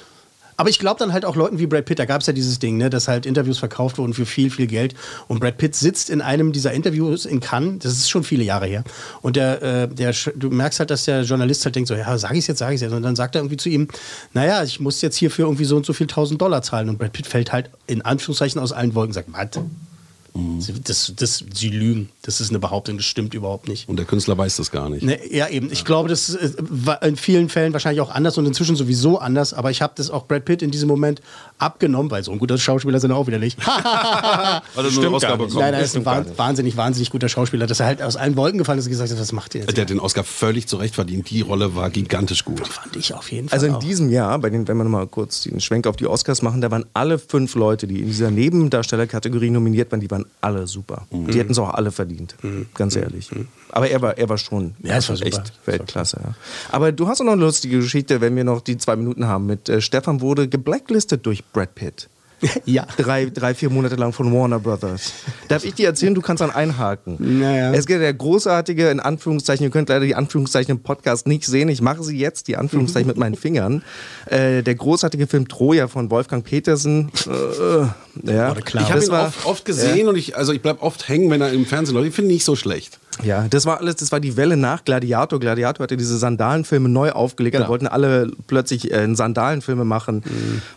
Aber 0.59 0.69
ich 0.69 0.79
glaube 0.79 0.97
dann 0.97 1.13
halt 1.13 1.23
auch 1.23 1.35
Leuten 1.35 1.59
wie 1.59 1.67
Brad 1.67 1.85
Pitt, 1.85 1.99
da 1.99 2.05
gab 2.05 2.21
es 2.21 2.27
ja 2.27 2.33
dieses 2.33 2.57
Ding, 2.57 2.77
ne, 2.77 2.89
dass 2.89 3.07
halt 3.07 3.27
Interviews 3.27 3.59
verkauft 3.59 3.99
wurden 3.99 4.15
für 4.15 4.25
viel, 4.25 4.49
viel 4.49 4.65
Geld. 4.65 4.95
Und 5.27 5.39
Brad 5.39 5.59
Pitt 5.59 5.75
sitzt 5.75 6.09
in 6.09 6.19
einem 6.19 6.51
dieser 6.51 6.73
Interviews 6.73 7.27
in 7.27 7.39
Cannes, 7.39 7.77
das 7.83 7.93
ist 7.93 8.09
schon 8.09 8.23
viele 8.23 8.43
Jahre 8.43 8.65
her. 8.65 8.83
Und 9.21 9.35
der, 9.35 9.61
äh, 9.61 9.87
der, 9.87 10.15
du 10.35 10.49
merkst 10.49 10.79
halt, 10.79 10.89
dass 10.89 11.05
der 11.05 11.21
Journalist 11.21 11.63
halt 11.63 11.75
denkt 11.75 11.87
so, 11.87 11.93
ja, 11.93 12.17
sag 12.17 12.35
ich 12.35 12.47
jetzt, 12.47 12.57
sag 12.57 12.73
ich 12.73 12.81
jetzt. 12.81 12.91
Und 12.91 13.03
dann 13.03 13.15
sagt 13.15 13.35
er 13.35 13.41
irgendwie 13.41 13.57
zu 13.57 13.69
ihm, 13.69 13.87
naja, 14.33 14.63
ich 14.63 14.79
muss 14.79 14.99
jetzt 15.03 15.15
hier 15.15 15.29
für 15.29 15.43
irgendwie 15.43 15.65
so 15.65 15.75
und 15.75 15.85
so 15.85 15.93
viel 15.93 16.07
tausend 16.07 16.41
Dollar 16.41 16.63
zahlen. 16.63 16.89
Und 16.89 16.97
Brad 16.97 17.13
Pitt 17.13 17.27
fällt 17.27 17.53
halt 17.53 17.69
in 17.85 18.01
Anführungszeichen 18.01 18.59
aus 18.59 18.71
allen 18.71 18.95
Wolken 18.95 19.09
und 19.09 19.13
sagt, 19.13 19.31
was? 19.31 19.63
Sie, 20.59 20.73
das, 20.81 21.13
das, 21.15 21.43
sie 21.53 21.69
lügen. 21.69 22.09
Das 22.21 22.41
ist 22.41 22.49
eine 22.49 22.59
Behauptung, 22.59 22.97
das 22.97 23.05
stimmt 23.05 23.33
überhaupt 23.33 23.67
nicht. 23.67 23.87
Und 23.87 23.97
der 23.97 24.05
Künstler 24.05 24.37
weiß 24.37 24.57
das 24.57 24.71
gar 24.71 24.89
nicht. 24.89 25.03
Ne, 25.03 25.19
ja, 25.31 25.47
eben. 25.47 25.71
Ich 25.71 25.85
glaube, 25.85 26.09
das 26.09 26.35
äh, 26.35 26.51
war 26.59 27.01
in 27.03 27.15
vielen 27.15 27.49
Fällen 27.49 27.73
wahrscheinlich 27.73 28.01
auch 28.01 28.09
anders 28.09 28.37
und 28.37 28.45
inzwischen 28.45 28.75
sowieso 28.75 29.19
anders. 29.19 29.53
Aber 29.53 29.71
ich 29.71 29.81
habe 29.81 29.93
das 29.95 30.09
auch 30.09 30.25
Brad 30.25 30.45
Pitt 30.45 30.61
in 30.61 30.71
diesem 30.71 30.87
Moment 30.87 31.21
abgenommen, 31.57 32.11
weil 32.11 32.23
so 32.23 32.31
ein 32.31 32.39
guter 32.39 32.57
Schauspieler 32.57 32.99
sind 32.99 33.11
er 33.11 33.17
auch 33.17 33.27
wieder 33.27 33.39
nicht. 33.39 33.57
Weil 33.67 34.85
er 34.85 34.91
nur 34.91 35.13
Oscar 35.13 35.37
bekommen. 35.37 35.55
Nein, 35.55 35.71
nein, 35.71 35.73
er 35.75 35.81
ist 35.81 35.95
ein 35.95 36.03
Stimmt 36.03 36.37
wahnsinnig, 36.37 36.77
wahnsinnig 36.77 37.09
guter 37.09 37.29
Schauspieler, 37.29 37.67
dass 37.67 37.79
er 37.79 37.87
halt 37.87 38.01
aus 38.01 38.15
allen 38.15 38.35
Wolken 38.35 38.59
gefallen 38.59 38.79
ist 38.79 38.85
und 38.85 38.91
gesagt 38.91 39.11
hat, 39.11 39.19
was 39.19 39.31
macht 39.31 39.55
ihr 39.55 39.61
jetzt? 39.61 39.75
Der 39.75 39.81
hat 39.83 39.89
den 39.89 39.99
Oscar 39.99 40.23
völlig 40.23 40.67
zurecht 40.67 40.95
verdient. 40.95 41.29
Die 41.29 41.41
Rolle 41.41 41.75
war 41.75 41.89
gigantisch 41.89 42.45
gut. 42.45 42.67
Fand 42.67 42.95
ich 42.95 43.13
auf 43.13 43.31
jeden 43.31 43.49
Fall. 43.49 43.55
Also 43.57 43.67
in 43.67 43.75
auch. 43.75 43.79
diesem 43.79 44.09
Jahr, 44.09 44.37
bei 44.39 44.49
den, 44.49 44.67
wenn 44.67 44.77
wir 44.77 44.83
mal 44.85 45.07
kurz 45.07 45.41
den 45.41 45.59
Schwenk 45.59 45.87
auf 45.87 45.95
die 45.95 46.07
Oscars 46.07 46.41
machen, 46.41 46.61
da 46.61 46.71
waren 46.71 46.85
alle 46.93 47.19
fünf 47.19 47.55
Leute, 47.55 47.87
die 47.87 48.01
in 48.01 48.07
dieser 48.07 48.31
Nebendarstellerkategorie 48.31 49.49
nominiert 49.49 49.91
waren, 49.91 49.99
die 49.99 50.11
waren 50.11 50.25
alle 50.41 50.67
super. 50.67 51.07
Mhm. 51.11 51.27
Die 51.31 51.39
hätten 51.39 51.51
es 51.51 51.59
auch 51.59 51.73
alle 51.73 51.91
verdient, 51.91 52.35
ganz 52.73 52.95
ehrlich. 52.95 53.29
Aber 53.71 53.89
er 53.89 54.01
war, 54.01 54.17
er 54.17 54.29
war 54.29 54.37
schon 54.37 54.75
Ja, 54.83 54.93
war 54.95 55.01
super. 55.01 55.25
echt 55.25 55.53
Weltklasse. 55.65 56.19
Ja. 56.23 56.33
Aber 56.71 56.91
du 56.91 57.07
hast 57.07 57.21
auch 57.21 57.25
noch 57.25 57.33
eine 57.33 57.41
lustige 57.41 57.79
Geschichte, 57.79 58.21
wenn 58.21 58.35
wir 58.35 58.43
noch 58.43 58.61
die 58.61 58.77
zwei 58.77 58.95
Minuten 58.95 59.27
haben. 59.27 59.45
Mit 59.45 59.69
äh, 59.69 59.81
Stefan 59.81 60.21
wurde 60.21 60.47
geblacklistet 60.47 61.25
durch 61.25 61.43
Brad 61.51 61.75
Pitt. 61.75 62.09
ja. 62.65 62.85
Drei, 62.97 63.25
drei, 63.25 63.53
vier 63.53 63.69
Monate 63.69 63.95
lang 63.95 64.13
von 64.13 64.31
Warner 64.33 64.59
Brothers. 64.59 65.13
Darf 65.47 65.65
ich 65.65 65.73
dir 65.73 65.87
erzählen? 65.87 66.13
Du 66.13 66.21
kannst 66.21 66.41
dann 66.41 66.51
einhaken. 66.51 67.15
Naja. 67.39 67.73
Es 67.73 67.87
gibt 67.87 68.01
der 68.01 68.13
großartige, 68.13 68.89
in 68.89 68.99
Anführungszeichen, 68.99 69.63
ihr 69.65 69.69
könnt 69.71 69.89
leider 69.89 70.05
die 70.05 70.15
Anführungszeichen 70.15 70.71
im 70.77 70.83
Podcast 70.83 71.27
nicht 71.27 71.45
sehen. 71.45 71.69
Ich 71.69 71.81
mache 71.81 72.03
sie 72.03 72.17
jetzt, 72.17 72.47
die 72.47 72.57
Anführungszeichen 72.57 73.07
mit 73.07 73.17
meinen 73.17 73.35
Fingern. 73.35 73.83
Äh, 74.27 74.61
der 74.63 74.75
großartige 74.75 75.27
Film 75.27 75.47
Troja 75.47 75.87
von 75.87 76.11
Wolfgang 76.11 76.43
Petersen. 76.45 77.11
Äh, 77.25 78.31
ja, 78.31 78.53
klar. 78.55 78.83
Ich 78.83 78.91
habe 78.91 79.03
ihn 79.03 79.11
war- 79.11 79.27
oft, 79.27 79.45
oft 79.45 79.65
gesehen 79.65 80.07
und 80.07 80.15
ich, 80.17 80.37
also 80.37 80.53
ich 80.53 80.61
bleib 80.61 80.81
oft 80.83 81.07
hängen, 81.09 81.29
wenn 81.31 81.41
er 81.41 81.51
im 81.51 81.65
Fernsehen 81.65 81.95
läuft. 81.95 82.07
Ich 82.09 82.15
finde 82.15 82.31
ihn 82.31 82.35
nicht 82.35 82.45
so 82.45 82.55
schlecht. 82.55 82.99
Ja, 83.23 83.47
das 83.49 83.65
war 83.65 83.79
alles, 83.79 83.95
das 83.97 84.11
war 84.11 84.19
die 84.19 84.37
Welle 84.37 84.57
nach 84.57 84.83
Gladiator. 84.85 85.39
Gladiator 85.39 85.83
hatte 85.83 85.97
diese 85.97 86.17
Sandalenfilme 86.17 86.89
neu 86.89 87.11
aufgelegt. 87.11 87.55
Da 87.55 87.59
Genau. 87.59 87.69
wollten 87.69 87.87
alle 87.87 88.31
plötzlich 88.47 88.91
äh, 88.93 89.13
Sandalenfilme 89.15 89.85
machen. 89.85 90.23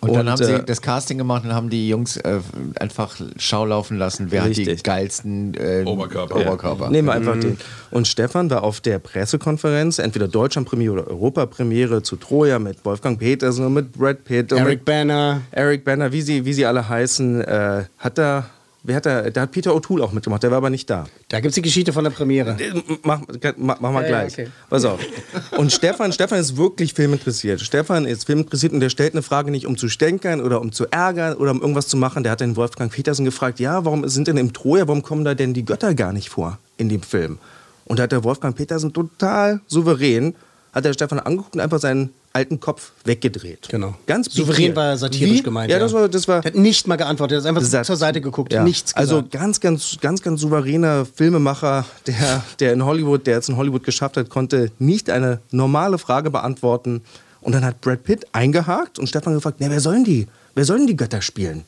Und 0.01 0.15
dann 0.15 0.29
haben 0.31 0.41
äh, 0.43 0.45
sie 0.45 0.63
das 0.65 0.81
Casting 0.83 1.19
gemacht 1.19 1.45
und 1.45 1.53
haben 1.53 1.71
die 1.71 1.89
Jungs 1.89 2.17
äh, 2.17 2.41
einfach 2.79 3.17
Schau 3.37 3.65
laufen 3.67 3.99
lassen, 3.99 4.27
wer 4.31 4.43
hat 4.43 4.57
die 4.57 4.63
Richtig. 4.63 4.83
geilsten 4.83 5.55
äh, 5.55 5.83
Oberkörper. 5.85 6.37
Oberkörper. 6.41 6.91
Nehmen 6.91 7.09
wir 7.09 7.13
einfach 7.13 7.39
den. 7.39 7.59
Und 7.91 8.07
Stefan 8.09 8.51
war 8.51 8.63
auf 8.63 8.81
der 8.81 8.99
Pressekonferenz, 8.99 9.99
entweder 9.99 10.29
Deutschlandpremiere 10.29 10.93
oder 10.93 11.07
Europapremiere 11.09 12.03
zu 12.03 12.17
Troja 12.17 12.59
mit 12.59 12.85
Wolfgang 12.85 13.19
Petersen 13.19 13.67
und 13.67 13.75
mit 13.75 13.93
Brad 13.93 14.25
Pitt 14.25 14.53
und 14.53 14.59
Eric 14.59 14.79
mit 14.81 14.85
Banner. 14.85 15.41
Eric 15.51 15.85
Banner, 15.85 16.13
wie 16.13 16.23
sie, 16.23 16.45
wie 16.45 16.53
sie 16.53 16.67
alle 16.67 16.89
heißen, 16.89 17.41
äh, 17.43 17.85
hat 17.99 18.19
da, 18.19 18.47
wer 18.83 18.97
hat 18.97 19.07
da, 19.07 19.31
da 19.31 19.43
hat 19.43 19.53
Peter 19.53 19.73
O'Toole 19.73 20.03
auch 20.03 20.13
mitgemacht, 20.13 20.43
der 20.43 20.51
war 20.51 20.59
aber 20.59 20.71
nicht 20.71 20.89
da. 20.91 21.07
Da 21.29 21.41
gibt 21.41 21.51
es 21.51 21.55
die 21.57 21.63
Geschichte 21.63 21.93
von 21.93 22.05
der 22.05 22.11
Premiere. 22.11 22.57
Mach, 23.03 23.21
mach, 23.57 23.81
mach 23.81 23.93
mal 23.93 24.03
Ja, 24.03 24.09
ja, 24.09 24.09
gleich. 24.09 24.33
okay. 24.33 24.49
Pass 24.69 24.85
auf. 24.85 25.01
Und 25.57 25.73
Stefan, 25.73 26.13
Stefan 26.13 26.39
ist 26.39 26.57
wirklich 26.57 26.95
filminteressiert. 26.95 27.61
Stefan 27.61 28.07
ist 28.07 28.25
filminteressiert 28.27 28.73
und 28.73 28.81
der 28.81 28.91
stellt 28.91 29.15
eine 29.15 29.23
Frage 29.23 29.51
nicht, 29.51 29.67
um 29.67 29.77
zu 29.77 29.89
stänkern 29.89 30.41
oder 30.41 30.61
um 30.61 30.73
zu 30.73 30.87
ärgern 30.91 31.35
oder 31.35 31.51
um 31.51 31.61
irgendwas 31.61 31.89
zu 31.89 31.97
machen. 31.97 32.23
Der 32.23 32.33
hat 32.33 32.41
den 32.41 32.57
Wolfgang 32.57 32.93
Petersen 32.93 33.25
gefragt, 33.25 33.61
ja, 33.61 33.85
warum 33.85 34.09
sind 34.09 34.29
denn 34.29 34.37
im 34.37 34.53
Troja, 34.53 34.89
warum 34.89 35.03
kommen 35.03 35.25
da 35.25 35.35
denn 35.35 35.55
die 35.55 35.65
Götter 35.65 35.95
gar 35.95 36.13
nicht 36.13 36.31
vor 36.31 36.59
in 36.77 36.89
dem 36.89 37.03
Film? 37.03 37.39
Und 37.85 37.99
da 37.99 38.05
hat 38.05 38.13
der 38.13 38.23
Wolfgang 38.25 38.55
Petersen 38.57 38.93
total 38.93 39.61
souverän, 39.67 40.35
hat 40.73 40.85
der 40.85 40.93
Stefan 40.93 41.19
angeguckt 41.19 41.55
und 41.55 41.61
einfach 41.61 41.81
seinen 41.81 42.11
alten 42.33 42.61
Kopf 42.61 42.93
weggedreht. 43.05 43.69
Genau. 43.69 43.95
Ganz 44.07 44.33
Souverän 44.33 44.77
war 44.77 44.97
satirisch 44.97 45.39
Wie? 45.39 45.43
gemeint. 45.43 45.71
Ja, 45.71 45.79
das 45.81 45.93
war, 45.93 46.09
das 46.09 46.29
war 46.29 46.37
Er 46.45 46.45
hat 46.45 46.55
nicht 46.55 46.87
mal 46.87 46.95
geantwortet, 46.97 47.39
er 47.39 47.41
hat 47.43 47.47
einfach 47.49 47.63
Satz. 47.63 47.89
zur 47.89 47.97
Seite 47.97 48.21
geguckt, 48.21 48.53
Ja. 48.53 48.63
nichts 48.63 48.95
gesagt. 48.95 49.01
Also 49.13 49.25
ganz, 49.29 49.59
ganz, 49.61 49.97
ganz, 50.01 50.23
ganz 50.23 50.41
souveräner 50.41 51.07
Filmemacher, 51.07 51.85
der, 52.07 52.45
der 52.61 52.73
in 52.73 52.85
Hollywood, 52.85 53.27
der 53.27 53.35
jetzt 53.37 53.49
in 53.49 53.57
Hollywood 53.57 53.83
geschafft 53.83 54.17
hat, 54.17 54.31
konnte 54.31 54.71
nicht 54.79 55.11
eine 55.11 55.41
normale 55.51 55.99
Frage 55.99 56.31
beantworten. 56.31 57.03
Und 57.41 57.53
dann 57.55 57.65
hat 57.65 57.81
Brad 57.81 58.05
Pitt 58.05 58.27
eingehakt 58.33 58.99
und 58.99 59.09
Stefan 59.09 59.35
gefragt, 59.35 59.57
na, 59.61 59.71
wer 59.71 59.81
sollen 59.81 60.05
die? 60.05 60.29
Wer 60.55 60.65
sollen 60.65 60.87
die 60.87 60.97
Götter 60.97 61.23
spielen? 61.23 61.65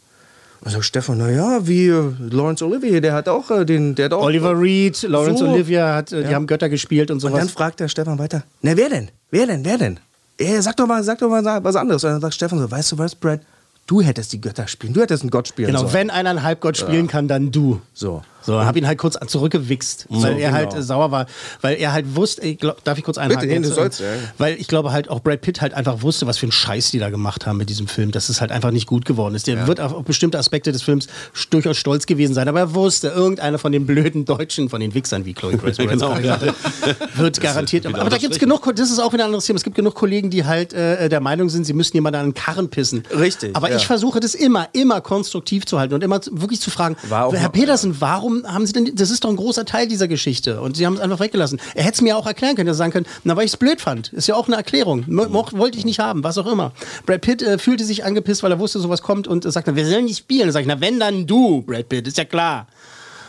Und 0.64 0.70
sagt 0.70 0.84
Stefan, 0.84 1.18
naja, 1.18 1.66
wie 1.66 1.88
äh, 1.88 2.12
Laurence 2.30 2.62
Olivier, 2.62 3.00
der 3.00 3.14
hat 3.14 3.28
auch 3.28 3.50
äh, 3.50 3.64
den, 3.64 3.94
der 3.96 4.04
hat 4.06 4.12
auch 4.12 4.22
Oliver 4.22 4.58
Reed, 4.60 5.02
Laurence 5.02 5.40
So. 5.40 5.48
Olivia, 5.48 5.94
hat, 5.96 6.12
äh, 6.12 6.22
die 6.22 6.28
Ja. 6.30 6.36
haben 6.36 6.46
Götter 6.46 6.68
gespielt 6.68 7.10
und 7.10 7.16
Und 7.16 7.20
sowas. 7.20 7.38
dann 7.40 7.48
fragt 7.48 7.80
der 7.80 7.88
Stefan 7.88 8.18
weiter, 8.18 8.44
na 8.62 8.76
wer 8.76 8.88
denn? 8.88 9.10
Wer 9.30 9.46
denn? 9.48 9.64
Wer 9.64 9.78
denn? 9.78 9.98
Ey, 10.38 10.62
sag 10.62 10.76
doch 10.76 10.86
mal, 10.86 11.02
sag 11.02 11.18
doch 11.18 11.28
mal 11.28 11.44
was 11.64 11.74
anderes. 11.76 12.04
Und 12.04 12.10
dann 12.12 12.20
sagt 12.20 12.34
Stefan 12.34 12.58
so, 12.60 12.70
weißt 12.70 12.92
du 12.92 12.98
was, 12.98 13.14
Brad? 13.16 13.40
Du 13.88 14.00
hättest 14.00 14.32
die 14.32 14.40
Götter 14.40 14.68
spielen, 14.68 14.92
du 14.92 15.00
hättest 15.00 15.24
einen 15.24 15.30
Gott 15.30 15.48
spielen 15.48 15.66
Genau, 15.66 15.80
sollen. 15.80 15.92
wenn 15.94 16.10
einer 16.10 16.30
einen 16.30 16.42
Halbgott 16.44 16.76
spielen 16.76 17.08
kann, 17.08 17.26
dann 17.26 17.50
du. 17.50 17.80
So. 17.92 18.22
So, 18.44 18.64
hab 18.64 18.76
ihn 18.76 18.86
halt 18.86 18.98
kurz 18.98 19.18
zurückgewichst, 19.26 20.06
weil 20.08 20.38
er 20.38 20.50
genau. 20.50 20.52
halt 20.52 20.74
äh, 20.74 20.82
sauer 20.82 21.10
war, 21.10 21.26
weil 21.60 21.76
er 21.76 21.92
halt 21.92 22.16
wusste, 22.16 22.42
ich 22.42 22.58
glaub, 22.58 22.82
darf 22.84 22.98
ich 22.98 23.04
kurz 23.04 23.18
einhaken? 23.18 23.48
nee, 23.48 23.58
du 23.58 23.66
jetzt? 23.66 23.74
sollst, 23.74 24.00
ja. 24.00 24.06
Weil 24.38 24.56
ich 24.56 24.68
glaube 24.68 24.92
halt 24.92 25.08
auch 25.08 25.20
Brad 25.20 25.40
Pitt 25.40 25.60
halt 25.60 25.74
einfach 25.74 26.02
wusste, 26.02 26.26
was 26.26 26.38
für 26.38 26.46
ein 26.46 26.52
Scheiß 26.52 26.90
die 26.90 26.98
da 26.98 27.10
gemacht 27.10 27.46
haben 27.46 27.56
mit 27.58 27.68
diesem 27.68 27.88
Film, 27.88 28.10
dass 28.10 28.28
es 28.28 28.40
halt 28.40 28.52
einfach 28.52 28.70
nicht 28.70 28.86
gut 28.86 29.04
geworden 29.04 29.34
ist. 29.34 29.46
Der 29.46 29.66
wird 29.66 29.80
auf 29.80 30.04
bestimmte 30.04 30.38
Aspekte 30.38 30.72
des 30.72 30.82
Films 30.82 31.08
durchaus 31.50 31.76
stolz 31.76 32.06
gewesen 32.06 32.34
sein, 32.34 32.48
aber 32.48 32.60
er 32.60 32.74
wusste, 32.74 33.08
irgendeiner 33.08 33.58
von 33.58 33.72
den 33.72 33.86
blöden 33.86 34.24
Deutschen, 34.24 34.68
von 34.68 34.80
den 34.80 34.94
Wichsern, 34.94 35.24
wie 35.24 35.34
Chloe 35.34 35.56
Grace 35.56 35.76
Genau, 35.82 36.14
gerade 36.14 36.46
sagte, 36.46 36.96
wird 37.14 37.40
garantiert. 37.40 37.88
wieder 37.88 38.00
Aber 38.00 38.10
da 38.10 38.18
gibt 38.18 38.32
es 38.32 38.38
genug, 38.38 38.70
das 38.74 38.90
ist 38.90 38.98
auch 38.98 39.12
wieder 39.12 39.24
ein 39.24 39.26
anderes 39.26 39.46
Thema, 39.46 39.56
es 39.56 39.64
gibt 39.64 39.76
genug 39.76 39.94
Kollegen, 39.94 40.30
die 40.30 40.44
halt 40.44 40.72
äh, 40.72 41.08
der 41.08 41.20
Meinung 41.20 41.48
sind, 41.48 41.64
sie 41.64 41.72
müssten 41.72 41.96
jemanden 41.96 42.20
an 42.20 42.26
den 42.28 42.34
Karren 42.34 42.68
pissen. 42.68 43.02
Richtig, 43.16 43.54
Aber 43.56 43.70
ja. 43.70 43.76
ich 43.76 43.86
versuche 43.86 44.20
das 44.20 44.34
immer, 44.34 44.68
immer 44.72 45.00
konstruktiv 45.00 45.66
zu 45.66 45.78
halten 45.78 45.94
und 45.94 46.02
immer 46.02 46.20
wirklich 46.30 46.60
zu 46.60 46.70
fragen, 46.70 46.96
Herr 47.08 47.30
mal- 47.30 47.48
Petersen, 47.50 48.00
warum 48.00 48.31
haben 48.46 48.66
Sie 48.66 48.72
denn, 48.72 48.94
das 48.94 49.10
ist 49.10 49.24
doch 49.24 49.30
ein 49.30 49.36
großer 49.36 49.64
Teil 49.64 49.88
dieser 49.88 50.08
Geschichte 50.08 50.60
und 50.60 50.76
Sie 50.76 50.86
haben 50.86 50.94
es 50.94 51.00
einfach 51.00 51.20
weggelassen. 51.20 51.60
Er 51.74 51.84
hätte 51.84 51.94
es 51.94 52.00
mir 52.00 52.16
auch 52.16 52.26
erklären 52.26 52.56
können, 52.56 52.68
er 52.68 52.74
sagen 52.74 52.92
können, 52.92 53.06
na, 53.24 53.36
weil 53.36 53.44
ich 53.44 53.52
es 53.52 53.56
blöd 53.56 53.80
fand. 53.80 54.12
Ist 54.12 54.28
ja 54.28 54.34
auch 54.34 54.46
eine 54.46 54.56
Erklärung. 54.56 55.04
Mo 55.06 55.28
mo 55.28 55.46
wollte 55.52 55.78
ich 55.78 55.84
nicht 55.84 55.98
haben, 55.98 56.24
was 56.24 56.38
auch 56.38 56.46
immer. 56.46 56.72
Brad 57.06 57.20
Pitt 57.20 57.42
äh, 57.42 57.58
fühlte 57.58 57.84
sich 57.84 58.04
angepisst, 58.04 58.42
weil 58.42 58.52
er 58.52 58.58
wusste, 58.58 58.80
sowas 58.80 59.02
kommt 59.02 59.28
und 59.28 59.44
äh, 59.44 59.50
sagte, 59.50 59.76
wir 59.76 59.86
sollen 59.86 60.04
nicht 60.06 60.18
spielen. 60.18 60.46
Da 60.46 60.52
sag 60.52 60.60
ich, 60.60 60.66
na, 60.66 60.80
wenn 60.80 60.98
dann 60.98 61.26
du, 61.26 61.62
Brad 61.62 61.88
Pitt, 61.88 62.08
ist 62.08 62.18
ja 62.18 62.24
klar. 62.24 62.66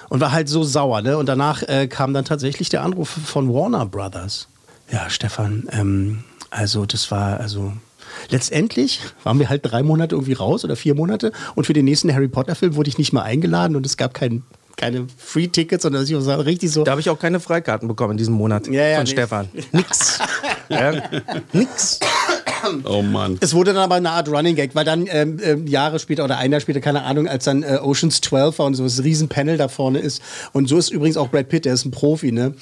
Und 0.10 0.20
war 0.20 0.32
halt 0.32 0.48
so 0.48 0.64
sauer, 0.64 1.02
ne? 1.02 1.18
Und 1.18 1.28
danach 1.28 1.64
äh, 1.64 1.88
kam 1.88 2.14
dann 2.14 2.26
tatsächlich 2.26 2.70
der 2.70 2.84
Anruf 2.84 3.10
von 3.10 3.52
Warner 3.54 3.86
Brothers. 3.86 4.48
Ja, 4.92 5.10
Stefan, 5.10 5.68
ähm, 5.72 6.24
also 6.52 6.86
das 6.86 7.10
war, 7.10 7.40
also 7.40 7.74
letztendlich 8.30 9.00
waren 9.24 9.40
wir 9.40 9.50
halt 9.50 9.62
drei 9.64 9.82
Monate 9.82 10.16
irgendwie 10.16 10.34
raus 10.34 10.64
oder 10.64 10.76
vier 10.76 10.94
Monate 10.94 11.32
und 11.56 11.66
für 11.66 11.74
den 11.74 11.86
nächsten 11.86 12.14
Harry 12.14 12.28
Potter 12.28 12.56
Film 12.56 12.76
wurde 12.76 12.90
ich 12.90 12.98
nicht 12.98 13.14
mal 13.14 13.24
eingeladen 13.24 13.76
und 13.76 13.86
es 13.86 13.98
gab 13.98 14.14
kein, 14.14 14.44
keine 14.76 15.08
Free-Tickets, 15.18 15.84
sondern 15.84 16.04
ich 16.04 16.14
war 16.14 16.46
richtig 16.46 16.72
so. 16.72 16.84
Da 16.84 16.92
habe 16.92 17.02
ich 17.02 17.10
auch 17.10 17.20
keine 17.20 17.40
Freikarten 17.40 17.88
bekommen 17.88 18.12
in 18.12 18.18
diesem 18.18 18.34
Monat 18.34 18.68
Ja, 18.68 18.88
ja, 18.88 18.96
von 18.98 19.06
nee. 19.06 19.12
Stefan. 19.12 19.50
Nix. 19.72 20.20
ja, 20.70 20.94
nix. 21.52 22.00
Oh 22.86 23.02
Mann. 23.02 23.38
Es 23.42 23.54
wurde 23.54 23.74
dann 23.74 23.84
aber 23.84 23.96
eine 23.96 24.12
Art 24.12 24.30
Running 24.30 24.56
Gag, 24.56 24.76
weil 24.76 24.86
dann 24.86 25.08
ähm, 25.10 25.40
ähm, 25.44 25.68
Jahre 25.68 26.00
später 26.00 26.24
oder 26.24 26.38
ein 26.38 26.52
Jahr 26.52 26.62
später, 26.62 26.80
keine 26.80 27.04
Ahnung, 27.04 27.28
als 27.28 27.46
dann 27.46 27.64
äh, 27.64 27.80
Oceans 27.82 28.22
12 28.22 28.60
war 28.60 28.66
und 28.66 28.76
so 28.76 28.84
das 28.84 29.04
Riesenpanel 29.04 29.58
da 29.58 29.68
vorne 29.68 30.00
ist. 30.00 30.22
Und 30.52 30.70
so 30.70 30.78
ist 30.78 30.90
übrigens 30.90 31.18
auch 31.18 31.30
Brad 31.30 31.50
Pitt, 31.50 31.66
der 31.66 31.74
ist 31.74 31.86
ein 31.86 31.92
Profi, 31.92 32.32
ne? 32.32 32.54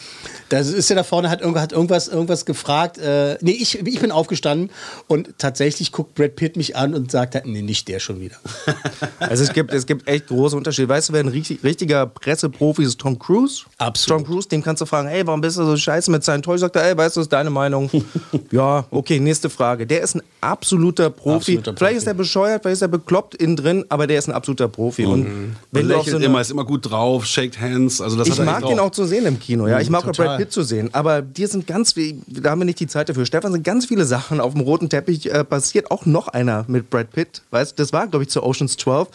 Da 0.50 0.60
ist 0.60 0.90
er 0.90 0.96
da 0.96 1.04
vorne, 1.04 1.30
hat, 1.30 1.42
irgendwas, 1.42 1.64
hat 1.64 1.72
irgendwas, 1.72 2.08
irgendwas 2.08 2.46
gefragt. 2.46 2.98
Äh, 2.98 3.38
nee, 3.42 3.52
ich, 3.52 3.80
ich 3.80 4.00
bin 4.00 4.12
aufgestanden 4.12 4.70
und 5.08 5.30
tatsächlich 5.38 5.92
guckt 5.92 6.16
Brad 6.16 6.36
Pitt 6.36 6.58
mich 6.58 6.76
an 6.76 6.94
und 6.94 7.12
sagt, 7.12 7.36
halt, 7.36 7.46
nee, 7.46 7.62
nicht 7.62 7.88
der 7.88 8.00
schon 8.00 8.20
wieder. 8.20 8.38
Also 9.20 9.44
es 9.44 9.54
gibt, 9.54 9.72
es 9.72 9.86
gibt 9.86 10.08
echt 10.08 10.28
große 10.28 10.58
Unterschiede. 10.58 10.90
Weißt 10.90 11.10
du, 11.10 11.14
wer 11.14 11.22
ein 11.22 11.28
richtig, 11.28 11.64
richtiger 11.64 12.08
Presseprofi 12.08 12.84
ist? 12.84 13.00
Tom 13.00 13.20
Cruise. 13.20 13.64
Absolut. 13.78 14.26
Tom 14.26 14.28
Cruise, 14.28 14.50
dem 14.50 14.64
kannst 14.64 14.82
du 14.82 14.86
fragen, 14.86 15.08
hey, 15.08 15.26
warum 15.26 15.42
bist 15.42 15.58
du 15.58 15.64
so 15.64 15.78
scheiße 15.78 16.10
mit 16.12 16.24
seinen 16.24 16.42
Toys? 16.42 16.62
Sagt 16.62 16.76
er, 16.76 16.84
ey, 16.84 16.98
weißt 16.98 17.18
du, 17.18 17.22
ist 17.22 17.32
deine 17.32 17.50
Meinung? 17.50 17.90
ja, 18.52 18.86
okay, 18.90 19.20
nächste 19.20 19.50
Frage. 19.50 19.86
Der 19.92 20.02
ist 20.02 20.16
ein 20.16 20.22
absoluter 20.40 21.10
Profi. 21.10 21.58
Absoluter 21.58 21.74
Vielleicht 21.78 21.98
ist 21.98 22.08
er 22.08 22.14
bescheuert, 22.14 22.62
vielleicht 22.64 22.76
ist 22.78 22.82
er 22.82 22.88
bekloppt 22.88 23.36
innen 23.36 23.58
drin, 23.58 23.84
aber 23.90 24.08
der 24.08 24.20
ist 24.20 24.30
ein 24.30 24.32
absoluter 24.34 24.70
Profi. 24.70 25.06
Und 25.06 25.26
Und 25.26 25.56
wenn 25.72 25.90
du 25.90 26.02
so 26.02 26.16
eine- 26.16 26.26
immer, 26.26 26.40
ist 26.40 26.50
immer 26.50 26.64
gut 26.64 26.90
drauf, 26.90 27.26
shaked 27.26 27.60
hands. 27.60 28.00
Also 28.00 28.16
das 28.18 28.30
ich 28.30 28.38
mag 28.40 28.62
den 28.66 28.78
drauf. 28.78 28.88
auch 28.88 28.92
zu 28.92 29.04
sehen 29.06 29.26
im 29.26 29.38
Kino, 29.38 29.68
ja. 29.68 29.82
Ich 29.82 29.90
mag 29.90 30.08
auch. 30.08 30.14
Brad 30.14 30.38
Pitt 30.38 30.52
zu 30.54 30.64
sehen. 30.64 30.90
Aber 30.94 31.22
dir 31.22 31.48
sind 31.50 31.68
ganz, 31.68 31.94
da 32.28 32.52
haben 32.52 32.62
wir 32.62 32.66
nicht 32.66 32.80
die 32.80 32.88
Zeit 32.88 33.10
dafür. 33.10 33.26
Stefan, 33.26 33.52
sind 33.52 33.64
ganz 33.64 33.86
viele 33.86 34.06
Sachen 34.06 34.40
auf 34.40 34.54
dem 34.54 34.62
roten 34.62 34.88
Teppich 34.88 35.30
äh, 35.30 35.44
passiert. 35.44 35.92
Auch 35.92 36.06
noch 36.06 36.30
einer 36.30 36.64
mit 36.70 36.90
Brad 36.90 37.12
Pitt. 37.12 37.42
Weißt 37.52 37.78
das 37.78 37.92
war, 37.92 38.08
glaube 38.08 38.24
ich, 38.24 38.30
zu 38.30 38.42
Oceans 38.44 38.78
12. 38.78 39.10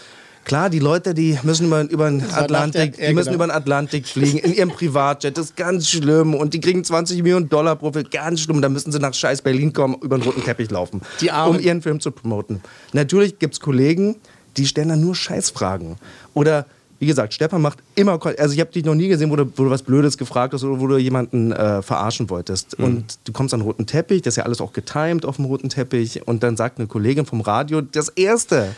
Klar, 0.46 0.70
die 0.70 0.78
Leute, 0.78 1.12
die 1.12 1.36
müssen 1.42 1.66
über, 1.66 1.82
über 1.82 2.08
den 2.08 2.22
Atlantik, 2.32 2.96
die 2.96 3.12
müssen 3.12 3.32
genau. 3.32 3.34
über 3.34 3.46
den 3.48 3.50
Atlantik 3.50 4.06
fliegen 4.06 4.38
in 4.38 4.54
ihrem 4.54 4.70
Privatjet. 4.70 5.36
Das 5.36 5.46
ist 5.46 5.56
ganz 5.56 5.90
schlimm. 5.90 6.34
Und 6.34 6.54
die 6.54 6.60
kriegen 6.60 6.84
20 6.84 7.20
Millionen 7.24 7.48
Dollar 7.48 7.74
pro 7.74 7.90
Film. 7.90 8.06
Ganz 8.12 8.42
schlimm. 8.42 8.62
Da 8.62 8.68
müssen 8.68 8.92
sie 8.92 9.00
nach 9.00 9.12
scheiß 9.12 9.42
Berlin 9.42 9.72
kommen, 9.72 9.96
über 10.02 10.16
den 10.16 10.22
roten 10.22 10.44
Teppich 10.44 10.70
laufen, 10.70 11.00
Die 11.20 11.30
um 11.30 11.58
ihren 11.58 11.82
Film 11.82 11.98
zu 11.98 12.12
promoten. 12.12 12.60
Natürlich 12.92 13.40
gibt 13.40 13.54
es 13.54 13.60
Kollegen, 13.60 14.14
die 14.56 14.66
stellen 14.66 14.90
dann 14.90 15.00
nur 15.00 15.16
Scheißfragen. 15.16 15.96
Oder 16.32 16.66
wie 16.98 17.06
gesagt, 17.06 17.34
Stefan 17.34 17.62
macht 17.62 17.78
immer, 17.94 18.18
also 18.38 18.54
ich 18.54 18.60
habe 18.60 18.70
dich 18.72 18.84
noch 18.84 18.94
nie 18.94 19.08
gesehen, 19.08 19.30
wo 19.30 19.36
du, 19.36 19.46
wo 19.56 19.64
du 19.64 19.70
was 19.70 19.82
Blödes 19.82 20.16
gefragt 20.16 20.54
hast 20.54 20.64
oder 20.64 20.80
wo 20.80 20.86
du 20.86 20.96
jemanden 20.96 21.52
äh, 21.52 21.82
verarschen 21.82 22.30
wolltest. 22.30 22.78
Und 22.78 23.18
du 23.24 23.32
kommst 23.32 23.52
an 23.54 23.60
den 23.60 23.66
roten 23.66 23.86
Teppich, 23.86 24.22
das 24.22 24.32
ist 24.32 24.36
ja 24.36 24.44
alles 24.44 24.60
auch 24.60 24.72
getimed 24.72 25.24
auf 25.24 25.36
dem 25.36 25.44
roten 25.44 25.68
Teppich 25.68 26.26
und 26.26 26.42
dann 26.42 26.56
sagt 26.56 26.78
eine 26.78 26.86
Kollegin 26.86 27.26
vom 27.26 27.40
Radio 27.40 27.80
das 27.80 28.08
Erste. 28.08 28.74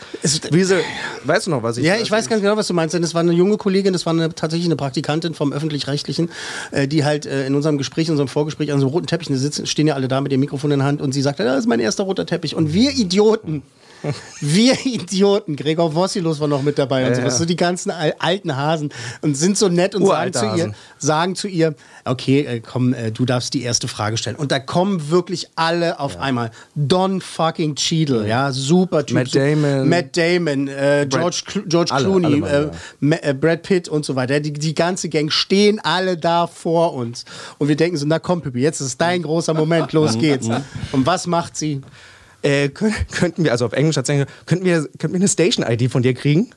Wie 0.51 0.63
sie, 0.63 0.79
weißt 1.23 1.47
du 1.47 1.51
noch, 1.51 1.63
was 1.63 1.77
ich 1.77 1.85
Ja, 1.85 1.95
ich 1.95 2.09
weiß 2.09 2.29
ganz 2.29 2.41
genau, 2.41 2.57
was 2.57 2.67
du 2.67 2.73
meinst. 2.73 2.93
Denn 2.93 3.01
das 3.01 3.13
war 3.13 3.21
eine 3.21 3.33
junge 3.33 3.57
Kollegin, 3.57 3.93
das 3.93 4.05
war 4.05 4.13
eine, 4.13 4.33
tatsächlich 4.33 4.67
eine 4.67 4.75
Praktikantin 4.75 5.33
vom 5.33 5.53
Öffentlich-Rechtlichen, 5.53 6.29
äh, 6.71 6.87
die 6.87 7.05
halt 7.05 7.25
äh, 7.25 7.45
in 7.45 7.55
unserem 7.55 7.77
Gespräch, 7.77 8.07
in 8.07 8.13
unserem 8.13 8.27
Vorgespräch 8.27 8.71
an 8.71 8.79
so 8.79 8.87
einem 8.87 8.93
roten 8.93 9.07
Teppich 9.07 9.29
sitzen, 9.29 9.65
stehen 9.65 9.87
ja 9.87 9.95
alle 9.95 10.07
da 10.07 10.21
mit 10.21 10.31
dem 10.31 10.39
Mikrofon 10.39 10.71
in 10.71 10.79
der 10.79 10.87
Hand 10.87 11.01
und 11.01 11.13
sie 11.13 11.21
sagt, 11.21 11.39
das 11.39 11.59
ist 11.59 11.67
mein 11.67 11.79
erster 11.79 12.03
roter 12.03 12.25
Teppich. 12.25 12.55
Und 12.55 12.73
wir 12.73 12.91
Idioten, 12.91 13.63
wir 14.41 14.75
Idioten, 14.85 15.55
Gregor 15.55 15.93
Vossilos 15.93 16.39
war 16.39 16.47
noch 16.47 16.61
mit 16.61 16.77
dabei 16.77 17.03
und 17.05 17.09
Ja, 17.11 17.15
sowas, 17.15 17.33
ja. 17.33 17.39
so 17.39 17.45
die 17.45 17.55
ganzen 17.55 17.91
al 17.91 18.13
alten 18.19 18.55
Hasen 18.55 18.89
und 19.21 19.35
sind 19.35 19.57
so 19.57 19.69
nett 19.69 19.95
und 19.95 20.05
sagen 20.05 20.33
zu, 20.33 20.45
ihr, 20.55 20.73
sagen 20.97 21.35
zu 21.35 21.47
ihr, 21.47 21.75
okay, 22.05 22.41
äh, 22.41 22.59
komm, 22.59 22.93
äh, 22.93 23.11
du 23.11 23.25
darfst 23.25 23.53
die 23.53 23.61
erste 23.63 23.87
Frage 23.87 24.17
stellen. 24.17 24.35
Und 24.35 24.51
da 24.51 24.59
kommen 24.59 25.09
wirklich 25.09 25.47
alle 25.55 25.99
auf 25.99 26.19
einmal. 26.19 26.51
Don 26.75 27.21
fucking 27.21 27.75
Cheadle, 27.75 28.27
ja, 28.27 28.51
super 28.51 29.05
Typ. 29.05 29.15
Matt 29.15 29.35
Damon. 29.35 29.89
Matt 29.89 30.17
Damon, 30.17 30.67
äh, 30.67 31.05
George, 31.09 31.41
Clo- 31.45 31.63
George 31.67 31.91
alle, 31.93 32.05
Clooney, 32.05 32.25
alle 32.43 32.71
waren 33.01 33.11
äh, 33.11 33.29
äh, 33.29 33.33
Brad 33.33 33.63
Pitt 33.63 33.87
und 33.89 34.05
so 34.05 34.15
weiter. 34.15 34.39
Die, 34.39 34.53
die 34.53 34.73
ganze 34.75 35.09
Gang 35.09 35.31
stehen 35.31 35.79
alle 35.83 36.17
da 36.17 36.47
vor 36.47 36.93
uns. 36.93 37.25
Und 37.57 37.67
wir 37.67 37.75
denken 37.75 37.97
so, 37.97 38.05
na 38.07 38.19
komm, 38.19 38.41
Pippi, 38.41 38.59
jetzt 38.59 38.79
ist 38.81 38.99
dein 38.99 39.21
großer 39.23 39.53
Moment, 39.53 39.93
los 39.93 40.17
geht's. 40.19 40.47
Und 40.91 41.05
was 41.05 41.27
macht 41.27 41.55
sie? 41.57 41.81
Äh, 42.41 42.69
könnt, 42.69 42.95
könnten 43.11 43.43
wir, 43.43 43.51
also 43.51 43.65
auf 43.65 43.73
Englisch 43.73 43.97
hat 43.97 44.05
sie 44.05 44.13
gesagt, 44.13 44.31
könnten 44.45 44.65
wir, 44.65 44.87
könnten 44.97 45.13
wir 45.13 45.19
eine 45.19 45.27
Station-ID 45.27 45.91
von 45.91 46.03
dir 46.03 46.13
kriegen? 46.13 46.51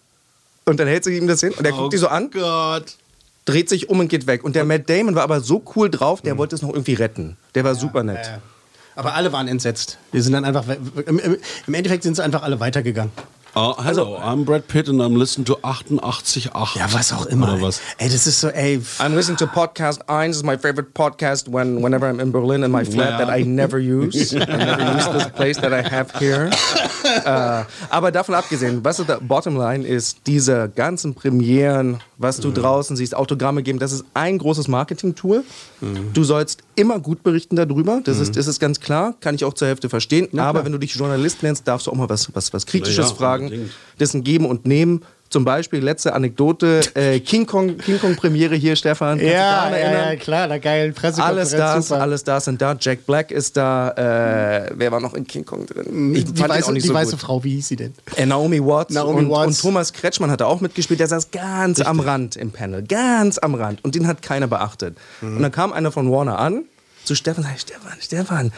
Und 0.65 0.79
dann 0.79 0.87
hält 0.87 1.05
sie 1.05 1.17
ihm 1.17 1.27
das 1.27 1.41
hin 1.41 1.53
und 1.53 1.65
er 1.65 1.73
guckt 1.73 1.93
die 1.93 1.99
so 1.99 2.07
an, 2.07 2.31
Gott. 2.31 2.97
dreht 3.47 3.69
sich 3.69 3.89
um 3.89 3.99
und 3.99 4.09
geht 4.09 4.27
weg. 4.27 4.45
Und 4.45 4.55
der 4.55 4.65
Matt 4.65 4.89
Damon 4.89 5.17
war 5.17 5.25
aber 5.25 5.41
so 5.41 5.63
cool 5.75 5.91
drauf, 5.91 6.23
der 6.23 6.39
wollte 6.39 6.55
es 6.55 6.63
noch 6.63 6.71
irgendwie 6.71 6.95
retten. 6.95 7.37
Der 7.57 7.65
war 7.65 7.75
super 7.75 8.05
nett. 8.05 8.25
Äh, 8.25 8.39
aber 8.95 9.15
alle 9.15 9.33
waren 9.33 9.49
entsetzt. 9.49 9.99
Wir 10.13 10.23
sind 10.23 10.35
dann 10.35 10.45
einfach, 10.45 10.65
im, 10.69 11.75
Endeffekt 11.75 12.03
sind 12.03 12.15
sie 12.15 12.23
einfach 12.23 12.43
alle 12.43 12.61
weitergegangen. 12.61 13.13
Ah, 13.55 13.75
oh, 13.77 13.83
hello, 13.83 14.17
I'm 14.17 14.45
Brad 14.45 14.67
Pitt 14.67 14.89
and 14.89 15.03
I'm 15.03 15.15
listening 15.15 15.45
to 15.45 15.57
88.8. 15.57 16.75
Ja, 16.75 16.91
was 16.95 17.13
auch 17.13 17.27
immer. 17.27 17.53
Oder 17.53 17.61
was? 17.61 17.83
Ey, 17.99 18.09
das 18.09 18.27
ist 18.27 18.41
so, 18.41 18.49
ey. 18.49 18.79
I'm 18.99 19.15
listening 19.15 19.37
to 19.39 19.47
podcast 19.47 20.01
1 20.09 20.31
is 20.31 20.43
my 20.43 20.57
favorite 20.57 20.95
podcast 20.95 21.49
when 21.49 21.83
whenever 21.83 22.09
I'm 22.09 22.19
in 22.19 22.33
Berlin 22.33 22.63
in 22.65 22.71
my 22.71 22.83
flat 22.83 23.11
Ja. 23.11 23.19
that 23.19 23.29
I 23.29 23.43
never 23.43 23.79
use. 23.79 24.33
I 24.35 24.39
never 24.47 24.95
use 24.97 25.07
this 25.13 25.29
place 25.37 25.59
that 25.61 25.75
I 25.75 25.83
have 25.87 26.11
here. 26.19 26.49
äh, 27.25 27.65
aber 27.91 28.13
davon 28.13 28.35
abgesehen, 28.35 28.81
was 28.83 28.99
ist 28.99 29.09
der 29.09 29.21
Bottomline 29.21 29.87
ist, 29.87 30.19
diese 30.27 30.71
ganzen 30.75 31.15
Premieren, 31.15 32.01
was 32.19 32.39
du 32.41 32.51
draußen 32.51 32.97
siehst, 32.97 33.15
Autogramme 33.15 33.63
geben, 33.63 33.79
das 33.79 33.93
ist 33.93 34.05
ein 34.15 34.39
großes 34.39 34.69
Marketing-Tool. 34.69 35.45
Du 36.13 36.25
sollst 36.25 36.63
immer 36.77 37.01
gut 37.01 37.23
berichten 37.23 37.57
darüber, 37.57 38.01
das, 38.05 38.19
ist, 38.19 38.37
das 38.37 38.47
ist 38.47 38.61
ganz 38.61 38.81
klar, 38.81 39.15
kann 39.21 39.35
ich 39.35 39.45
auch 39.45 39.55
zur 39.55 39.69
Hälfte 39.69 39.89
verstehen. 39.89 40.39
aber 40.39 40.65
wenn 40.65 40.73
du 40.73 40.79
dich 40.79 40.95
Journalist 40.95 41.43
nennst, 41.43 41.67
darfst 41.67 41.87
du 41.87 41.91
auch 41.91 41.97
mal 41.97 42.09
was, 42.09 42.35
was, 42.35 42.53
was 42.53 42.67
Kritisches 42.67 43.11
Ja, 43.11 43.15
fragen. 43.15 43.45
unbedingt. 43.45 43.71
Das 43.99 44.11
ist 44.11 44.15
ein 44.15 44.25
Geben 44.25 44.47
und 44.47 44.67
Nehmen. 44.67 45.03
Zum 45.33 45.47
Beispiel, 45.47 45.81
letzte 45.83 46.13
Anekdote, 46.13 46.81
äh, 46.95 47.19
King 47.21 47.47
Kong, 47.47 47.79
King 47.79 47.99
Kong 47.99 48.17
Premiere 48.17 48.55
hier, 48.55 48.77
Stefan. 48.77 49.19
Ja, 49.19 49.71
ja, 49.71 50.11
ja, 50.11 50.17
klar, 50.17 50.47
da 50.47 50.59
geil. 50.59 50.83
Alle 50.83 50.93
Pressekonferenz. 50.93 51.51
Stars, 51.51 51.89
super. 51.89 52.01
alle 52.03 52.19
Stars 52.19 52.45
sind 52.45 52.61
da. 52.61 52.77
Jack 52.79 53.07
Black 53.07 53.31
ist 53.31 53.57
da. 53.57 53.93
Äh, 53.93 54.73
wer 54.75 54.93
war 54.93 55.01
noch 55.01 55.15
in 55.15 55.27
King 55.27 55.47
Kong 55.47 55.65
drin? 55.65 56.15
Ich 56.15 56.27
die 56.27 56.39
fand 56.39 56.51
weiße, 56.51 56.69
auch 56.69 56.73
nicht 56.73 56.85
die 56.85 56.89
so 56.89 56.95
weiße 56.95 57.13
gut. 57.13 57.21
Frau, 57.21 57.43
wie 57.45 57.55
hieß 57.55 57.69
sie 57.69 57.77
denn? 57.77 57.95
Äh, 58.15 58.27
Naomi 58.27 58.63
Watts, 58.63 58.93
Naomi 58.93 59.21
und, 59.21 59.31
Watts. 59.31 59.47
und 59.47 59.61
Thomas 59.61 59.95
Kretschmann 59.95 60.31
hat 60.31 60.43
da 60.43 60.45
auch 60.45 60.61
mitgespielt. 60.61 61.01
Der 61.01 61.07
saß 61.07 61.31
ganz 61.31 61.81
am 61.81 62.01
Rand 62.01 62.37
im 62.37 62.51
Panel, 62.51 62.83
ganz 62.83 63.39
am 63.39 63.55
Rand. 63.55 63.83
Und 63.83 63.95
den 63.95 64.07
hat 64.07 64.21
keiner 64.21 64.49
beachtet. 64.49 64.99
Mhm. 65.23 65.37
Und 65.37 65.43
dann 65.43 65.53
kam 65.53 65.73
einer 65.73 65.93
von 65.93 66.13
Warner 66.13 66.39
an 66.39 66.65
zu 67.05 67.15
Stefan 67.15 67.45
und 67.45 67.51
sagte, 67.51 67.61
Stefan, 67.61 67.99
Stefan, 68.01 68.53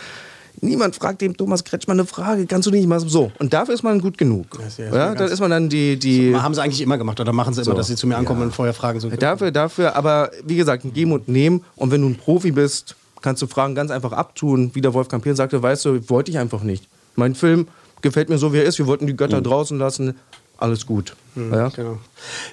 niemand 0.64 0.96
fragt 0.96 1.20
dem 1.20 1.36
Thomas 1.36 1.62
Kretschmann 1.64 1.98
eine 1.98 2.06
Frage, 2.06 2.46
kannst 2.46 2.66
du 2.66 2.70
nicht 2.70 2.86
mal 2.86 3.00
so. 3.00 3.30
Und 3.38 3.52
dafür 3.52 3.74
ist 3.74 3.82
man 3.82 4.00
gut 4.00 4.18
genug. 4.18 4.46
ist 4.66 4.78
ja 4.78 4.86
Ja, 4.94 5.14
dann 5.14 5.30
ist 5.30 5.40
man 5.40 5.50
dann 5.50 5.68
die... 5.68 5.98
die 5.98 6.34
Haben 6.34 6.54
sie 6.54 6.62
eigentlich 6.62 6.80
immer 6.80 6.98
gemacht 6.98 7.20
oder 7.20 7.32
machen 7.32 7.54
sie 7.54 7.60
immer, 7.60 7.72
So. 7.72 7.76
dass 7.76 7.86
sie 7.86 7.96
zu 7.96 8.06
mir 8.06 8.16
ankommen 8.16 8.42
und 8.42 8.54
vorher 8.54 8.74
fragen 8.74 9.00
so. 9.00 9.08
Dafür, 9.10 9.50
dafür, 9.50 9.94
aber 9.96 10.30
wie 10.44 10.56
gesagt, 10.56 10.84
ein 10.84 10.92
Geben 10.92 11.12
und 11.12 11.28
Nehmen. 11.28 11.62
Und 11.76 11.90
wenn 11.90 12.00
du 12.00 12.08
ein 12.08 12.16
Profi 12.16 12.50
bist, 12.52 12.96
kannst 13.22 13.40
du 13.42 13.46
Fragen 13.46 13.74
ganz 13.74 13.90
einfach 13.90 14.12
abtun. 14.12 14.70
Wie 14.74 14.80
der 14.80 14.92
Wolfgang 14.94 15.22
Piel 15.22 15.36
sagte, 15.36 15.62
weißt 15.62 15.84
du, 15.84 16.10
wollte 16.10 16.30
ich 16.30 16.38
einfach 16.38 16.62
nicht. 16.62 16.88
Mein 17.16 17.34
Film 17.34 17.68
gefällt 18.02 18.28
mir 18.28 18.38
so, 18.38 18.52
wie 18.52 18.58
er 18.58 18.64
ist. 18.64 18.78
Wir 18.78 18.86
wollten 18.86 19.06
die 19.06 19.16
Götter 19.16 19.40
draußen 19.40 19.78
lassen. 19.78 20.14
Alles 20.56 20.86
gut. 20.86 21.14
Ja? 21.36 21.68
Genau. 21.70 21.98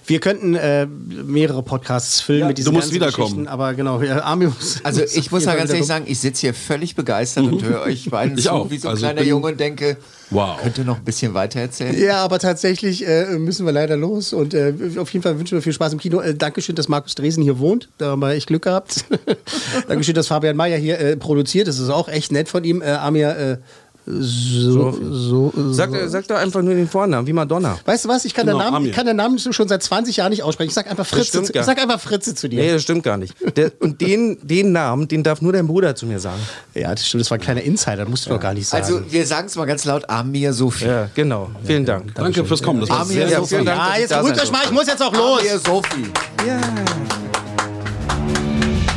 Wir 0.07 0.19
könnten 0.19 0.55
äh, 0.55 0.87
mehrere 0.87 1.61
Podcasts 1.61 2.19
füllen 2.19 2.47
mit 2.47 2.57
diesen 2.57 2.73
du 2.73 2.79
musst 2.79 2.91
wiederkommen. 2.91 3.47
Aber 3.47 3.75
genau, 3.75 4.01
ja, 4.01 4.23
Armin 4.23 4.47
muss, 4.49 4.79
Also 4.83 5.03
ich 5.03 5.31
muss 5.31 5.45
mal 5.45 5.55
ganz 5.55 5.69
ehrlich 5.69 5.85
sagen, 5.85 6.05
ich 6.07 6.19
sitze 6.19 6.41
hier 6.41 6.53
völlig 6.55 6.95
begeistert 6.95 7.45
und 7.45 7.61
höre 7.63 7.81
euch 7.81 8.09
beiden 8.09 8.39
Ich 8.39 8.45
zu, 8.45 8.51
auch. 8.51 8.71
wie 8.71 8.79
so 8.79 8.87
ein 8.87 8.93
Also 8.93 9.01
kleiner 9.03 9.21
bin- 9.21 9.29
Junge 9.29 9.47
und 9.49 9.59
denke, 9.59 9.97
Wow. 10.31 10.59
könnte 10.63 10.83
noch 10.83 10.97
ein 10.97 11.03
bisschen 11.03 11.35
weiter 11.35 11.59
erzählen. 11.59 11.95
Ja, 11.95 12.23
aber 12.23 12.39
tatsächlich 12.39 13.05
äh, 13.07 13.37
müssen 13.37 13.67
wir 13.67 13.71
leider 13.73 13.97
los 13.97 14.33
und 14.33 14.55
äh, 14.55 14.73
auf 14.97 15.11
jeden 15.13 15.21
Fall 15.21 15.37
wünschen 15.37 15.57
wir 15.57 15.61
viel 15.61 15.73
Spaß 15.73 15.93
im 15.93 15.99
Kino. 15.99 16.19
Äh, 16.19 16.33
Dankeschön, 16.33 16.73
dass 16.75 16.87
Markus 16.87 17.13
Dresen 17.13 17.43
hier 17.43 17.59
wohnt, 17.59 17.87
da 17.99 18.07
haben 18.11 18.21
wir 18.21 18.31
echt 18.31 18.47
Glück 18.47 18.63
gehabt. 18.63 19.05
Dankeschön, 19.87 20.15
dass 20.15 20.27
Fabian 20.27 20.55
Mayer 20.55 20.77
hier 20.77 20.99
äh, 20.99 21.17
produziert, 21.17 21.67
das 21.67 21.77
ist 21.77 21.89
auch 21.89 22.07
echt 22.07 22.31
nett 22.31 22.49
von 22.49 22.63
ihm. 22.63 22.81
Äh, 22.81 22.91
Amir, 22.93 23.37
äh, 23.37 23.57
so, 24.05 24.91
so, 24.91 25.51
so, 25.55 25.73
Sag, 25.73 25.91
sag 26.07 26.27
doch 26.27 26.37
einfach 26.37 26.61
nur 26.61 26.73
den 26.73 26.87
Vornamen, 26.87 27.27
wie 27.27 27.33
Madonna. 27.33 27.77
Weißt 27.85 28.05
du 28.05 28.09
was, 28.09 28.25
ich 28.25 28.33
kann, 28.33 28.47
Genau, 28.47 28.59
den 28.59 28.71
Namen, 28.71 28.85
ich 28.87 28.91
kann 28.93 29.05
den 29.05 29.15
Namen 29.15 29.37
schon 29.37 29.67
seit 29.67 29.83
20 29.83 30.17
Jahren 30.17 30.31
nicht 30.31 30.41
aussprechen. 30.41 30.69
Ich 30.69 30.73
sag 30.73 30.89
einfach 30.89 31.05
Fritze, 31.05 31.43
zu, 31.43 31.53
ich 31.53 31.63
sag 31.63 31.79
einfach 31.79 31.99
Fritze 31.99 32.33
zu 32.33 32.49
dir. 32.49 32.61
Nee, 32.61 32.71
das 32.71 32.81
stimmt 32.81 33.03
gar 33.03 33.17
nicht. 33.17 33.35
Der, 33.55 33.71
und 33.79 34.01
den, 34.01 34.37
den 34.41 34.71
Namen, 34.71 35.07
den 35.07 35.21
darf 35.23 35.41
nur 35.41 35.53
dein 35.53 35.67
Bruder 35.67 35.95
zu 35.95 36.07
mir 36.07 36.19
sagen. 36.19 36.41
Ja, 36.73 36.89
das 36.89 37.07
stimmt, 37.07 37.21
das 37.21 37.29
war 37.31 37.37
ein 37.37 37.41
kleiner 37.41 37.61
Insider, 37.61 38.07
musst 38.07 38.25
du 38.25 38.31
doch 38.31 38.39
gar 38.39 38.53
nicht 38.53 38.67
sagen. 38.67 38.83
Also 38.83 39.01
wir 39.11 39.25
sagen 39.25 39.47
es 39.47 39.55
mal 39.55 39.65
ganz 39.65 39.85
laut, 39.85 40.09
Amir 40.09 40.53
Sophie. 40.53 40.85
Ja, 40.85 41.09
genau. 41.13 41.51
Vielen 41.63 41.85
Dank. 41.85 42.15
Danke 42.15 42.43
fürs 42.43 42.63
Kommen. 42.63 42.81
Das 42.81 42.89
war 42.89 43.01
Amir 43.01 43.13
sehr, 43.13 43.27
sehr 43.27 43.39
Sophie. 43.39 43.65
Dank. 43.65 43.79
ah, 43.79 43.93
ich 43.93 44.01
jetzt 44.01 44.09
sein 44.09 44.25
euch 44.25 44.51
mal, 44.51 44.61
ich 44.65 44.71
muss 44.71 44.87
jetzt 44.87 45.01
auch 45.03 45.13
los. 45.13 45.41
Amir 45.41 45.59
Sophie. 45.59 46.11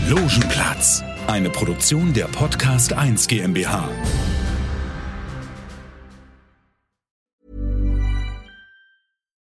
Logenplatz, 0.08 1.02
eine 1.26 1.50
Produktion 1.50 2.12
der 2.12 2.24
Podcast 2.26 2.92
1 2.92 3.26
GmbH. 3.26 3.88